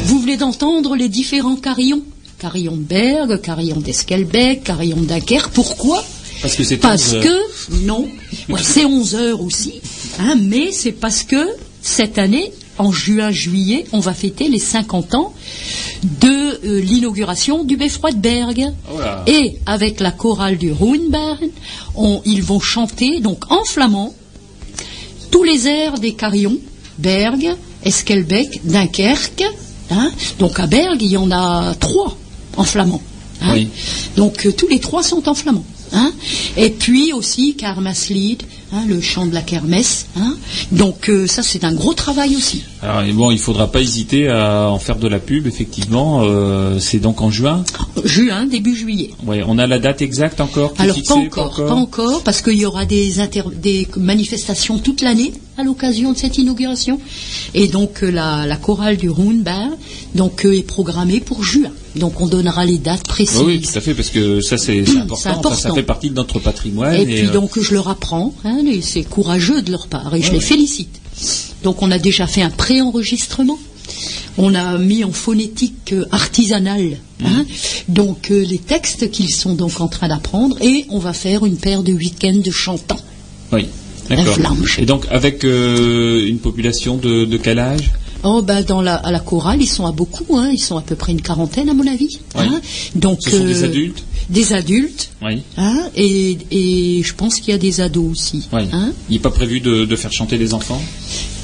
Vous 0.05 0.19
venez 0.21 0.37
d'entendre 0.37 0.95
les 0.95 1.09
différents 1.09 1.55
carillons. 1.55 2.03
Carillon 2.39 2.75
de 2.77 2.81
Bergue, 2.83 3.41
carillon 3.41 3.77
d'Esquelbec, 3.79 4.63
carillon 4.63 4.97
de 4.97 5.05
Dunkerque. 5.05 5.51
Pourquoi? 5.53 6.03
Parce 6.41 6.55
que 6.55 6.63
c'est 6.63 6.77
Parce 6.77 7.09
11 7.09 7.15
heures. 7.15 7.23
que, 7.23 7.75
non, 7.85 8.07
ouais, 8.47 8.61
c'est 8.63 8.85
11 8.85 9.15
heures 9.15 9.41
aussi, 9.41 9.73
hein, 10.19 10.35
mais 10.41 10.71
c'est 10.71 10.93
parce 10.93 11.23
que 11.23 11.45
cette 11.81 12.17
année, 12.17 12.53
en 12.77 12.93
juin-juillet, 12.93 13.83
on 13.91 13.99
va 13.99 14.13
fêter 14.13 14.47
les 14.47 14.57
50 14.59 15.15
ans 15.15 15.33
de 16.21 16.29
euh, 16.65 16.79
l'inauguration 16.79 17.65
du 17.65 17.75
Beffroi 17.75 18.11
de 18.11 18.17
Bergue. 18.19 18.67
Oh. 18.89 18.97
Et 19.27 19.57
avec 19.65 19.99
la 19.99 20.11
chorale 20.11 20.57
du 20.57 20.71
Ruhnbahn, 20.71 21.39
on- 21.95 22.21
ils 22.23 22.41
vont 22.41 22.61
chanter, 22.61 23.19
donc 23.19 23.51
en 23.51 23.65
flamand, 23.65 24.15
tous 25.31 25.43
les 25.43 25.67
airs 25.67 25.99
des 25.99 26.13
carillons, 26.13 26.57
Bergue, 26.97 27.55
Esquelbec, 27.83 28.61
Dunkerque. 28.63 29.43
hein. 29.91 30.11
Donc 30.39 30.59
à 30.59 30.67
Bergue, 30.67 31.01
il 31.01 31.11
y 31.11 31.17
en 31.17 31.31
a 31.31 31.73
trois 31.75 32.17
en 32.57 32.63
flamand. 32.63 33.01
hein. 33.41 33.51
Oui. 33.53 33.69
Donc 34.17 34.45
euh, 34.45 34.51
tous 34.51 34.67
les 34.67 34.79
trois 34.79 35.03
sont 35.03 35.27
en 35.29 35.33
flamand. 35.33 35.63
hein. 35.93 36.11
Et 36.57 36.69
puis 36.69 37.13
aussi 37.13 37.55
Karmaslied, 37.55 38.43
hein, 38.73 38.83
le 38.87 39.01
chant 39.01 39.25
de 39.25 39.33
la 39.33 39.41
kermesse. 39.41 40.05
hein. 40.17 40.35
Donc 40.71 41.09
euh, 41.09 41.27
ça 41.27 41.43
c'est 41.43 41.63
un 41.63 41.73
gros 41.73 41.93
travail 41.93 42.35
aussi. 42.35 42.63
Alors, 42.81 43.01
et 43.03 43.11
bon, 43.11 43.29
il 43.31 43.39
faudra 43.39 43.69
pas 43.71 43.81
hésiter 43.81 44.29
à 44.29 44.69
en 44.69 44.79
faire 44.79 44.95
de 44.97 45.07
la 45.07 45.19
pub, 45.19 45.47
effectivement. 45.47 46.21
euh, 46.23 46.79
c'est 46.79 46.99
donc 46.99 47.21
en 47.21 47.29
juin. 47.29 47.63
Juin, 48.05 48.45
début 48.45 48.75
juillet. 48.75 49.11
Ouais, 49.25 49.43
on 49.45 49.57
a 49.57 49.67
la 49.67 49.79
date 49.79 50.01
exacte 50.01 50.39
encore 50.39 50.73
Alors 50.77 50.95
fixée, 50.95 51.13
pas 51.13 51.19
encore, 51.19 51.55
pas 51.55 51.73
encore, 51.73 52.23
parce 52.23 52.41
qu'il 52.41 52.57
y 52.57 52.65
aura 52.65 52.85
des, 52.85 53.19
inter- 53.19 53.43
des 53.61 53.87
manifestations 53.97 54.77
toute 54.79 55.01
l'année 55.01 55.33
à 55.57 55.63
l'occasion 55.63 56.13
de 56.13 56.17
cette 56.17 56.37
inauguration. 56.37 56.99
Et 57.53 57.67
donc 57.67 58.01
euh, 58.03 58.11
la, 58.11 58.45
la 58.45 58.55
chorale 58.55 58.95
du 58.97 59.09
Ruhnbahn 59.09 59.71
donc 60.15 60.45
euh, 60.45 60.57
est 60.57 60.61
programmée 60.63 61.19
pour 61.19 61.43
juin. 61.43 61.71
Donc 61.95 62.21
on 62.21 62.27
donnera 62.27 62.65
les 62.65 62.77
dates 62.77 63.03
précises. 63.05 63.39
Oui, 63.39 63.55
oui, 63.57 63.61
tout 63.61 63.77
à 63.77 63.81
fait, 63.81 63.93
parce 63.93 64.09
que 64.09 64.39
ça 64.41 64.57
c'est 64.57 64.83
important, 64.97 65.53
Ça, 65.53 65.73
fait 65.73 65.83
partie 65.83 66.09
de 66.11 66.15
notre 66.15 66.39
patrimoine. 66.39 66.93
Et 66.95 67.05
puis 67.05 67.25
euh, 67.27 67.31
donc 67.31 67.59
je 67.59 67.73
leur 67.73 67.89
apprends, 67.89 68.33
hein, 68.45 68.58
et 68.67 68.81
c'est 68.81 69.03
courageux 69.03 69.61
de 69.61 69.71
leur 69.71 69.87
part, 69.87 70.13
et 70.15 70.21
je 70.21 70.31
les 70.31 70.39
félicite. 70.39 70.99
Donc 71.63 71.81
on 71.81 71.91
a 71.91 71.99
déjà 71.99 72.27
fait 72.27 72.41
un 72.41 72.49
pré-enregistrement. 72.49 73.59
On 74.37 74.53
a 74.55 74.77
mis 74.77 75.03
en 75.03 75.11
phonétique 75.11 75.93
euh, 75.93 76.05
artisanale 76.11 76.97
hein, 77.25 77.43
donc 77.87 78.29
euh, 78.31 78.45
les 78.45 78.59
textes 78.59 79.09
qu'ils 79.09 79.31
sont 79.33 79.53
donc 79.55 79.81
en 79.81 79.87
train 79.87 80.07
d'apprendre 80.07 80.55
et 80.61 80.85
on 80.89 80.99
va 80.99 81.11
faire 81.11 81.43
une 81.45 81.57
paire 81.57 81.81
de 81.83 81.91
week-ends 81.91 82.39
de 82.41 82.51
chantants. 82.51 82.99
oui, 83.51 83.65
d'accord. 84.07 84.37
Et 84.77 84.85
donc 84.85 85.05
avec 85.09 85.43
euh, 85.43 86.25
une 86.27 86.37
population 86.37 86.95
de, 86.97 87.25
de 87.25 87.37
quel 87.37 87.57
âge? 87.59 87.91
Oh 88.23 88.41
ben 88.41 88.61
dans 88.63 88.81
la, 88.81 88.95
à 88.95 89.11
la 89.11 89.19
chorale 89.19 89.61
ils 89.61 89.67
sont 89.67 89.85
à 89.87 89.91
beaucoup, 89.91 90.37
hein, 90.37 90.49
ils 90.53 90.59
sont 90.59 90.77
à 90.77 90.81
peu 90.81 90.95
près 90.95 91.11
une 91.11 91.21
quarantaine 91.21 91.67
à 91.67 91.73
mon 91.73 91.87
avis. 91.87 92.19
Oui. 92.35 92.43
hein. 92.45 92.61
Donc 92.95 93.19
Ce 93.23 93.31
sont 93.31 93.43
des 93.45 93.63
adultes? 93.63 94.03
Des 94.29 94.53
adultes, 94.53 95.09
Oui. 95.23 95.41
hein, 95.57 95.89
et, 95.95 96.37
et 96.51 97.01
je 97.03 97.13
pense 97.15 97.39
qu'il 97.39 97.49
y 97.49 97.53
a 97.53 97.57
des 97.57 97.81
ados 97.81 98.11
aussi. 98.11 98.47
Oui. 98.53 98.61
hein. 98.71 98.91
Il 99.09 99.13
n'est 99.13 99.19
pas 99.19 99.31
prévu 99.31 99.59
de, 99.59 99.85
de 99.85 99.95
faire 99.95 100.11
chanter 100.13 100.37
des 100.37 100.53
enfants? 100.53 100.81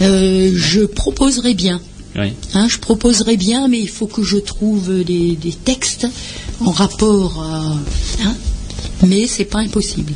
Euh, 0.04 0.52
je 0.56 0.82
proposerai 0.82 1.56
bien. 1.56 1.82
Oui. 2.16 2.34
Hein, 2.54 2.68
je 2.70 2.78
proposerai 2.78 3.38
bien, 3.38 3.68
mais 3.68 3.80
il 3.80 3.90
faut 3.90 4.06
que 4.08 4.24
je 4.24 4.38
trouve 4.38 5.04
des, 5.04 5.32
des 5.36 5.52
textes 5.52 6.08
en 6.64 6.72
rapport 6.72 7.42
à. 7.42 7.76
Hein, 8.24 8.36
mais 9.06 9.26
c'est 9.28 9.46
pas 9.46 9.60
impossible. 9.60 10.14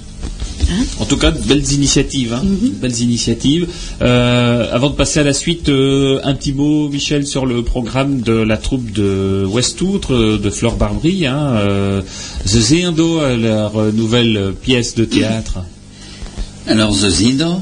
Hein 0.72 0.84
En 1.00 1.06
tout 1.06 1.18
cas, 1.18 1.32
de 1.32 1.40
belles 1.40 1.72
initiatives. 1.74 2.34
Hein, 2.34 2.44
Mhm. 2.44 2.70
Belles 2.82 3.02
initiatives. 3.02 3.68
Euh, 4.02 4.68
avant 4.72 4.90
de 4.90 4.96
passer 4.96 5.20
à 5.20 5.24
la 5.24 5.34
suite, 5.34 5.70
euh, 5.70 6.20
un 6.24 6.34
petit 6.36 6.54
mot, 6.54 6.90
Michel, 6.90 7.26
sur 7.26 7.46
le 7.46 7.64
programme 7.64 8.22
de 8.22 8.34
la 8.34 8.58
troupe 8.58 8.92
de 8.92 9.46
Westoutre, 9.48 10.14
euh, 10.14 10.38
de 10.38 10.50
Fleur 10.50 10.76
Barbry. 10.76 11.26
Hein, 11.26 11.54
euh, 11.58 12.02
The 12.46 12.72
euh, 12.74 13.38
leur 13.38 13.94
nouvelle 13.94 14.54
pièce 14.62 14.96
de 14.96 15.06
théâtre. 15.06 15.60
Alors, 16.68 16.94
ze 16.94 17.10
zido, 17.10 17.62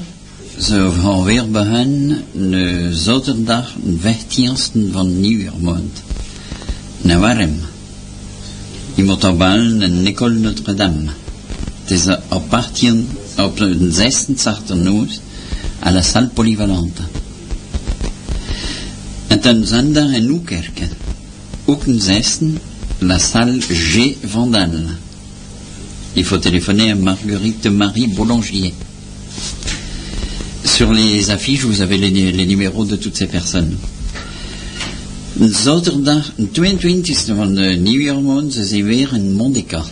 ze 0.60 0.90
gaan 1.02 1.24
weer 1.24 1.46
beginnen 1.52 2.24
de 2.34 2.90
zaterdag, 2.92 3.74
de 3.84 3.98
15e 3.98 4.92
van 4.92 5.20
Nieuwjaarsmaand. 5.20 6.04
Naar 7.02 7.20
warm. 7.20 7.56
Je 8.96 9.04
moet 9.04 9.24
op 9.24 9.38
bellen 9.38 9.82
in 9.82 10.04
Nicole 10.04 10.40
Notre-Dame. 10.40 11.10
Eh, 11.90 12.14
op 12.30 12.54
18, 12.54 13.08
op 13.38 13.58
de 13.58 13.92
16 13.92 14.84
noos, 14.84 15.22
à 15.80 15.92
la 15.92 16.02
salle 16.02 16.28
polyvalente. 16.28 17.02
En 19.28 19.40
ten 19.40 19.68
zondag 19.68 20.12
in 20.12 20.30
Oekerke. 20.30 20.88
Ook 21.66 21.86
een 21.86 22.02
16, 22.02 22.58
la 23.00 23.18
salle 23.18 23.62
G. 23.62 24.16
Vandal. 24.26 24.70
Il 26.14 26.26
faut 26.26 26.42
téléphoner 26.42 26.92
à 26.92 26.96
Marguerite 26.96 27.70
Marie 27.70 28.08
Boulanger. 28.08 28.74
Sur 30.64 30.92
les 30.92 31.30
affiches, 31.30 31.64
vous 31.64 31.82
avez 31.82 31.98
les, 31.98 32.32
les 32.32 32.46
numéros 32.46 32.86
de 32.86 32.98
toutes 32.98 33.18
ces 33.18 33.28
personnes. 33.28 33.78
Zaterdag, 35.40 36.32
de 36.36 36.48
22e 36.52 37.36
van 37.36 37.56
de 37.56 37.78
nieuwjaarmaand, 37.80 38.54
ze 38.54 38.66
zijn 38.66 38.84
weer 38.84 39.14
in 39.14 39.34
Mondica. 39.34 39.84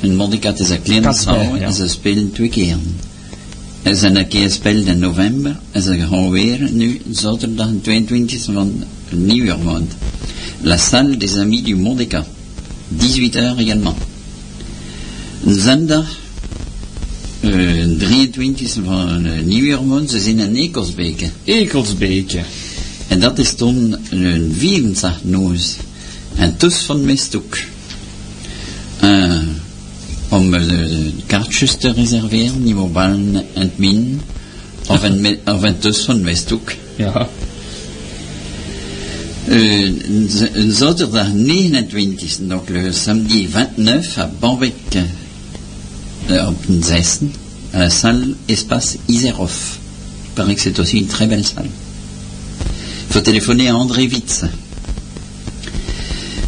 Mondica 0.00 0.48
het 0.48 0.60
is 0.60 0.68
een 0.68 0.82
kleine 0.82 1.14
ja. 1.24 1.58
en 1.58 1.72
ze 1.72 1.88
spelen 1.88 2.32
twee 2.32 2.48
keer. 2.48 2.76
Er 3.82 3.96
zijn 3.96 4.16
een 4.16 4.28
keer 4.28 4.42
gespeeld 4.42 4.86
in 4.86 4.98
november 4.98 5.56
en 5.70 5.82
ze 5.82 5.98
gaan 5.98 6.30
weer 6.30 6.70
nu 6.72 7.00
zaterdag 7.10 7.68
de 7.82 8.04
22e 8.04 8.52
van 8.52 8.84
de 9.10 9.16
nieuwjaarmaand. 9.16 9.92
La 10.60 10.76
salle 10.76 11.16
des 11.16 11.34
amis 11.34 11.62
du 11.62 11.76
Mondica. 11.76 12.26
18h 12.98 13.58
également. 13.58 13.96
Zondag, 15.46 16.18
eh, 17.40 17.50
23 17.98 18.72
van 18.84 19.26
nieuwjaarmaand, 19.44 20.10
ze 20.10 20.20
zijn 20.20 20.38
in 20.38 20.54
Ekelsbeke. 20.54 21.30
Ekelsbeek. 21.44 22.40
En 23.08 23.20
dat 23.20 23.38
is 23.38 23.54
toen 23.54 23.96
een 24.10 24.54
64 24.58 25.24
noos. 25.24 25.76
En 26.36 26.56
tus 26.56 26.74
van 26.76 27.04
Mestoek. 27.04 27.56
Uh, 30.36 30.42
om 30.42 30.54
uh, 30.54 30.68
de 30.68 31.12
kaartjes 31.26 31.76
te 31.76 31.92
reserveren, 31.92 32.66
je 32.66 32.74
moet 32.74 32.92
bellen 32.92 33.34
in 33.34 33.60
het 33.60 33.78
min. 33.78 34.20
Of 34.86 35.02
een, 35.02 35.38
of 35.44 35.62
een 35.62 35.78
tus 35.78 36.04
van 36.04 36.20
Mestoek. 36.20 36.72
Ja. 36.96 37.28
Euh, 39.48 39.92
een 40.54 40.72
zaterdag 40.72 41.32
29, 41.32 42.36
donc 42.48 42.68
le 42.68 42.92
samedi 42.92 43.48
29 43.52 44.18
à 44.18 44.30
Banbeck, 44.40 44.74
euh, 46.30 46.48
op 46.48 46.68
een 46.68 46.82
6, 46.82 47.18
à 47.72 47.78
la 47.78 47.88
salle 47.88 48.34
Espace 48.46 48.98
Iserov. 49.06 49.78
Il 50.24 50.32
paraît 50.34 50.54
que 50.54 50.60
c'est 50.60 50.78
aussi 50.80 50.98
une 50.98 51.06
très 51.06 51.26
belle 51.26 51.44
salle. 51.44 51.70
Il 53.08 53.12
faut 53.12 53.22
téléphoner 53.22 53.68
à 53.68 53.76
André 53.76 54.06
Witz. 54.06 54.44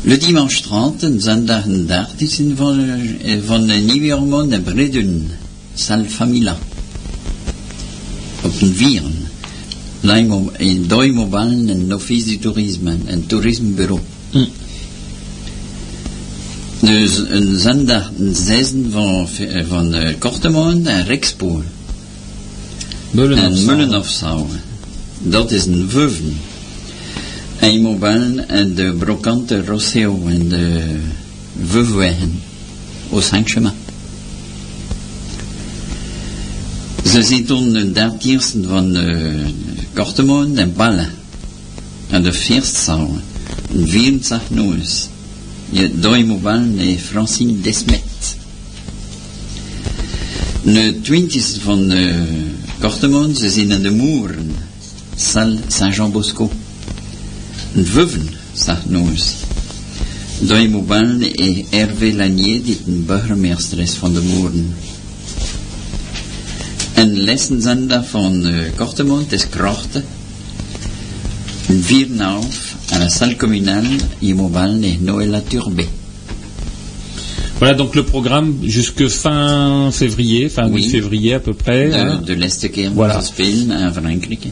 Le 0.03 0.17
dimanche 0.17 0.63
30, 0.63 1.03
een 1.03 1.21
zondag 1.21 1.65
30 1.65 2.57
van, 2.57 2.79
eh, 3.23 3.39
van 3.47 3.67
Nieuwjaarsmaand 3.67 4.49
naar 4.49 4.61
Bredun, 4.61 5.31
salle 5.75 6.09
Famila. 6.09 6.59
Op 8.43 8.61
een 8.61 8.75
vieren. 8.75 9.27
M'ont 10.01 11.31
bellen 11.31 11.69
een 11.69 11.95
office 11.95 12.27
du 12.27 12.39
tourisme, 12.39 12.97
een 13.07 13.27
toerismebureau. 13.27 14.01
Mm. 14.31 14.49
Dus 16.81 17.19
een 17.19 17.59
zondag 17.59 18.11
een 18.19 18.35
zesde 18.35 18.91
van, 18.91 19.29
van 19.69 19.95
uh, 19.95 20.09
Kortemond 20.19 20.87
en 20.87 21.05
Rexpoor. 21.05 21.63
En 23.15 23.65
Mullenhofzauer. 23.65 24.61
Dat 25.19 25.51
is 25.51 25.67
een 25.67 25.89
veuven. 25.91 26.37
Moet 27.61 27.99
bellen 27.99 28.49
en 28.49 28.75
de 28.75 28.95
brokante 28.99 29.65
Rosseo 29.65 30.27
en 30.27 30.49
de 30.49 30.97
Veuvewegen. 31.65 32.41
Au 33.13 33.23
Saint-Chemin. 33.23 33.73
Ze 37.05 37.23
zijn 37.23 37.45
toen 37.45 37.73
de 37.73 37.93
dertiende 37.93 38.69
van 38.69 38.97
uh, 38.97 39.47
Kortemond 39.93 40.59
en 40.59 40.73
Ballen. 40.77 41.11
En 42.09 42.23
de 42.23 42.33
Vierstzauer. 42.33 43.21
Een 43.75 43.89
24 43.89 44.51
noos. 44.51 45.09
Je 45.71 45.99
daar 45.99 46.19
je 46.19 46.25
moet 46.25 46.43
bellen 46.43 46.79
en 46.79 46.99
Francine 46.99 47.61
Desmet. 47.61 48.37
De 50.63 50.99
20 51.03 51.57
van 51.61 51.93
uh, 51.93 52.15
Kortemond, 52.81 53.39
ze 53.39 53.51
zijn 53.51 53.71
in 53.71 53.83
de 53.83 53.91
Moeren. 53.91 54.55
Salle 55.17 55.57
Saint-Jean-Bosco. 55.69 56.51
Hervé 61.71 62.13
Lanier, 62.13 62.61
van 63.97 64.13
de 64.13 64.21
Moeren. 64.21 64.75
Een 66.95 67.13
lessenzender 67.23 68.05
van 68.05 68.47
uh, 68.47 68.55
Kortemond 68.77 69.33
is 69.33 69.49
Krochte. 69.49 70.03
Viernauf 71.81 72.77
à 72.93 72.99
la 72.99 73.09
salle 73.09 73.37
communale 73.37 73.89
Imobal 74.21 74.83
et 74.85 74.99
Noëlla 75.01 75.41
Turbé. 75.41 75.87
Voilà 77.59 77.75
donc 77.75 77.95
le 77.95 78.05
programme 78.05 78.55
jusque 78.63 79.09
fin 79.09 79.91
février, 79.93 80.49
fin 80.49 80.71
Oui. 80.71 80.89
février 80.89 81.35
à 81.35 81.41
peu 81.41 81.55
près. 81.55 81.89
De, 81.89 81.95
hein. 81.95 82.23
de 82.25 82.33
l'Estekeer 82.35 82.91
Voilà. 82.95 83.19
à 83.19 83.93
Frankrijk. 83.93 84.49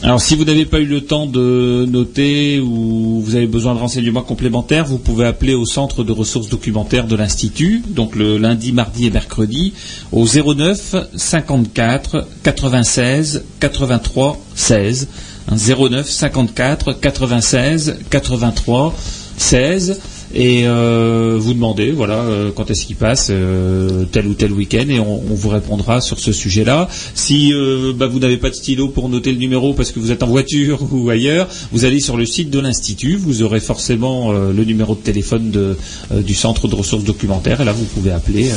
Alors 0.00 0.20
si 0.20 0.34
vous 0.34 0.44
n'avez 0.44 0.64
pas 0.64 0.80
eu 0.80 0.86
le 0.86 1.02
temps 1.02 1.26
de 1.26 1.86
noter 1.88 2.58
ou 2.58 3.20
vous 3.20 3.36
avez 3.36 3.46
besoin 3.46 3.74
de 3.74 3.78
renseignements 3.78 4.22
complémentaires, 4.22 4.84
vous 4.84 4.98
pouvez 4.98 5.26
appeler 5.26 5.54
au 5.54 5.64
centre 5.64 6.02
de 6.02 6.10
ressources 6.10 6.48
documentaires 6.48 7.06
de 7.06 7.14
l'Institut, 7.14 7.82
donc 7.86 8.16
le 8.16 8.36
lundi, 8.36 8.72
mardi 8.72 9.06
et 9.06 9.10
mercredi, 9.10 9.74
au 10.10 10.26
09 10.26 10.96
54 11.14 12.26
96 12.42 13.44
83 13.60 14.40
16. 14.54 15.08
Hein, 15.48 15.56
09 15.56 16.08
54 16.08 16.92
96 16.94 17.98
83 18.10 18.94
16 19.36 20.00
et 20.34 20.66
euh, 20.66 21.36
vous 21.38 21.52
demandez 21.52 21.90
voilà 21.90 22.14
euh, 22.14 22.50
quand 22.54 22.70
est-ce 22.70 22.86
qu'il 22.86 22.96
passe 22.96 23.28
euh, 23.30 24.04
tel 24.10 24.26
ou 24.26 24.34
tel 24.34 24.52
week-end 24.52 24.86
et 24.88 24.98
on, 24.98 25.20
vous 25.32 25.48
répondra 25.48 26.00
sur 26.00 26.20
ce 26.20 26.30
sujet-là. 26.30 26.88
Si 27.14 27.52
bah, 27.96 28.06
vous 28.06 28.18
n'avez 28.18 28.36
pas 28.36 28.50
de 28.50 28.54
stylo 28.54 28.88
pour 28.88 29.08
noter 29.08 29.32
le 29.32 29.38
numéro 29.38 29.72
parce 29.72 29.90
que 29.92 29.98
vous 29.98 30.10
êtes 30.10 30.22
en 30.22 30.26
voiture 30.26 30.86
ou 30.92 31.08
ailleurs, 31.10 31.48
vous 31.72 31.84
allez 31.84 32.00
sur 32.00 32.16
le 32.16 32.26
site 32.26 32.50
de 32.50 32.60
l'institut, 32.60 33.16
vous 33.16 33.42
aurez 33.42 33.60
forcément 33.60 34.32
le 34.32 34.64
numéro 34.64 34.94
de 34.94 35.00
téléphone 35.00 35.76
du 36.12 36.34
centre 36.34 36.68
de 36.68 36.74
ressources 36.74 37.04
documentaires 37.04 37.60
et 37.60 37.64
là 37.64 37.72
vous 37.72 37.84
pouvez 37.84 38.10
appeler 38.10 38.50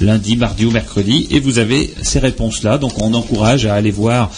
lundi, 0.00 0.36
mardi 0.36 0.66
ou 0.66 0.70
mercredi 0.70 1.28
et 1.30 1.40
vous 1.40 1.58
avez 1.58 1.92
ces 2.02 2.18
réponses-là. 2.18 2.78
Donc 2.78 3.00
on 3.02 3.14
encourage 3.14 3.66
à 3.66 3.74
aller 3.74 3.90
voir 3.90 4.30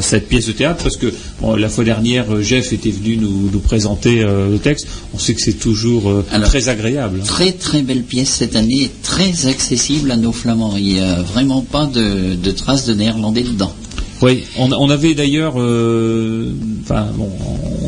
cette 0.00 0.28
pièce 0.28 0.46
de 0.46 0.52
théâtre 0.52 0.82
parce 0.82 0.96
que 0.96 1.12
la 1.56 1.68
fois 1.68 1.84
dernière 1.84 2.42
Jeff 2.42 2.72
était 2.72 2.90
venu 2.90 3.16
nous, 3.16 3.60
présenter 3.60 4.22
le 4.22 4.58
texte. 4.58 4.88
On 5.14 5.18
sait 5.18 5.34
que 5.34 5.40
c'est 5.40 5.52
toujours 5.58 6.11
euh, 6.18 6.22
Alors, 6.32 6.48
très 6.48 6.68
agréable. 6.68 7.20
hein. 7.22 7.26
Très 7.26 7.52
très 7.52 7.82
belle 7.82 8.02
pièce 8.02 8.30
cette 8.30 8.56
année, 8.56 8.90
très 9.02 9.46
accessible 9.46 10.10
à 10.10 10.16
nos 10.16 10.32
flamands. 10.32 10.74
Il 10.76 10.84
n'y 10.84 11.00
a 11.00 11.22
vraiment 11.22 11.60
pas 11.62 11.86
de, 11.86 12.34
de 12.34 12.50
traces 12.50 12.86
de 12.86 12.94
néerlandais 12.94 13.42
dedans. 13.42 13.72
Oui, 14.22 14.44
on, 14.56 14.70
on 14.72 14.88
avait 14.88 15.14
d'ailleurs, 15.14 15.54
euh, 15.60 16.52
enfin, 16.84 17.06
bon, 17.16 17.28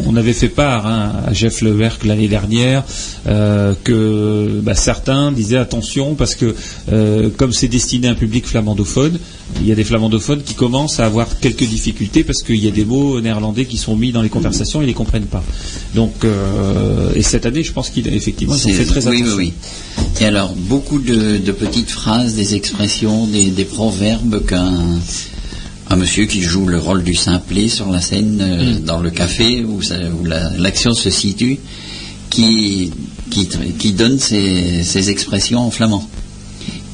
on 0.06 0.16
avait 0.16 0.32
fait 0.32 0.48
part 0.48 0.84
hein, 0.84 1.12
à 1.26 1.32
Jeff 1.32 1.60
Lewerk 1.62 2.04
l'année 2.04 2.26
dernière 2.26 2.82
euh, 3.28 3.72
que 3.84 4.60
bah, 4.60 4.74
certains 4.74 5.30
disaient 5.30 5.58
attention 5.58 6.16
parce 6.16 6.34
que 6.34 6.54
euh, 6.92 7.30
comme 7.36 7.52
c'est 7.52 7.68
destiné 7.68 8.08
à 8.08 8.10
un 8.10 8.14
public 8.14 8.46
flamandophone, 8.46 9.18
il 9.60 9.68
y 9.68 9.70
a 9.72 9.76
des 9.76 9.84
flamandophones 9.84 10.42
qui 10.42 10.54
commencent 10.54 10.98
à 10.98 11.06
avoir 11.06 11.38
quelques 11.38 11.68
difficultés 11.68 12.24
parce 12.24 12.42
qu'il 12.42 12.62
y 12.62 12.66
a 12.66 12.72
des 12.72 12.84
mots 12.84 13.20
néerlandais 13.20 13.66
qui 13.66 13.76
sont 13.76 13.94
mis 13.96 14.10
dans 14.10 14.22
les 14.22 14.28
conversations 14.28 14.80
et 14.80 14.84
ils 14.84 14.88
les 14.88 14.94
comprennent 14.94 15.26
pas. 15.26 15.44
Donc, 15.94 16.26
et 17.14 17.22
cette 17.22 17.46
année, 17.46 17.62
je 17.62 17.72
pense 17.72 17.90
qu'il 17.90 18.08
effectivement 18.12 18.56
ils 18.56 18.66
ont 18.66 18.72
fait 18.72 18.84
très 18.84 19.06
oui, 19.06 19.18
attention. 19.18 19.36
oui, 19.36 19.52
oui. 19.98 20.04
Et 20.20 20.24
alors, 20.24 20.52
beaucoup 20.56 20.98
de, 20.98 21.38
de 21.38 21.52
petites 21.52 21.90
phrases, 21.90 22.34
des 22.34 22.56
expressions, 22.56 23.26
des, 23.28 23.46
des 23.46 23.64
proverbes 23.64 24.44
qu'un 24.44 24.72
un 25.90 25.96
monsieur 25.96 26.24
qui 26.26 26.42
joue 26.42 26.66
le 26.66 26.78
rôle 26.78 27.02
du 27.04 27.14
simplet 27.14 27.68
sur 27.68 27.90
la 27.90 28.00
scène, 28.00 28.38
euh, 28.40 28.74
Mm. 28.80 28.84
dans 28.84 29.00
le 29.00 29.10
café 29.10 29.64
où, 29.64 29.80
la- 30.24 30.50
l'action 30.58 30.94
se 30.94 31.10
situe, 31.10 31.58
qui, 32.30 32.90
qui, 33.30 33.42
tr- 33.44 33.76
qui 33.78 33.92
donne 33.92 34.18
ces 34.18 35.10
expressions 35.10 35.60
en 35.60 35.70
flamand. 35.70 36.08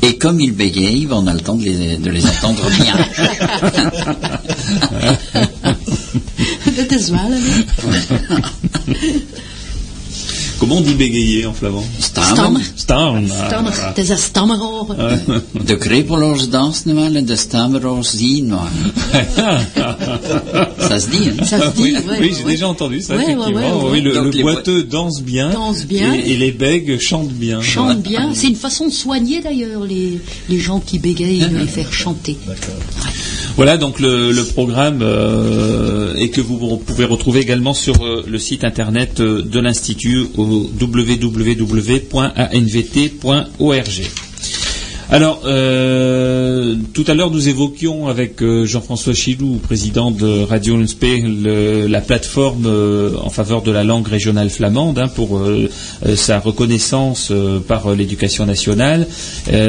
Et 0.03 0.17
comme 0.17 0.41
il 0.41 0.53
bégaye, 0.53 1.07
ben, 1.07 1.17
on 1.17 1.27
a 1.27 1.35
le 1.35 1.41
temps 1.41 1.57
de 1.57 1.65
les, 1.65 1.97
de 1.99 2.11
les 2.11 2.25
entendre 2.27 2.63
bien. 2.83 2.97
Comment 10.61 10.77
on 10.77 10.83
dit 10.83 10.95
bégayer 10.95 11.47
en 11.47 11.55
flamand 11.55 11.83
ah, 12.17 12.23
stammer. 12.29 12.61
ah. 13.31 13.89
Het 13.89 13.99
is 13.99 14.11
een. 14.11 15.65
De 15.65 15.77
krepeloos 15.79 16.49
dansen 16.51 16.95
wel 16.95 17.15
en 17.17 17.25
de 17.25 17.37
stammeroos 17.37 18.11
zien. 18.17 18.53
Ça 20.89 20.99
se 21.01 21.09
dit, 21.11 21.29
hein 21.31 21.45
Ça 21.47 21.59
se 21.61 21.77
dit, 21.77 21.83
oui, 21.83 21.93
ouais, 21.93 22.03
oui, 22.09 22.19
ouais, 22.19 22.31
j'ai 22.37 22.45
ouais. 22.45 22.51
déjà 22.51 22.69
entendu 22.69 23.01
ça, 23.01 23.17
Ouais, 23.17 23.25
ouais, 23.25 23.33
effectivement. 23.33 23.85
ouais, 23.85 23.91
Oui, 23.91 24.01
le, 24.03 24.13
le 24.31 24.43
boiteux 24.43 24.83
danse 24.83 25.23
bien, 25.23 25.51
Danse 25.51 25.85
bien. 25.87 26.13
Et, 26.15 26.33
et 26.33 26.37
les 26.37 26.53
bègues 26.53 26.99
chantent 27.01 27.33
bien. 27.33 27.63
Chante 27.63 28.03
bien. 28.03 28.31
C'est 28.35 28.49
une 28.49 28.55
façon 28.57 28.87
de 28.87 28.93
soigner 28.93 29.41
d'ailleurs 29.41 29.85
les, 29.85 30.21
les 30.49 30.59
gens 30.59 30.81
qui 30.81 30.99
bégayent, 30.99 31.49
de 31.49 31.57
les 31.57 31.67
faire 31.67 31.93
chanter. 31.93 32.37
Voilà 33.57 33.77
donc 33.77 34.01
le, 34.01 34.43
programme 34.53 35.01
euh, 35.03 36.15
et 36.17 36.31
que 36.31 36.41
vous 36.41 36.77
pouvez 36.79 37.05
retrouver 37.05 37.41
également 37.41 37.75
sur 37.75 38.03
euh, 38.05 38.25
le 38.27 38.39
site 38.39 38.65
internet 38.65 39.21
euh, 39.21 39.43
de 39.43 39.61
l'Institut 39.61 40.27
au 40.37 40.71
www.anvt.org. 40.81 41.11
Alors, 45.13 45.43
euh, 45.45 46.77
tout 46.95 47.03
à 47.09 47.15
l'heure, 47.15 47.33
nous 47.33 47.49
évoquions 47.49 48.07
avec 48.07 48.41
euh, 48.43 48.65
Jean-François 48.65 49.13
Chilou, 49.13 49.57
président 49.57 50.13
de 50.13 50.43
Radio 50.45 50.77
Unspé, 50.77 51.21
le- 51.21 51.89
la 51.89 52.01
plateforme 52.01 52.67
euh, 52.67 53.17
en 53.21 53.29
faveur 53.29 53.63
de 53.63 53.73
la 53.73 53.83
langue 53.83 54.07
régionale 54.07 54.51
flamande 54.51 55.01
hein, 55.01 55.09
pour 55.09 55.39
euh, 55.39 55.69
sa 56.15 56.39
reconnaissance 56.39 57.33
par 57.67 57.93
l'éducation 57.93 58.47
nationale. 58.47 59.09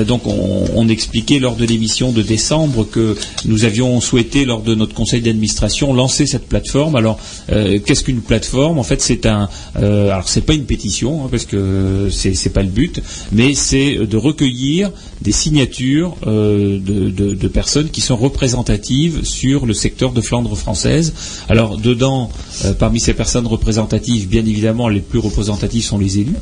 Donc, 0.07 0.27
on, 0.27 0.65
on 0.75 0.87
expliquait 0.87 1.39
lors 1.39 1.55
de 1.55 1.65
l'émission 1.65 2.11
de 2.11 2.21
décembre 2.21 2.83
que 2.89 3.15
nous 3.45 3.65
avions 3.65 3.99
souhaité, 3.99 4.45
lors 4.45 4.61
de 4.61 4.75
notre 4.75 4.93
conseil 4.93 5.21
d'administration, 5.21 5.91
lancer 5.93 6.27
cette 6.27 6.47
plateforme. 6.47 6.95
Alors, 6.95 7.19
qu'est-ce 7.47 8.03
qu'une 8.03 8.21
plateforme? 8.21 8.77
En 8.77 8.83
fait, 8.83 9.01
c'est 9.01 9.25
un. 9.25 9.49
Alors, 9.75 10.27
c'est 10.29 10.41
pas 10.45 10.53
une 10.53 10.65
pétition 10.65 11.25
hein, 11.25 11.27
parce 11.31 11.45
que 11.45 12.09
c'est 12.11 12.53
pas 12.53 12.61
le 12.61 12.69
but, 12.69 13.01
mais 13.31 13.55
c'est 13.55 13.95
de 14.05 14.17
recueillir 14.17 14.91
des 15.21 15.31
signatures 15.31 16.15
euh, 16.27 16.79
de, 16.79 17.09
de- 17.09 17.33
de 17.35 17.47
personnes 17.47 17.89
qui 17.89 18.01
sont 18.01 18.17
représentatives 18.17 19.23
sur 19.23 19.65
le 19.65 19.73
secteur 19.73 20.11
de 20.13 20.21
Flandre 20.21 20.55
française. 20.55 21.13
Alors 21.49 21.77
dedans, 21.77 22.29
euh, 22.65 22.73
parmi 22.73 22.99
ces 22.99 23.13
personnes 23.13 23.47
représentatives, 23.47 24.27
bien 24.27 24.45
évidemment, 24.45 24.89
les 24.89 24.99
plus 25.01 25.19
représentatives 25.19 25.83
sont 25.83 25.97
les 25.99 26.19
élus, 26.19 26.35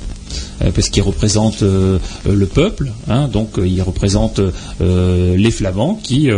euh, 0.62 0.72
parce 0.74 0.90
qu'ils 0.90 1.04
représentent 1.04 1.64
euh, 1.64 2.00
le 2.30 2.46
peuple, 2.46 2.92
hein, 3.10 3.28
donc 3.28 3.58
euh, 3.60 3.68
ils 3.68 3.82
représentent 3.82 4.42
euh, 4.82 5.36
les 5.36 5.52
Flamands 5.52 6.00
qui, 6.02 6.30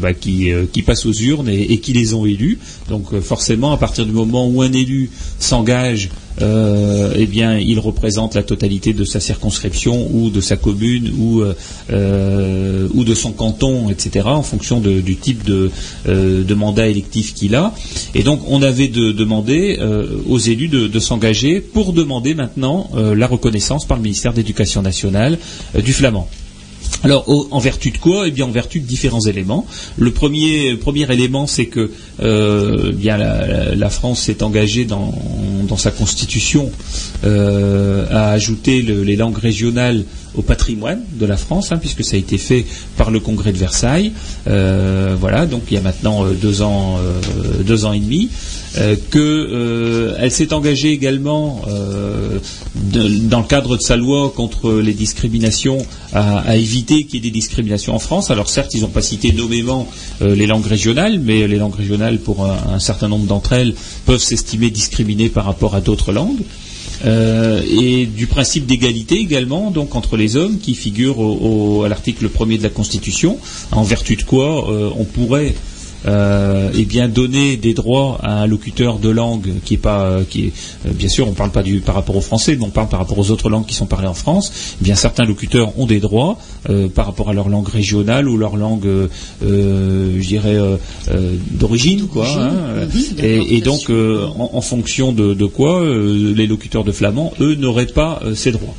bah, 0.00 0.14
qui, 0.14 0.50
qui 0.72 0.82
passent 0.82 1.06
aux 1.06 1.12
urnes 1.12 1.48
et, 1.48 1.72
et 1.72 1.78
qui 1.78 1.92
les 1.92 2.14
ont 2.14 2.26
élus. 2.26 2.58
Donc 2.88 3.18
forcément, 3.20 3.72
à 3.72 3.76
partir 3.76 4.04
du 4.04 4.12
moment 4.12 4.48
où 4.48 4.62
un 4.62 4.72
élu 4.72 5.10
s'engage 5.38 6.10
euh, 6.42 7.12
eh 7.16 7.26
bien, 7.26 7.58
il 7.58 7.78
représente 7.78 8.34
la 8.34 8.42
totalité 8.42 8.92
de 8.92 9.04
sa 9.04 9.20
circonscription 9.20 10.08
ou 10.12 10.30
de 10.30 10.40
sa 10.40 10.56
commune 10.56 11.12
ou, 11.18 11.40
euh, 11.40 11.54
euh, 11.90 12.88
ou 12.94 13.04
de 13.04 13.14
son 13.14 13.32
canton, 13.32 13.88
etc., 13.90 14.26
en 14.26 14.42
fonction 14.42 14.80
de- 14.80 15.00
du 15.00 15.16
type 15.16 15.44
de, 15.44 15.70
euh, 16.08 16.42
de 16.44 16.54
mandat 16.54 16.88
électif 16.88 17.34
qu'il 17.34 17.54
a. 17.54 17.72
Et 18.14 18.22
donc, 18.22 18.40
on 18.48 18.62
avait 18.62 18.88
de, 18.88 19.12
demandé 19.12 19.78
aux 20.28 20.38
élus 20.38 20.68
de, 20.68 20.86
de 20.88 20.98
s'engager 20.98 21.60
pour 21.60 21.92
demander 21.92 22.34
maintenant 22.34 22.90
la 22.94 23.26
reconnaissance 23.26 23.84
par 23.86 23.96
le 23.96 24.02
ministère 24.02 24.32
d'éducation 24.32 24.82
nationale 24.82 25.38
euh, 25.76 25.80
du 25.80 25.92
flamand. 25.92 26.28
Alors, 27.04 27.24
en 27.50 27.58
vertu 27.58 27.90
de 27.90 27.98
quoi? 27.98 28.26
Eh 28.26 28.30
bien, 28.30 28.46
en 28.46 28.50
vertu 28.50 28.80
de 28.80 28.86
différents 28.86 29.20
éléments. 29.20 29.66
Le 29.98 30.10
premier, 30.10 30.74
premier 30.76 31.10
élément, 31.12 31.46
c'est 31.46 31.66
que 31.66 31.90
euh, 32.22 32.92
bien 32.92 33.18
la, 33.18 33.90
France 33.90 34.20
s'est 34.22 34.42
engagée 34.42 34.86
dans, 34.86 35.12
dans 35.68 35.76
sa 35.76 35.90
constitution 35.90 36.72
euh, 37.24 38.06
à 38.10 38.30
ajouter 38.30 38.80
le- 38.80 39.02
les 39.04 39.16
langues 39.16 39.36
régionales 39.36 40.04
au 40.34 40.40
patrimoine 40.42 41.00
de 41.12 41.26
la 41.26 41.36
France, 41.36 41.70
hein, 41.72 41.76
puisque 41.76 42.02
ça 42.02 42.16
a 42.16 42.18
été 42.18 42.38
fait 42.38 42.64
par 42.96 43.10
le 43.10 43.20
Congrès 43.20 43.52
de 43.52 43.58
Versailles. 43.58 44.12
Euh, 44.48 45.14
voilà, 45.20 45.44
donc 45.46 45.62
il 45.70 45.74
y 45.74 45.76
a 45.76 45.82
maintenant 45.82 46.24
euh, 46.24 46.32
deux 46.32 46.62
ans, 46.62 46.96
euh, 46.98 47.62
deux 47.62 47.84
ans 47.84 47.92
et 47.92 48.00
demi. 48.00 48.30
Euh, 48.76 48.96
que 49.10 49.18
euh, 49.20 50.28
s'est 50.30 50.52
engagée 50.52 50.90
également 50.90 51.62
euh, 51.68 52.40
dans 52.74 53.38
le 53.38 53.46
cadre 53.46 53.76
de 53.76 53.80
sa 53.82 53.96
loi 53.96 54.32
contre 54.34 54.72
les 54.72 54.94
discriminations 54.94 55.78
à, 56.12 56.56
éviter 56.56 57.04
qu'il 57.04 57.14
y 57.14 57.18
ait 57.18 57.30
des 57.30 57.38
discriminations 57.38 57.94
en 57.94 58.00
France. 58.00 58.32
Alors 58.32 58.48
certes, 58.48 58.74
ils 58.74 58.80
n'ont 58.80 58.88
pas 58.88 59.02
cité 59.02 59.32
nommément 59.32 59.86
les 60.20 60.46
langues 60.48 60.66
régionales, 60.66 61.20
mais 61.20 61.46
les 61.46 61.56
langues 61.56 61.76
régionales, 61.76 62.18
pour 62.18 62.44
un, 62.44 62.78
certain 62.80 63.06
nombre 63.08 63.26
d'entre 63.26 63.52
elles, 63.52 63.74
peuvent 64.06 64.20
s'estimer 64.22 64.70
discriminées 64.70 65.28
par 65.28 65.44
rapport 65.44 65.74
à 65.76 65.80
d'autres 65.80 66.12
langues. 66.12 66.42
Et 67.04 68.06
du 68.06 68.26
principe 68.26 68.66
d'égalité 68.66 69.16
également, 69.18 69.70
donc 69.70 69.94
entre 69.94 70.16
les 70.16 70.36
hommes, 70.36 70.58
qui 70.58 70.74
figure 70.74 71.18
au- 71.20 71.78
au- 71.80 71.82
à 71.84 71.88
l'article 71.88 72.28
1er 72.28 72.58
de 72.58 72.62
la 72.62 72.70
Constitution, 72.70 73.38
en 73.72 73.82
vertu 73.82 74.16
de 74.16 74.22
quoi 74.22 74.68
on 74.98 75.04
pourrait 75.04 75.54
euh, 76.06 76.70
eh 76.76 76.84
bien 76.84 77.08
donner 77.08 77.56
des 77.56 77.74
droits 77.74 78.18
à 78.22 78.42
un 78.42 78.46
locuteur 78.46 78.98
de 78.98 79.08
langue 79.08 79.52
qui 79.64 79.74
est 79.74 79.78
pas, 79.78 80.02
euh, 80.04 80.24
qui 80.28 80.46
est, 80.46 80.52
euh, 80.86 80.92
bien 80.92 81.08
sûr, 81.08 81.28
on 81.28 81.32
parle 81.32 81.50
pas 81.50 81.62
du 81.62 81.80
par 81.80 81.94
rapport 81.94 82.16
au 82.16 82.20
français, 82.20 82.56
mais 82.56 82.64
on 82.64 82.70
parle 82.70 82.88
par 82.88 82.98
rapport 83.00 83.18
aux 83.18 83.30
autres 83.30 83.50
langues 83.50 83.66
qui 83.66 83.74
sont 83.74 83.86
parlées 83.86 84.08
en 84.08 84.14
France. 84.14 84.52
Eh 84.80 84.84
bien, 84.84 84.94
certains 84.94 85.24
locuteurs 85.24 85.78
ont 85.78 85.86
des 85.86 86.00
droits 86.00 86.38
euh, 86.68 86.88
par 86.88 87.06
rapport 87.06 87.30
à 87.30 87.32
leur 87.32 87.48
langue 87.48 87.68
régionale 87.68 88.28
ou 88.28 88.36
leur 88.36 88.56
langue, 88.56 88.88
je 89.42 90.26
dirais, 90.26 90.58
d'origine, 91.52 92.06
quoi. 92.08 92.26
hein, 92.28 92.86
et, 93.22 93.56
et 93.56 93.60
donc, 93.60 93.90
euh, 93.90 94.26
en, 94.38 94.50
en 94.54 94.60
fonction 94.60 95.12
de, 95.12 95.34
de 95.34 95.46
quoi, 95.46 95.80
euh, 95.82 96.32
les 96.34 96.46
locuteurs 96.46 96.84
de 96.84 96.92
flamand, 96.92 97.32
eux, 97.40 97.54
n'auraient 97.54 97.86
pas 97.86 98.20
euh, 98.24 98.34
ces 98.34 98.52
droits. 98.52 98.74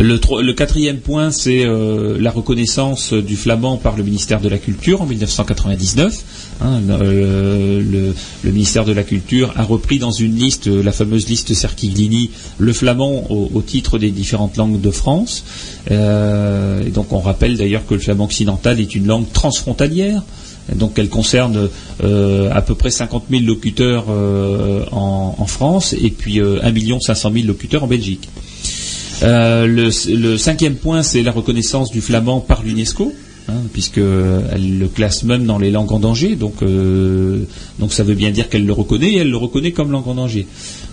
Le, 0.00 0.52
quatrième 0.52 0.98
point, 0.98 1.30
c'est 1.30 1.64
euh, 1.66 2.16
la 2.18 2.30
reconnaissance 2.30 3.12
du 3.12 3.36
flamand 3.36 3.76
par 3.76 3.96
le 3.96 4.02
ministère 4.02 4.40
de 4.40 4.48
la 4.48 4.56
Culture 4.58 5.02
en 5.02 5.06
1999. 5.06 6.24
Hein, 6.62 6.80
le, 6.88 7.80
le- 7.80 8.14
le 8.44 8.50
ministère 8.50 8.84
de 8.84 8.92
la 8.92 9.02
Culture 9.02 9.52
a 9.56 9.62
repris 9.64 9.98
dans 9.98 10.10
une 10.10 10.34
liste, 10.36 10.66
la 10.66 10.92
fameuse 10.92 11.28
liste 11.28 11.52
Cerchiglini, 11.52 12.30
le 12.58 12.72
flamand 12.72 13.30
au, 13.30 13.62
titre 13.62 13.98
des 13.98 14.10
différentes 14.10 14.56
langues 14.56 14.80
de 14.80 14.90
France. 14.90 15.44
Euh, 15.90 16.88
donc 16.90 17.12
on 17.12 17.20
rappelle 17.20 17.56
d'ailleurs 17.56 17.86
que 17.86 17.94
le 17.94 18.00
flamand 18.00 18.24
occidental 18.24 18.80
est 18.80 18.94
une 18.94 19.06
langue 19.06 19.30
transfrontalière. 19.32 20.22
Donc 20.74 20.98
elle 20.98 21.08
concerne 21.08 21.68
euh, 22.02 22.48
à 22.52 22.62
peu 22.62 22.74
près 22.74 22.90
50 22.90 23.24
000 23.30 23.42
locuteurs 23.42 24.08
en, 24.08 25.34
en 25.36 25.46
France 25.46 25.92
et 26.00 26.10
puis 26.10 26.40
euh, 26.40 26.60
1 26.62 27.00
500 27.00 27.30
000 27.32 27.46
locuteurs 27.46 27.84
en 27.84 27.88
Belgique. 27.88 28.28
Euh, 29.22 29.66
le, 29.66 30.36
cinquième 30.36 30.74
point, 30.74 31.02
c'est 31.02 31.22
la 31.22 31.32
reconnaissance 31.32 31.90
du 31.90 32.00
flamand 32.00 32.40
par 32.40 32.62
l'UNESCO, 32.62 33.12
hein, 33.48 33.54
puisque 33.72 33.98
elle 33.98 34.78
le 34.78 34.88
classe 34.88 35.22
même 35.22 35.44
dans 35.44 35.58
les 35.58 35.70
langues 35.70 35.92
en 35.92 36.00
danger. 36.00 36.36
Donc, 36.36 36.62
euh, 36.62 37.44
donc 37.78 37.92
ça 37.92 38.02
veut 38.02 38.14
bien 38.14 38.30
dire 38.30 38.48
qu'elle 38.48 38.66
le 38.66 38.72
reconnaît 38.72 39.12
et 39.12 39.18
elle 39.18 39.30
le 39.30 39.36
reconnaît 39.36 39.72
comme 39.72 39.92
langue 39.92 40.08
en 40.08 40.14
danger. 40.14 40.46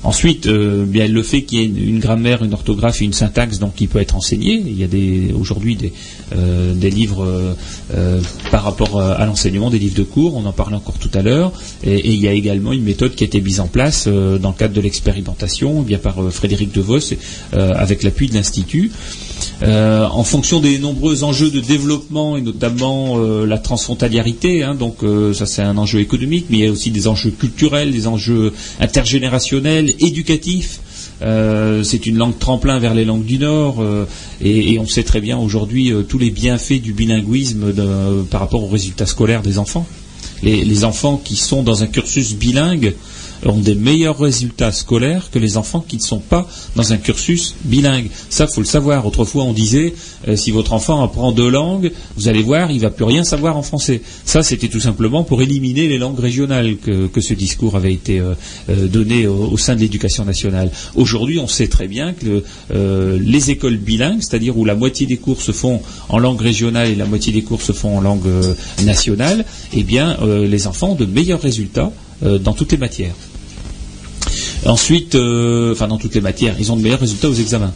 Ensuite, 0.04 0.48
euh, 0.48 0.86
bien 0.86 1.08
le 1.08 1.24
fait 1.24 1.44
qu'il 1.44 1.60
y 1.60 1.64
ait 1.64 1.66
une, 1.66 2.00
grammaire, 2.00 2.44
une 2.44 2.54
orthographe 2.54 3.02
et 3.02 3.06
une 3.06 3.14
syntaxe, 3.14 3.60
donc 3.60 3.76
qui 3.76 3.88
peut 3.88 4.00
être 4.00 4.16
enseignée. 4.16 4.64
Il 4.66 4.80
y 4.80 4.84
a 4.84 5.36
aujourd'hui 5.36 5.76
des, 5.76 5.92
euh, 6.34 6.74
des 6.74 6.90
livres 6.90 7.26
euh, 7.26 7.54
euh, 7.94 8.22
par 8.52 8.64
rapport 8.64 8.98
euh, 8.98 9.16
à 9.18 9.26
l'enseignement, 9.26 9.70
des 9.70 9.80
livres 9.80 9.98
de 9.98 10.04
cours. 10.04 10.36
On 10.36 10.46
en 10.46 10.54
parlait 10.54 10.76
encore 10.76 10.98
tout 11.00 11.10
à 11.14 11.22
l'heure. 11.22 11.52
Et, 11.84 12.08
il 12.10 12.20
y 12.20 12.28
a 12.28 12.34
également 12.34 12.72
une 12.72 12.84
méthode 12.84 13.16
qui 13.16 13.24
a 13.24 13.28
été 13.28 13.42
mise 13.42 13.60
en 13.60 13.68
place 13.68 14.06
euh, 14.08 14.38
dans 14.38 14.50
le 14.50 14.56
cadre 14.56 14.74
de 14.74 14.82
l'expérimentation, 14.82 15.82
bien 15.82 15.98
par 15.98 16.32
Frédéric 16.32 16.72
DeVos, 16.74 17.14
avec 17.52 18.04
l'appui 18.04 18.28
de 18.28 18.36
l'institut. 18.36 18.92
Euh, 19.61 20.07
en 20.07 20.24
fonction 20.24 20.60
des 20.60 20.80
nombreux 20.80 21.24
enjeux 21.24 21.52
de 21.52 21.60
développement 21.60 22.38
et 22.38 22.41
notamment 22.41 23.18
euh, 23.18 23.45
la 23.45 23.57
transfrontaliarité, 23.57 24.64
hein, 24.64 24.74
donc 24.74 25.03
euh, 25.03 25.34
ça 25.34 25.45
c'est 25.45 25.61
un 25.61 25.78
enjeu 25.78 25.99
économique, 25.99 26.45
mais 26.49 26.60
il 26.60 26.64
y 26.64 26.68
a 26.68 26.72
aussi 26.72 26.91
des 26.91 27.07
enjeux 27.07 27.32
culturels, 27.32 27.91
des 27.91 28.07
enjeux 28.07 28.53
intergénérationnels, 28.80 29.94
éducatifs. 29.99 30.80
C'est 31.22 32.06
une 32.06 32.18
langue 32.18 32.40
tremplin 32.40 32.80
vers 32.80 32.94
les 32.94 33.03
langues 33.03 33.26
du 33.26 33.40
Nord 33.40 33.84
et, 34.41 34.80
on 34.80 34.88
sait 34.88 35.03
très 35.03 35.20
bien 35.20 35.38
aujourd'hui 35.38 35.91
tous 36.07 36.18
les 36.18 36.30
bienfaits 36.30 36.82
du 36.82 36.94
bilinguisme 36.94 37.74
par 38.32 38.40
rapport 38.40 38.64
aux 38.64 38.70
résultats 38.70 39.06
scolaires 39.06 39.41
des 39.41 39.60
enfants. 39.60 39.86
Les 40.44 40.86
enfants 40.86 41.22
qui 41.22 41.36
sont 41.36 41.61
dans 41.61 41.84
un 41.84 41.88
cursus 41.88 42.36
bilingue 42.36 42.94
ont 43.45 43.60
des 43.60 43.76
meilleurs 43.76 44.20
résultats 44.20 44.72
scolaires 44.72 45.30
que 45.32 45.40
les 45.40 45.57
enfants 45.57 45.84
qui 45.86 45.98
ne 45.98 46.02
sont 46.02 46.20
pas 46.20 46.48
dans 46.76 46.94
un 46.94 46.98
cursus 46.98 47.56
bilingue. 47.64 48.10
Ça, 48.30 48.48
faut 48.48 48.61
le 48.61 48.66
savoir. 48.66 49.06
Autrefois, 49.06 49.44
on 49.44 49.53
disait 49.53 49.94
euh, 50.28 50.36
si 50.36 50.52
votre 50.52 50.74
enfant 50.74 51.03
apprend 51.03 51.32
deux 51.32 51.49
langues, 51.49 51.91
vous 52.18 52.28
allez 52.28 52.44
voir, 52.44 52.72
il 52.72 52.80
va 52.80 52.90
plus 52.90 53.06
rien 53.06 53.24
savoir 53.24 53.57
en 53.57 53.61
français. 53.61 54.02
Ça, 54.26 54.44
c'était 54.44 54.68
tout 54.68 54.80
simplement 54.80 55.24
pour 55.24 55.41
éliminer 55.41 55.88
les 55.88 55.98
langues 55.98 56.20
régionales 56.20 56.78
que, 56.78 57.10
ce 57.20 57.34
discours 57.34 57.76
avait 57.76 57.94
été 57.94 58.20
euh, 58.20 58.34
euh, 58.70 58.88
donné 58.88 59.28
au, 59.28 59.57
sein 59.57 59.76
de 59.76 59.82
l'éducation 59.82 60.24
nationale. 60.24 60.72
Aujourd'hui, 60.95 61.38
on 61.40 61.48
sait 61.48 61.68
très 61.68 61.88
bien 61.88 62.14
que 62.14 62.44
les 62.72 63.52
écoles 63.52 63.78
bilingues, 63.78 64.22
c'est-à-dire 64.22 64.57
où 64.57 64.64
la 64.64 64.76
moitié 64.76 65.06
des 65.06 65.18
cours 65.18 65.41
se 65.41 65.52
font 65.52 65.82
en 66.07 66.18
langue 66.18 66.41
régionale 66.41 66.90
et 66.90 66.95
la 66.95 67.06
moitié 67.06 67.34
des 67.34 67.41
cours 67.41 67.61
se 67.61 67.74
font 67.74 67.98
en 67.98 68.02
langue 68.02 68.30
nationale, 68.84 69.45
eh 69.74 69.84
bien, 69.84 70.18
les 70.26 70.68
enfants 70.68 70.91
ont 70.91 70.95
de 70.95 71.06
meilleurs 71.06 71.41
résultats 71.41 71.91
dans 72.22 72.53
toutes 72.53 72.72
les 72.72 72.78
matières. 72.78 73.16
Ensuite, 74.65 75.15
euh, 75.15 75.72
enfin 75.72 75.88
dans 75.88 75.98
toutes 75.98 76.15
les 76.15 76.22
matières, 76.22 76.56
ils 76.60 76.72
ont 76.72 76.76
de 76.77 76.81
meilleurs 76.81 76.99
résultats 76.99 77.30
aux 77.30 77.34
examens. 77.34 77.73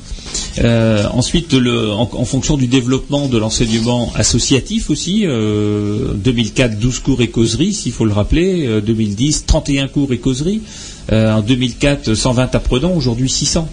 Euh, 0.60 1.06
ensuite, 1.14 1.54
le- 1.54 1.92
en, 1.92 2.10
en 2.14 2.26
fonction 2.26 2.58
du 2.58 2.68
développement 2.68 3.28
de 3.28 3.38
l'enseignement 3.38 4.12
associatif 4.16 4.90
aussi, 4.90 5.22
euh, 5.26 6.14
2004, 6.16 6.80
12 6.80 7.00
cours 7.00 7.22
et 7.22 7.30
causeries, 7.30 7.74
s'il 7.74 7.94
faut 7.94 8.06
le 8.06 8.14
rappeler, 8.14 8.68
euh, 8.68 8.82
2010, 8.82 9.46
31 9.46 9.88
cours 9.88 10.12
et 10.12 10.18
causeries, 10.18 10.62
euh, 11.12 11.34
en 11.34 11.42
2004, 11.42 12.14
120 12.14 12.54
apprenants, 12.56 12.94
aujourd'hui 12.96 13.30
600. 13.30 13.68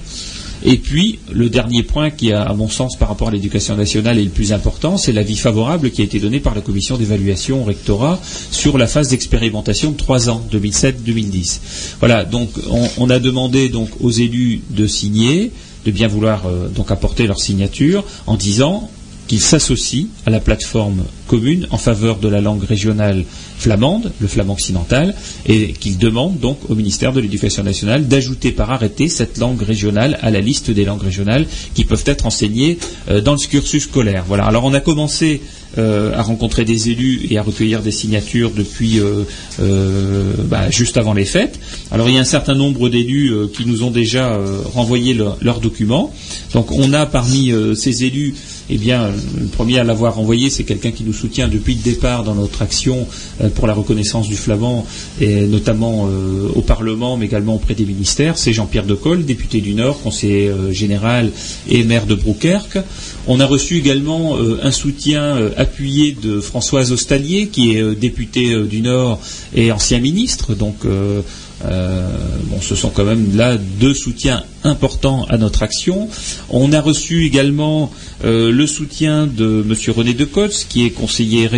Et 0.65 0.77
puis, 0.77 1.19
le 1.33 1.49
dernier 1.49 1.83
point 1.83 2.11
qui, 2.11 2.33
a, 2.33 2.43
à 2.43 2.53
mon 2.55 2.69
sens, 2.69 2.97
par 2.97 3.09
rapport 3.09 3.29
à 3.29 3.31
l'éducation 3.31 3.77
nationale 3.77 4.19
est 4.19 4.25
le 4.25 4.31
plus 4.31 4.53
important, 4.53 4.97
c'est 4.97 5.13
l'avis 5.13 5.37
favorable 5.37 5.91
qui 5.91 6.03
a 6.03 6.05
été 6.05 6.19
donné 6.21 6.41
par 6.41 6.55
la 6.55 6.61
commission 6.61 6.97
d'évaluation 6.97 7.63
au 7.63 7.65
rectorat 7.65 8.21
sur 8.51 8.77
la 8.77 8.87
phase 8.87 9.09
d'expérimentation 9.09 9.93
de 9.93 9.97
trois 9.97 10.29
ans, 10.29 10.45
2007-2010. 10.53 11.61
Voilà, 12.01 12.25
donc 12.25 12.51
on, 12.71 12.89
on 12.99 13.11
a 13.11 13.19
demandé 13.19 13.69
donc 13.69 13.89
aux 14.01 14.11
élus 14.11 14.61
de 14.71 14.87
signer, 14.87 15.51
de 15.87 15.91
bien 15.91 16.09
vouloir 16.09 16.47
euh, 16.47 16.69
donc 16.69 16.91
apporter 16.91 17.27
leur 17.27 17.41
signature 17.41 18.05
en 18.27 18.37
disant 18.37 18.91
qu'ils 19.31 19.41
s'associent 19.41 20.09
à 20.27 20.31
la 20.31 20.41
plateforme 20.41 21.05
commune 21.29 21.69
en 21.71 21.79
faveur 21.79 22.19
de 22.19 22.27
la 22.27 22.41
langue 22.41 22.65
régionale 22.65 23.25
flamande, 23.59 24.11
le 24.19 24.27
flamand 24.27 24.55
occidental, 24.55 25.15
et 25.47 25.73
qu'ils 25.73 25.99
demandent 25.99 26.41
donc 26.41 26.59
au 26.69 26.75
ministère 26.75 27.13
de 27.13 27.21
l'Éducation 27.21 27.63
nationale 27.63 28.09
d'ajouter 28.09 28.51
par 28.51 28.73
arrêté 28.73 29.09
cette 29.09 29.39
langue 29.39 29.63
régionale 29.63 30.19
à 30.23 30.33
la 30.33 30.41
liste 30.41 30.73
des 30.73 30.85
langues 30.85 31.05
régionales 31.05 31.47
qui 31.75 31.85
peuvent 31.85 32.03
être 32.07 32.27
enseignées 32.27 32.81
euh, 33.09 33.21
dans 33.21 33.35
le 33.35 33.49
cursus 33.49 33.85
scolaire. 33.85 34.25
Voilà. 34.27 34.47
Alors 34.47 34.65
on 34.65 34.75
a 34.75 34.81
commencé 34.81 35.41
euh, 35.79 36.13
à 36.15 36.23
rencontrer 36.23 36.65
des 36.65 36.91
élus 36.91 37.27
et 37.31 37.39
à 37.39 37.43
recueillir 37.43 37.83
des 37.83 37.91
signatures 37.93 38.51
depuis 38.51 38.99
euh, 38.99 39.23
euh, 39.61 40.33
bah, 40.45 40.71
juste 40.71 40.97
avant 40.97 41.13
les 41.15 41.25
fêtes. 41.25 41.59
Alors 41.91 42.09
il 42.09 42.15
y 42.15 42.19
a 42.19 42.21
un 42.21 42.25
certain 42.25 42.55
nombre 42.55 42.89
d'élus 42.89 43.33
qui 43.57 43.67
nous 43.67 43.83
ont 43.83 43.91
déjà 43.91 44.39
renvoyé 44.75 45.15
leur- 45.15 45.37
leurs 45.41 45.61
documents. 45.61 46.13
Donc 46.55 46.73
on 46.73 46.93
a 46.93 47.07
parmi 47.07 47.53
ces 47.77 48.05
élus, 48.05 48.35
eh 48.69 48.79
bien, 48.79 49.11
le 49.39 49.47
premier 49.47 49.79
à 49.79 49.85
l'avoir 49.85 50.19
envoyé, 50.19 50.51
c'est 50.51 50.65
quelqu'un 50.65 50.91
qui 50.91 51.05
nous 51.05 51.13
soutient 51.13 51.49
depuis 51.49 51.75
le 51.75 51.81
départ 51.83 52.25
dans 52.25 52.35
notre 52.35 52.63
action 52.63 53.07
pour 53.55 53.67
la 53.67 53.75
reconnaissance 53.75 54.29
du 54.29 54.37
flamand, 54.37 54.87
et 55.21 55.43
notamment 55.47 56.09
au 56.55 56.61
Parlement, 56.63 57.17
mais 57.17 57.27
également 57.27 57.55
auprès 57.57 57.75
des 57.75 57.85
ministères. 57.85 58.39
C'est 58.39 58.53
Jean-Pierre 58.53 58.87
Decolle, 58.87 59.25
député 59.25 59.61
du 59.61 59.75
Nord, 59.75 60.01
conseiller 60.03 60.51
général 60.73 61.31
et 61.69 61.83
maire 61.85 62.07
de 62.07 62.15
Brouquerque. 62.15 62.79
On 63.27 63.41
a 63.41 63.47
reçu 63.47 63.77
également 63.79 64.37
un 64.63 64.71
soutien 64.73 65.37
appuyé 65.61 66.17
de 66.21 66.41
Françoise 66.41 66.91
Ostalier, 66.91 67.49
qui 67.49 67.77
est 67.77 67.83
euh, 67.83 67.95
députée 67.95 68.53
euh, 68.53 68.65
du 68.65 68.81
Nord 68.81 69.21
et 69.55 69.71
ancien 69.71 70.01
ministre. 70.01 70.55
Donc, 70.55 70.87
euh, 70.87 71.21
bon, 71.63 72.61
ce 72.63 72.75
sont 72.75 72.89
quand 72.89 73.05
même 73.05 73.37
là 73.37 73.59
deux 73.59 73.93
soutiens 73.93 74.43
importants 74.65 75.27
à 75.29 75.37
notre 75.37 75.63
action. 75.63 76.09
On 76.49 76.73
a 76.73 76.81
reçu 76.81 77.27
également 77.27 77.93
le 78.25 78.67
soutien 78.67 79.27
de 79.27 79.63
M. 79.69 79.75
René 79.95 80.15
Decotz, 80.15 80.65
qui 80.65 80.87
est 80.87 80.91
conseiller, 80.91 81.51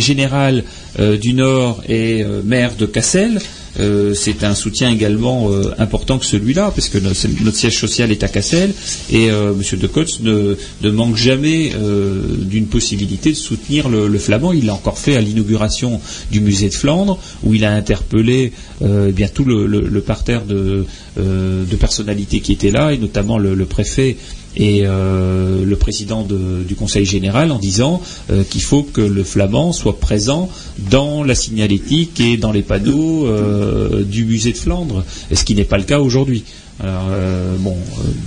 général 0.00 0.64
du 0.98 1.34
Nord 1.34 1.82
et 1.86 2.24
maire 2.44 2.74
de 2.78 2.86
Cassel. 2.86 3.38
Euh, 3.80 4.14
c'est 4.14 4.44
un 4.44 4.54
soutien 4.54 4.90
également 4.90 5.50
euh, 5.50 5.74
important 5.78 6.18
que 6.18 6.26
celui-là, 6.26 6.72
parce 6.74 6.88
que 6.88 6.98
notre, 6.98 7.56
siège 7.56 7.78
social 7.78 8.10
est 8.10 8.22
à 8.22 8.28
Cassel, 8.28 8.72
et 9.10 9.30
euh, 9.30 9.52
M. 9.52 9.78
Decotz 9.78 10.20
ne, 10.20 10.56
ne 10.82 10.90
manque 10.90 11.16
jamais 11.16 11.72
euh, 11.74 12.22
d'une 12.38 12.66
possibilité 12.66 13.30
de 13.30 13.36
soutenir 13.36 13.88
le, 13.88 14.08
le 14.08 14.18
flamand. 14.18 14.52
Il 14.52 14.66
l'a 14.66 14.74
encore 14.74 14.98
fait 14.98 15.16
à 15.16 15.20
l'inauguration 15.20 16.00
du 16.30 16.40
musée 16.40 16.68
de 16.68 16.74
Flandre, 16.74 17.18
où 17.44 17.54
il 17.54 17.64
a 17.64 17.72
interpellé 17.72 18.52
eh 18.80 19.12
bien 19.12 19.28
tout 19.28 19.44
le, 19.44 20.00
parterre 20.00 20.44
de, 20.44 20.84
de 21.16 21.76
personnalités 21.76 22.40
qui 22.40 22.52
étaient 22.52 22.70
là, 22.70 22.92
et 22.92 22.98
notamment 22.98 23.38
le 23.38 23.64
préfet 23.64 24.16
et 24.58 24.82
euh, 24.84 25.64
le 25.64 25.76
président 25.76 26.22
de- 26.24 26.62
du 26.66 26.74
Conseil 26.74 27.04
général 27.04 27.52
en 27.52 27.58
disant 27.58 28.02
euh, 28.30 28.42
qu'il 28.42 28.62
faut 28.62 28.82
que 28.82 29.00
le 29.00 29.22
flamand 29.24 29.72
soit 29.72 29.98
présent 30.00 30.48
dans 30.90 31.22
la 31.22 31.34
signalétique 31.34 32.20
et 32.20 32.36
dans 32.36 32.52
les 32.52 32.62
panneaux 32.62 33.26
euh, 33.26 34.02
du 34.04 34.24
musée 34.24 34.52
de 34.52 34.58
Flandre, 34.58 35.04
ce 35.32 35.44
qui 35.44 35.54
n'est 35.54 35.64
pas 35.64 35.78
le 35.78 35.84
cas 35.84 36.00
aujourd'hui. 36.00 36.44
Bon, 36.80 37.74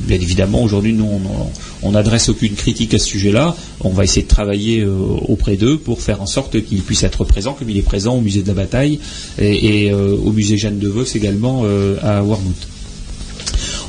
bien 0.07 0.17
évidemment, 0.19 0.61
aujourd'hui, 0.61 0.91
nous, 0.91 1.07
on- 1.83 1.91
n'adresse 1.91 2.27
aucune 2.27 2.53
critique 2.53 2.93
à 2.93 2.99
ce 2.99 3.05
sujet-là. 3.07 3.55
On 3.79 3.91
va 3.91 4.03
essayer 4.03 4.23
de 4.23 4.27
travailler 4.27 4.85
auprès 5.29 5.55
d'eux 5.55 5.77
pour 5.77 6.01
faire 6.01 6.21
en 6.21 6.25
sorte 6.25 6.61
qu'il 6.61 6.81
puisse 6.81 7.03
être 7.03 7.23
présent, 7.23 7.53
comme 7.53 7.69
il 7.69 7.77
est 7.77 7.81
présent 7.81 8.15
au 8.17 8.21
musée 8.21 8.41
de 8.41 8.47
la 8.49 8.53
bataille 8.53 8.99
et, 9.39 9.93
au 9.93 10.31
musée 10.33 10.57
Jeanne 10.57 10.79
de 10.79 10.89
Vos 10.89 11.03
également 11.03 11.63
à 12.03 12.21
Warmouth. 12.23 12.67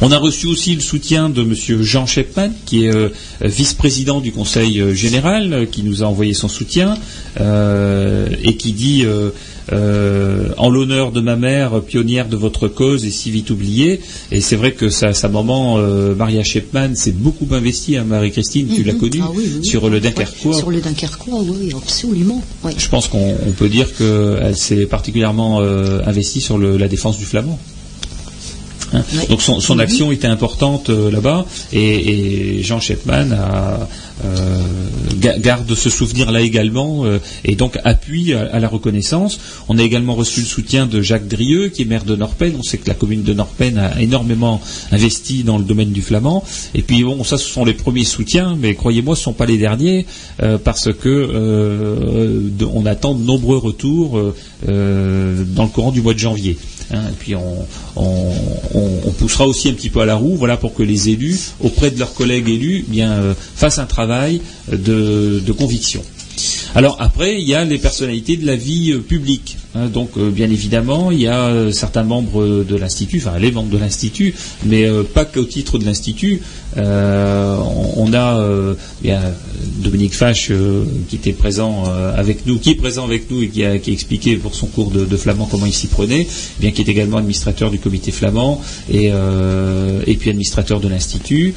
On 0.05 0.11
a 0.11 0.19
reçu 0.19 0.49
aussi 0.49 0.75
le 0.75 0.81
soutien 0.81 1.29
de 1.31 1.45
Monsieur 1.45 1.81
Jean 1.85 2.07
Shepman, 2.07 2.51
qui 2.67 2.87
est 2.87 2.93
euh, 2.93 3.09
vice-président 3.41 4.21
du 4.21 4.33
Conseil 4.33 4.81
euh, 4.81 4.95
général, 4.95 5.53
euh, 5.53 5.65
qui 5.65 5.85
nous 5.85 6.03
a 6.03 6.07
envoyé 6.07 6.35
son 6.35 6.49
soutien 6.49 6.95
euh, 7.41 8.27
et 8.43 8.57
qui 8.57 8.73
dit 8.73 9.05
euh, 9.05 9.31
euh, 9.73 10.49
en 10.59 10.71
l'honneur 10.71 11.13
de 11.13 11.21
ma 11.21 11.37
mère, 11.37 11.81
pionnière 11.83 12.29
de 12.29 12.35
votre 12.37 12.67
cause 12.67 13.05
et 13.05 13.13
si 13.13 13.31
vite 13.31 13.51
oubliée. 13.51 14.01
Et 14.33 14.41
c'est 14.41 14.57
vrai 14.57 14.73
que 14.73 14.91
sa, 14.91 15.13
sa 15.15 15.29
maman, 15.29 15.79
Maria 16.17 16.43
Shepman, 16.43 16.97
s'est 16.97 17.13
beaucoup 17.13 17.47
investie, 17.53 17.97
hein, 17.97 18.03
Marie-Christine, 18.05 18.71
tu 18.75 18.83
l'as 18.83 18.95
Mhm. 18.95 18.99
connue, 18.99 19.21
Ah 19.23 19.31
oui, 19.33 19.45
oui, 19.47 19.53
oui. 19.61 19.65
sur 19.65 19.89
le 19.89 20.01
Dunkerquois. 20.01 20.59
Sur 20.59 20.71
le 20.73 20.81
Dunkerquois, 20.81 21.43
oui, 21.43 21.73
absolument. 21.77 22.43
Je 22.77 22.89
pense 22.89 23.07
qu'on 23.07 23.37
on 23.47 23.53
peut 23.53 23.69
dire 23.69 23.87
qu'elle 23.97 24.57
s'est 24.57 24.85
particulièrement 24.87 25.61
investie 25.61 26.41
sur 26.41 26.59
le- 26.59 26.77
la 26.77 26.89
défense 26.89 27.19
du 27.19 27.25
flamand. 27.25 27.57
Hein. 28.93 29.03
Donc 29.29 29.43
son, 29.43 29.61
son 29.61 29.79
action 29.79 30.13
était 30.13 30.27
importante 30.27 30.91
euh, 30.91 31.11
là-bas 31.11 31.47
et, 31.73 32.59
et 32.59 32.63
Jean 32.63 32.81
Shepman 32.81 33.33
a, 33.33 33.89
euh, 34.25 34.63
ga- 35.19 35.39
garde 35.39 35.75
ce 35.75 35.91
souvenir-là 35.91 36.41
également 36.43 37.05
euh, 37.05 37.19
et 37.45 37.57
donc 37.57 37.79
appuie 37.85 38.35
à, 38.35 38.47
à 38.53 38.59
la 38.61 38.69
reconnaissance. 38.69 39.39
On 39.69 39.79
a 39.79 39.83
également 39.83 40.15
reçu 40.15 40.41
le 40.41 40.47
soutien 40.47 40.87
de 40.87 41.01
Jacques 41.03 41.29
Drieux 41.29 41.69
qui 41.69 41.83
est 41.83 41.87
maire 41.87 42.05
de 42.05 42.15
Norpen. 42.17 42.55
On 42.59 42.63
sait 42.63 42.79
que 42.79 42.89
la 42.89 42.95
commune 42.95 43.23
de 43.23 43.33
Norpen 43.33 43.79
a 43.79 44.01
énormément 44.01 44.61
investi 44.93 45.43
dans 45.43 45.59
le 45.59 45.65
domaine 45.65 45.91
du 45.93 46.03
flamand. 46.03 46.45
Et 46.75 46.83
puis 46.83 47.03
bon, 47.05 47.25
ça 47.25 47.39
ce 47.39 47.49
sont 47.49 47.65
les 47.65 47.75
premiers 47.75 48.05
soutiens, 48.05 48.57
mais 48.61 48.75
croyez-moi, 48.75 49.17
ce 49.17 49.21
ne 49.21 49.25
sont 49.25 49.33
pas 49.33 49.47
les 49.47 49.59
derniers 49.59 50.07
euh, 50.43 50.59
parce 50.63 50.93
que 50.93 51.09
euh, 51.09 52.49
de- 52.59 52.67
on 52.73 52.87
attend 52.87 53.15
de 53.15 53.23
nombreux 53.25 53.57
retours 53.59 54.21
dans 54.67 55.63
le 55.65 55.69
courant 55.69 55.91
du 55.93 56.03
mois 56.03 56.15
de 56.15 56.19
janvier. 56.19 56.57
Hein. 56.91 57.03
et 57.09 57.15
puis 57.19 57.35
on, 57.35 57.67
on- 57.97 59.11
poussera 59.19 59.47
aussi 59.47 59.69
un 59.69 59.75
petit 59.75 59.91
peu 59.91 60.01
à 60.01 60.07
la 60.07 60.17
roue, 60.17 60.35
voilà, 60.37 60.57
pour 60.57 60.75
que 60.75 60.83
les 60.83 61.09
élus, 61.11 61.39
auprès 61.61 61.91
de 61.93 61.99
leurs 61.99 62.13
collègues 62.15 62.49
élus, 62.49 62.85
bien 62.89 63.13
euh, 63.13 63.35
fassent 63.55 63.79
un 63.79 63.87
travail 63.87 64.41
de, 64.71 65.41
de 65.45 65.53
conviction. 65.53 66.03
Alors 66.75 66.97
après, 67.01 67.39
il 67.39 67.47
y 67.47 67.55
a 67.55 67.65
les 67.65 67.77
personnalités 67.77 68.39
de 68.39 68.47
la 68.47 68.57
vie 68.57 68.93
euh, 68.93 69.01
publique. 69.01 69.59
hein. 69.75 69.89
donc, 69.89 70.11
euh, 70.17 70.31
bien 70.31 70.51
évidemment, 70.51 71.11
il 71.11 71.21
y 71.21 71.27
a 71.27 71.49
euh, 71.49 71.71
certains 71.71 72.03
membres 72.03 72.65
de 72.65 72.77
l'Institut, 72.77 73.19
enfin 73.19 73.39
les 73.39 73.53
membres 73.53 73.69
de 73.69 73.77
l'Institut, 73.77 74.35
mais 74.65 74.89
pas 75.15 75.27
qu'au 75.27 75.45
titre 75.45 75.79
de 75.79 75.85
l'Institut. 75.85 76.41
On, 76.77 78.13
a 78.15 78.43
Dominique 79.83 80.15
Fache 80.15 80.51
qui 81.09 81.17
était 81.17 81.33
présent 81.33 81.85
avec 82.17 82.47
nous, 82.47 82.59
qui 82.59 82.71
est 82.71 82.75
présent 82.75 83.05
avec 83.05 83.31
nous 83.31 83.43
et 83.43 83.49
qui 83.49 83.65
a, 83.65 83.75
expliqué 83.75 84.37
pour 84.37 84.55
son 84.55 84.67
cours 84.67 84.91
de, 84.91 85.17
flamand 85.17 85.47
comment 85.51 85.67
il 85.67 85.73
s'y 85.73 85.87
prenait, 85.89 86.27
bien 86.61 86.71
qui 86.71 86.81
est 86.81 86.89
également 86.89 87.19
administrateur 87.19 87.71
du 87.71 87.79
comité 87.79 88.11
flamand 88.11 88.61
et, 88.91 89.11
puis 90.19 90.31
administrateur 90.31 90.81
de 90.81 90.89
l'Institut. 90.89 91.55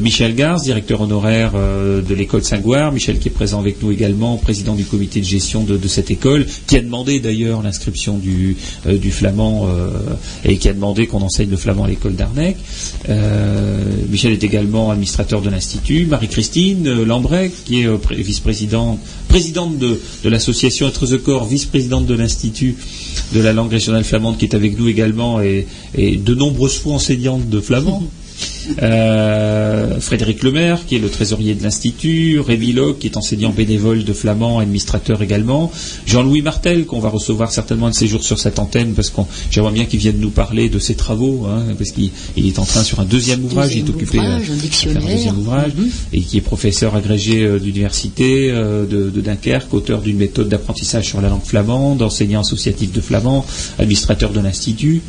Michel 0.00 0.34
Gars, 0.34 0.56
directeur 0.62 1.00
honoraire 1.00 1.52
de 1.52 2.14
l'école 2.14 2.44
Saint-Gouard, 2.44 2.92
Michel 2.92 3.18
qui 3.18 3.28
est 3.28 3.32
présent 3.32 3.58
avec 3.58 3.82
nous 3.82 3.90
également, 3.90 4.36
du 4.76 4.84
comité 4.84 5.20
de 5.20 5.24
gestion 5.24 5.64
de, 5.64 5.88
cette 5.88 6.10
école, 6.10 6.46
qui 6.66 6.76
a 6.76 6.80
demandé 6.80 7.20
d'ailleurs 7.20 7.62
l'inscription 7.62 8.18
du, 8.18 8.56
euh, 8.86 8.98
flamand 9.10 9.66
euh, 9.68 9.90
et 10.44 10.56
qui 10.58 10.68
a 10.68 10.72
demandé 10.72 11.06
qu'on 11.06 11.22
enseigne 11.22 11.50
le 11.50 11.56
flamand 11.56 11.84
à 11.84 11.88
l'école 11.88 12.14
d'Arnec. 12.14 12.56
Euh, 13.08 13.82
Michel 14.10 14.32
est 14.32 14.44
également 14.44 14.90
administrateur 14.90 15.42
de 15.42 15.50
l'Institut. 15.50 16.06
Marie-Christine 16.06 17.02
Lambrec, 17.04 17.52
qui 17.64 17.82
est 17.82 17.88
pré- 17.98 18.16
vice-présidente 18.16 18.98
présidente 19.28 19.78
de, 19.78 19.98
de 20.24 20.28
l'association 20.28 20.86
Être 20.88 21.06
the 21.06 21.16
Corps, 21.22 21.46
vice-présidente 21.46 22.04
de 22.06 22.14
l'Institut 22.14 22.76
de 23.34 23.40
la 23.40 23.52
langue 23.54 23.70
régionale 23.70 24.04
flamande, 24.04 24.36
qui 24.36 24.44
est 24.44 24.54
avec 24.54 24.78
nous 24.78 24.88
également, 24.88 25.40
et, 25.40 25.66
et 25.96 26.16
de 26.16 26.34
nombreuses 26.34 26.78
fois 26.78 26.94
enseignante 26.94 27.48
de 27.48 27.60
flamand. 27.60 28.02
Euh, 28.82 30.00
Frédéric 30.00 30.42
Lemaire, 30.42 30.84
qui 30.86 30.96
est 30.96 30.98
le 30.98 31.08
trésorier 31.08 31.54
de 31.54 31.62
l'Institut, 31.62 32.40
Rémi 32.40 32.72
Locke, 32.72 32.98
qui 33.00 33.06
est 33.06 33.16
enseignant 33.16 33.50
bénévole 33.50 34.04
de 34.04 34.12
flamand, 34.12 34.58
administrateur 34.58 35.22
également, 35.22 35.70
Jean-Louis 36.06 36.42
Martel, 36.42 36.86
qu'on 36.86 37.00
va 37.00 37.08
recevoir 37.08 37.50
certainement 37.52 37.86
un 37.86 37.90
de 37.90 37.94
ces 37.94 38.06
jours 38.06 38.22
sur 38.22 38.38
cette 38.38 38.58
antenne, 38.58 38.94
parce 38.94 39.10
qu'on 39.10 39.26
j'aimerais 39.50 39.72
bien 39.72 39.84
qu'il 39.84 39.98
vienne 39.98 40.18
nous 40.18 40.30
parler 40.30 40.68
de 40.68 40.78
ses 40.78 40.94
travaux, 40.94 41.46
hein, 41.48 41.64
parce 41.78 41.90
qu'il 41.90 42.10
il 42.36 42.46
est 42.46 42.58
en 42.58 42.64
train 42.64 42.82
sur 42.82 43.00
un 43.00 43.04
deuxième 43.04 43.44
ouvrage, 43.44 43.74
il 43.74 43.84
est 43.84 43.90
occupé 43.90 44.18
ouvrage, 44.18 44.32
un 44.32 44.36
à 44.36 44.40
faire 44.44 44.56
dictionnaire. 44.56 45.02
un 45.02 45.12
deuxième 45.14 45.38
ouvrage, 45.38 45.72
Mhm. 45.76 45.90
et 46.12 46.20
qui 46.20 46.38
est 46.38 46.42
professeur 46.42 46.94
agrégé 46.96 47.42
euh, 47.44 47.58
d'université 47.58 48.50
euh, 48.50 48.86
de, 48.86 49.10
de 49.10 49.20
Dunkerque, 49.20 49.72
auteur 49.74 50.00
d'une 50.02 50.16
méthode 50.16 50.48
d'apprentissage 50.48 51.06
sur 51.06 51.20
la 51.20 51.28
langue 51.28 51.44
flamande, 51.44 52.02
enseignant 52.02 52.40
associatif 52.40 52.92
de 52.92 53.00
flamand, 53.00 53.44
administrateur 53.78 54.30
de 54.32 54.40
l'Institut. 54.40 55.00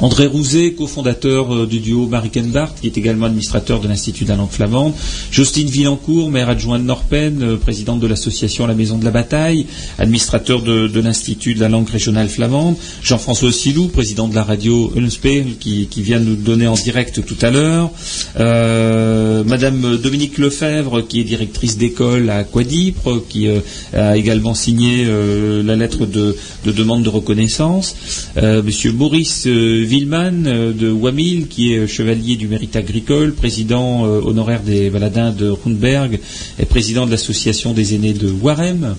André 0.00 0.26
Rouzet, 0.26 0.74
cofondateur 0.74 1.52
euh, 1.52 1.66
du 1.66 1.80
duo 1.80 2.06
Marikenbart, 2.06 2.72
qui 2.80 2.86
est 2.86 2.96
également 2.96 3.26
administrateur 3.26 3.80
de 3.80 3.88
l'Institut 3.88 4.24
de 4.24 4.28
la 4.28 4.36
langue 4.36 4.50
flamande. 4.50 4.92
Justine 5.32 5.68
Villancourt, 5.68 6.30
maire 6.30 6.48
adjointe 6.48 6.82
de 6.82 6.86
Norpen, 6.86 7.42
euh, 7.42 7.56
présidente 7.56 7.98
de 7.98 8.06
l'association 8.06 8.68
La 8.68 8.74
Maison 8.74 8.96
de 8.96 9.04
la 9.04 9.10
Bataille, 9.10 9.66
administrateur 9.98 10.62
de, 10.62 11.00
l'Institut 11.00 11.54
de 11.54 11.60
la 11.60 11.68
langue 11.68 11.88
régionale 11.88 12.28
flamande. 12.28 12.76
Jean-François 13.02 13.50
Silou, 13.50 13.88
président 13.88 14.28
de 14.28 14.36
la 14.36 14.44
radio 14.44 14.92
Ulmspeel, 14.94 15.56
qui, 15.58 15.88
vient 15.96 16.20
nous 16.20 16.36
donner 16.36 16.68
en 16.68 16.74
direct 16.74 17.24
tout 17.26 17.36
à 17.42 17.50
l'heure. 17.50 17.90
Euh, 18.38 19.42
Madame 19.42 19.96
Dominique 19.96 20.38
Lefebvre, 20.38 21.00
qui 21.00 21.20
est 21.20 21.24
directrice 21.24 21.76
d'école 21.76 22.30
à 22.30 22.44
Quadipre, 22.44 23.24
qui 23.28 23.48
a 23.92 24.16
également 24.16 24.54
signé 24.54 25.04
la 25.06 25.74
lettre 25.74 26.06
de, 26.06 26.36
de 26.64 26.72
demande 26.72 27.02
de 27.02 27.08
reconnaissance. 27.08 27.96
Monsieur 28.36 28.92
Maurice 28.92 29.46
Villeman 29.88 30.44
euh, 30.46 30.72
de 30.72 30.90
Wamil, 30.90 31.48
qui 31.48 31.72
est 31.72 31.86
chevalier 31.86 32.36
du 32.36 32.46
mérite 32.46 32.76
agricole, 32.76 33.32
président 33.32 34.04
euh, 34.04 34.20
honoraire 34.20 34.62
des 34.62 34.90
Baladins 34.90 35.30
de 35.32 35.48
Rundberg 35.48 36.20
et 36.58 36.66
président 36.66 37.06
de 37.06 37.10
l'association 37.10 37.72
des 37.72 37.94
aînés 37.94 38.12
de 38.12 38.28
Warem. 38.30 38.94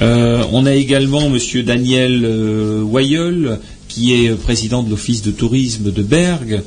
Euh, 0.00 0.42
on 0.52 0.66
a 0.66 0.74
également 0.74 1.28
Monsieur 1.30 1.62
Daniel 1.62 2.22
euh, 2.24 2.82
Wayol, 2.82 3.60
qui 3.88 4.12
est 4.14 4.30
euh, 4.30 4.34
président 4.36 4.82
de 4.82 4.90
l'office 4.90 5.22
de 5.22 5.30
tourisme 5.30 5.92
de 5.92 6.02
Berg. 6.02 6.62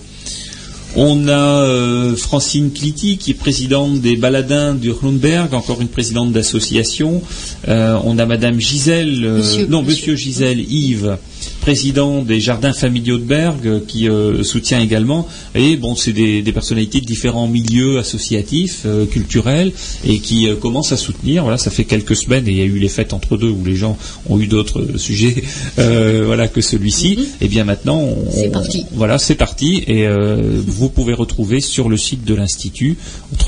On 0.98 1.28
a 1.28 1.62
euh, 1.64 2.16
Francine 2.16 2.72
Clity, 2.72 3.18
qui 3.18 3.32
est 3.32 3.34
présidente 3.34 4.00
des 4.00 4.16
Baladins 4.16 4.74
du 4.76 4.92
Rundberg, 4.92 5.54
encore 5.54 5.82
une 5.82 5.90
présidente 5.90 6.32
d'association. 6.32 7.22
Euh, 7.68 7.98
on 8.06 8.18
a 8.18 8.26
Madame 8.26 8.62
Gisèle, 8.62 9.26
euh, 9.26 9.38
Monsieur- 9.40 9.66
non, 9.68 9.82
monsieur. 9.82 10.14
Monsieur 10.14 10.16
Gisèle 10.16 10.62
Yves, 10.72 11.18
président 11.66 12.22
des 12.22 12.40
Jardins 12.40 12.74
familiaux 12.74 13.18
de 13.18 13.24
Berg, 13.24 13.66
euh, 13.66 13.80
qui 13.88 14.08
euh, 14.08 14.44
soutient 14.44 14.80
également. 14.80 15.28
Et 15.56 15.78
bon, 15.78 15.96
c'est 15.96 16.14
des, 16.14 16.44
des 16.44 16.52
personnalités 16.52 17.02
de 17.02 17.08
différents 17.08 17.48
milieux 17.48 17.98
associatifs, 17.98 18.84
euh, 18.86 19.08
culturels, 19.08 19.72
et 20.06 20.20
qui 20.20 20.48
euh, 20.48 20.56
commencent 20.56 20.92
à 20.92 20.98
soutenir. 20.98 21.42
Voilà, 21.42 21.58
ça 21.58 21.72
fait 21.72 21.86
quelques 21.86 22.16
semaines, 22.16 22.48
et 22.48 22.52
il 22.52 22.58
y 22.58 22.62
a 22.62 22.66
eu 22.66 22.78
les 22.78 22.88
fêtes 22.88 23.14
entre 23.14 23.36
deux 23.36 23.50
où 23.50 23.66
les 23.66 23.76
gens 23.76 23.98
ont 24.30 24.40
eu 24.40 24.46
d'autres 24.46 24.82
euh, 24.82 24.98
sujets, 25.00 25.44
euh, 25.80 26.22
voilà, 26.28 26.48
que 26.48 26.62
celui-ci. 26.62 27.30
Et 27.42 27.48
bien 27.48 27.64
maintenant, 27.64 28.00
on- 28.00 28.50
parti. 28.52 28.86
voilà, 28.94 29.18
c'est 29.18 29.34
parti. 29.34 29.84
Et 29.88 30.06
euh, 30.06 30.62
vous 30.68 30.90
pouvez 30.90 31.14
retrouver 31.16 31.62
sur 31.62 31.90
le 31.90 31.98
site 31.98 32.24
de 32.26 32.36
l'Institut, 32.36 32.96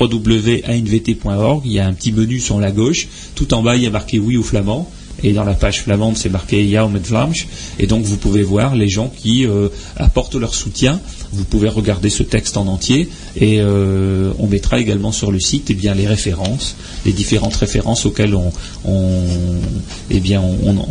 www.anvt.org, 0.00 1.62
il 1.64 1.72
y 1.72 1.78
a 1.78 1.86
un 1.86 1.92
petit 1.92 2.10
menu 2.10 2.40
sur 2.40 2.58
la 2.58 2.72
gauche. 2.72 3.06
Tout 3.36 3.54
en 3.54 3.62
bas, 3.62 3.76
il 3.76 3.84
y 3.84 3.86
a 3.86 3.90
marqué 3.90 4.18
oui 4.18 4.36
ou 4.36 4.42
flamand. 4.42 4.90
Et 5.22 5.32
dans 5.32 5.44
la 5.44 5.54
page 5.54 5.82
flamande, 5.82 6.16
c'est 6.16 6.28
marqué 6.28 6.66
Ja 6.68 6.86
met 6.86 7.00
Vlaams. 7.00 7.34
Et 7.78 7.86
donc, 7.86 8.04
vous 8.04 8.16
pouvez 8.16 8.42
voir 8.42 8.76
les 8.76 8.88
gens 8.88 9.12
qui 9.14 9.46
euh, 9.46 9.68
apportent 9.96 10.36
leur 10.36 10.54
soutien. 10.54 11.00
Vous 11.32 11.44
pouvez 11.44 11.68
regarder 11.68 12.10
ce 12.10 12.22
texte 12.22 12.56
en 12.56 12.66
entier. 12.68 13.08
Et 13.36 13.60
euh, 13.60 14.32
on 14.38 14.46
mettra 14.46 14.78
également 14.78 15.12
sur 15.12 15.32
le 15.32 15.40
site 15.40 15.70
eh 15.70 15.94
les 15.94 16.06
références, 16.06 16.76
les 17.04 17.12
différentes 17.12 17.56
références 17.56 18.06
auxquelles 18.06 18.34
on, 18.34 18.52
eh 20.10 20.20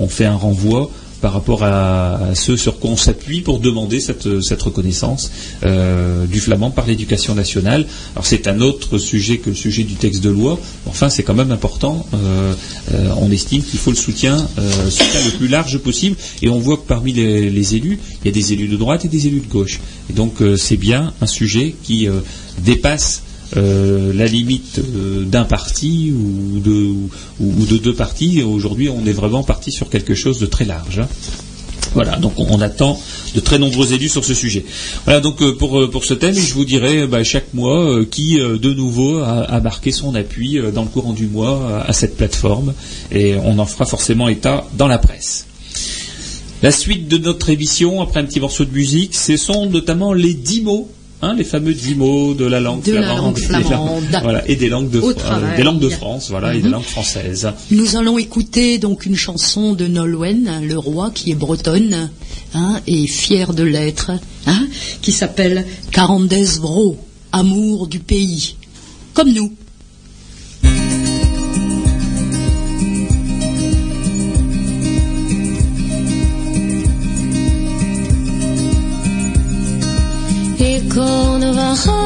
fait 0.08 0.26
un 0.26 0.36
renvoi 0.36 0.92
par 1.22 1.34
rapport 1.34 1.64
à, 1.64 2.16
à 2.16 2.36
ce 2.36 2.56
sur 2.56 2.80
quoi 2.80 2.92
on 2.92 2.98
s'appuie 2.98 3.42
pour 3.42 3.60
demander 3.60 4.00
cette, 4.00 4.28
reconnaissance 4.62 5.32
euh, 5.64 6.26
du 6.26 6.40
flamand 6.40 6.72
par 6.72 6.86
l'éducation 6.88 7.36
nationale. 7.36 7.86
Alors 8.16 8.26
c'est 8.26 8.48
un 8.48 8.62
autre 8.62 8.98
sujet 8.98 9.38
que 9.38 9.50
le 9.50 9.56
sujet 9.56 9.84
du 9.84 9.96
texte 9.96 10.24
de 10.24 10.30
loi. 10.30 10.60
Enfin, 10.86 11.10
c'est 11.10 11.24
quand 11.24 11.34
même 11.34 11.52
important. 11.52 12.06
Euh, 12.14 12.54
euh, 12.94 13.10
on 13.18 13.32
estime 13.32 13.62
qu'il 13.62 13.80
faut 13.80 13.92
le 13.92 13.98
soutien, 13.98 14.38
soutien 14.90 15.22
le 15.26 15.38
plus 15.38 15.48
large 15.48 15.78
possible. 15.80 16.16
Et 16.42 16.50
on 16.50 16.60
voit 16.60 16.78
que 16.78 16.88
parmi 16.88 17.14
les, 17.14 17.50
les 17.50 17.76
élus, 17.76 18.00
il 18.22 18.28
y 18.28 18.30
a 18.30 18.34
des 18.34 18.54
élus 18.54 18.68
de 18.68 18.78
droite 18.78 19.06
et 19.06 19.08
des 19.08 19.28
élus 19.28 19.42
de 19.42 19.48
gauche. 19.48 19.80
Et 20.10 20.14
donc 20.14 20.42
c'est 20.58 20.78
bien 20.78 21.14
un 21.22 21.28
sujet 21.28 21.76
qui 21.84 22.08
dépasse 22.60 23.24
euh, 23.56 24.12
la 24.14 24.26
limite 24.26 24.80
euh, 24.80 25.24
d'un 25.24 25.46
parti 25.46 26.12
ou 26.12 26.60
de, 26.60 26.72
ou, 26.72 27.10
ou 27.40 27.66
de 27.66 27.78
deux 27.78 27.94
partis. 27.94 28.44
Aujourd'hui, 28.44 28.90
on 28.90 29.06
est 29.06 29.14
vraiment 29.14 29.44
parti 29.44 29.72
sur 29.72 29.90
quelque 29.90 30.16
chose 30.16 30.40
de 30.40 30.46
très 30.46 30.66
large. 30.66 31.00
hein. 31.00 31.08
Voilà, 31.94 32.18
donc 32.18 32.34
on, 32.38 32.60
attend 32.60 33.00
de 33.34 33.40
très 33.40 33.58
nombreux 33.58 33.94
élus 33.94 34.10
sur 34.10 34.26
ce 34.26 34.34
sujet. 34.34 34.66
Voilà, 35.06 35.22
donc 35.22 35.42
euh, 35.42 35.56
pour, 35.56 36.04
ce 36.04 36.14
thème, 36.14 36.36
je 36.36 36.54
vous 36.54 36.66
dirai 36.66 37.08
bah, 37.08 37.24
chaque 37.24 37.54
mois 37.54 38.06
qui 38.06 38.38
de 38.38 38.74
nouveau 38.74 39.20
a, 39.20 39.44
a 39.44 39.60
marqué 39.62 39.92
son 39.92 40.14
appui 40.14 40.60
dans 40.76 40.84
le 40.84 40.90
courant 40.90 41.14
du 41.14 41.28
mois 41.28 41.84
à 41.88 41.94
cette 41.94 42.18
plateforme, 42.18 42.74
et 43.12 43.36
on 43.44 43.58
en 43.58 43.66
fera 43.66 43.86
forcément 43.86 44.28
état 44.28 44.68
dans 44.78 44.88
la 44.88 44.98
presse. 44.98 45.48
La 46.64 46.72
suite 46.72 47.08
de 47.08 47.20
notre 47.20 47.52
émission, 47.52 48.02
après 48.02 48.20
un 48.20 48.26
petit 48.26 48.40
morceau 48.40 48.66
de 48.66 48.72
musique, 48.72 49.14
ce 49.14 49.38
sont 49.38 49.68
notamment 49.68 50.12
les 50.12 50.34
dix 50.34 50.62
mots. 50.62 50.90
Hein, 51.22 51.34
les 51.36 51.44
fameux 51.44 51.74
dix 51.74 51.96
mots 51.96 52.34
de 52.34 52.46
la 52.46 52.60
langue 52.60 52.84
De 52.84 52.94
la 52.94 53.16
flamande, 53.36 54.04
voilà, 54.24 54.48
et 54.50 54.56
des 54.56 54.70
langues 54.70 54.90
de, 54.90 55.00
Au 55.00 55.12
euh, 55.12 55.14
travail. 55.14 55.58
des 55.58 55.64
langues 55.64 55.80
de 55.80 55.90
France, 55.90 56.30
voilà, 56.30 56.54
et 56.54 56.58
des 56.60 56.64
Mhm. 56.68 56.72
langues 56.74 56.84
françaises. 56.84 57.50
Nous 57.72 57.96
allons 57.96 58.18
écouter 58.18 58.78
donc 58.78 59.06
une 59.06 59.16
chanson 59.16 59.74
de 59.74 59.88
Nolwenn, 59.88 60.48
hein, 60.48 60.62
le 60.62 60.78
roi 60.78 61.12
qui 61.14 61.32
est 61.32 61.36
bretonne 61.36 62.10
hein, 62.54 62.80
et 62.88 63.08
fier 63.08 63.54
de 63.54 63.64
l'être, 63.64 64.12
hein, 64.46 64.68
qui 65.02 65.12
s'appelle 65.12 65.66
Carandes 65.92 66.32
Vro, 66.60 66.98
amour 67.32 67.88
du 67.88 68.00
pays, 68.00 68.56
comme 69.14 69.32
nous. 69.34 69.54
Ik 80.88 80.94
kon 80.94 81.40
we 81.40 81.46
halen 81.46 81.97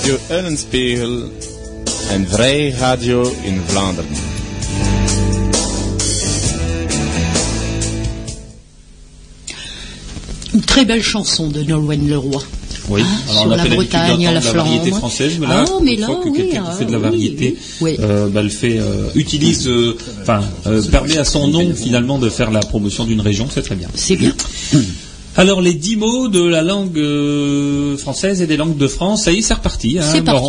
Radio 0.00 0.18
Eulenspiegel, 0.30 1.30
een 2.10 2.28
vrij 2.28 2.70
radio 2.70 3.32
in 3.42 3.60
Vlaanderen. 3.66 4.16
Une 10.54 10.62
très 10.62 10.84
belle 10.84 11.02
chanson 11.02 11.48
de 11.48 11.62
Nolwenn 11.62 12.08
Leroy. 12.08 12.42
Oui, 12.88 13.02
Ah, 13.04 13.30
alors 13.30 13.42
sur 13.42 13.46
on 13.46 13.52
a 13.52 13.56
la 13.56 13.64
Bretagne, 13.76 14.08
d'entendre 14.08 14.24
la 14.24 14.32
la 14.32 14.40
variété 14.40 14.86
Flandre. 14.86 14.96
française, 14.98 15.32
mais 15.38 15.46
là, 15.46 15.64
Ah, 15.68 15.72
mais 15.82 15.94
une 15.94 16.04
fois 16.04 16.14
là, 16.16 16.20
que 16.24 16.28
oui, 16.28 16.36
quelqu'un 16.38 16.64
ah, 16.66 16.70
qui 16.72 16.78
fait 16.78 16.84
de 16.86 16.92
la 16.92 16.98
oui, 16.98 17.04
variété, 17.04 17.56
oui, 17.80 17.90
oui. 17.92 17.96
euh, 18.00 18.28
bah, 18.28 18.42
le 18.42 18.48
fait, 18.48 18.78
euh, 18.80 19.08
utilise, 19.14 19.68
euh, 19.68 19.96
enfin, 20.22 20.40
euh, 20.66 20.82
permet 20.90 21.16
à 21.18 21.24
son 21.24 21.46
nom 21.46 21.72
finalement 21.74 22.18
de 22.18 22.28
faire 22.28 22.50
la 22.50 22.60
promotion 22.60 23.04
d'une 23.04 23.20
région, 23.20 23.46
c'est 23.52 23.62
très 23.62 23.76
bien. 23.76 23.88
C'est 23.94 24.16
bien. 24.16 24.34
Alors 25.40 25.62
les 25.62 25.72
dix 25.72 25.96
mots 25.96 26.28
de 26.28 26.42
la 26.44 26.60
langue 26.60 26.98
euh, 26.98 27.96
française 27.96 28.42
et 28.42 28.46
des 28.46 28.58
langues 28.58 28.76
de 28.76 28.86
France, 28.86 29.24
ça 29.24 29.32
y 29.32 29.38
est, 29.38 29.42
c'est 29.42 29.54
reparti. 29.54 29.96
Hein, 29.98 30.02
C'est 30.12 30.18
parti. 30.22 30.40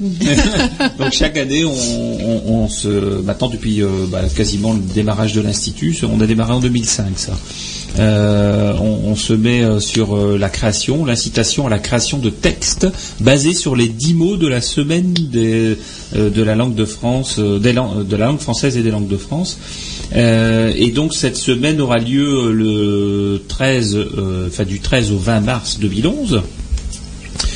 Donc 0.98 1.12
chaque 1.12 1.36
année, 1.38 1.64
on, 1.64 1.70
on- 1.72 2.42
on 2.64 2.68
se, 2.68 2.88
maintenant 3.22 3.48
depuis 3.48 3.82
euh, 3.82 3.88
bah, 4.10 4.22
quasiment 4.36 4.72
le 4.72 4.80
démarrage 4.80 5.32
de 5.34 5.40
l'institut, 5.42 5.96
on 6.12 6.20
a 6.20 6.26
démarré 6.26 6.52
en 6.54 6.60
2005 6.60 7.06
ça. 7.16 7.38
Euh, 8.00 8.72
on, 8.80 9.10
on 9.12 9.14
se 9.16 9.32
met 9.32 9.62
sur 9.78 10.16
la 10.36 10.48
création, 10.48 11.04
l'incitation 11.04 11.68
à 11.68 11.70
la 11.70 11.78
création 11.78 12.18
de 12.18 12.30
textes 12.30 12.88
basés 13.20 13.54
sur 13.54 13.76
les 13.76 13.86
dix 13.86 14.14
mots 14.14 14.36
de 14.36 14.48
la 14.48 14.60
semaine 14.60 15.12
des- 15.12 15.78
de 16.16 16.42
la 16.42 16.56
langue 16.56 16.74
de 16.74 16.84
France, 16.84 17.38
des 17.38 17.72
de 17.72 18.16
la 18.16 18.26
langue 18.26 18.40
française 18.40 18.76
et 18.76 18.82
des 18.82 18.90
langues 18.90 19.06
de 19.08 19.16
France. 19.16 19.58
Euh, 20.14 20.72
et 20.76 20.90
donc 20.90 21.14
cette 21.14 21.36
semaine 21.36 21.80
aura 21.80 21.98
lieu 21.98 22.52
le 22.52 23.42
13, 23.48 23.96
euh, 23.96 24.48
enfin 24.48 24.64
du 24.64 24.80
13 24.80 25.12
au 25.12 25.18
20 25.18 25.40
mars 25.40 25.78
2011. 25.80 26.42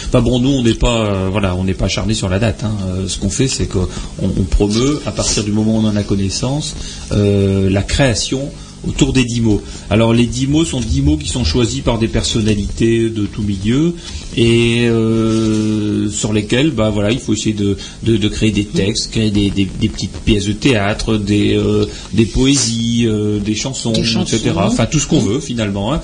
Enfin 0.07 0.23
bon, 0.23 0.41
nous 0.41 0.51
on 0.51 0.63
n'est 0.63 0.75
pas, 0.75 1.05
euh, 1.05 1.29
voilà, 1.31 1.55
on 1.55 1.65
n'est 1.65 1.75
pas 1.75 1.85
acharné 1.87 2.15
sur 2.15 2.29
la 2.29 2.39
date. 2.39 2.65
hein. 2.65 2.73
Euh, 2.89 3.09
ce 3.09 3.19
qu'on 3.19 3.29
fait, 3.31 3.49
c'est 3.49 3.67
qu'on 3.67 3.89
on 4.23 4.29
promeut 4.45 5.01
à 5.07 5.11
partir 5.13 5.45
du 5.45 5.53
moment 5.53 5.77
où 5.77 5.81
on 5.85 5.89
en 5.89 5.97
a 5.97 6.03
connaissance 6.03 6.75
la 7.11 7.83
création 7.83 8.51
autour 8.89 9.13
des 9.13 9.25
dix 9.25 9.41
mots. 9.41 9.63
Alors 9.91 10.13
les 10.15 10.27
dix 10.27 10.47
mots 10.47 10.65
sont 10.65 10.81
dix 10.81 11.03
mots 11.03 11.17
qui 11.17 11.29
sont 11.29 11.45
choisis 11.45 11.81
par 11.83 11.99
des 11.99 12.09
personnalités 12.09 13.11
de 13.11 13.27
tout 13.27 13.43
milieu 13.43 13.95
et 14.37 14.87
euh, 14.89 16.09
sur 16.11 16.33
lesquels, 16.33 16.71
bah 16.71 16.91
voilà, 16.91 17.11
il 17.11 17.19
faut 17.19 17.33
essayer 17.33 17.55
de, 17.55 17.77
de, 18.05 18.17
de 18.17 18.29
créer 18.29 18.51
des 18.51 18.65
textes, 18.65 19.11
créer 19.11 19.31
des, 19.31 19.51
des, 19.51 19.67
des 19.81 19.89
petites 19.89 20.13
pièces 20.25 20.47
de 20.47 20.53
théâtre, 20.53 21.17
des, 21.17 21.57
euh, 21.57 21.87
des 22.13 22.25
poésies, 22.27 23.05
euh, 23.07 23.39
des 23.41 23.55
chansons, 23.55 23.93
Des 23.93 24.05
chansons. 24.05 24.37
etc. 24.37 24.53
Enfin 24.57 24.87
tout 24.87 24.99
ce 24.99 25.07
qu'on 25.07 25.21
veut 25.21 25.41
finalement, 25.41 25.93
hein. 25.93 26.01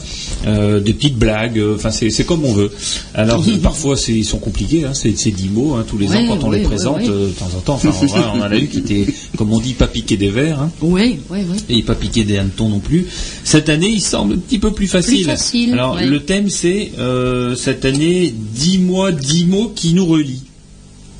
Des 0.46 0.92
petites 0.92 1.16
blagues. 1.16 1.60
Enfin 1.74 1.90
c'est 1.90 2.24
comme 2.26 2.44
on 2.44 2.52
veut. 2.52 2.70
Alors 3.14 3.44
parfois 3.62 3.96
ils 4.08 4.24
sont 4.24 4.38
compliqués, 4.38 4.84
hein, 4.84 4.92
c'est 4.94 5.12
dix 5.30 5.48
mots 5.48 5.74
hein, 5.74 5.84
tous 5.88 5.98
les 5.98 6.08
Ouais, 6.08 6.16
ans 6.18 6.26
quand 6.28 6.44
on 6.46 6.50
ouais, 6.50 6.58
les 6.58 6.64
présente 6.64 6.98
ouais. 6.98 7.06
de 7.08 7.28
temps 7.38 7.50
en 7.56 7.60
temps. 7.60 7.74
Enfin 7.74 7.90
on, 8.34 8.38
on 8.38 8.42
en 8.42 8.50
a 8.50 8.56
eu 8.58 8.66
qui 8.68 8.78
étaient, 8.78 9.06
comme 9.36 9.52
on 9.52 9.60
dit, 9.60 9.72
pas 9.72 9.86
piquer 9.86 10.16
des 10.16 10.28
verres. 10.28 10.68
Oui, 10.80 11.18
oui, 11.30 11.38
oui. 11.50 11.56
et 11.78 11.82
pas 11.82 11.94
piquer 11.94 12.24
des 12.24 12.36
hannetons 12.38 12.68
non 12.74 12.80
plus. 12.80 13.06
Cette 13.44 13.68
année, 13.68 13.88
il 13.88 14.00
semble 14.00 14.34
un 14.34 14.38
petit 14.38 14.58
peu 14.58 14.72
plus 14.72 14.88
facile. 14.88 15.24
facile, 15.24 15.72
Alors, 15.72 15.94
ouais. 15.94 16.06
le 16.06 16.20
thème, 16.20 16.50
c'est 16.50 16.92
euh, 16.98 17.54
cette 17.56 17.84
année, 17.84 18.34
10 18.36 18.78
mois, 18.78 19.12
10 19.12 19.44
mots 19.46 19.72
qui 19.74 19.94
nous 19.94 20.06
relient. 20.06 20.42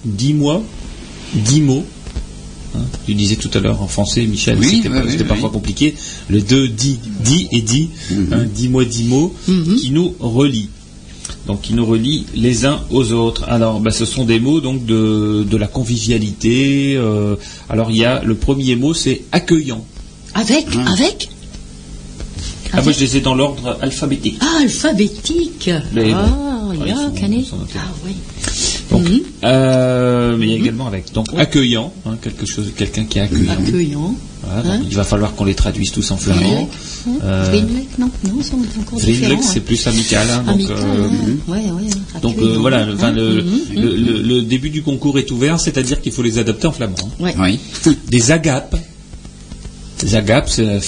10 0.04 0.34
mois, 0.34 0.62
10 1.34 1.60
mots. 1.60 1.84
Hein, 2.76 2.80
tu 3.06 3.14
disais 3.14 3.36
tout 3.36 3.50
à 3.54 3.60
l'heure 3.60 3.80
en 3.82 3.86
français, 3.88 4.22
Michel, 4.26 4.58
Oui, 4.58 4.66
c'était 4.66 4.88
oui, 4.88 4.94
pas- 4.94 5.04
oui, 5.04 5.10
c'était 5.12 5.22
oui. 5.22 5.28
parfois 5.28 5.50
compliqué. 5.50 5.94
Le 6.28 6.40
2, 6.40 6.68
10, 6.68 6.98
10 7.24 7.48
et 7.52 7.60
10. 7.62 7.88
hein, 8.32 8.44
10 8.52 8.68
mois, 8.68 8.84
10 8.84 9.04
mots 9.04 9.32
Mhm. 9.48 9.76
qui 9.76 9.90
nous 9.90 10.14
relient. 10.18 10.68
Donc 11.46 11.62
qui 11.62 11.72
nous 11.74 11.86
relient 11.86 12.26
les 12.34 12.64
uns 12.66 12.80
aux 12.90 13.12
autres. 13.12 13.44
Alors, 13.48 13.78
bah, 13.80 13.90
ce 13.92 14.04
sont 14.04 14.24
des 14.24 14.40
mots 14.40 14.60
donc 14.60 14.84
de, 14.86 15.46
de 15.48 15.56
la 15.56 15.66
convivialité. 15.68 16.96
euh, 16.96 17.36
alors 17.68 17.90
il 17.90 17.96
y 17.96 18.04
a 18.04 18.22
le 18.24 18.34
premier 18.34 18.76
mot, 18.76 18.92
c'est 18.92 19.22
accueillant. 19.32 19.84
Avec, 20.34 20.66
avec 20.92 21.28
Ah, 22.76 22.82
moi 22.82 22.92
je 22.92 23.00
les 23.00 23.16
ai 23.16 23.20
dans 23.20 23.34
l'ordre 23.34 23.78
alphabétique. 23.80 24.38
Ah, 24.40 24.58
alphabétique. 24.62 25.70
Ah, 25.70 25.80
il 25.92 26.86
y 26.88 26.90
a 26.90 26.94
notés. 26.94 27.38
Ah, 27.76 27.80
oui. 28.04 28.12
Donc, 28.90 29.02
Mhm. 29.08 29.20
euh, 29.44 30.36
mais 30.38 30.46
il 30.46 30.50
y 30.50 30.54
a 30.54 30.56
également 30.56 30.86
avec. 30.86 31.12
Donc 31.12 31.26
accueillant, 31.36 31.92
hein, 32.06 32.16
quelque 32.20 32.46
chose, 32.46 32.70
quelqu'un 32.76 33.04
qui 33.04 33.18
est 33.18 33.22
accueillant. 33.22 33.52
Accueillant. 33.52 34.14
Voilà, 34.42 34.62
donc 34.62 34.72
Hein 34.72 34.80
il 34.90 34.94
va 34.94 35.04
falloir 35.04 35.34
qu'on 35.34 35.44
les 35.46 35.54
traduise 35.54 35.90
tous 35.90 36.10
en 36.10 36.16
flamand. 36.18 36.68
Hein 37.08 37.10
Euh, 37.22 37.44
Vriendelijk, 37.50 37.98
non, 37.98 38.10
non, 38.28 38.34
c'est 38.42 38.52
encore 38.54 38.98
Vriendelijk, 38.98 39.20
différent. 39.20 39.42
c'est 39.42 39.58
hein. 39.58 39.62
plus 39.66 39.86
amical. 39.86 40.26
hein, 40.30 40.42
donc, 40.46 40.54
Amical, 40.56 40.76
euh, 40.78 41.08
hein. 41.08 41.52
ouais, 41.52 41.58
ouais, 41.70 42.20
donc 42.22 42.36
euh, 42.38 42.56
voilà, 42.58 42.84
le, 42.84 42.94
enfin, 42.94 43.08
hein. 43.08 43.12
le, 43.12 43.42
Mhm, 43.42 43.60
le- 43.74 43.96
le- 43.96 44.22
le 44.22 44.42
début 44.42 44.70
du 44.70 44.82
concours 44.82 45.18
est 45.18 45.30
ouvert, 45.30 45.58
c'est-à-dire 45.60 46.00
qu'il 46.02 46.12
faut 46.12 46.22
les 46.22 46.38
adapter 46.38 46.66
en 46.66 46.72
flamand. 46.72 46.94
hein. 47.00 47.22
Ouais. 47.24 47.34
Oui. 47.38 47.58
Des 48.08 48.32
agapes. 48.32 48.76
Agapes, 50.12 50.48
c'est 50.50 50.64
hein, 50.66 50.78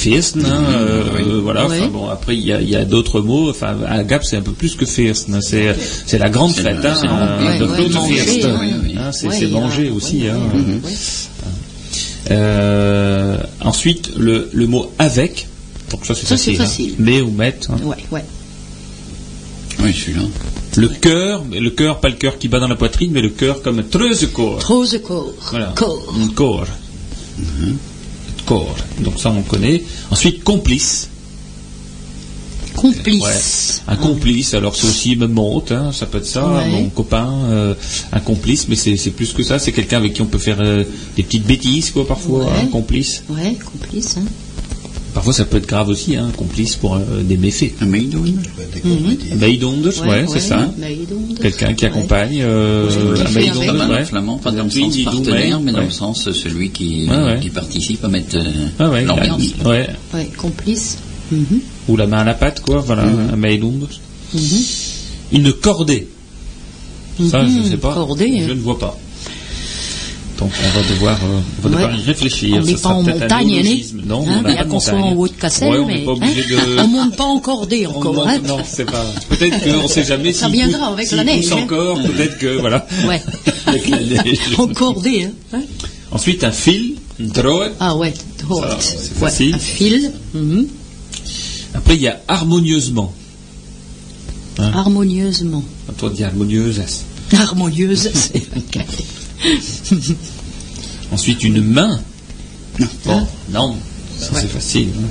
euh, 0.44 1.04
oui. 1.14 1.22
euh, 1.26 1.40
voilà. 1.42 1.66
Ouais. 1.66 1.78
enfin, 1.80 1.88
bon, 1.88 2.08
après, 2.08 2.36
il 2.36 2.44
y 2.44 2.52
a, 2.52 2.60
il 2.60 2.68
y 2.68 2.76
a 2.76 2.84
d'autres 2.84 3.20
mots. 3.20 3.48
Enfin, 3.50 3.76
agape, 3.88 4.24
c'est 4.24 4.36
un 4.36 4.42
peu 4.42 4.52
plus 4.52 4.74
que 4.74 4.84
feesten. 4.84 5.34
hein, 5.34 5.40
C'est, 5.40 5.74
c'est 6.06 6.18
la 6.18 6.28
grande 6.28 6.52
fête, 6.54 6.66
hein, 6.84 7.38
ouais, 7.40 7.58
de 7.58 7.64
ouais, 7.64 7.76
Claude 7.76 7.96
hein. 7.96 8.02
Oui, 8.60 8.72
oui. 8.84 8.94
Hein, 8.98 9.12
c'est, 9.12 9.28
Ouais, 9.28 9.36
c'est 9.38 9.46
manger 9.46 9.90
aussi. 9.90 10.22
ouais, 10.22 10.30
hein. 10.30 10.38
ouais, 10.54 10.60
ouais. 10.90 10.96
Euh, 12.30 13.38
ensuite, 13.62 14.10
le, 14.16 14.50
le 14.52 14.66
mot 14.66 14.90
avec. 14.98 15.46
Donc 15.90 16.04
ça, 16.04 16.14
c'est 16.14 16.26
facile. 16.26 16.56
hein. 16.60 16.64
facile. 16.64 16.94
Mais 16.98 17.20
ou 17.20 17.30
mettre. 17.30 17.70
hein. 17.70 17.78
Ouais, 17.84 17.96
ouais. 18.10 18.24
Oui, 19.80 19.92
celui-là. 19.94 20.22
Le 20.76 20.88
cœur, 20.88 21.44
mais 21.48 21.60
le 21.60 21.70
cœur, 21.70 22.00
pas 22.00 22.08
le 22.08 22.16
cœur 22.16 22.38
qui 22.38 22.48
bat 22.48 22.58
dans 22.58 22.68
la 22.68 22.74
poitrine, 22.76 23.10
mais 23.12 23.22
le 23.22 23.30
cœur 23.30 23.62
comme 23.62 23.82
treusecorps. 23.84 24.58
Trose 24.58 24.98
corps. 25.06 25.32
Voilà. 25.50 25.72
Corps. 25.76 26.14
Un 26.22 26.28
corps. 26.28 26.66
Corps. 28.47 28.77
Donc 29.01 29.18
ça, 29.20 29.31
on 29.31 29.43
connaît. 29.43 29.82
Ensuite, 30.10 30.43
complice. 30.44 31.09
Complice. 32.74 33.82
Un 33.89 33.97
complice, 33.97 34.52
alors 34.52 34.77
c'est 34.77 34.86
aussi 34.86 35.16
même 35.16 35.32
mon 35.32 35.56
hôte, 35.56 35.73
hein, 35.73 35.93
ça 35.93 36.05
peut 36.05 36.18
être 36.18 36.27
ça, 36.27 36.47
Ouais. 36.47 36.68
mon 36.68 36.89
copain, 36.90 37.27
euh, 37.48 37.74
un 38.12 38.20
complice, 38.20 38.68
mais 38.68 38.77
c'est 38.77 38.97
c'est 38.98 39.12
plus 39.12 39.32
que 39.32 39.43
ça, 39.43 39.59
c'est 39.59 39.73
quelqu'un 39.73 39.97
avec 39.97 40.12
qui 40.12 40.20
on 40.20 40.27
peut 40.27 40.36
faire 40.39 40.59
euh, 40.60 40.85
des 41.16 41.23
petites 41.23 41.47
bêtises, 41.47 41.90
quoi, 41.90 42.06
parfois, 42.06 42.44
Ouais. 42.44 42.60
un 42.62 42.66
complice. 42.66 43.23
Ouais, 43.31 43.56
complice. 43.73 44.16
Hein. 44.18 44.24
Parfois, 45.16 45.32
ça 45.32 45.47
peut 45.47 45.56
être 45.56 45.66
grave 45.66 45.88
aussi, 45.88 46.14
hein, 46.14 46.26
un 46.28 46.30
complice 46.36 46.76
pour 46.76 46.97
euh, 46.97 47.22
des 47.22 47.38
méfaits. 47.38 47.72
Un 47.80 47.86
Meidon 47.86 48.22
Un 49.32 49.36
Meidonders, 49.36 50.06
ouais, 50.06 50.26
c'est 50.28 50.40
ça. 50.40 50.70
Quelqu'un 51.40 51.72
qui 51.72 51.84
Ouais. 51.86 51.90
accompagne, 51.90 52.40
euh, 52.43 52.86
un 53.24 53.34
ouais. 53.88 54.02
en 54.02 54.05
flamand, 54.05 54.36
pas 54.36 54.51
dans 54.52 54.64
le 54.64 54.70
sens 54.70 54.94
partenaire, 55.05 55.56
ouais, 55.59 55.64
mais 55.64 55.72
dans 55.72 55.80
le 55.80 55.88
sens 55.90 56.28
euh, 56.28 56.32
celui 56.34 56.68
qui, 56.68 57.06
Ouais, 57.09 57.16
ouais. 57.16 57.40
qui 57.40 57.48
participe 57.48 58.05
à 58.05 58.09
mettre 58.09 58.36
euh, 58.36 58.43
Ah 58.78 58.90
ouais, 58.90 59.05
l'ambiance. 59.06 59.43
ouais. 59.64 59.88
Ouais, 60.12 60.30
complice. 60.36 60.98
Mhm. 61.32 61.60
Ou 61.88 61.97
la 61.97 62.06
main 62.06 62.18
à 62.18 62.24
la 62.24 62.34
pâte, 62.34 62.60
quoi, 62.60 62.80
voilà, 62.80 63.05
Mhm. 63.05 63.43
un. 63.43 63.88
Mhm. 64.34 64.40
Une 65.32 65.52
cordée. 65.55 66.09
Ça, 67.30 67.43
je 67.47 67.52
Mhm, 67.52 67.62
ne 67.64 67.70
sais 67.70 67.76
pas. 67.78 67.94
cordée, 67.94 68.43
Je 68.47 68.52
ne 68.52 68.60
vois 68.60 68.78
pas. 68.78 68.98
Donc, 70.38 70.50
on 70.62 70.78
va 70.78 70.86
devoir, 70.86 71.18
euh, 71.24 71.40
on 71.64 71.68
va 71.68 71.76
Ouais. 71.76 71.82
devoir 71.82 71.98
y 71.98 72.02
réfléchir. 72.02 72.56
On 72.60 72.64
Ça 72.64 72.70
n'est 72.70 72.76
pas 72.76 72.88
en 72.90 73.04
peut-être 73.04 73.16
un 73.16 73.20
montagne, 73.20 73.46
hein, 73.48 73.50
néologisme. 73.62 74.02
Non, 74.06 74.26
hein, 74.28 74.34
on 74.38 74.42
bien 74.42 74.64
de 74.64 74.68
qu'on 74.70 74.80
soit 74.80 74.92
montagne. 74.92 75.12
en 75.12 75.16
haut 75.16 75.28
de 75.28 75.32
Cassel, 75.32 75.70
Ouais, 75.70 75.78
on 75.78 75.86
mais 75.86 76.04
hein, 76.06 76.28
de. 76.50 76.80
on 76.80 76.86
monte 76.88 77.16
pas 77.16 77.24
en 77.24 77.38
cordée 77.40 77.86
On 77.86 77.96
encore. 77.96 78.28
hein. 78.28 78.38
non, 78.46 78.58
c'est 78.66 78.84
pas. 78.84 79.04
Peut-être 79.30 79.64
qu'on 79.64 79.82
ne 79.84 79.88
sait 79.88 80.04
jamais 80.04 80.32
Ça 80.34 80.46
s'il 80.46 80.56
viendra 80.56 80.88
pousse- 80.88 80.92
avec 80.92 81.10
la 81.12 81.24
neige, 81.24 81.52
hein. 81.52 81.56
encore, 81.62 82.02
peut-être 82.02 82.36
que 82.38 82.58
voilà. 82.60 82.86
Ouais. 83.08 83.22
Avec 83.66 83.88
la 83.88 83.98
neige. 84.00 84.38
en 84.58 84.66
cordée. 84.68 85.24
Hein. 85.24 85.30
hein. 85.54 85.62
Ensuite, 86.12 86.44
un 86.44 86.52
fil, 86.52 86.96
un 87.18 87.24
droit. 87.28 87.66
Ah 87.80 87.96
ouais, 87.96 88.12
droite. 88.38 88.80
Ça, 88.82 88.90
c'est 88.98 89.12
Ouais, 89.22 89.30
facile. 89.30 89.54
un 89.54 89.58
fil. 89.58 90.12
Mhm. 90.34 90.66
Après, 91.74 91.94
il 91.96 92.02
y 92.02 92.08
a 92.08 92.20
harmonieusement. 92.28 93.12
Hein. 94.58 94.70
Harmonieusement. 94.74 95.64
Toi, 95.98 96.10
dis 96.14 96.24
harmonieuse. 96.24 96.80
Harmonieuse, 97.34 98.10
c'est. 98.14 98.42
Ensuite, 101.12 101.44
une 101.44 101.62
main. 101.62 102.00
Bon, 102.78 102.86
Ah. 103.08 103.26
non, 103.52 103.74
ça 104.18 104.32
Ouais. 104.32 104.40
c'est 104.40 104.48
facile. 104.50 104.88
hein. 104.98 105.06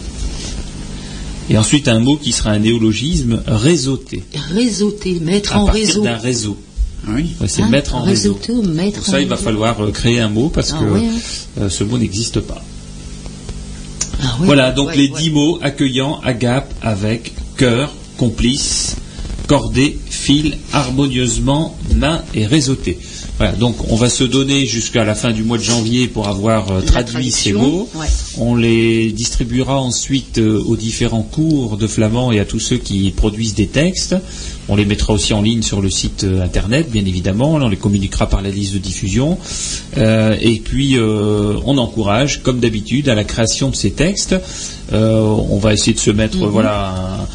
Et 1.49 1.57
ensuite, 1.57 1.87
un 1.87 1.99
mot 1.99 2.17
qui 2.17 2.31
sera 2.31 2.51
un 2.51 2.59
néologisme, 2.59 3.41
réseauté. 3.47 4.23
Réseauter, 4.53 5.19
mettre 5.19 5.55
À 5.55 5.59
en 5.61 5.65
partir 5.65 5.85
réseau. 5.85 6.03
d'un 6.03 6.17
réseau. 6.17 6.57
Oui. 7.07 7.27
Ouais, 7.39 7.47
c'est 7.47 7.61
Hein, 7.61 7.69
mettre 7.69 7.93
en 7.95 8.01
réseau. 8.01 8.33
réseauter, 8.33 8.67
mettre 8.67 8.97
Pour 8.97 9.05
ça, 9.05 9.17
en 9.17 9.19
il 9.19 9.27
va 9.27 9.35
réseau. 9.35 9.45
falloir 9.45 9.79
euh, 9.83 9.91
créer 9.91 10.19
un 10.19 10.29
mot 10.29 10.49
parce 10.49 10.73
Ah 10.75 10.79
que 10.79 10.85
ouais, 10.85 11.05
hein. 11.05 11.19
euh, 11.61 11.69
ce 11.69 11.83
mot 11.83 11.97
n'existe 11.99 12.39
pas. 12.39 12.63
Ah 14.23 14.37
Voilà, 14.39 14.71
donc 14.71 14.87
ouais, 14.89 14.97
les 14.97 15.07
dix 15.09 15.29
mots 15.29 15.59
accueillant, 15.61 16.19
agape, 16.23 16.73
avec, 16.81 17.33
cœur, 17.57 17.93
complice, 18.17 18.95
cordé, 19.47 19.99
fil, 20.09 20.57
harmonieusement, 20.73 21.77
main 21.95 22.23
et 22.33 22.47
réseauté. 22.47 22.97
Voilà, 23.37 23.51
donc 23.53 23.75
on 23.91 23.97
va 23.97 24.09
se 24.09 24.23
donner 24.23 24.65
jusqu'à 24.65 25.03
la 25.03 25.13
fin 25.13 25.31
du 25.33 25.43
mois 25.43 25.57
de 25.57 25.63
janvier 25.63 26.07
pour 26.07 26.29
avoir 26.29 26.71
euh, 26.71 26.79
traduit 26.81 27.31
ces 27.31 27.51
mots. 27.51 27.89
ouais. 27.95 28.05
On 28.37 28.55
les 28.55 29.11
distribuera 29.11 29.81
ensuite 29.81 30.37
euh, 30.37 30.63
aux 30.65 30.77
différents 30.77 31.21
cours 31.23 31.75
de 31.75 31.85
flamand 31.85 32.31
et 32.31 32.39
à 32.39 32.45
tous 32.45 32.61
ceux 32.61 32.77
qui 32.77 33.11
produisent 33.11 33.53
des 33.53 33.67
textes. 33.67 34.15
On 34.69 34.77
les 34.77 34.85
mettra 34.85 35.11
aussi 35.13 35.33
en 35.33 35.41
ligne 35.41 35.61
sur 35.63 35.81
le 35.81 35.89
site 35.89 36.23
euh, 36.23 36.41
internet, 36.41 36.89
bien 36.89 37.05
évidemment. 37.05 37.55
On 37.55 37.67
les 37.67 37.75
communiquera 37.75 38.29
par 38.29 38.41
la 38.41 38.49
liste 38.49 38.73
de 38.73 38.79
diffusion. 38.79 39.37
Euh, 39.97 40.37
et 40.41 40.55
puis, 40.59 40.97
euh, 40.97 41.55
on 41.65 41.77
encourage, 41.77 42.41
comme 42.41 42.59
d'habitude, 42.61 43.09
à 43.09 43.15
la 43.15 43.25
création 43.25 43.69
de 43.69 43.75
ces 43.75 43.91
textes. 43.91 44.35
Euh, 44.93 45.19
on 45.49 45.57
va 45.57 45.73
essayer 45.73 45.93
de 45.93 45.99
se 45.99 46.11
mettre, 46.11 46.37
Mhm. 46.37 46.45
voilà, 46.47 47.27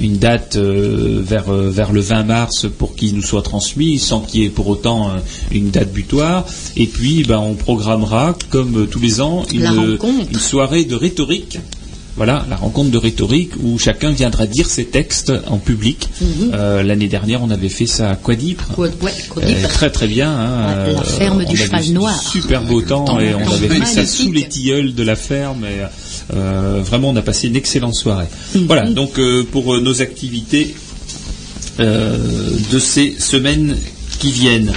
une 0.00 0.16
date 0.16 0.56
euh, 0.56 1.20
vers, 1.22 1.50
euh, 1.50 1.70
vers 1.70 1.92
le 1.92 2.00
20 2.00 2.22
mars 2.24 2.66
pour 2.78 2.94
qu'il 2.94 3.14
nous 3.14 3.22
soit 3.22 3.42
transmis, 3.42 3.98
sans 3.98 4.20
qu'il 4.20 4.42
y 4.42 4.44
ait 4.44 4.50
pour 4.50 4.68
autant 4.68 5.08
euh, 5.10 5.12
une 5.50 5.70
date 5.70 5.92
butoir. 5.92 6.44
Et 6.76 6.86
puis, 6.86 7.24
ben, 7.24 7.38
on 7.38 7.54
programmera, 7.54 8.36
comme 8.50 8.86
tous 8.88 9.00
les 9.00 9.20
ans, 9.20 9.44
une, 9.52 10.38
soirée 10.38 10.84
de 10.84 10.94
rhétorique. 10.94 11.58
Voilà, 12.16 12.46
la 12.48 12.56
rencontre 12.56 12.90
de 12.90 12.96
rhétorique 12.96 13.52
où 13.62 13.78
chacun 13.78 14.10
viendra 14.10 14.46
dire 14.46 14.66
ses 14.66 14.86
textes 14.86 15.30
en 15.48 15.58
public. 15.58 16.08
Mhm. 16.22 16.50
Euh, 16.54 16.82
L'année 16.82 17.08
dernière, 17.08 17.42
on 17.42 17.50
avait 17.50 17.68
fait 17.68 17.86
ça 17.86 18.10
à 18.10 18.16
Quadipre. 18.16 18.78
Ouais. 18.78 18.88
Euh, 19.36 19.68
très 19.68 19.90
très 19.90 20.06
bien. 20.06 20.30
hein. 20.30 20.86
La 20.94 21.02
ferme 21.02 21.44
du 21.44 21.54
cheval 21.54 21.84
noir. 21.88 22.18
Super 22.18 22.62
beau 22.62 22.80
temps 22.80 23.04
temps 23.04 23.20
et 23.20 23.34
on 23.34 23.46
avait 23.46 23.68
fait 23.68 23.84
ça 23.84 24.06
sous 24.06 24.32
les 24.32 24.48
tilleuls 24.48 24.94
de 24.94 25.02
la 25.02 25.14
ferme. 25.14 25.66
Et, 25.66 25.84
vraiment, 26.30 27.10
on 27.10 27.16
a 27.16 27.22
passé 27.22 27.48
une 27.48 27.56
excellente 27.56 27.94
soirée. 27.94 28.26
Voilà, 28.54 28.90
donc 28.90 29.18
euh, 29.18 29.44
pour 29.50 29.74
euh, 29.74 29.80
nos 29.80 30.02
activités 30.02 30.74
euh, 31.80 32.16
de 32.72 32.78
ces 32.78 33.14
semaines 33.18 33.76
qui 34.18 34.32
viennent. 34.32 34.72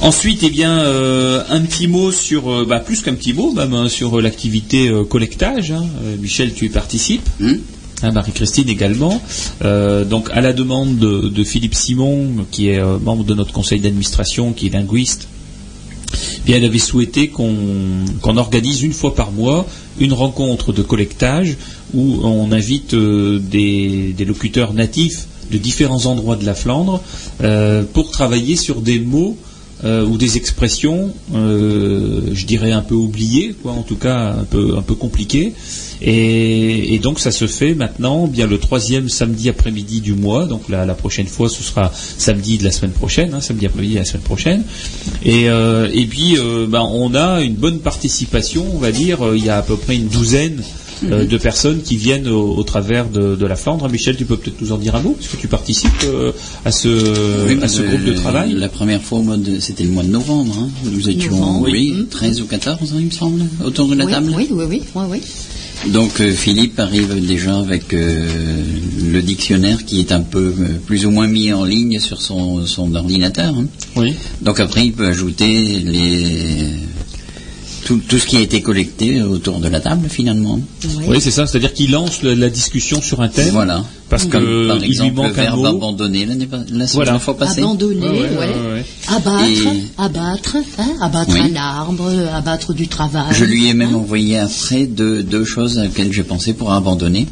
Ensuite, 0.00 0.42
eh 0.42 0.50
bien, 0.50 0.80
euh, 0.80 1.42
un 1.48 1.60
petit 1.60 1.86
mot 1.86 2.10
sur, 2.10 2.50
euh, 2.50 2.66
bah, 2.68 2.80
plus 2.80 3.02
qu'un 3.02 3.14
petit 3.14 3.32
mot, 3.32 3.52
même 3.52 3.72
hein, 3.72 3.88
sur 3.88 4.18
euh, 4.18 4.22
l'activité 4.22 4.88
euh, 4.88 5.04
collectage. 5.04 5.70
hein. 5.70 5.84
Euh, 6.04 6.16
Michel, 6.20 6.54
tu 6.54 6.66
y 6.66 6.68
participes. 6.68 7.28
Hmm 7.40 7.54
Hein, 8.04 8.10
Marie-Christine 8.10 8.68
également. 8.68 9.22
Euh, 9.64 10.04
donc, 10.04 10.28
à 10.32 10.40
la 10.40 10.52
demande 10.52 10.98
de, 10.98 11.28
de 11.28 11.44
Philippe 11.44 11.76
Simon, 11.76 12.46
qui 12.50 12.68
est 12.68 12.80
euh, 12.80 12.98
membre 12.98 13.22
de 13.22 13.32
notre 13.32 13.52
conseil 13.52 13.78
d'administration, 13.78 14.52
qui 14.52 14.66
est 14.66 14.70
linguiste, 14.70 15.28
bien, 16.44 16.56
elle 16.56 16.64
avait 16.64 16.78
souhaité 16.78 17.28
qu'on 17.28 18.36
organise 18.36 18.82
une 18.82 18.92
fois 18.92 19.14
par 19.14 19.32
mois 19.32 19.66
une 19.98 20.12
rencontre 20.12 20.72
de 20.72 20.82
collectage 20.82 21.56
où 21.94 22.20
on 22.24 22.50
invite 22.52 22.94
euh, 22.94 23.38
des, 23.38 24.14
des 24.16 24.24
locuteurs 24.24 24.72
natifs 24.72 25.26
de 25.50 25.58
différents 25.58 26.06
endroits 26.06 26.36
de 26.36 26.46
la 26.46 26.54
Flandre 26.54 27.02
euh, 27.42 27.82
pour 27.92 28.10
travailler 28.10 28.56
sur 28.56 28.80
des 28.80 28.98
mots 28.98 29.36
euh, 29.84 30.06
ou 30.06 30.16
des 30.16 30.36
expressions, 30.36 31.12
euh, 31.34 32.20
je 32.32 32.46
dirais 32.46 32.72
un 32.72 32.82
peu 32.82 32.94
oubliées, 32.94 33.54
quoi, 33.62 33.72
en 33.72 33.82
tout 33.82 33.96
cas 33.96 34.32
un 34.32 34.44
peu 34.44 34.76
un 34.76 34.82
peu 34.82 34.94
compliquées. 34.94 35.54
Et, 36.00 36.94
et 36.94 36.98
donc 36.98 37.20
ça 37.20 37.30
se 37.30 37.46
fait 37.46 37.74
maintenant 37.74 38.26
bien 38.26 38.46
le 38.46 38.58
troisième 38.58 39.08
samedi 39.08 39.48
après-midi 39.48 40.00
du 40.00 40.14
mois. 40.14 40.46
Donc 40.46 40.68
la, 40.68 40.86
la 40.86 40.94
prochaine 40.94 41.26
fois 41.26 41.48
ce 41.48 41.62
sera 41.62 41.92
samedi 41.94 42.58
de 42.58 42.64
la 42.64 42.70
semaine 42.70 42.92
prochaine, 42.92 43.34
hein, 43.34 43.40
samedi 43.40 43.66
après-midi 43.66 43.94
de 43.94 43.98
la 44.00 44.04
semaine 44.04 44.22
prochaine. 44.22 44.64
Et, 45.24 45.48
euh, 45.48 45.88
et 45.92 46.06
puis 46.06 46.36
ben, 46.68 46.82
on 46.82 47.14
a 47.14 47.40
une 47.42 47.54
bonne 47.54 47.78
participation, 47.78 48.64
on 48.74 48.78
va 48.78 48.92
dire. 48.92 49.18
Il 49.34 49.44
y 49.44 49.48
a 49.48 49.58
à 49.58 49.62
peu 49.62 49.76
près 49.76 49.96
une 49.96 50.08
douzaine 50.08 50.62
euh, 51.10 51.24
de 51.26 51.36
personnes 51.38 51.82
qui 51.82 51.96
viennent 51.96 52.28
au, 52.28 52.54
au 52.56 52.62
travers 52.62 53.08
de, 53.08 53.34
de 53.36 53.46
la 53.46 53.56
Flandre. 53.56 53.88
Michel, 53.88 54.16
tu 54.16 54.24
peux 54.24 54.36
peut-être 54.36 54.60
nous 54.60 54.72
en 54.72 54.78
dire 54.78 54.94
un 54.94 55.00
mot, 55.00 55.12
parce 55.18 55.28
que 55.28 55.36
tu 55.36 55.48
participes 55.48 55.90
euh, 56.04 56.32
à 56.64 56.70
ce, 56.72 56.88
Oui, 57.48 57.58
à 57.62 57.68
ce 57.68 57.82
mais 57.82 57.88
groupe 57.88 58.04
de 58.04 58.12
travail. 58.12 58.52
La 58.54 58.68
première 58.68 59.02
fois, 59.02 59.22
c'était 59.60 59.84
le 59.84 59.90
mois 59.90 60.02
de 60.04 60.08
novembre. 60.10 60.54
hein. 60.58 60.68
Nous 60.90 61.08
étions, 61.08 61.30
Novembre, 61.32 61.68
oui, 61.70 61.92
oui. 61.96 62.06
13 62.10 62.40
ou 62.42 62.44
14, 62.46 62.92
hein, 62.92 62.96
il 62.98 63.06
me 63.06 63.10
semble, 63.10 63.42
autour 63.64 63.88
de 63.88 63.94
la 63.94 64.04
oui, 64.04 64.12
table. 64.12 64.32
oui, 64.36 64.46
oui, 64.50 64.64
oui, 64.68 64.82
oui, 64.94 65.02
oui. 65.10 65.20
Donc 65.90 66.20
euh, 66.20 66.30
Philippe 66.32 66.78
arrive 66.78 67.26
déjà 67.26 67.58
avec 67.58 67.92
le 67.92 69.20
dictionnaire 69.20 69.84
qui 69.84 69.98
est 69.98 70.12
un 70.12 70.20
peu 70.20 70.54
plus 70.86 71.06
ou 71.06 71.10
moins 71.10 71.26
mis 71.26 71.52
en 71.52 71.64
ligne 71.64 71.98
sur 71.98 72.22
son, 72.22 72.64
son 72.66 72.94
ordinateur. 72.94 73.52
hein. 73.56 73.66
Oui. 73.96 74.14
Donc 74.42 74.60
après, 74.60 74.86
il 74.86 74.92
peut 74.92 75.06
ajouter 75.06 75.80
les 75.80 76.66
tout, 78.00 78.00
tout 78.08 78.18
ce 78.18 78.26
qui 78.26 78.36
a 78.36 78.40
été 78.40 78.62
collecté 78.62 79.22
autour 79.22 79.58
de 79.58 79.68
la 79.68 79.80
table 79.80 80.08
finalement. 80.08 80.58
Oui. 80.84 81.04
Oui, 81.08 81.16
c'est 81.20 81.30
ça. 81.30 81.46
C'est-à-dire 81.46 81.72
qu'il 81.74 81.90
lance 81.90 82.22
le- 82.22 82.34
la 82.34 82.48
discussion 82.50 83.00
sur 83.02 83.20
un 83.20 83.28
thème. 83.28 83.50
Voilà. 83.50 83.84
Parce 84.08 84.24
Comme, 84.24 84.42
que 84.42 84.68
par 84.68 84.76
il 84.78 84.82
lui 84.82 84.90
exemple 84.92 85.14
manque 85.16 85.36
le 85.36 85.40
un 85.40 85.42
verbe 85.44 85.58
mot. 85.60 85.66
abandonner 85.66 86.26
la 86.26 86.86
Voilà. 86.86 87.18
fois 87.18 87.36
passée. 87.36 87.60
Abandonner, 87.62 88.00
Ouais, 88.00 88.08
ouais, 88.10 88.18
ouais, 88.20 88.36
ouais, 88.36 88.72
ouais. 88.74 88.84
Abattre, 89.08 89.46
Et- 89.48 89.82
abattre, 89.98 90.56
hein, 90.78 90.92
abattre 91.00 91.32
Oui. 91.34 91.40
un 91.52 91.56
arbre, 91.56 92.10
abattre 92.34 92.72
du 92.74 92.88
travail. 92.88 93.26
Je 93.32 93.44
lui 93.44 93.68
ai 93.68 93.74
même 93.74 93.94
hein. 93.94 93.98
envoyé 93.98 94.38
après 94.38 94.84
deux, 94.86 95.22
deux 95.22 95.44
choses 95.44 95.78
à 95.78 95.84
laquelle 95.84 96.12
j'ai 96.12 96.24
pensé 96.24 96.52
pour 96.52 96.72
abandonner. 96.72 97.26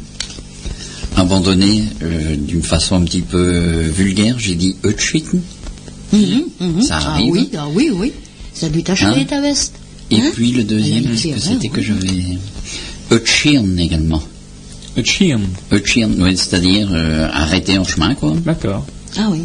Abandonner 1.17 1.83
euh, 2.03 2.35
d'une 2.37 2.63
façon 2.63 2.95
un 2.95 3.01
petit 3.03 3.21
peu 3.21 3.37
euh, 3.37 3.89
vulgaire, 3.93 4.35
j'ai 4.39 4.55
dit 4.55 4.75
Utschitten. 4.83 5.41
Mhm, 6.13 6.43
mhm. 6.59 6.81
Ça 6.81 6.99
Ah 7.01 7.11
arrive. 7.11 7.31
oui, 7.31 7.49
ah 7.57 7.67
oui, 7.73 7.89
oui. 7.93 8.13
Ça 8.53 8.69
lui 8.69 8.83
t'a 8.83 8.93
Hein 8.93 9.13
ta 9.29 9.39
veste. 9.41 9.73
Et 10.11 10.17
Hein? 10.17 10.31
puis 10.33 10.51
le 10.51 10.63
deuxième, 10.63 11.05
que 11.05 11.15
c'était 11.15 11.69
que 11.69 11.81
je 11.81 11.93
vais. 11.93 12.37
Utschirn 13.11 13.79
également. 13.79 14.21
Le 14.97 15.03
chien. 15.03 15.39
Utschirn, 15.71 16.13
oui, 16.21 16.35
c'est-à-dire 16.37 16.89
euh, 16.91 17.27
arrêter 17.31 17.77
en 17.77 17.83
chemin, 17.85 18.13
quoi. 18.13 18.33
D'accord. 18.45 18.85
Ah 19.17 19.29
oui. 19.31 19.41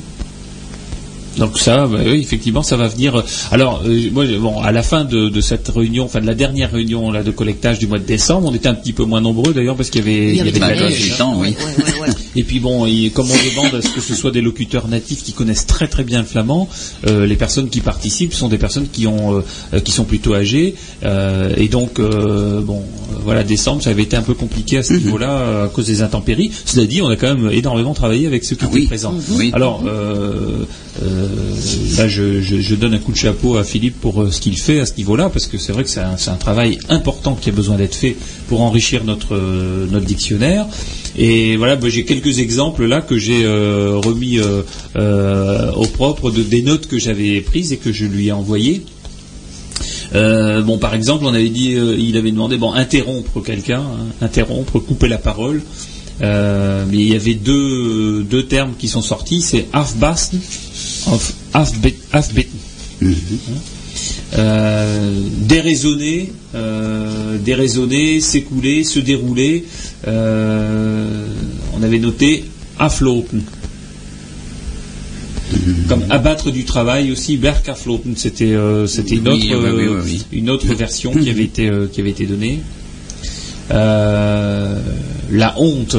Donc 1.36 1.58
ça, 1.58 1.86
bah 1.86 1.98
oui, 2.04 2.20
effectivement, 2.20 2.62
ça 2.62 2.76
va 2.76 2.88
venir. 2.88 3.16
euh, 3.16 3.22
Alors, 3.50 3.82
euh, 3.86 4.10
moi, 4.12 4.24
bon, 4.40 4.60
à 4.60 4.72
la 4.72 4.82
fin 4.82 5.04
de, 5.04 5.28
de 5.28 5.40
cette 5.40 5.68
réunion, 5.68 6.04
enfin 6.04 6.20
de 6.20 6.26
la 6.26 6.34
dernière 6.34 6.72
réunion 6.72 7.10
là 7.10 7.22
de 7.22 7.30
collectage 7.30 7.78
du 7.78 7.86
mois 7.86 7.98
de 7.98 8.04
décembre, 8.04 8.48
on 8.50 8.54
était 8.54 8.68
un 8.68 8.74
petit 8.74 8.92
peu 8.92 9.04
moins 9.04 9.20
nombreux 9.20 9.52
d'ailleurs 9.52 9.76
parce 9.76 9.90
qu'il 9.90 10.00
y 10.00 10.04
avait, 10.04 10.28
Il 10.30 10.36
y 10.36 10.40
avait 10.40 10.52
de 10.52 10.58
Bah, 10.58 10.74
la 10.74 10.88
de 10.88 10.94
le 10.94 11.18
temps, 11.18 11.34
oui. 11.38 11.48
Ouais, 11.48 11.84
ouais, 11.84 12.00
ouais. 12.08 12.14
Et 12.36 12.42
puis 12.44 12.60
bon, 12.60 12.86
et 12.86 13.10
comme 13.10 13.26
on 13.30 13.50
demande 13.60 13.74
à 13.74 13.82
ce 13.82 13.88
que 13.94 14.00
ce 14.00 14.14
soit 14.14 14.30
des 14.30 14.40
locuteurs 14.40 14.88
natifs 14.88 15.22
qui 15.22 15.32
connaissent 15.32 15.66
très 15.66 15.88
très 15.88 16.04
bien 16.04 16.20
le 16.20 16.26
flamand, 16.26 16.68
euh, 17.06 17.26
les 17.26 17.36
personnes 17.36 17.68
qui 17.68 17.80
participent 17.80 18.34
sont 18.34 18.48
des 18.48 18.58
personnes 18.58 18.88
qui 18.88 19.06
ont 19.06 19.42
euh, 19.72 19.80
qui 19.80 19.92
sont 19.92 20.04
plutôt 20.04 20.34
âgées 20.34 20.74
euh, 21.04 21.52
et 21.56 21.68
donc 21.68 21.98
euh, 21.98 22.60
bon, 22.60 22.82
voilà, 23.24 23.42
décembre 23.42 23.82
ça 23.82 23.90
avait 23.90 24.02
été 24.02 24.16
un 24.16 24.22
peu 24.22 24.34
compliqué 24.34 24.78
à 24.78 24.82
ce 24.82 24.92
niveau-là 24.94 25.30
euh, 25.30 25.64
à 25.66 25.68
cause 25.68 25.86
des 25.86 26.02
intempéries. 26.02 26.50
Cela 26.64 26.86
dit, 26.86 27.00
on 27.02 27.08
a 27.08 27.16
quand 27.16 27.34
même 27.34 27.50
énormément 27.52 27.94
travaillé 27.94 28.26
avec 28.26 28.44
ceux 28.44 28.56
qui 28.56 28.64
Ah 28.64 28.68
étaient 28.68 28.80
oui. 28.80 28.86
présents. 28.86 29.14
Oui. 29.30 29.50
Alors 29.54 29.82
euh, 31.02 31.28
là, 31.96 32.08
je, 32.08 32.74
donne 32.74 32.94
un 32.94 32.98
coup 32.98 33.12
de 33.12 33.16
chapeau 33.16 33.56
à 33.56 33.64
Philippe 33.64 34.00
pour 34.00 34.22
euh, 34.22 34.30
ce 34.30 34.40
qu'il 34.40 34.56
fait 34.58 34.80
à 34.80 34.86
ce 34.86 34.94
niveau-là, 34.96 35.28
parce 35.28 35.46
que 35.46 35.58
c'est 35.58 35.72
vrai 35.72 35.84
que 35.84 35.90
c'est 35.90 36.00
un, 36.00 36.36
travail 36.36 36.78
important 36.88 37.34
qui 37.34 37.50
a 37.50 37.52
besoin 37.52 37.76
d'être 37.76 37.94
fait 37.94 38.16
pour 38.48 38.62
enrichir 38.62 39.04
notre 39.04 39.34
euh, 39.34 40.00
dictionnaire. 40.00 40.66
Et 41.16 41.56
voilà, 41.56 41.78
j'ai 41.88 42.04
quelques 42.04 42.38
exemples 42.38 42.84
là 42.84 43.00
que 43.00 43.16
j'ai 43.16 43.46
remis 43.46 44.38
au 44.38 45.86
propre 45.86 46.30
de 46.30 46.42
des 46.42 46.60
notes 46.60 46.88
que 46.88 46.98
j'avais 46.98 47.40
prises 47.40 47.72
et 47.72 47.78
que 47.78 47.90
je 47.90 48.04
lui 48.04 48.28
ai 48.28 48.32
envoyées. 48.32 48.82
Bon, 50.12 50.76
par 50.76 50.94
exemple, 50.94 51.24
on 51.24 51.32
avait 51.32 51.48
dit, 51.48 51.70
il 51.70 52.18
avait 52.18 52.32
demandé, 52.32 52.58
bon, 52.58 52.72
interrompre 52.72 53.40
quelqu'un, 53.42 53.80
hein, 53.80 54.06
interrompre, 54.20 54.78
couper 54.78 55.08
la 55.08 55.16
parole. 55.16 55.62
Mais 56.20 56.86
il 56.92 57.08
y 57.08 57.14
avait 57.14 57.34
deux, 57.34 58.22
deux 58.22 58.44
termes 58.44 58.74
qui 58.78 58.88
sont 58.88 59.02
sortis, 59.02 59.40
c'est 59.40 59.68
afbasten, 59.72 60.38
Euh, 64.36 65.20
déraisonner, 65.38 66.32
euh, 66.54 67.38
déraisonner, 67.38 68.20
s'écouler, 68.20 68.84
se 68.84 68.98
dérouler. 68.98 69.64
Euh, 70.06 71.26
on 71.74 71.82
avait 71.82 71.98
noté 71.98 72.44
aflopen. 72.78 73.42
Comme 75.88 76.04
abattre 76.10 76.50
du 76.50 76.64
travail 76.64 77.12
aussi, 77.12 77.36
bergaflopen, 77.36 78.16
c'était 78.16 78.56
c'était 78.86 79.14
une 79.14 79.28
autre 79.28 79.38
Oui, 79.38 79.54
oui, 79.54 79.70
oui, 79.74 79.86
oui, 79.88 80.00
oui. 80.04 80.26
une 80.32 80.50
autre 80.50 80.74
version 80.74 81.12
qui 81.14 81.30
avait 81.30 81.44
été 81.44 81.70
qui 81.92 82.00
avait 82.00 82.10
été 82.10 82.26
donnée. 82.26 82.60
La 83.70 85.54
honte. 85.56 85.96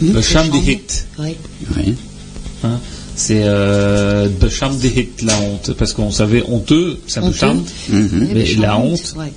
Des 0.00 0.22
charmant. 0.22 0.62
hits. 0.62 1.04
Oui. 1.18 1.36
Oui. 1.76 1.94
Hein, 2.64 2.78
c'est 3.14 3.42
euh, 3.44 4.28
des 4.28 4.88
hits, 4.88 5.08
la 5.24 5.38
honte, 5.40 5.72
parce 5.78 5.92
qu'on 5.94 6.10
savait 6.10 6.42
honteux, 6.48 7.00
ça. 7.06 7.20
Mhm. 7.22 7.30
Oui, 7.90 8.28
Mais 8.34 8.54
la 8.60 8.78
honte, 8.78 9.14
ouais. 9.16 9.32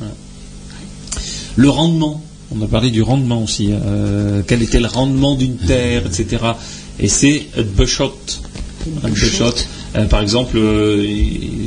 Le 1.56 1.70
rendement, 1.70 2.22
on 2.56 2.62
a 2.62 2.68
parlé 2.68 2.90
du 2.92 3.02
rendement 3.02 3.44
aussi. 3.44 3.70
euh, 3.72 4.42
quel 4.48 4.62
était 4.64 4.80
le 4.80 4.88
rendement 4.88 5.36
d'une 5.36 5.56
terre, 5.58 6.04
etc. 6.06 6.44
Et 7.00 7.08
c'est 7.08 7.48
Bushot. 7.76 8.18
Euh, 9.96 10.06
par 10.06 10.22
exemple, 10.22 10.58
euh, 10.58 11.04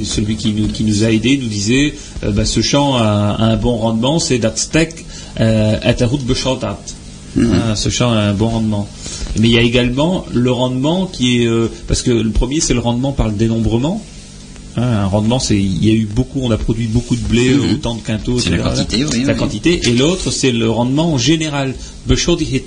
celui 0.04 0.36
qui 0.36 0.52
nous, 0.52 0.68
qui 0.68 0.84
nous 0.84 1.02
a 1.04 1.10
aidés 1.10 1.38
nous 1.38 1.48
disait 1.48 1.94
euh, 2.24 2.30
bah, 2.30 2.44
ce 2.44 2.60
champ 2.62 2.94
a, 2.96 3.36
a 3.38 3.44
un 3.44 3.56
bon 3.56 3.76
rendement, 3.76 4.18
c'est 4.18 4.38
dat 4.38 4.56
stek 4.56 5.04
euh, 5.40 5.78
at 7.36 7.40
a 7.40 7.44
route 7.44 7.50
beschotat. 7.54 7.70
Hein, 7.70 7.74
ce 7.76 7.88
champ 7.88 8.10
a 8.10 8.16
un 8.18 8.34
bon 8.34 8.48
rendement. 8.48 8.88
Mais 9.38 9.48
il 9.48 9.52
y 9.52 9.58
a 9.58 9.62
également 9.62 10.24
le 10.32 10.50
rendement 10.50 11.06
qui 11.06 11.42
est 11.42 11.46
euh, 11.46 11.68
parce 11.88 12.02
que 12.02 12.10
le 12.10 12.30
premier 12.30 12.60
c'est 12.60 12.74
le 12.74 12.80
rendement 12.80 13.12
par 13.12 13.28
le 13.28 13.34
dénombrement. 13.34 14.02
Hein, 14.76 14.82
un 14.82 15.06
rendement, 15.06 15.38
c'est 15.38 15.58
il 15.60 15.84
y 15.84 15.90
a 15.90 15.94
eu 15.94 16.06
beaucoup, 16.06 16.40
on 16.42 16.50
a 16.50 16.56
produit 16.56 16.86
beaucoup 16.86 17.14
de 17.14 17.20
blé, 17.20 17.50
Mhm. 17.54 17.74
autant 17.74 17.94
de 17.94 18.00
quintaux, 18.00 18.38
C'est 18.40 18.50
la 18.50 18.58
quantité, 18.58 19.04
oui, 19.04 19.24
La 19.24 19.32
oui. 19.34 19.38
quantité. 19.38 19.80
Et 19.86 19.92
l'autre, 19.94 20.30
c'est 20.30 20.50
le 20.50 20.70
rendement 20.70 21.12
en 21.12 21.18
général. 21.18 21.74
Beschodigit. 22.06 22.62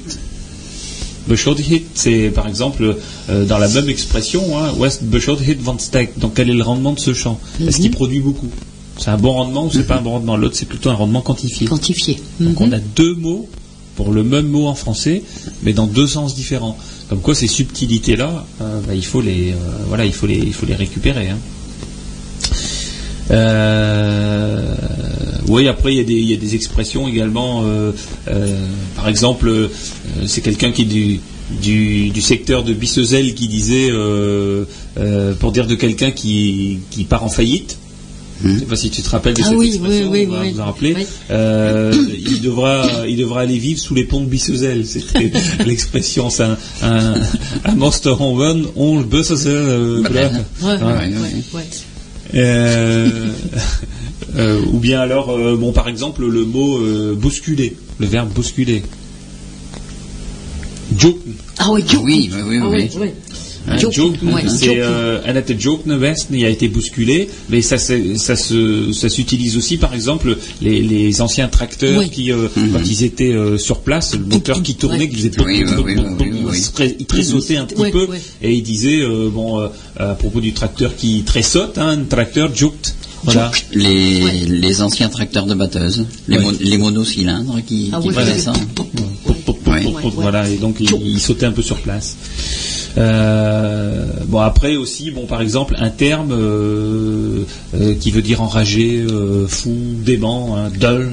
Beschodigit, 1.27 1.83
c'est 1.95 2.29
par 2.29 2.47
exemple 2.47 2.95
euh, 3.31 3.45
dans 3.45 3.57
la 3.57 3.67
même 3.67 3.89
expression, 3.89 4.43
hein, 4.59 4.71
West 4.77 5.03
Beschodigit 5.03 5.55
van 5.59 5.79
Stek. 5.79 6.19
Donc 6.19 6.35
quel 6.35 6.49
est 6.51 6.53
le 6.53 6.61
rendement 6.61 6.93
de 6.93 6.99
ce 6.99 7.15
champ 7.15 7.39
Est-ce 7.65 7.77
qu'il 7.81 7.89
produit 7.91 8.19
beaucoup? 8.19 8.49
C'est 8.99 9.09
un 9.09 9.17
bon 9.17 9.31
rendement 9.31 9.65
ou 9.65 9.71
c'est 9.71 9.87
pas 9.87 9.97
un 9.97 10.01
bon 10.01 10.11
rendement? 10.11 10.37
L'autre, 10.37 10.55
c'est 10.55 10.67
plutôt 10.67 10.91
un 10.91 10.93
rendement 10.93 11.21
quantifié. 11.21 11.67
Quantifié. 11.67 12.21
Donc 12.39 12.59
Mhm. 12.59 12.67
on 12.67 12.71
a 12.71 12.79
deux 12.79 13.15
mots 13.15 13.49
pour 13.95 14.11
le 14.11 14.23
même 14.23 14.47
mot 14.47 14.67
en 14.67 14.75
français, 14.75 15.23
mais 15.63 15.73
dans 15.73 15.87
deux 15.87 16.07
sens 16.07 16.35
différents. 16.35 16.77
Comme 17.09 17.19
quoi 17.21 17.35
ces 17.35 17.47
subtilités-là, 17.47 18.45
euh, 18.61 18.79
bah, 18.87 18.95
il 18.95 19.05
faut 19.05 19.21
les, 19.21 19.51
euh, 19.51 19.55
voilà, 19.87 20.05
il 20.05 20.13
récupérer. 20.75 21.29
hein. 21.29 21.37
Euh, 23.31 24.75
oui, 25.47 25.67
après 25.67 25.93
il 25.93 25.97
y, 25.97 26.33
a 26.33 26.37
des- 26.37 26.55
expressions 26.55 27.07
également. 27.07 27.63
par 28.95 29.07
exemple, 29.07 29.69
c'est 30.27 30.41
quelqu'un 30.41 30.71
qui 30.71 30.83
est 30.83 31.19
du, 31.61 32.21
secteur 32.21 32.63
de 32.63 32.73
Bissezel 32.73 33.33
qui 33.33 33.47
disait, 33.47 33.89
pour 35.39 35.51
dire 35.51 35.65
de 35.67 35.75
quelqu'un 35.75 36.11
qui 36.11 36.79
part 37.09 37.23
en 37.23 37.29
faillite, 37.29 37.77
Je 38.43 38.49
ne 38.49 38.59
sais 38.59 38.65
pas 38.65 38.75
si 38.75 38.89
tu 38.89 39.01
te 39.01 39.09
rappelles 39.09 39.33
de 39.33 39.41
Ah 39.43 39.49
cette 39.49 39.57
oui, 39.57 39.67
expression, 39.67 40.09
oui, 40.11 40.19
oui, 40.19 40.27
on 40.29 40.33
va 40.33 40.41
oui. 40.41 40.51
vous 40.51 40.59
en 40.59 40.65
rappeler. 40.65 40.93
Oui. 40.97 41.05
Euh, 41.31 41.93
il, 42.17 42.41
devra, 42.41 42.85
il 43.07 43.17
devra 43.17 43.41
aller 43.41 43.57
vivre 43.57 43.79
sous 43.79 43.95
les 43.95 44.03
ponts 44.03 44.21
de 44.21 44.25
Bissezel. 44.27 44.85
C'était 44.85 45.31
l'expression. 45.65 46.29
C'est 46.29 46.43
un, 46.43 46.57
un, 46.83 47.13
un 47.63 47.75
monster 47.75 48.13
on 48.75 48.99
le 48.99 49.05
ouais, 51.05 51.13
ouais. 51.53 51.63
Euh, 52.33 53.29
euh, 54.35 54.61
ou 54.73 54.79
bien 54.79 54.99
alors, 54.99 55.29
euh, 55.29 55.55
bon, 55.55 55.71
par 55.71 55.87
exemple, 55.87 56.25
le 56.25 56.43
mot 56.45 56.77
euh, 56.77 57.15
bousculer, 57.15 57.77
le 57.99 58.05
verbe 58.07 58.29
bousculer. 58.33 58.83
Joke. 60.97 61.19
Ah 61.57 61.71
ouais, 61.71 61.81
joke. 61.87 62.03
Oui, 62.03 62.29
oui, 62.33 62.41
oui, 62.45 62.59
Ah 62.61 62.97
oui. 62.99 63.09
Hein, 63.67 63.77
Joke, 63.79 63.93
joke, 63.93 64.15
ouais, 64.23 64.43
c'est 64.47 64.65
joke. 64.67 64.75
euh, 64.77 65.43
joke 65.57 65.81
West, 65.87 66.27
il 66.31 66.45
a 66.45 66.49
été 66.49 66.67
bousculé, 66.67 67.29
mais 67.49 67.61
ça, 67.63 67.77
ça 67.79 68.35
se, 68.35 68.91
ça 68.93 69.09
s'utilise 69.09 69.57
aussi, 69.57 69.77
par 69.77 69.93
exemple, 69.95 70.37
les, 70.61 70.81
les 70.81 71.21
anciens 71.21 71.47
tracteurs 71.47 71.97
Oui. 71.99 72.09
qui, 72.09 72.31
euh, 72.31 72.47
quand 72.55 72.79
ils 72.85 73.03
étaient 73.03 73.31
euh, 73.33 73.57
sur 73.57 73.79
place, 73.79 74.13
le 74.13 74.25
moteur 74.25 74.61
qui 74.61 74.75
tournait, 74.75 74.99
Ouais. 74.99 75.09
qui 75.09 75.15
faisait 75.15 75.31
Oui, 75.43 75.63
oui, 75.65 75.73
oui, 75.83 75.95
oui, 75.97 76.05
oui, 76.19 76.61
il 76.79 76.95
oui. 76.99 77.05
tressautait 77.05 77.57
un 77.57 77.65
petit 77.65 77.81
Ouais, 77.81 77.91
peu, 77.91 78.05
ouais. 78.05 78.21
et 78.43 78.53
il 78.53 78.61
disait, 78.61 78.99
euh, 79.01 79.29
bon, 79.33 79.59
euh, 79.59 79.67
à 79.97 80.13
propos 80.13 80.41
du 80.41 80.53
tracteur 80.53 80.95
qui 80.95 81.23
tressaute, 81.23 81.77
hein, 81.79 81.87
un 81.99 82.03
tracteur 82.03 82.55
joked, 82.55 82.93
voilà. 83.23 83.49
Les, 83.73 84.21
les 84.45 84.81
anciens 84.83 85.09
tracteurs 85.09 85.47
de 85.47 85.55
batteuse, 85.55 86.05
les, 86.27 86.37
Ouais. 86.37 86.43
mon- 86.43 86.53
les 86.59 86.77
monocylindres 86.77 87.57
qui, 87.65 87.89
Ah 87.91 87.99
qui 87.99 88.09
faisaient 88.11 88.37
ça. 88.37 88.53
Ouais. 89.83 90.01
Voilà, 90.15 90.49
et 90.49 90.57
donc 90.57 90.77
il, 90.79 91.19
sautait 91.19 91.45
un 91.45 91.51
peu 91.51 91.61
sur 91.61 91.79
place. 91.81 92.15
Euh, 92.97 94.05
bon 94.27 94.39
après 94.39 94.75
aussi, 94.77 95.11
bon 95.11 95.25
par 95.25 95.41
exemple 95.41 95.75
un 95.79 95.89
terme 95.89 96.31
euh, 96.31 97.43
euh, 97.75 97.93
qui 97.95 98.11
veut 98.11 98.21
dire 98.21 98.41
enragé, 98.41 99.05
euh, 99.09 99.47
fou, 99.47 99.75
dément, 100.05 100.55
hein, 100.57 100.69
dull. 100.79 101.11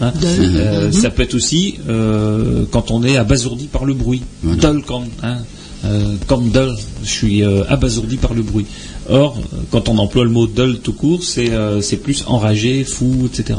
hein. 0.00 0.12
Euh, 0.24 0.86
Mhm. 0.86 0.92
Ça 0.92 1.10
peut 1.10 1.22
être 1.22 1.34
aussi 1.34 1.76
euh, 1.88 2.64
quand 2.70 2.90
on 2.90 3.04
est 3.04 3.16
abasourdi 3.16 3.66
par 3.66 3.84
le 3.84 3.94
bruit. 3.94 4.22
Voilà. 4.42 4.60
Dull 4.72 4.82
comme, 4.82 5.04
hein, 5.22 5.38
euh, 5.84 6.14
comme 6.26 6.50
dull, 6.50 6.74
je 7.04 7.08
suis 7.10 7.42
euh, 7.44 7.62
abasourdi 7.68 8.16
par 8.16 8.34
le 8.34 8.42
bruit. 8.42 8.66
Or, 9.08 9.36
quand 9.70 9.88
on 9.88 9.98
emploie 9.98 10.24
le 10.24 10.30
mot 10.30 10.46
dull 10.46 10.78
tout 10.80 10.92
court, 10.92 11.22
c'est 11.22 11.50
euh, 11.50 11.80
c'est 11.82 11.96
plus 11.98 12.24
enragé, 12.26 12.84
fou, 12.84 13.28
etc. 13.32 13.58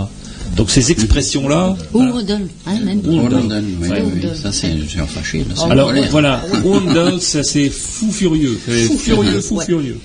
Donc 0.55 0.69
ces 0.69 0.91
expressions-là. 0.91 1.75
Ou 1.93 1.97
voilà. 1.99 2.11
Rodol, 2.13 2.47
hein, 2.67 2.79
même. 2.85 3.01
London, 3.03 3.63
oui, 3.81 3.89
oui, 3.89 4.27
ça 4.41 4.51
c'est 4.51 4.71
j'ai 4.87 4.99
fâché. 5.07 5.39
là, 5.49 5.63
Alors 5.71 5.87
colère. 5.89 6.07
voilà, 6.11 6.41
Wondel, 6.63 7.19
ça 7.21 7.43
c'est 7.43 7.69
fou 7.69 8.11
furieux, 8.11 8.57
Fou 8.87 8.97
furieux, 8.97 9.41
fou 9.41 9.55
ouais. 9.55 9.65
furieux. 9.65 9.97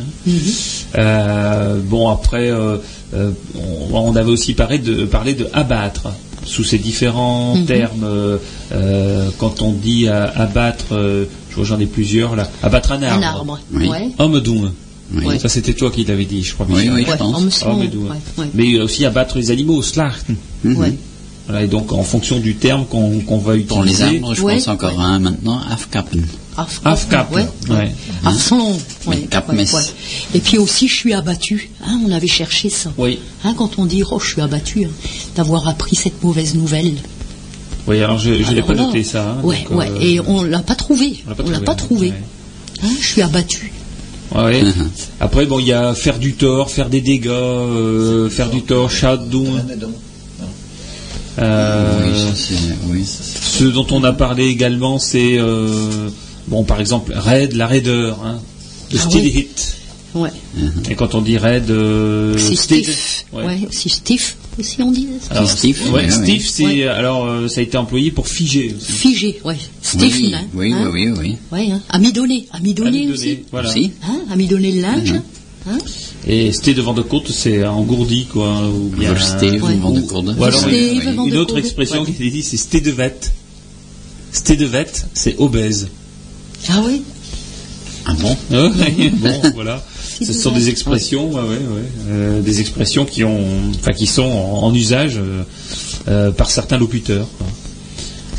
Hein 0.00 0.04
Euh, 0.96 1.78
bon 1.84 2.08
après, 2.08 2.50
euh, 2.50 2.76
euh, 3.14 3.30
on, 3.92 3.98
on 3.98 4.16
avait 4.16 4.30
aussi 4.30 4.54
parlé 4.54 4.78
de 4.78 5.04
parler 5.04 5.34
de 5.34 5.48
abattre 5.52 6.08
sous 6.44 6.64
ces 6.64 6.78
différents 6.78 7.56
Mhm. 7.56 7.66
termes. 7.66 8.06
quand 9.38 9.62
on 9.62 9.72
dit 9.72 10.08
abattre, 10.08 10.86
je 11.50 11.54
vois 11.54 11.64
j'en 11.64 11.78
ai 11.80 11.86
plusieurs 11.86 12.36
là, 12.36 12.48
abattre 12.62 12.92
un 12.92 13.02
arbre. 13.02 13.22
Un 13.24 13.26
arbre. 13.28 13.60
Oui. 13.72 13.88
Ouais. 13.88 14.08
Homme 14.18 14.40
doux. 14.40 14.66
Oui. 15.12 15.38
Ça 15.40 15.48
c'était 15.48 15.72
toi 15.74 15.90
qui 15.90 16.04
l'avais 16.04 16.26
dit, 16.26 16.42
je 16.42 16.52
crois. 16.54 16.66
Oui, 16.68 16.88
oui, 16.92 17.04
je 17.08 17.16
pense. 17.16 17.64
Ah, 17.66 17.74
mais 18.54 18.78
aussi 18.78 19.04
abattre 19.06 19.38
les 19.38 19.50
animaux, 19.50 19.82
slachten. 19.82 20.36
Ouais. 20.64 20.94
Voilà, 21.46 21.62
et 21.64 21.66
donc 21.66 21.92
en 21.92 22.02
fonction 22.02 22.38
du 22.40 22.56
terme 22.56 22.84
qu'on 22.84 23.38
va 23.38 23.56
utiliser. 23.56 23.66
Pour 23.68 23.82
les 23.84 24.02
arbres, 24.02 24.34
je 24.34 24.42
Ouais, 24.42 24.54
pense 24.56 24.68
encore 24.68 24.98
ouais. 24.98 25.02
à 25.02 25.06
un 25.06 25.18
maintenant, 25.18 25.58
afkappen. 25.70 26.20
Af- 26.58 26.80
Afkap. 26.84 27.32
Ouais. 27.32 27.46
Mais 27.70 27.74
Ouais, 27.74 27.92
ouais. 29.06 29.80
Et 30.34 30.40
puis 30.40 30.58
aussi, 30.58 30.88
je 30.88 30.94
suis 30.94 31.14
abattu. 31.14 31.70
Hein, 31.86 32.00
on 32.06 32.10
avait 32.10 32.26
cherché 32.26 32.68
ça. 32.68 32.92
Oui. 32.98 33.20
Hein, 33.44 33.54
quand 33.56 33.78
on 33.78 33.86
dit, 33.86 34.02
oh, 34.10 34.18
je 34.20 34.28
suis 34.32 34.42
abattu, 34.42 34.84
hein, 34.84 34.90
d'avoir 35.36 35.68
appris 35.68 35.96
cette 35.96 36.22
mauvaise 36.22 36.54
nouvelle. 36.54 36.94
Oui, 37.86 38.02
alors 38.02 38.18
je, 38.18 38.34
je 38.34 38.50
l'ai 38.50 38.56
Alors 38.60 38.66
pas 38.66 38.74
noté 38.74 39.02
ça. 39.04 39.30
hein, 39.30 39.36
ouais, 39.44 39.64
donc, 39.70 39.78
ouais. 39.78 39.88
euh, 39.88 40.00
Et 40.02 40.20
on 40.20 40.42
l'a 40.42 40.58
pas 40.58 40.74
trouvé. 40.74 41.22
on 41.26 41.30
l'a 41.30 41.34
pas 41.36 41.42
trouvé, 41.44 41.60
pas 41.64 41.72
hein, 41.72 41.74
trouvé. 41.76 42.08
ouais. 42.08 42.14
Hein, 42.82 42.88
je 43.00 43.06
suis 43.06 43.22
abattu. 43.22 43.72
Ouais. 44.34 44.62
Mhm. 44.62 44.90
Après, 45.20 45.46
bon, 45.46 45.58
il 45.58 45.66
y 45.66 45.72
a 45.72 45.94
faire 45.94 46.18
du 46.18 46.34
tort, 46.34 46.70
faire 46.70 46.88
des 46.90 47.00
dégâts, 47.00 47.28
euh, 47.28 48.28
faire 48.28 48.50
du 48.50 48.62
tort, 48.62 48.90
Shadow. 48.90 49.46
Euh, 51.38 52.32
Oui, 52.88 53.04
ce 53.06 53.64
dont 53.64 53.86
on 53.92 54.02
a 54.04 54.12
parlé 54.12 54.46
également, 54.46 54.98
c'est 54.98 55.38
euh, 55.38 56.08
bon, 56.48 56.64
par 56.64 56.80
exemple, 56.80 57.12
raid, 57.14 57.52
la 57.54 57.66
raideur, 57.68 58.18
hein, 58.24 58.40
de 58.90 58.98
Ah 59.00 59.06
oui. 59.14 59.20
hit. 59.36 59.74
Ouais. 60.14 60.30
Et 60.90 60.94
quand 60.96 61.14
on 61.14 61.20
dit 61.20 61.38
raid, 61.38 61.70
euh, 61.70 62.36
c'est 62.38 62.56
steady- 62.56 62.84
stiff. 62.84 63.24
ouais. 63.32 63.44
Ouais. 63.44 63.60
c'est 63.70 63.88
stiff 63.90 64.36
aussi, 64.58 64.82
on 64.82 64.90
dit. 64.92 65.08
Alors, 65.30 65.48
Stiff, 65.48 65.90
ouais, 65.90 66.04
oui, 66.06 66.06
oui. 66.06 66.12
stiff, 66.12 66.48
c'est 66.48 66.64
Ouais. 66.64 66.82
alors 66.88 67.26
euh, 67.26 67.48
ça 67.48 67.60
a 67.60 67.62
été 67.62 67.76
employé 67.76 68.10
pour 68.10 68.28
figer. 68.28 68.74
aussi. 68.76 68.92
Figé, 68.92 69.40
ouais. 69.44 69.56
Stiff, 69.82 70.16
Oui, 70.20 70.34
hein. 70.34 70.44
oui, 70.54 70.72
hein. 70.72 70.90
oui, 70.92 71.08
oui, 71.08 71.18
oui. 71.18 71.36
Ouais, 71.52 71.70
hein. 71.72 71.80
Amidonné. 71.90 72.46
Amidonné 72.52 72.88
Amidonné, 72.98 73.12
aussi. 73.12 73.38
Voilà. 73.50 73.72
Si. 73.72 73.92
Hein, 74.04 74.20
amidonné 74.30 74.72
le 74.72 74.80
linge. 74.82 75.12
Mhm. 75.12 75.22
Hein. 75.70 75.78
Et 76.26 76.50
devant 76.74 76.94
de 76.94 77.02
côte, 77.02 77.30
c'est 77.30 77.64
engourdi, 77.64 78.26
quoi. 78.26 78.68
Ou 78.68 78.90
bien, 78.96 79.14
Steve, 79.18 79.62
Ouais. 79.64 79.74
vent 79.76 79.90
de 79.90 80.00
courde. 80.00 80.34
Ou 80.38 80.44
alors, 80.44 80.60
Steve, 80.60 81.04
une- 81.16 81.30
de 81.30 81.38
autre 81.38 81.58
expression 81.58 82.00
Ouais. 82.00 82.06
qui 82.06 82.12
était 82.12 82.30
dit, 82.30 82.42
c'est 82.42 82.56
stédevet. 82.56 83.14
Stédevet, 84.32 84.86
c'est 85.14 85.36
obèse. 85.38 85.88
Ah 86.68 86.82
oui. 86.86 87.02
Ah 88.04 88.14
bon? 88.14 88.36
Bon, 88.50 89.40
voilà. 89.54 89.84
Ce 90.20 90.32
sont 90.32 90.50
des 90.52 90.68
expressions, 90.68 91.28
ouais, 91.30 91.40
ouais, 91.42 91.48
ouais, 91.48 91.88
euh, 92.10 92.40
des 92.40 92.60
expressions 92.60 93.04
qui 93.04 93.22
ont, 93.24 93.40
enfin, 93.74 93.92
qui 93.92 94.06
sont 94.06 94.22
en, 94.24 94.64
en 94.64 94.74
usage 94.74 95.16
euh, 95.18 95.42
euh, 96.08 96.30
par 96.32 96.50
certains 96.50 96.78
locuteurs. 96.78 97.28
quoi. 97.38 97.46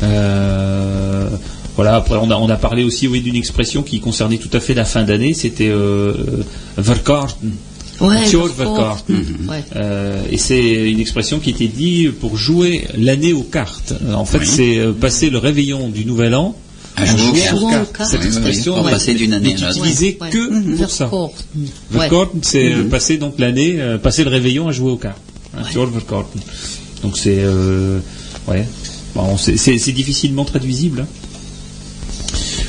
Euh, 0.02 1.28
voilà. 1.76 1.96
Après, 1.96 2.16
on 2.20 2.30
a, 2.30 2.36
on 2.36 2.48
a 2.48 2.56
parlé 2.56 2.84
aussi, 2.84 3.06
oui, 3.08 3.20
d'une 3.20 3.36
expression 3.36 3.82
qui 3.82 4.00
concernait 4.00 4.38
tout 4.38 4.54
à 4.54 4.60
fait 4.60 4.74
la 4.74 4.84
fin 4.84 5.04
d'année. 5.04 5.34
C'était 5.34 5.68
euh, 5.68 6.14
verkarten. 6.76 7.50
Ouais. 8.00 8.24
Verkarten. 8.56 9.24
Ouais. 9.48 9.62
Euh, 9.76 10.22
et 10.30 10.38
c'est 10.38 10.90
une 10.90 11.00
expression 11.00 11.38
qui 11.38 11.50
était 11.50 11.68
dite 11.68 12.12
pour 12.18 12.36
jouer 12.36 12.86
l'année 12.96 13.32
aux 13.34 13.42
cartes. 13.42 13.92
En 14.14 14.24
fait, 14.24 14.38
Oui. 14.38 14.46
c'est 14.46 14.80
passer 15.00 15.28
le 15.30 15.38
réveillon 15.38 15.88
du 15.88 16.04
Nouvel 16.06 16.34
An 16.34 16.54
Aux 16.98 17.68
cartes. 17.68 17.92
cartes. 17.96 18.10
Cette 18.10 18.20
Oui, 18.20 18.26
oui, 18.26 18.32
oui. 18.32 18.36
expression 18.48 18.82
passer 18.84 19.14
d'une 19.14 19.32
année 19.32 19.54
à 19.56 19.66
l'autre. 19.68 19.78
utilisée 19.78 20.18
Ouais, 20.20 20.30
que 20.30 20.70
ouais. 20.70 20.76
pour 20.76 20.90
ça. 20.90 21.10
Verkorten. 21.90 22.38
Ouais. 22.38 22.42
C'est 22.44 22.72
euh, 22.72 22.82
Mhm. 22.84 22.88
passer 22.90 23.16
donc 23.18 23.34
l'année, 23.38 23.76
euh, 23.80 23.98
passer 23.98 24.24
le 24.24 24.30
réveillon 24.30 24.68
à 24.68 24.72
jouer 24.72 24.90
aux 24.90 24.96
cartes. 24.96 25.16
Hein, 25.56 25.62
Ouais. 25.64 25.70
sur 25.72 25.84
le 25.86 25.90
Verkorten. 25.92 26.40
Donc 27.02 27.16
c'est 27.16 27.38
euh, 27.38 27.98
ouais, 28.48 28.66
bon, 29.14 29.36
c'est- 29.38 29.56
difficilement 29.92 30.44
traduisible. 30.44 31.00
hein. 31.02 31.06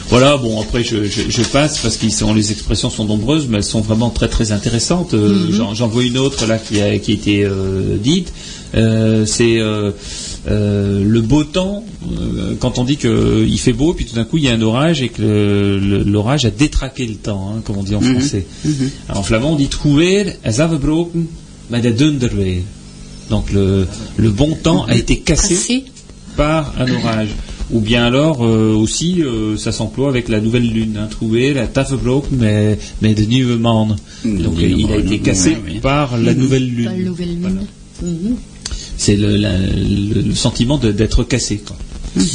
Voilà, 0.10 0.36
bon 0.36 0.60
après 0.62 0.84
je, 0.84 1.06
je, 1.06 1.22
je 1.30 1.42
passe 1.44 1.78
parce 1.80 1.96
qu'ils 1.96 2.12
sont 2.12 2.34
les 2.34 2.52
expressions 2.52 2.90
sont 2.90 3.06
nombreuses, 3.06 3.48
mais 3.50 3.58
elles 3.58 3.64
sont 3.64 3.80
vraiment 3.80 4.10
très 4.10 4.28
très 4.28 4.52
intéressantes. 4.52 5.14
Euh, 5.14 5.46
Mhm. 5.48 5.52
J'en 5.54 5.74
j'en 5.74 5.88
vois 5.88 6.04
une 6.04 6.18
autre 6.18 6.46
là 6.48 6.58
qui 6.58 6.82
a 6.82 6.98
qui 7.00 7.12
a 7.12 7.14
été 7.14 7.44
euh, 7.46 7.98
dite. 7.98 8.34
Euh, 8.74 9.26
c'est 9.26 9.60
euh, 9.60 9.92
euh, 10.50 11.04
le 11.04 11.22
beau 11.22 11.44
temps 11.44 11.84
euh, 12.10 12.54
quand 12.60 12.80
on 12.80 12.86
dit 12.86 12.96
que 12.98 13.46
il 13.46 13.60
fait 13.60 13.74
beau, 13.74 13.94
puis 13.94 14.06
tout 14.06 14.16
d'un 14.16 14.24
coup 14.24 14.38
il 14.38 14.46
y 14.46 14.48
a 14.48 14.54
un 14.54 14.62
orage 14.62 15.02
et 15.02 15.10
que 15.10 16.04
l'orage 16.06 16.46
a 16.46 16.52
détraqué 16.52 17.06
le 17.06 17.16
temps, 17.16 17.52
hein, 17.54 17.62
comme 17.66 17.78
on 17.78 17.84
dit 17.84 17.96
en 17.96 18.02
Mhm. 18.02 18.14
français. 18.20 18.46
Mhm. 18.64 18.90
Alors, 19.10 19.20
en 19.22 19.24
flamand 19.24 19.52
on 19.54 19.56
dit 19.58 19.68
trouver, 19.68 20.26
es 20.44 20.60
afgebroken, 20.62 21.28
maar 21.70 21.82
de 21.82 21.92
dunderweer. 21.92 22.62
Donc 23.30 23.52
le, 23.52 23.88
le 24.18 24.30
bon 24.30 24.56
temps 24.62 24.86
a 24.86 24.96
été 24.96 25.20
cassé 25.20 25.84
par 26.38 26.74
un 26.80 26.90
orage. 26.94 27.30
Ou 27.72 27.80
bien 27.80 28.06
alors 28.06 28.44
euh, 28.44 28.74
aussi, 28.74 29.22
euh, 29.22 29.56
ça 29.58 29.72
s'emploie 29.72 30.10
avec 30.10 30.28
la 30.28 30.42
nouvelle 30.42 30.70
lune. 30.70 30.98
Hein, 30.98 31.08
trouver 31.10 31.54
la 31.54 31.68
tafgebroken, 31.68 32.38
mais, 32.38 32.78
mais 33.02 33.14
de 33.14 33.24
nieuwe 33.24 33.58
maan. 33.58 33.96
De 34.26 34.44
Donc 34.44 34.56
il 34.60 34.92
a 34.92 34.98
été 34.98 35.20
cassé 35.20 35.58
oui. 35.66 35.80
par 35.82 36.18
la 36.18 36.34
nouvelle 36.34 36.68
lune. 36.68 36.86
Pas 36.86 36.96
le 36.98 37.04
nouvelle 37.06 37.30
lune. 37.30 37.40
Voilà. 37.42 37.62
Mhm. 38.02 38.36
C'est 39.04 39.16
le, 39.16 39.36
le- 39.36 40.22
le 40.22 40.36
sentiment 40.36 40.78
d'être 40.78 41.24
cassé. 41.24 41.58
Quoi. 41.66 41.76
Mhm. 42.16 42.26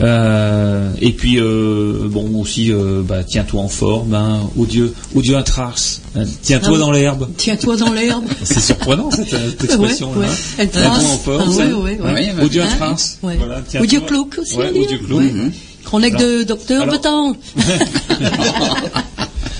Euh, 0.00 0.92
et 1.00 1.10
puis 1.10 1.40
euh, 1.40 2.06
bon 2.08 2.40
aussi, 2.40 2.70
euh, 2.72 3.02
bah, 3.04 3.24
tiens-toi 3.24 3.60
en 3.60 3.68
forme, 3.68 4.14
hein, 4.14 4.40
au 4.56 4.64
Dieu, 4.64 4.94
au 5.16 5.22
Dieu 5.22 5.36
atrace, 5.36 6.00
hein, 6.14 6.22
tiens-toi 6.42 6.74
Ah 6.76 6.78
dans 6.78 6.92
l'herbe. 6.92 7.28
Tiens-toi 7.36 7.76
dans 7.76 7.92
l'herbe. 7.92 8.24
C'est 8.44 8.60
surprenant 8.60 9.10
cette, 9.10 9.28
cette 9.30 9.64
expression 9.64 10.12
Ouais, 10.12 10.26
ouais. 10.26 10.32
Elle 10.58 10.70
Tiens-toi 10.70 10.98
en 10.98 11.18
forme, 11.18 11.42
Ah 11.46 11.50
ouais, 11.50 11.72
ouais, 11.72 11.98
ouais. 12.00 12.32
Ouais, 12.44 12.60
atrace. 12.60 13.18
Ouais. 13.24 13.36
Voilà, 13.36 13.60
Dieu 13.86 14.00
cloque 14.00 14.36
aussi, 14.40 14.56
Ouais. 14.56 14.70
Dieu 14.72 14.98
cloque. 14.98 15.18
Ouais. 15.18 15.32
Mhm. 15.32 15.52
Chronique 15.84 16.14
Alors- 16.14 16.28
de 16.28 16.42
docteur 16.44 16.86
Betan. 16.86 17.36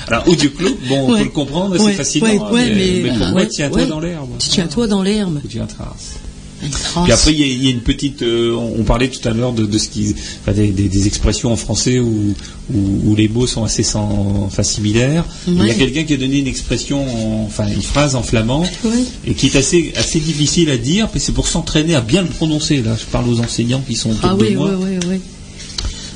Alors 0.08 0.28
au 0.28 0.34
Dieu 0.34 0.50
cloque, 0.50 0.78
bon, 0.88 1.08
on 1.08 1.16
peut 1.16 1.24
le 1.24 1.30
comprendre 1.30 1.78
Ouais, 1.82 1.92
facilement. 1.94 2.28
ouais, 2.28 2.38
hein, 2.38 2.52
ouais, 2.52 2.70
mais, 2.74 3.00
mais- 3.10 3.18
pourquoi 3.18 3.46
tiens-toi 3.46 3.86
dans 3.86 4.00
l'herbe? 4.00 4.28
Tiens-toi 4.38 4.86
dans 4.86 5.02
l'herbe. 5.02 5.40
Une 5.52 5.66
trace. 5.66 6.14
Puis 6.60 7.12
après, 7.12 7.32
il 7.32 7.40
y, 7.40 7.42
a- 7.42 7.46
il 7.46 7.64
y 7.64 7.66
a 7.66 7.70
une 7.70 7.80
petite. 7.80 8.22
euh, 8.22 8.54
on 8.54 8.80
on 8.80 8.84
parlait 8.84 9.08
tout 9.08 9.26
à 9.28 9.32
l'heure 9.32 9.52
de, 9.52 9.66
de 9.66 9.78
ce 9.78 9.88
qui, 9.88 10.14
enfin, 10.40 10.52
des, 10.52 10.68
des- 10.68 10.88
des 10.88 11.06
expressions 11.06 11.52
en 11.52 11.56
français 11.56 11.98
où, 11.98 12.34
où, 12.72 12.78
où 13.06 13.14
les 13.16 13.28
mots 13.28 13.46
sont 13.46 13.64
assez 13.64 13.82
sans, 13.82 14.44
enfin, 14.46 14.62
similaires. 14.62 15.24
Il 15.46 15.64
y 15.66 15.70
a 15.70 15.74
quelqu'un 15.74 16.04
qui 16.04 16.14
a 16.14 16.16
donné 16.16 16.38
une 16.38 16.46
expression, 16.46 17.02
en- 17.04 17.44
enfin 17.46 17.66
une 17.68 17.82
phrase 17.82 18.14
en 18.14 18.22
flamand, 18.22 18.64
et 19.26 19.34
qui 19.34 19.46
est 19.48 19.56
assez, 19.56 19.92
assez 19.96 20.20
difficile 20.20 20.70
à 20.70 20.76
dire. 20.78 21.08
Mais 21.12 21.20
c'est 21.20 21.32
pour 21.32 21.48
s'entraîner 21.48 21.94
à 21.94 22.00
bien 22.00 22.22
le 22.22 22.28
prononcer. 22.28 22.82
Là, 22.82 22.96
je 22.98 23.04
parle 23.06 23.28
aux 23.28 23.40
enseignants 23.40 23.82
qui 23.86 23.96
sont 23.96 24.10
autour 24.10 24.30
Ah 24.32 24.36
de 24.36 24.44
oui, 24.44 24.54
moi. 24.54 24.70
oui, 24.78 24.96
oui, 25.00 25.06
oui. 25.10 25.20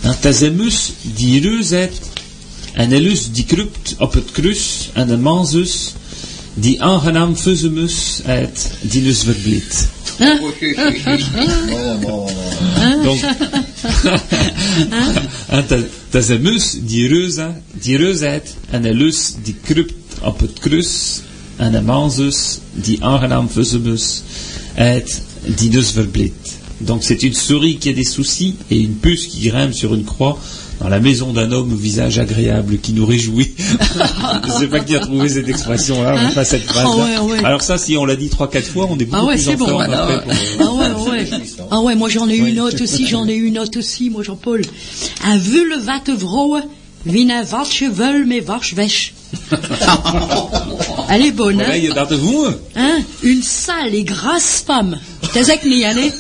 Hein, 0.05 0.15
Tazemus 0.23 0.93
die 1.17 1.41
reuzet, 1.41 1.91
en 2.77 2.93
elus 2.93 3.33
die 3.33 3.45
krupt 3.45 3.97
op 3.99 4.15
het 4.15 4.31
krus, 4.33 4.91
en 4.95 5.09
de 5.09 5.17
manzus 5.17 5.95
die 6.61 6.77
aangenaam 6.83 7.37
fuzzemus 7.37 8.21
uit 8.27 8.65
die 8.91 9.03
dus 9.05 9.23
verblit. 9.29 9.87
Donc, 13.03 13.21
hein, 15.49 15.67
ta- 15.69 15.85
Tazemus 16.11 16.73
die 16.89 17.07
reuze, 17.13 17.49
die 17.85 17.97
reuzet, 18.01 18.55
en 18.75 18.85
elus 18.89 19.35
die 19.45 19.55
krupt 19.65 20.19
op 20.27 20.41
het 20.41 20.59
krus, 20.65 20.93
en 21.59 21.73
de 21.75 21.83
manzus 21.83 22.59
die 22.73 22.99
aangenaam 23.05 23.49
fuzzemus 23.53 24.23
uit 24.77 25.19
die 25.59 25.71
dus 25.71 25.91
verblit. 25.95 26.55
Donc 26.79 27.03
c'est 27.03 27.23
une 27.27 27.35
souris 27.35 27.79
qui 27.79 27.89
a 27.91 27.93
des 27.93 28.05
soucis 28.09 28.55
et 28.71 28.79
une 28.81 28.95
puce 29.03 29.27
qui 29.27 29.49
grimpe 29.49 29.75
sur 29.75 29.93
une 29.95 30.05
croix 30.05 30.39
dans 30.81 30.89
la 30.89 31.01
maison 31.01 31.33
d'un 31.33 31.51
homme 31.53 31.73
au 31.73 31.77
visage 31.77 32.19
agréable 32.19 32.79
qui 32.79 32.93
nous 32.93 33.07
réjouit. 33.07 33.53
Je 34.47 34.53
sais 34.53 34.67
pas 34.69 34.81
qui 34.81 34.97
a 34.97 35.01
trouvé 35.01 35.29
cette 35.29 35.49
expression-là, 35.49 36.15
mais 36.29 36.35
pas 36.35 36.45
cette 36.45 36.65
phrase. 36.65 36.87
Ah 36.89 37.23
ouais, 37.25 37.33
ouais. 37.33 37.45
Alors 37.45 37.63
ça, 37.63 37.79
si 37.79 37.97
on 37.97 38.05
l'a 38.05 38.17
dit 38.17 38.29
trois, 38.29 38.49
quatre 38.49 38.69
fois, 38.69 38.87
on 38.91 38.99
est 38.99 39.05
beaucoup 39.05 39.23
Ah 39.23 39.25
ouais, 39.27 39.35
plus 39.37 39.49
en 39.49 39.55
bon. 39.55 39.67
forme 39.67 39.85
Voilà, 39.87 40.03
après 40.05 40.17
ouais. 40.17 40.37
pour, 40.59 40.83
Ah 40.83 41.11
ouais, 41.11 41.11
ouais. 41.11 41.31
Ah 41.71 41.81
ouais, 41.81 41.95
moi 41.95 42.09
j'en 42.09 42.29
ai 42.29 42.37
une 42.37 42.61
autre 42.61 42.83
aussi, 42.83 43.07
j'en 43.07 43.27
ai 43.27 43.35
une 43.35 43.59
autre 43.59 43.79
aussi, 43.79 44.11
moi 44.11 44.23
Jean-Paul. 44.23 44.63
Un 45.25 45.39
vrouwen, 45.39 46.63
wie 47.03 47.31
een 47.31 47.47
watje 47.51 47.91
veul 47.93 48.27
met 48.27 48.45
waswäsch. 48.45 49.13
Elle 51.09 51.27
est 51.27 51.33
bonne, 51.33 51.61
hein, 51.61 51.75
il 51.77 51.85
y 51.85 51.89
a 51.89 51.95
d'art 51.95 52.09
de 52.09 52.17
vous. 52.17 52.47
hein 52.77 52.99
Une 53.23 53.43
sale 53.43 53.95
et 53.95 54.05
grasse 54.05 54.63
femme, 54.67 54.99
t'es 55.33 55.51
allez, 55.85 56.13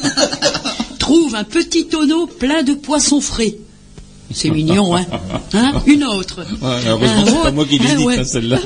trouve 0.98 1.34
un 1.34 1.44
petit 1.44 1.86
tonneau 1.86 2.26
plein 2.26 2.62
de 2.62 2.74
poissons 2.74 3.20
frais. 3.20 3.56
C'est 4.30 4.50
mignon, 4.50 4.94
hein, 4.94 5.06
hein? 5.54 5.72
Une 5.86 6.04
autre. 6.04 6.40
Ouais, 6.60 6.80
heureusement 6.86 7.24
c'est 7.26 7.42
pas 7.42 7.50
moi 7.50 7.64
qui 7.64 7.80
hein, 7.80 8.24
celle-là. 8.24 8.58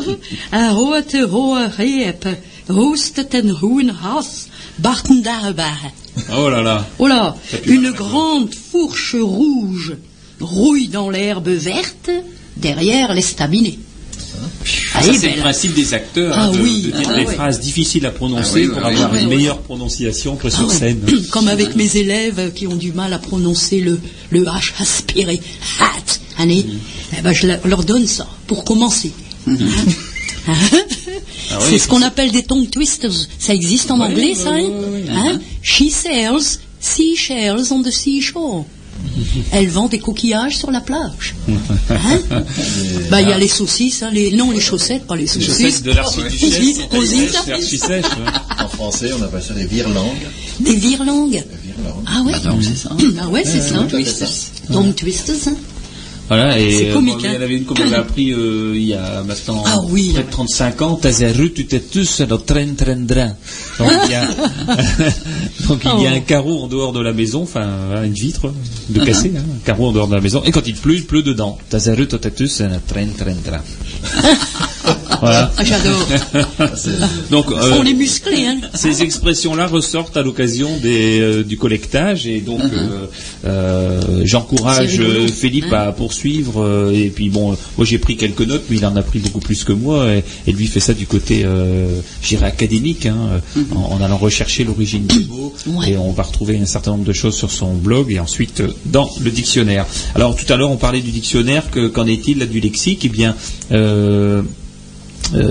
Een 0.52 0.70
rote 0.72 1.14
hohe 1.14 1.70
reep, 1.78 2.28
roostet 2.68 3.34
en 3.34 3.48
groen 3.54 3.94
has, 4.02 4.48
barten. 4.78 5.22
Oh 6.36 6.50
là 6.50 6.60
là. 6.60 6.86
Oh 6.98 7.06
là, 7.06 7.34
une 7.64 7.92
grande 7.92 8.54
fourche 8.54 9.16
rouge 9.18 9.96
rouille 10.40 10.88
dans 10.88 11.08
l'herbe 11.08 11.48
verte 11.48 12.10
derrière 12.56 13.14
l'estaminet. 13.14 13.78
Ah, 14.94 15.02
ça, 15.02 15.12
c'est 15.12 15.26
le 15.28 15.32
belle. 15.34 15.40
principe 15.40 15.74
des 15.74 15.94
acteurs, 15.94 16.32
Ah 16.36 16.44
hein, 16.44 16.52
de, 16.52 16.58
oui, 16.58 16.82
de 16.82 16.90
dire 16.90 17.08
ah 17.10 17.14
des 17.20 17.24
ouais. 17.26 17.34
phrases 17.34 17.60
difficiles 17.60 18.06
à 18.06 18.10
prononcer 18.10 18.50
Ah 18.50 18.54
oui, 18.56 18.68
pour 18.68 18.78
oui, 18.78 18.94
avoir 18.94 19.12
oui, 19.12 19.18
une 19.22 19.28
oui. 19.28 19.36
meilleure 19.36 19.58
prononciation 19.60 20.36
que 20.36 20.48
sur 20.50 20.62
Ah 20.62 20.66
ouais. 20.66 20.74
scène. 20.74 21.00
Comme 21.30 21.48
avec 21.48 21.76
mes 21.76 21.96
élèves 21.96 22.52
qui 22.54 22.66
ont 22.66 22.76
du 22.76 22.92
mal 22.92 23.12
à 23.12 23.18
prononcer 23.18 23.80
le, 23.80 24.00
le 24.30 24.44
H 24.44 24.72
aspiré. 24.80 25.40
Hat, 25.80 26.18
Annie. 26.38 26.64
Mm. 26.64 26.78
Eh 27.18 27.22
ben, 27.22 27.32
je 27.32 27.46
leur 27.64 27.84
donne 27.84 28.06
ça 28.06 28.26
pour 28.46 28.64
commencer. 28.64 29.12
Hein 30.48 30.54
Ah 31.50 31.58
oui, 31.60 31.66
C'est 31.70 31.78
ce 31.80 31.88
qu'on 31.88 32.02
appelle 32.02 32.30
des 32.30 32.44
tongue 32.44 32.70
twisters. 32.70 33.10
Ça 33.38 33.52
existe 33.52 33.90
en 33.90 33.98
Oui, 33.98 34.06
anglais, 34.06 34.26
oui, 34.28 34.36
ça, 34.36 34.50
oui, 34.52 34.62
hein 34.64 34.70
oui, 34.92 35.00
oui. 35.02 35.10
Hein 35.10 35.40
She 35.60 35.90
sells 35.90 36.60
seashells 36.80 37.72
on 37.72 37.82
the 37.82 37.90
seashore. 37.90 38.64
Elle 39.52 39.68
vend 39.68 39.88
des 39.88 39.98
coquillages 39.98 40.56
sur 40.58 40.70
la 40.70 40.80
plage. 40.80 41.34
Hein 41.90 42.20
Bah, 43.10 43.20
il 43.22 43.28
y 43.28 43.32
a 43.32 43.38
les 43.38 43.48
saucisses, 43.48 44.02
hein, 44.02 44.10
les, 44.12 44.32
non, 44.36 44.50
les 44.50 44.60
chaussettes, 44.60 45.06
pas 45.06 45.14
les 45.16 45.22
Les 45.22 45.26
saucisses. 45.28 45.46
chaussettes 45.48 45.82
de 45.82 45.92
l'archiduchesse. 45.92 46.78
Ouais. 47.88 48.02
En 48.64 48.68
français, 48.68 49.10
on 49.18 49.22
appelle 49.22 49.42
ça 49.42 49.54
des 49.54 49.66
virlangues. 49.66 50.26
Des 50.60 50.74
virlangues. 50.74 51.44
Ah 52.06 52.22
ouais 52.22 52.32
Ah 52.34 52.48
donc 52.48 52.62
c'est 52.62 52.76
ça. 52.76 52.90
Ah 53.20 53.28
ouais, 53.28 53.42
c'est 53.44 53.60
ça. 53.60 53.78
Twisters. 53.88 54.28
Tongue 54.72 54.94
twisters. 54.94 55.36
hein. 55.48 55.54
Voilà, 56.28 56.58
et 56.58 56.72
C'est 56.72 56.90
euh, 56.90 56.92
comique, 56.92 57.16
il 57.20 57.26
y 57.26 57.28
en 57.28 57.32
hein. 57.32 57.42
avait 57.42 57.56
une 57.56 57.64
qu'on 57.64 57.74
m'avait 57.78 57.96
appris 57.96 58.32
euh, 58.32 58.72
il 58.74 58.82
y 58.82 58.94
a 58.94 59.22
maintenant 59.22 59.62
Ah 59.66 59.80
oui, 59.88 60.10
près 60.12 60.24
de 60.24 60.30
35 60.30 60.82
ans. 60.82 60.94
Tazeru, 60.96 61.52
tu 61.52 61.66
t'es 61.66 61.78
tous 61.80 62.20
dans 62.22 62.38
train, 62.38 62.66
train, 62.76 63.06
train. 63.06 63.32
Donc 63.78 63.92
il 64.06 64.10
y 64.10 64.14
a, 64.14 64.26
donc, 65.68 65.80
il 65.84 66.02
y 66.02 66.06
a 66.06 66.12
Oh. 66.12 66.16
un 66.16 66.20
carreau 66.20 66.62
en 66.64 66.66
dehors 66.66 66.92
de 66.92 67.00
la 67.00 67.12
maison, 67.12 67.42
enfin 67.42 68.02
une 68.04 68.12
vitre 68.12 68.52
de 68.88 69.04
cassé, 69.04 69.32
hein, 69.36 69.40
un 69.40 69.64
carreau 69.64 69.88
en 69.88 69.92
dehors 69.92 70.08
de 70.08 70.14
la 70.16 70.20
maison. 70.20 70.42
Et 70.44 70.50
quand 70.50 70.66
il 70.66 70.74
pleut, 70.74 70.94
il 70.94 71.04
pleut 71.06 71.22
dedans. 71.22 71.58
Tazeru, 71.70 72.08
tu 72.08 72.18
t'es 72.18 72.30
tous 72.32 72.60
dans 72.60 72.80
train, 72.88 73.06
train, 73.16 73.34
train. 73.44 73.62
voilà. 75.20 75.52
Ah, 75.56 75.64
j'adore. 75.64 76.06
Donc 77.30 77.50
euh, 77.50 77.74
On 77.80 77.84
est 77.84 77.94
musclés, 77.94 78.46
hein. 78.46 78.60
ces 78.74 79.02
expressions-là 79.02 79.66
ressortent 79.66 80.16
à 80.16 80.22
l'occasion 80.22 80.68
des, 80.82 81.20
euh, 81.20 81.42
du 81.42 81.56
collectage 81.56 82.26
et 82.26 82.40
donc 82.40 82.60
euh, 82.60 83.06
euh, 83.44 84.00
j'encourage 84.24 84.98
euh, 85.00 85.28
Philippe 85.28 85.72
hein. 85.72 85.88
à 85.88 85.92
poursuivre 85.92 86.62
euh, 86.62 86.92
et 86.92 87.08
puis 87.10 87.28
bon 87.30 87.56
moi 87.76 87.84
j'ai 87.86 87.98
pris 87.98 88.16
quelques 88.16 88.42
notes 88.42 88.64
mais 88.70 88.76
il 88.76 88.86
en 88.86 88.96
a 88.96 89.02
pris 89.02 89.18
beaucoup 89.18 89.40
plus 89.40 89.64
que 89.64 89.72
moi 89.72 90.06
et, 90.12 90.24
et 90.46 90.52
lui 90.52 90.66
fait 90.66 90.80
ça 90.80 90.94
du 90.94 91.06
côté 91.06 91.42
euh, 91.44 92.00
dirais 92.22 92.46
académique 92.46 93.06
hein, 93.06 93.16
euh, 93.56 93.60
en, 93.74 93.96
en 93.96 94.02
allant 94.02 94.16
rechercher 94.18 94.64
l'origine 94.64 95.06
du 95.06 95.20
mot 95.26 95.52
Ouais. 95.66 95.90
et 95.92 95.96
on 95.96 96.12
va 96.12 96.22
retrouver 96.22 96.58
un 96.58 96.66
certain 96.66 96.92
nombre 96.92 97.04
de 97.04 97.12
choses 97.12 97.34
sur 97.36 97.50
son 97.50 97.74
blog 97.74 98.12
et 98.12 98.20
ensuite 98.20 98.62
dans 98.84 99.10
le 99.22 99.30
dictionnaire. 99.30 99.86
Alors 100.14 100.36
tout 100.36 100.50
à 100.52 100.56
l'heure 100.56 100.70
on 100.70 100.76
parlait 100.76 101.00
du 101.00 101.10
dictionnaire 101.10 101.70
que 101.70 101.88
qu'en 101.88 102.06
est-il 102.06 102.38
là 102.38 102.46
du 102.46 102.60
lexique? 102.60 103.04
Eh 103.04 103.08
bien 103.08 103.34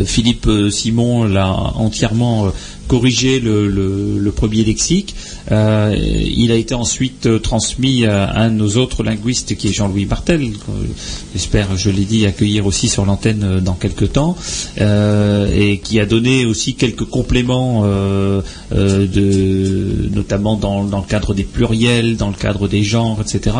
Philippe 0.05 0.47
euh, 0.47 0.69
Simon 0.69 1.25
l'a 1.25 1.49
entièrement 1.49 2.45
euh, 2.45 2.49
corrigé 2.87 3.39
le, 3.39 4.31
premier 4.35 4.63
lexique. 4.63 5.15
Euh, 5.51 5.95
il 5.97 6.51
a 6.51 6.55
été 6.55 6.73
ensuite 6.73 7.25
euh, 7.27 7.39
transmis 7.39 8.05
à 8.05 8.37
un 8.37 8.49
de 8.49 8.55
nos 8.55 8.77
autres 8.77 9.03
linguistes 9.03 9.55
qui 9.55 9.67
est 9.67 9.73
Jean-Louis 9.73 10.05
Bartel, 10.05 10.51
que 10.51 10.71
j'espère, 11.33 11.77
je 11.77 11.89
l'ai 11.89 12.03
dit, 12.03 12.25
accueillir 12.25 12.65
aussi 12.65 12.89
sur 12.89 13.05
l'antenne 13.05 13.43
euh, 13.43 13.61
dans 13.61 13.75
quelques 13.75 14.11
temps, 14.13 14.35
et 14.77 15.79
qui 15.83 15.99
a 15.99 16.05
donné 16.05 16.45
aussi 16.45 16.75
quelques 16.75 17.05
compléments, 17.05 17.85
notamment 18.71 20.57
dans, 20.57 20.83
le 20.83 21.07
cadre 21.07 21.33
des 21.33 21.43
pluriels, 21.43 22.17
dans 22.17 22.29
le 22.29 22.35
cadre 22.35 22.67
des 22.67 22.83
genres, 22.83 23.19
etc., 23.21 23.57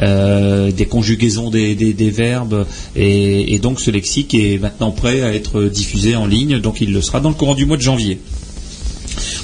des 0.00 0.86
conjugaisons 0.86 1.50
des, 1.50 2.10
verbes, 2.10 2.66
et 2.94 3.58
donc 3.58 3.80
ce 3.80 3.90
lexique 3.90 4.34
est 4.34 4.58
maintenant 4.58 4.90
prêt 4.90 5.22
à 5.22 5.34
être 5.34 5.64
diffusé 5.64 6.16
en 6.16 6.26
ligne, 6.26 6.58
donc 6.58 6.80
il 6.80 6.92
le 6.92 7.00
sera 7.00 7.20
dans 7.20 7.28
le 7.28 7.34
courant 7.34 7.54
du 7.54 7.66
mois 7.66 7.76
de 7.76 7.82
janvier. 7.82 8.18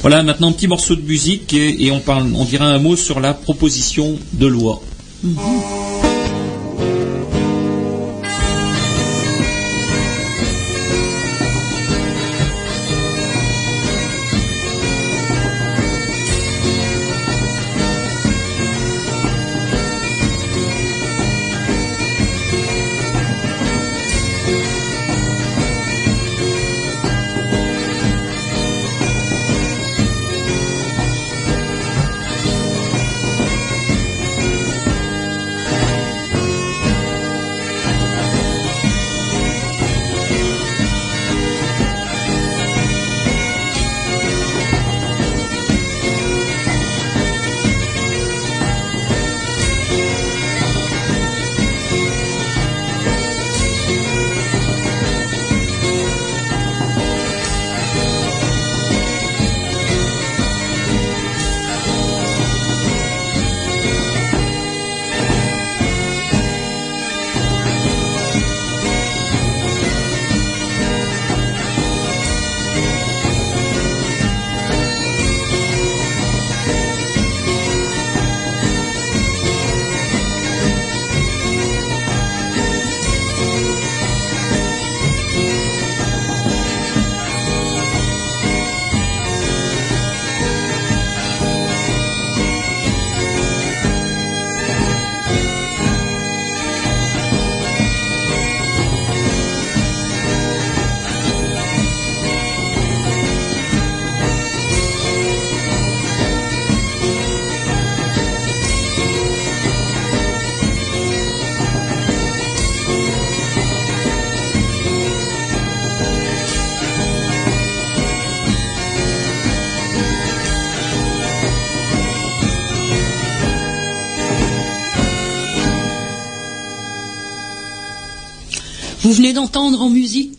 Voilà, 0.03 0.25
maintenant 0.25 0.49
un 0.49 0.53
petit 0.53 0.67
morceau 0.67 0.97
de 0.97 1.01
musique 1.01 1.55
et, 1.55 1.91
on 1.93 2.01
parle, 2.01 2.27
on 2.35 2.45
dira 2.45 2.67
un 2.67 2.81
mot 2.81 2.97
sur 2.97 3.21
la 3.21 3.35
proposition 3.35 4.19
de 4.33 4.47
loi. 4.49 4.83
Vous 5.23 5.92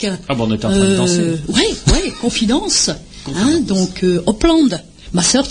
musique. 0.04 0.22
Ah 0.28 0.36
bon, 0.36 0.48
on 0.48 0.54
est 0.54 0.66
en 0.66 0.70
train 0.70 0.80
de 0.80 0.96
danser. 0.96 1.20
Euh, 1.20 1.38
ouais, 1.50 1.76
ouais, 1.92 2.14
confidence. 2.22 2.90
Hein, 3.28 3.60
donc, 3.62 4.04
euh, 4.04 4.24
Hopland. 4.26 4.82
Ma 5.14 5.22
sœur, 5.22 5.46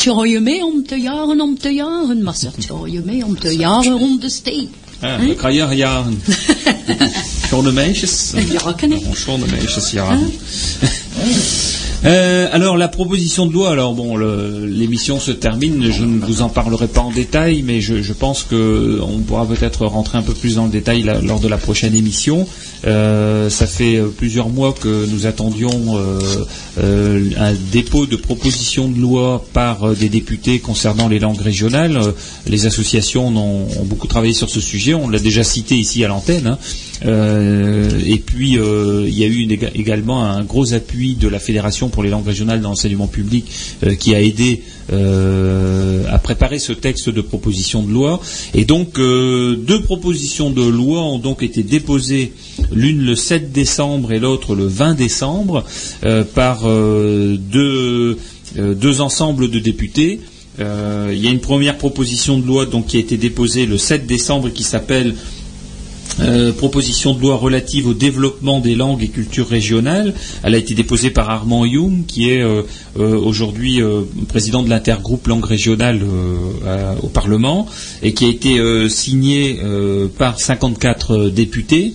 om 0.65 0.83
te 0.83 0.97
jaren, 0.97 1.41
om 1.41 1.57
te 1.57 1.69
jaren. 1.69 2.20
Ma 2.20 2.35
sœur, 2.35 2.53
aimé 2.87 3.23
om 3.23 3.37
te 3.37 3.49
jaren 3.49 3.95
rond 3.95 4.20
de 4.20 4.29
stee. 4.29 4.69
Ah, 5.01 5.19
we 5.19 5.35
krijgen 5.35 5.77
jaren. 5.77 6.23
Schone 7.47 7.73
meisjes. 7.73 8.33
Ja, 8.53 8.73
ken 8.73 8.93
ik. 8.93 9.03
Schone 9.15 9.47
meisjes, 9.51 9.91
jaren. 9.91 10.33
Euh, 12.05 12.49
alors 12.51 12.77
la 12.77 12.89
proposition 12.89 13.47
de 13.47 13.53
loi, 13.53 13.70
alors 13.70 13.95
bon, 13.95 14.16
l'émission 14.16 15.20
se 15.20 15.31
termine, 15.31 15.91
je 15.91 16.05
ne 16.05 16.19
vous 16.19 16.43
en 16.43 16.49
parlerai 16.49 16.89
pas 16.89 17.01
en 17.01 17.11
détail, 17.12 17.62
mais 17.62 17.81
je, 17.81 18.12
pense 18.12 18.43
que 18.43 18.99
on 19.03 19.19
pourra 19.20 19.47
peut-être 19.47 19.87
rentrer 19.87 20.19
un 20.19 20.23
peu 20.23 20.35
plus 20.35 20.57
dans 20.57 20.65
le 20.65 20.70
détail 20.70 21.03
lors 21.23 21.41
de 21.41 21.49
la 21.49 21.59
prochaine 21.59 21.95
émission. 21.95 22.47
Euh, 22.85 23.49
ça 23.49 23.66
fait 23.66 23.97
euh, 23.97 24.09
plusieurs 24.09 24.49
mois 24.49 24.73
que 24.73 25.07
nous 25.07 25.27
attendions 25.27 25.70
euh, 26.81 27.31
un 27.39 27.53
dépôt 27.70 28.07
de 28.07 28.16
proposition 28.16 28.89
de 28.89 28.99
loi 28.99 29.45
par 29.53 29.95
des 29.95 30.09
députés 30.09 30.59
concernant 30.59 31.07
les 31.09 31.20
langues 31.20 31.41
régionales. 31.41 32.01
Les 32.49 32.66
associations 32.66 33.29
ont, 33.29 33.66
ont 33.81 33.85
beaucoup 33.85 34.09
travaillé 34.09 34.33
sur 34.35 34.51
ce 34.51 34.61
sujet, 34.61 34.95
on 34.95 35.09
l'a 35.09 35.20
déjà 35.20 35.45
cité 35.45 35.77
ici 35.77 36.05
à 36.05 36.09
l'antenne. 36.09 36.47
hein. 36.49 36.59
Euh, 37.05 38.01
et 38.07 38.19
puis 38.19 38.59
euh, 38.59 39.07
il 39.09 39.19
y 39.19 39.24
a 39.24 39.27
eu 39.27 39.49
également 39.74 40.24
un 40.24 40.43
gros 40.45 40.73
appui 40.74 41.15
de 41.15 41.29
la 41.29 41.39
Fédération 41.39 41.89
pour 41.89 42.03
les 42.03 42.11
langues 42.11 42.27
régionales 42.27 42.61
dans 42.61 42.70
l'enseignement 42.70 43.09
public 43.09 43.51
euh, 43.85 43.95
qui 43.95 44.15
a 44.15 44.23
aidé 44.23 44.62
à 46.11 46.19
préparer 46.19 46.59
ce 46.59 46.73
texte 46.74 47.09
de 47.09 47.23
proposition 47.23 47.83
de 47.83 47.91
loi. 47.91 48.20
Et 48.53 48.66
donc 48.66 48.97
deux 48.99 49.83
propositions 49.85 50.51
de 50.51 50.62
loi 50.62 51.03
ont 51.03 51.19
donc 51.19 51.43
été 51.43 51.62
déposées, 51.62 52.33
l'une 52.73 53.01
le 53.01 53.15
7 53.15 53.53
décembre 53.53 54.12
et 54.12 54.19
l'autre 54.19 54.55
le 54.55 54.66
20 54.66 54.93
décembre, 54.95 55.65
par 56.35 56.65
deux, 56.69 58.19
deux 58.57 59.01
ensembles 59.01 59.51
de 59.51 59.61
députés. 59.61 60.20
Il 60.59 61.19
y 61.19 61.27
a 61.27 61.31
une 61.31 61.41
première 61.41 61.79
proposition 61.79 62.39
de 62.39 62.47
loi 62.47 62.66
donc 62.66 62.89
qui 62.89 62.99
a 62.99 63.01
été 63.01 63.16
déposée 63.16 63.65
le 63.65 63.79
7 63.79 64.07
décembre 64.07 64.49
et 64.49 64.53
qui 64.53 64.65
s'appelle 64.65 65.15
euh, 66.20 66.52
proposition 66.52 67.14
de 67.14 67.20
loi 67.20 67.36
relative 67.36 67.86
au 67.86 67.94
développement 67.94 68.60
des 68.60 68.74
langues 68.74 69.02
et 69.02 69.09
cultures 69.09 69.48
régionales. 69.48 70.14
Elle 70.43 70.55
a 70.55 70.59
été 70.59 70.74
déposée 70.74 71.10
par 71.10 71.30
Armand 71.30 71.64
Youm, 71.64 72.05
qui 72.06 72.30
est 72.30 72.43
euh, 72.43 72.62
euh, 72.98 73.16
aujourd'hui 73.18 73.80
euh, 73.82 74.02
président 74.28 74.62
de 74.62 74.68
l'intergroupe 74.68 75.26
langue 75.26 75.44
régionale 75.44 76.02
au 77.02 77.09
Parlement, 77.09 77.66
et 78.02 78.14
qui 78.14 78.24
a 78.26 78.28
été 78.28 78.89
signée 78.89 79.59
par 80.18 80.40
54 80.40 81.28
députés. 81.28 81.94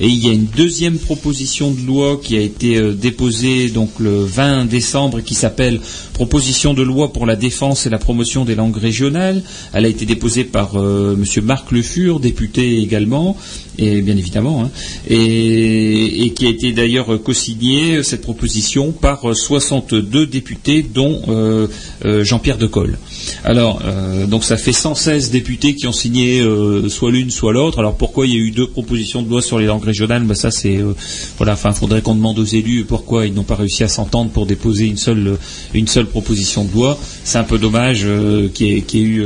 Et 0.00 0.08
il 0.08 0.24
y 0.24 0.28
a 0.28 0.32
une 0.32 0.46
deuxième 0.46 0.98
proposition 0.98 1.70
de 1.70 1.86
loi 1.86 2.20
qui 2.22 2.36
a 2.36 2.40
été 2.40 2.76
euh, 2.76 2.92
déposée 2.92 3.68
donc 3.70 3.90
le 3.98 4.24
20 4.24 4.66
décembre 4.66 5.20
qui 5.20 5.34
s'appelle 5.34 5.80
Proposition 6.12 6.72
de 6.72 6.82
loi 6.82 7.12
pour 7.12 7.26
la 7.26 7.36
défense 7.36 7.84
et 7.84 7.90
la 7.90 7.98
promotion 7.98 8.46
des 8.46 8.54
langues 8.54 8.78
régionales. 8.78 9.42
Elle 9.74 9.84
a 9.84 9.88
été 9.88 10.06
déposée 10.06 10.44
par 10.44 10.76
euh, 10.76 11.14
Monsieur 11.14 11.42
Marc 11.42 11.72
Le 11.72 11.82
Fur, 11.82 12.20
député 12.20 12.78
également, 12.78 13.36
et 13.78 14.00
bien 14.00 14.16
évidemment, 14.16 14.64
hein, 14.64 14.70
et, 15.10 16.32
qui 16.34 16.46
a 16.46 16.48
été 16.48 16.72
d'ailleurs 16.72 17.12
euh, 17.12 17.18
co-signée 17.18 18.02
cette 18.02 18.22
proposition 18.22 18.92
par 18.92 19.28
euh, 19.30 19.34
62 19.34 20.26
députés, 20.26 20.82
dont 20.82 21.20
euh, 21.28 21.66
euh, 22.04 22.24
Jean-Pierre 22.24 22.58
Decolle. 22.58 22.98
Alors, 23.44 23.80
euh, 23.84 24.26
donc 24.26 24.44
ça 24.44 24.56
fait 24.56 24.72
116 24.72 25.30
députés 25.30 25.74
qui 25.74 25.86
ont 25.86 25.92
signé 25.92 26.40
euh, 26.40 26.88
soit 26.88 27.10
l'une, 27.10 27.30
soit 27.30 27.52
l'autre. 27.52 27.78
Alors 27.78 27.96
pourquoi 27.96 28.26
il 28.26 28.32
y 28.32 28.36
a 28.36 28.38
eu 28.40 28.50
deux 28.50 28.68
propositions 28.68 29.22
de 29.22 29.28
loi 29.28 29.42
sur 29.42 29.58
les 29.58 29.65
langues 29.66 29.84
régionales 29.84 30.24
ben, 30.24 30.34
Ça, 30.34 30.50
c'est 30.50 30.76
euh, 30.76 30.94
voilà. 31.36 31.56
Faudrait 31.56 32.02
qu'on 32.02 32.14
demande 32.14 32.38
aux 32.38 32.44
élus 32.44 32.84
pourquoi 32.84 33.26
ils 33.26 33.34
n'ont 33.34 33.42
pas 33.42 33.56
réussi 33.56 33.84
à 33.84 33.88
s'entendre 33.88 34.30
pour 34.30 34.46
déposer 34.46 34.86
une 34.86 34.96
seule 34.96 35.38
euh, 35.74 36.04
proposition 36.04 36.64
de 36.64 36.72
loi. 36.72 36.98
C'est 37.24 37.38
un 37.38 37.44
peu 37.44 37.58
dommage 37.58 38.02
euh, 38.04 38.48
qu'il 38.48 38.68
y, 38.68 38.70
y 38.72 39.00
ait 39.00 39.02
eu 39.02 39.24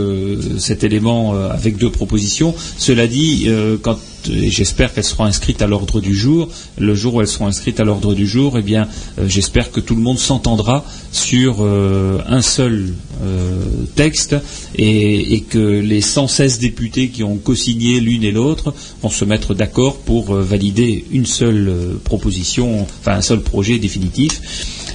cet 0.58 0.84
élément 0.84 1.34
avec 1.34 1.76
deux 1.76 1.90
propositions. 1.90 2.54
Cela 2.78 3.06
dit, 3.06 3.48
quand 3.82 3.98
j'espère 4.24 4.92
qu'elles 4.92 5.04
seront 5.04 5.24
inscrites 5.24 5.62
à 5.62 5.66
l'ordre 5.66 6.00
du 6.00 6.14
jour. 6.14 6.48
Le 6.78 6.94
jour 6.94 7.14
où 7.14 7.20
elles 7.20 7.28
seront 7.28 7.46
inscrites 7.46 7.80
à 7.80 7.84
l'ordre 7.84 8.14
du 8.14 8.26
jour, 8.26 8.56
eh 8.58 8.62
bien, 8.62 8.88
euh, 9.18 9.28
j'espère 9.28 9.70
que 9.70 9.80
tout 9.80 9.94
le 9.94 10.02
monde 10.02 10.18
s'entendra 10.18 10.84
sur 11.12 11.58
euh, 11.60 12.18
un 12.28 12.42
seul 12.42 12.94
euh, 13.22 13.58
texte 13.96 14.36
et, 14.76 15.34
et 15.34 15.40
que 15.42 15.58
les 15.58 16.00
116 16.00 16.58
députés 16.58 17.08
qui 17.08 17.22
ont 17.22 17.36
co-signé 17.36 18.00
l'une 18.00 18.24
et 18.24 18.30
l'autre 18.32 18.72
vont 19.02 19.10
se 19.10 19.24
mettre 19.24 19.54
d'accord 19.54 19.98
pour 19.98 20.34
euh, 20.34 20.42
valider 20.42 21.04
une 21.10 21.26
seule 21.26 21.68
euh, 21.68 21.94
proposition, 22.02 22.82
enfin 22.82 23.12
un 23.12 23.22
seul 23.22 23.42
projet 23.42 23.78
définitif. 23.78 24.40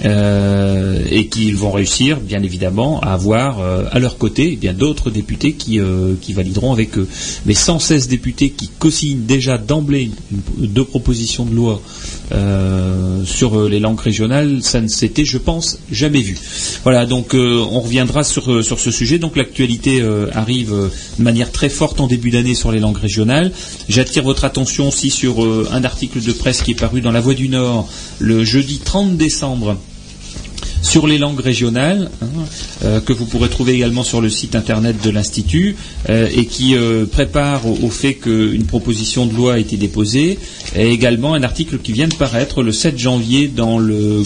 Euh, 0.03 0.99
et 1.09 1.27
qu'ils 1.27 1.55
vont 1.55 1.71
réussir, 1.71 2.19
bien 2.19 2.41
évidemment, 2.43 2.99
à 3.01 3.13
avoir 3.13 3.59
euh, 3.59 3.85
à 3.91 3.99
leur 3.99 4.17
côté 4.17 4.49
eh 4.53 4.55
bien 4.55 4.73
d'autres 4.73 5.09
députés 5.09 5.53
qui, 5.53 5.79
euh, 5.79 6.13
qui 6.19 6.33
valideront 6.33 6.73
avec 6.73 6.97
eux. 6.97 7.07
Mais 7.45 7.53
116 7.53 8.07
députés 8.07 8.49
qui 8.49 8.69
co-signent 8.79 9.25
déjà 9.25 9.57
d'emblée 9.57 10.11
deux 10.57 10.83
propositions 10.85 11.45
de 11.45 11.55
loi 11.55 11.81
euh, 12.31 13.23
sur 13.23 13.59
euh, 13.59 13.69
les 13.69 13.79
langues 13.79 13.99
régionales, 13.99 14.59
ça 14.61 14.81
ne 14.81 14.87
s'était, 14.87 15.25
je 15.25 15.37
pense, 15.37 15.79
jamais 15.91 16.21
vu. 16.21 16.37
Voilà, 16.83 17.05
donc 17.05 17.35
euh, 17.35 17.63
on 17.71 17.81
reviendra 17.81 18.23
sur, 18.23 18.63
sur 18.63 18.79
ce 18.79 18.91
sujet. 18.91 19.19
Donc 19.19 19.35
l'actualité 19.35 20.03
arrive 20.33 20.71
de 20.71 21.23
manière 21.23 21.51
très 21.51 21.69
forte 21.69 21.99
en 21.99 22.07
début 22.07 22.31
d'année 22.31 22.55
sur 22.55 22.71
les 22.71 22.79
langues 22.79 22.97
régionales. 22.97 23.51
J'attire 23.89 24.23
votre 24.23 24.45
attention 24.45 24.87
aussi 24.87 25.09
sur 25.09 25.45
un 25.71 25.83
article 25.83 26.21
de 26.21 26.31
presse 26.31 26.61
qui 26.61 26.71
est 26.71 26.79
paru 26.79 27.01
dans 27.01 27.11
La 27.11 27.21
Voix 27.21 27.33
du 27.33 27.49
Nord 27.49 27.87
le 28.19 28.43
jeudi 28.43 28.79
30 28.79 29.17
décembre 29.17 29.77
sur 30.85 31.07
les 31.07 31.17
langues 31.17 31.39
régionales, 31.39 32.11
hein, 32.21 32.27
euh, 32.83 33.01
que 33.01 33.11
vous 33.11 33.25
pourrez 33.25 33.49
trouver 33.49 33.73
également 33.73 34.03
sur 34.03 34.21
le 34.21 34.29
site 34.29 34.55
internet 34.55 34.95
de 35.03 35.09
l'Institut, 35.09 35.75
euh, 36.09 36.29
et 36.33 36.45
qui 36.45 36.75
euh, 36.75 37.05
prépare 37.05 37.65
au, 37.65 37.89
fait 37.89 38.13
qu'une 38.13 38.65
proposition 38.65 39.25
de 39.25 39.33
loi 39.33 39.55
a 39.55 39.57
été 39.57 39.77
déposée, 39.77 40.37
et 40.75 40.89
également 40.89 41.33
un 41.33 41.41
article 41.41 41.79
qui 41.79 41.91
vient 41.91 42.07
de 42.07 42.13
paraître 42.13 42.61
le 42.61 42.71
7 42.71 42.99
janvier 42.99 43.47
dans 43.47 43.79
le, 43.79 44.23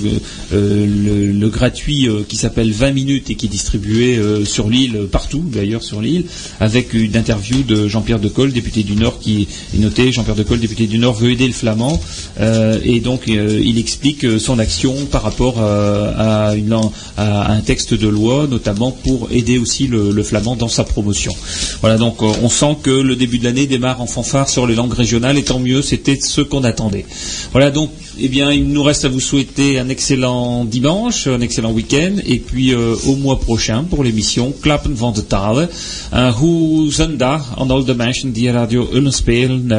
le, 0.52 1.50
gratuit 1.50 2.08
qui 2.28 2.36
s'appelle 2.36 2.72
20 2.72 2.92
minutes 2.92 3.30
et 3.30 3.36
qui 3.36 3.48
est 3.48 3.50
distribué 3.50 4.20
sur 4.46 4.70
l'île, 4.70 5.08
partout 5.12 5.44
d'ailleurs 5.46 5.84
sur 5.84 6.02
l'île, 6.02 6.26
avec 6.60 6.94
une 6.94 7.16
interview 7.16 7.64
de 7.64 7.88
Jean-Pierre 7.88 8.20
Decolle, 8.20 8.52
député 8.52 8.84
du 8.84 8.96
Nord, 8.96 9.20
qui 9.20 9.48
est 9.74 9.78
noté, 9.78 10.12
Jean-Pierre 10.12 10.36
Decolle, 10.36 10.60
député 10.60 10.88
du 10.88 10.98
Nord, 10.98 11.16
veut 11.16 11.32
aider 11.32 11.48
le 11.48 11.54
flamand, 11.54 12.00
et 12.40 13.00
donc 13.00 13.24
il 13.28 13.78
explique 13.78 14.40
son 14.40 14.60
action 14.60 15.06
par 15.06 15.24
rapport 15.24 15.60
à, 15.60 16.49
une 16.56 16.70
lan- 16.70 16.92
à 17.18 17.52
un 17.52 17.62
texte 17.62 17.94
de 17.94 18.08
loi, 18.08 18.48
notamment 18.48 18.92
pour 18.92 19.28
aider 19.32 19.58
aussi 19.58 19.88
le, 19.88 20.12
le 20.12 20.24
flamand 20.24 20.56
dans 20.56 20.68
sa 20.68 20.84
promotion. 20.84 21.36
Voilà, 21.82 21.98
donc 21.98 22.22
euh, 22.22 22.32
on 22.44 22.50
sent 22.50 22.78
que 22.84 22.90
le 22.92 23.16
début 23.16 23.40
de 23.40 23.44
l'année 23.46 23.68
démarre 23.68 24.02
en 24.02 24.08
fanfare 24.08 24.50
sur 24.50 24.66
les 24.68 24.76
langues 24.76 24.94
régionales, 24.94 25.38
et 25.38 25.44
tant 25.44 25.60
mieux, 25.60 25.82
c'était 25.82 26.20
ce 26.22 26.42
qu'on 26.42 26.64
attendait. 26.64 27.06
Voilà, 27.52 27.72
donc, 27.72 27.90
eh 28.20 28.28
bien, 28.28 28.52
il 28.52 28.68
nous 28.68 28.84
reste 28.84 29.06
à 29.06 29.10
vous 29.10 29.20
souhaiter 29.20 29.80
un 29.80 29.90
excellent 29.90 30.66
dimanche, 30.66 31.28
un 31.28 31.42
excellent 31.42 31.72
week-end, 31.72 32.16
et 32.26 32.40
puis 32.40 32.74
euh, 32.74 32.96
au 33.06 33.16
mois 33.16 33.40
prochain 33.40 33.84
pour 33.84 34.04
l'émission 34.04 34.54
Klappen 34.62 34.94
van 34.94 35.12
de 35.12 35.22
Talen. 35.22 35.68
Un 36.12 36.32
goede 36.32 36.92
zondag 36.92 37.42
aan 37.58 37.70
al 37.72 37.84
de 37.86 37.94
mensen 37.94 38.32
die 38.34 38.52
Radio 38.52 38.88
Ullen 38.94 39.14
spelen. 39.14 39.70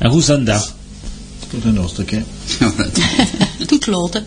Un 0.00 0.10
goede 0.10 0.24
zondag. 0.24 0.74
Tot 1.50 1.64
een 1.64 1.80
oorste 1.80 2.04
keer. 2.04 2.24
Toute 3.66 3.90
l'autre. 3.90 4.22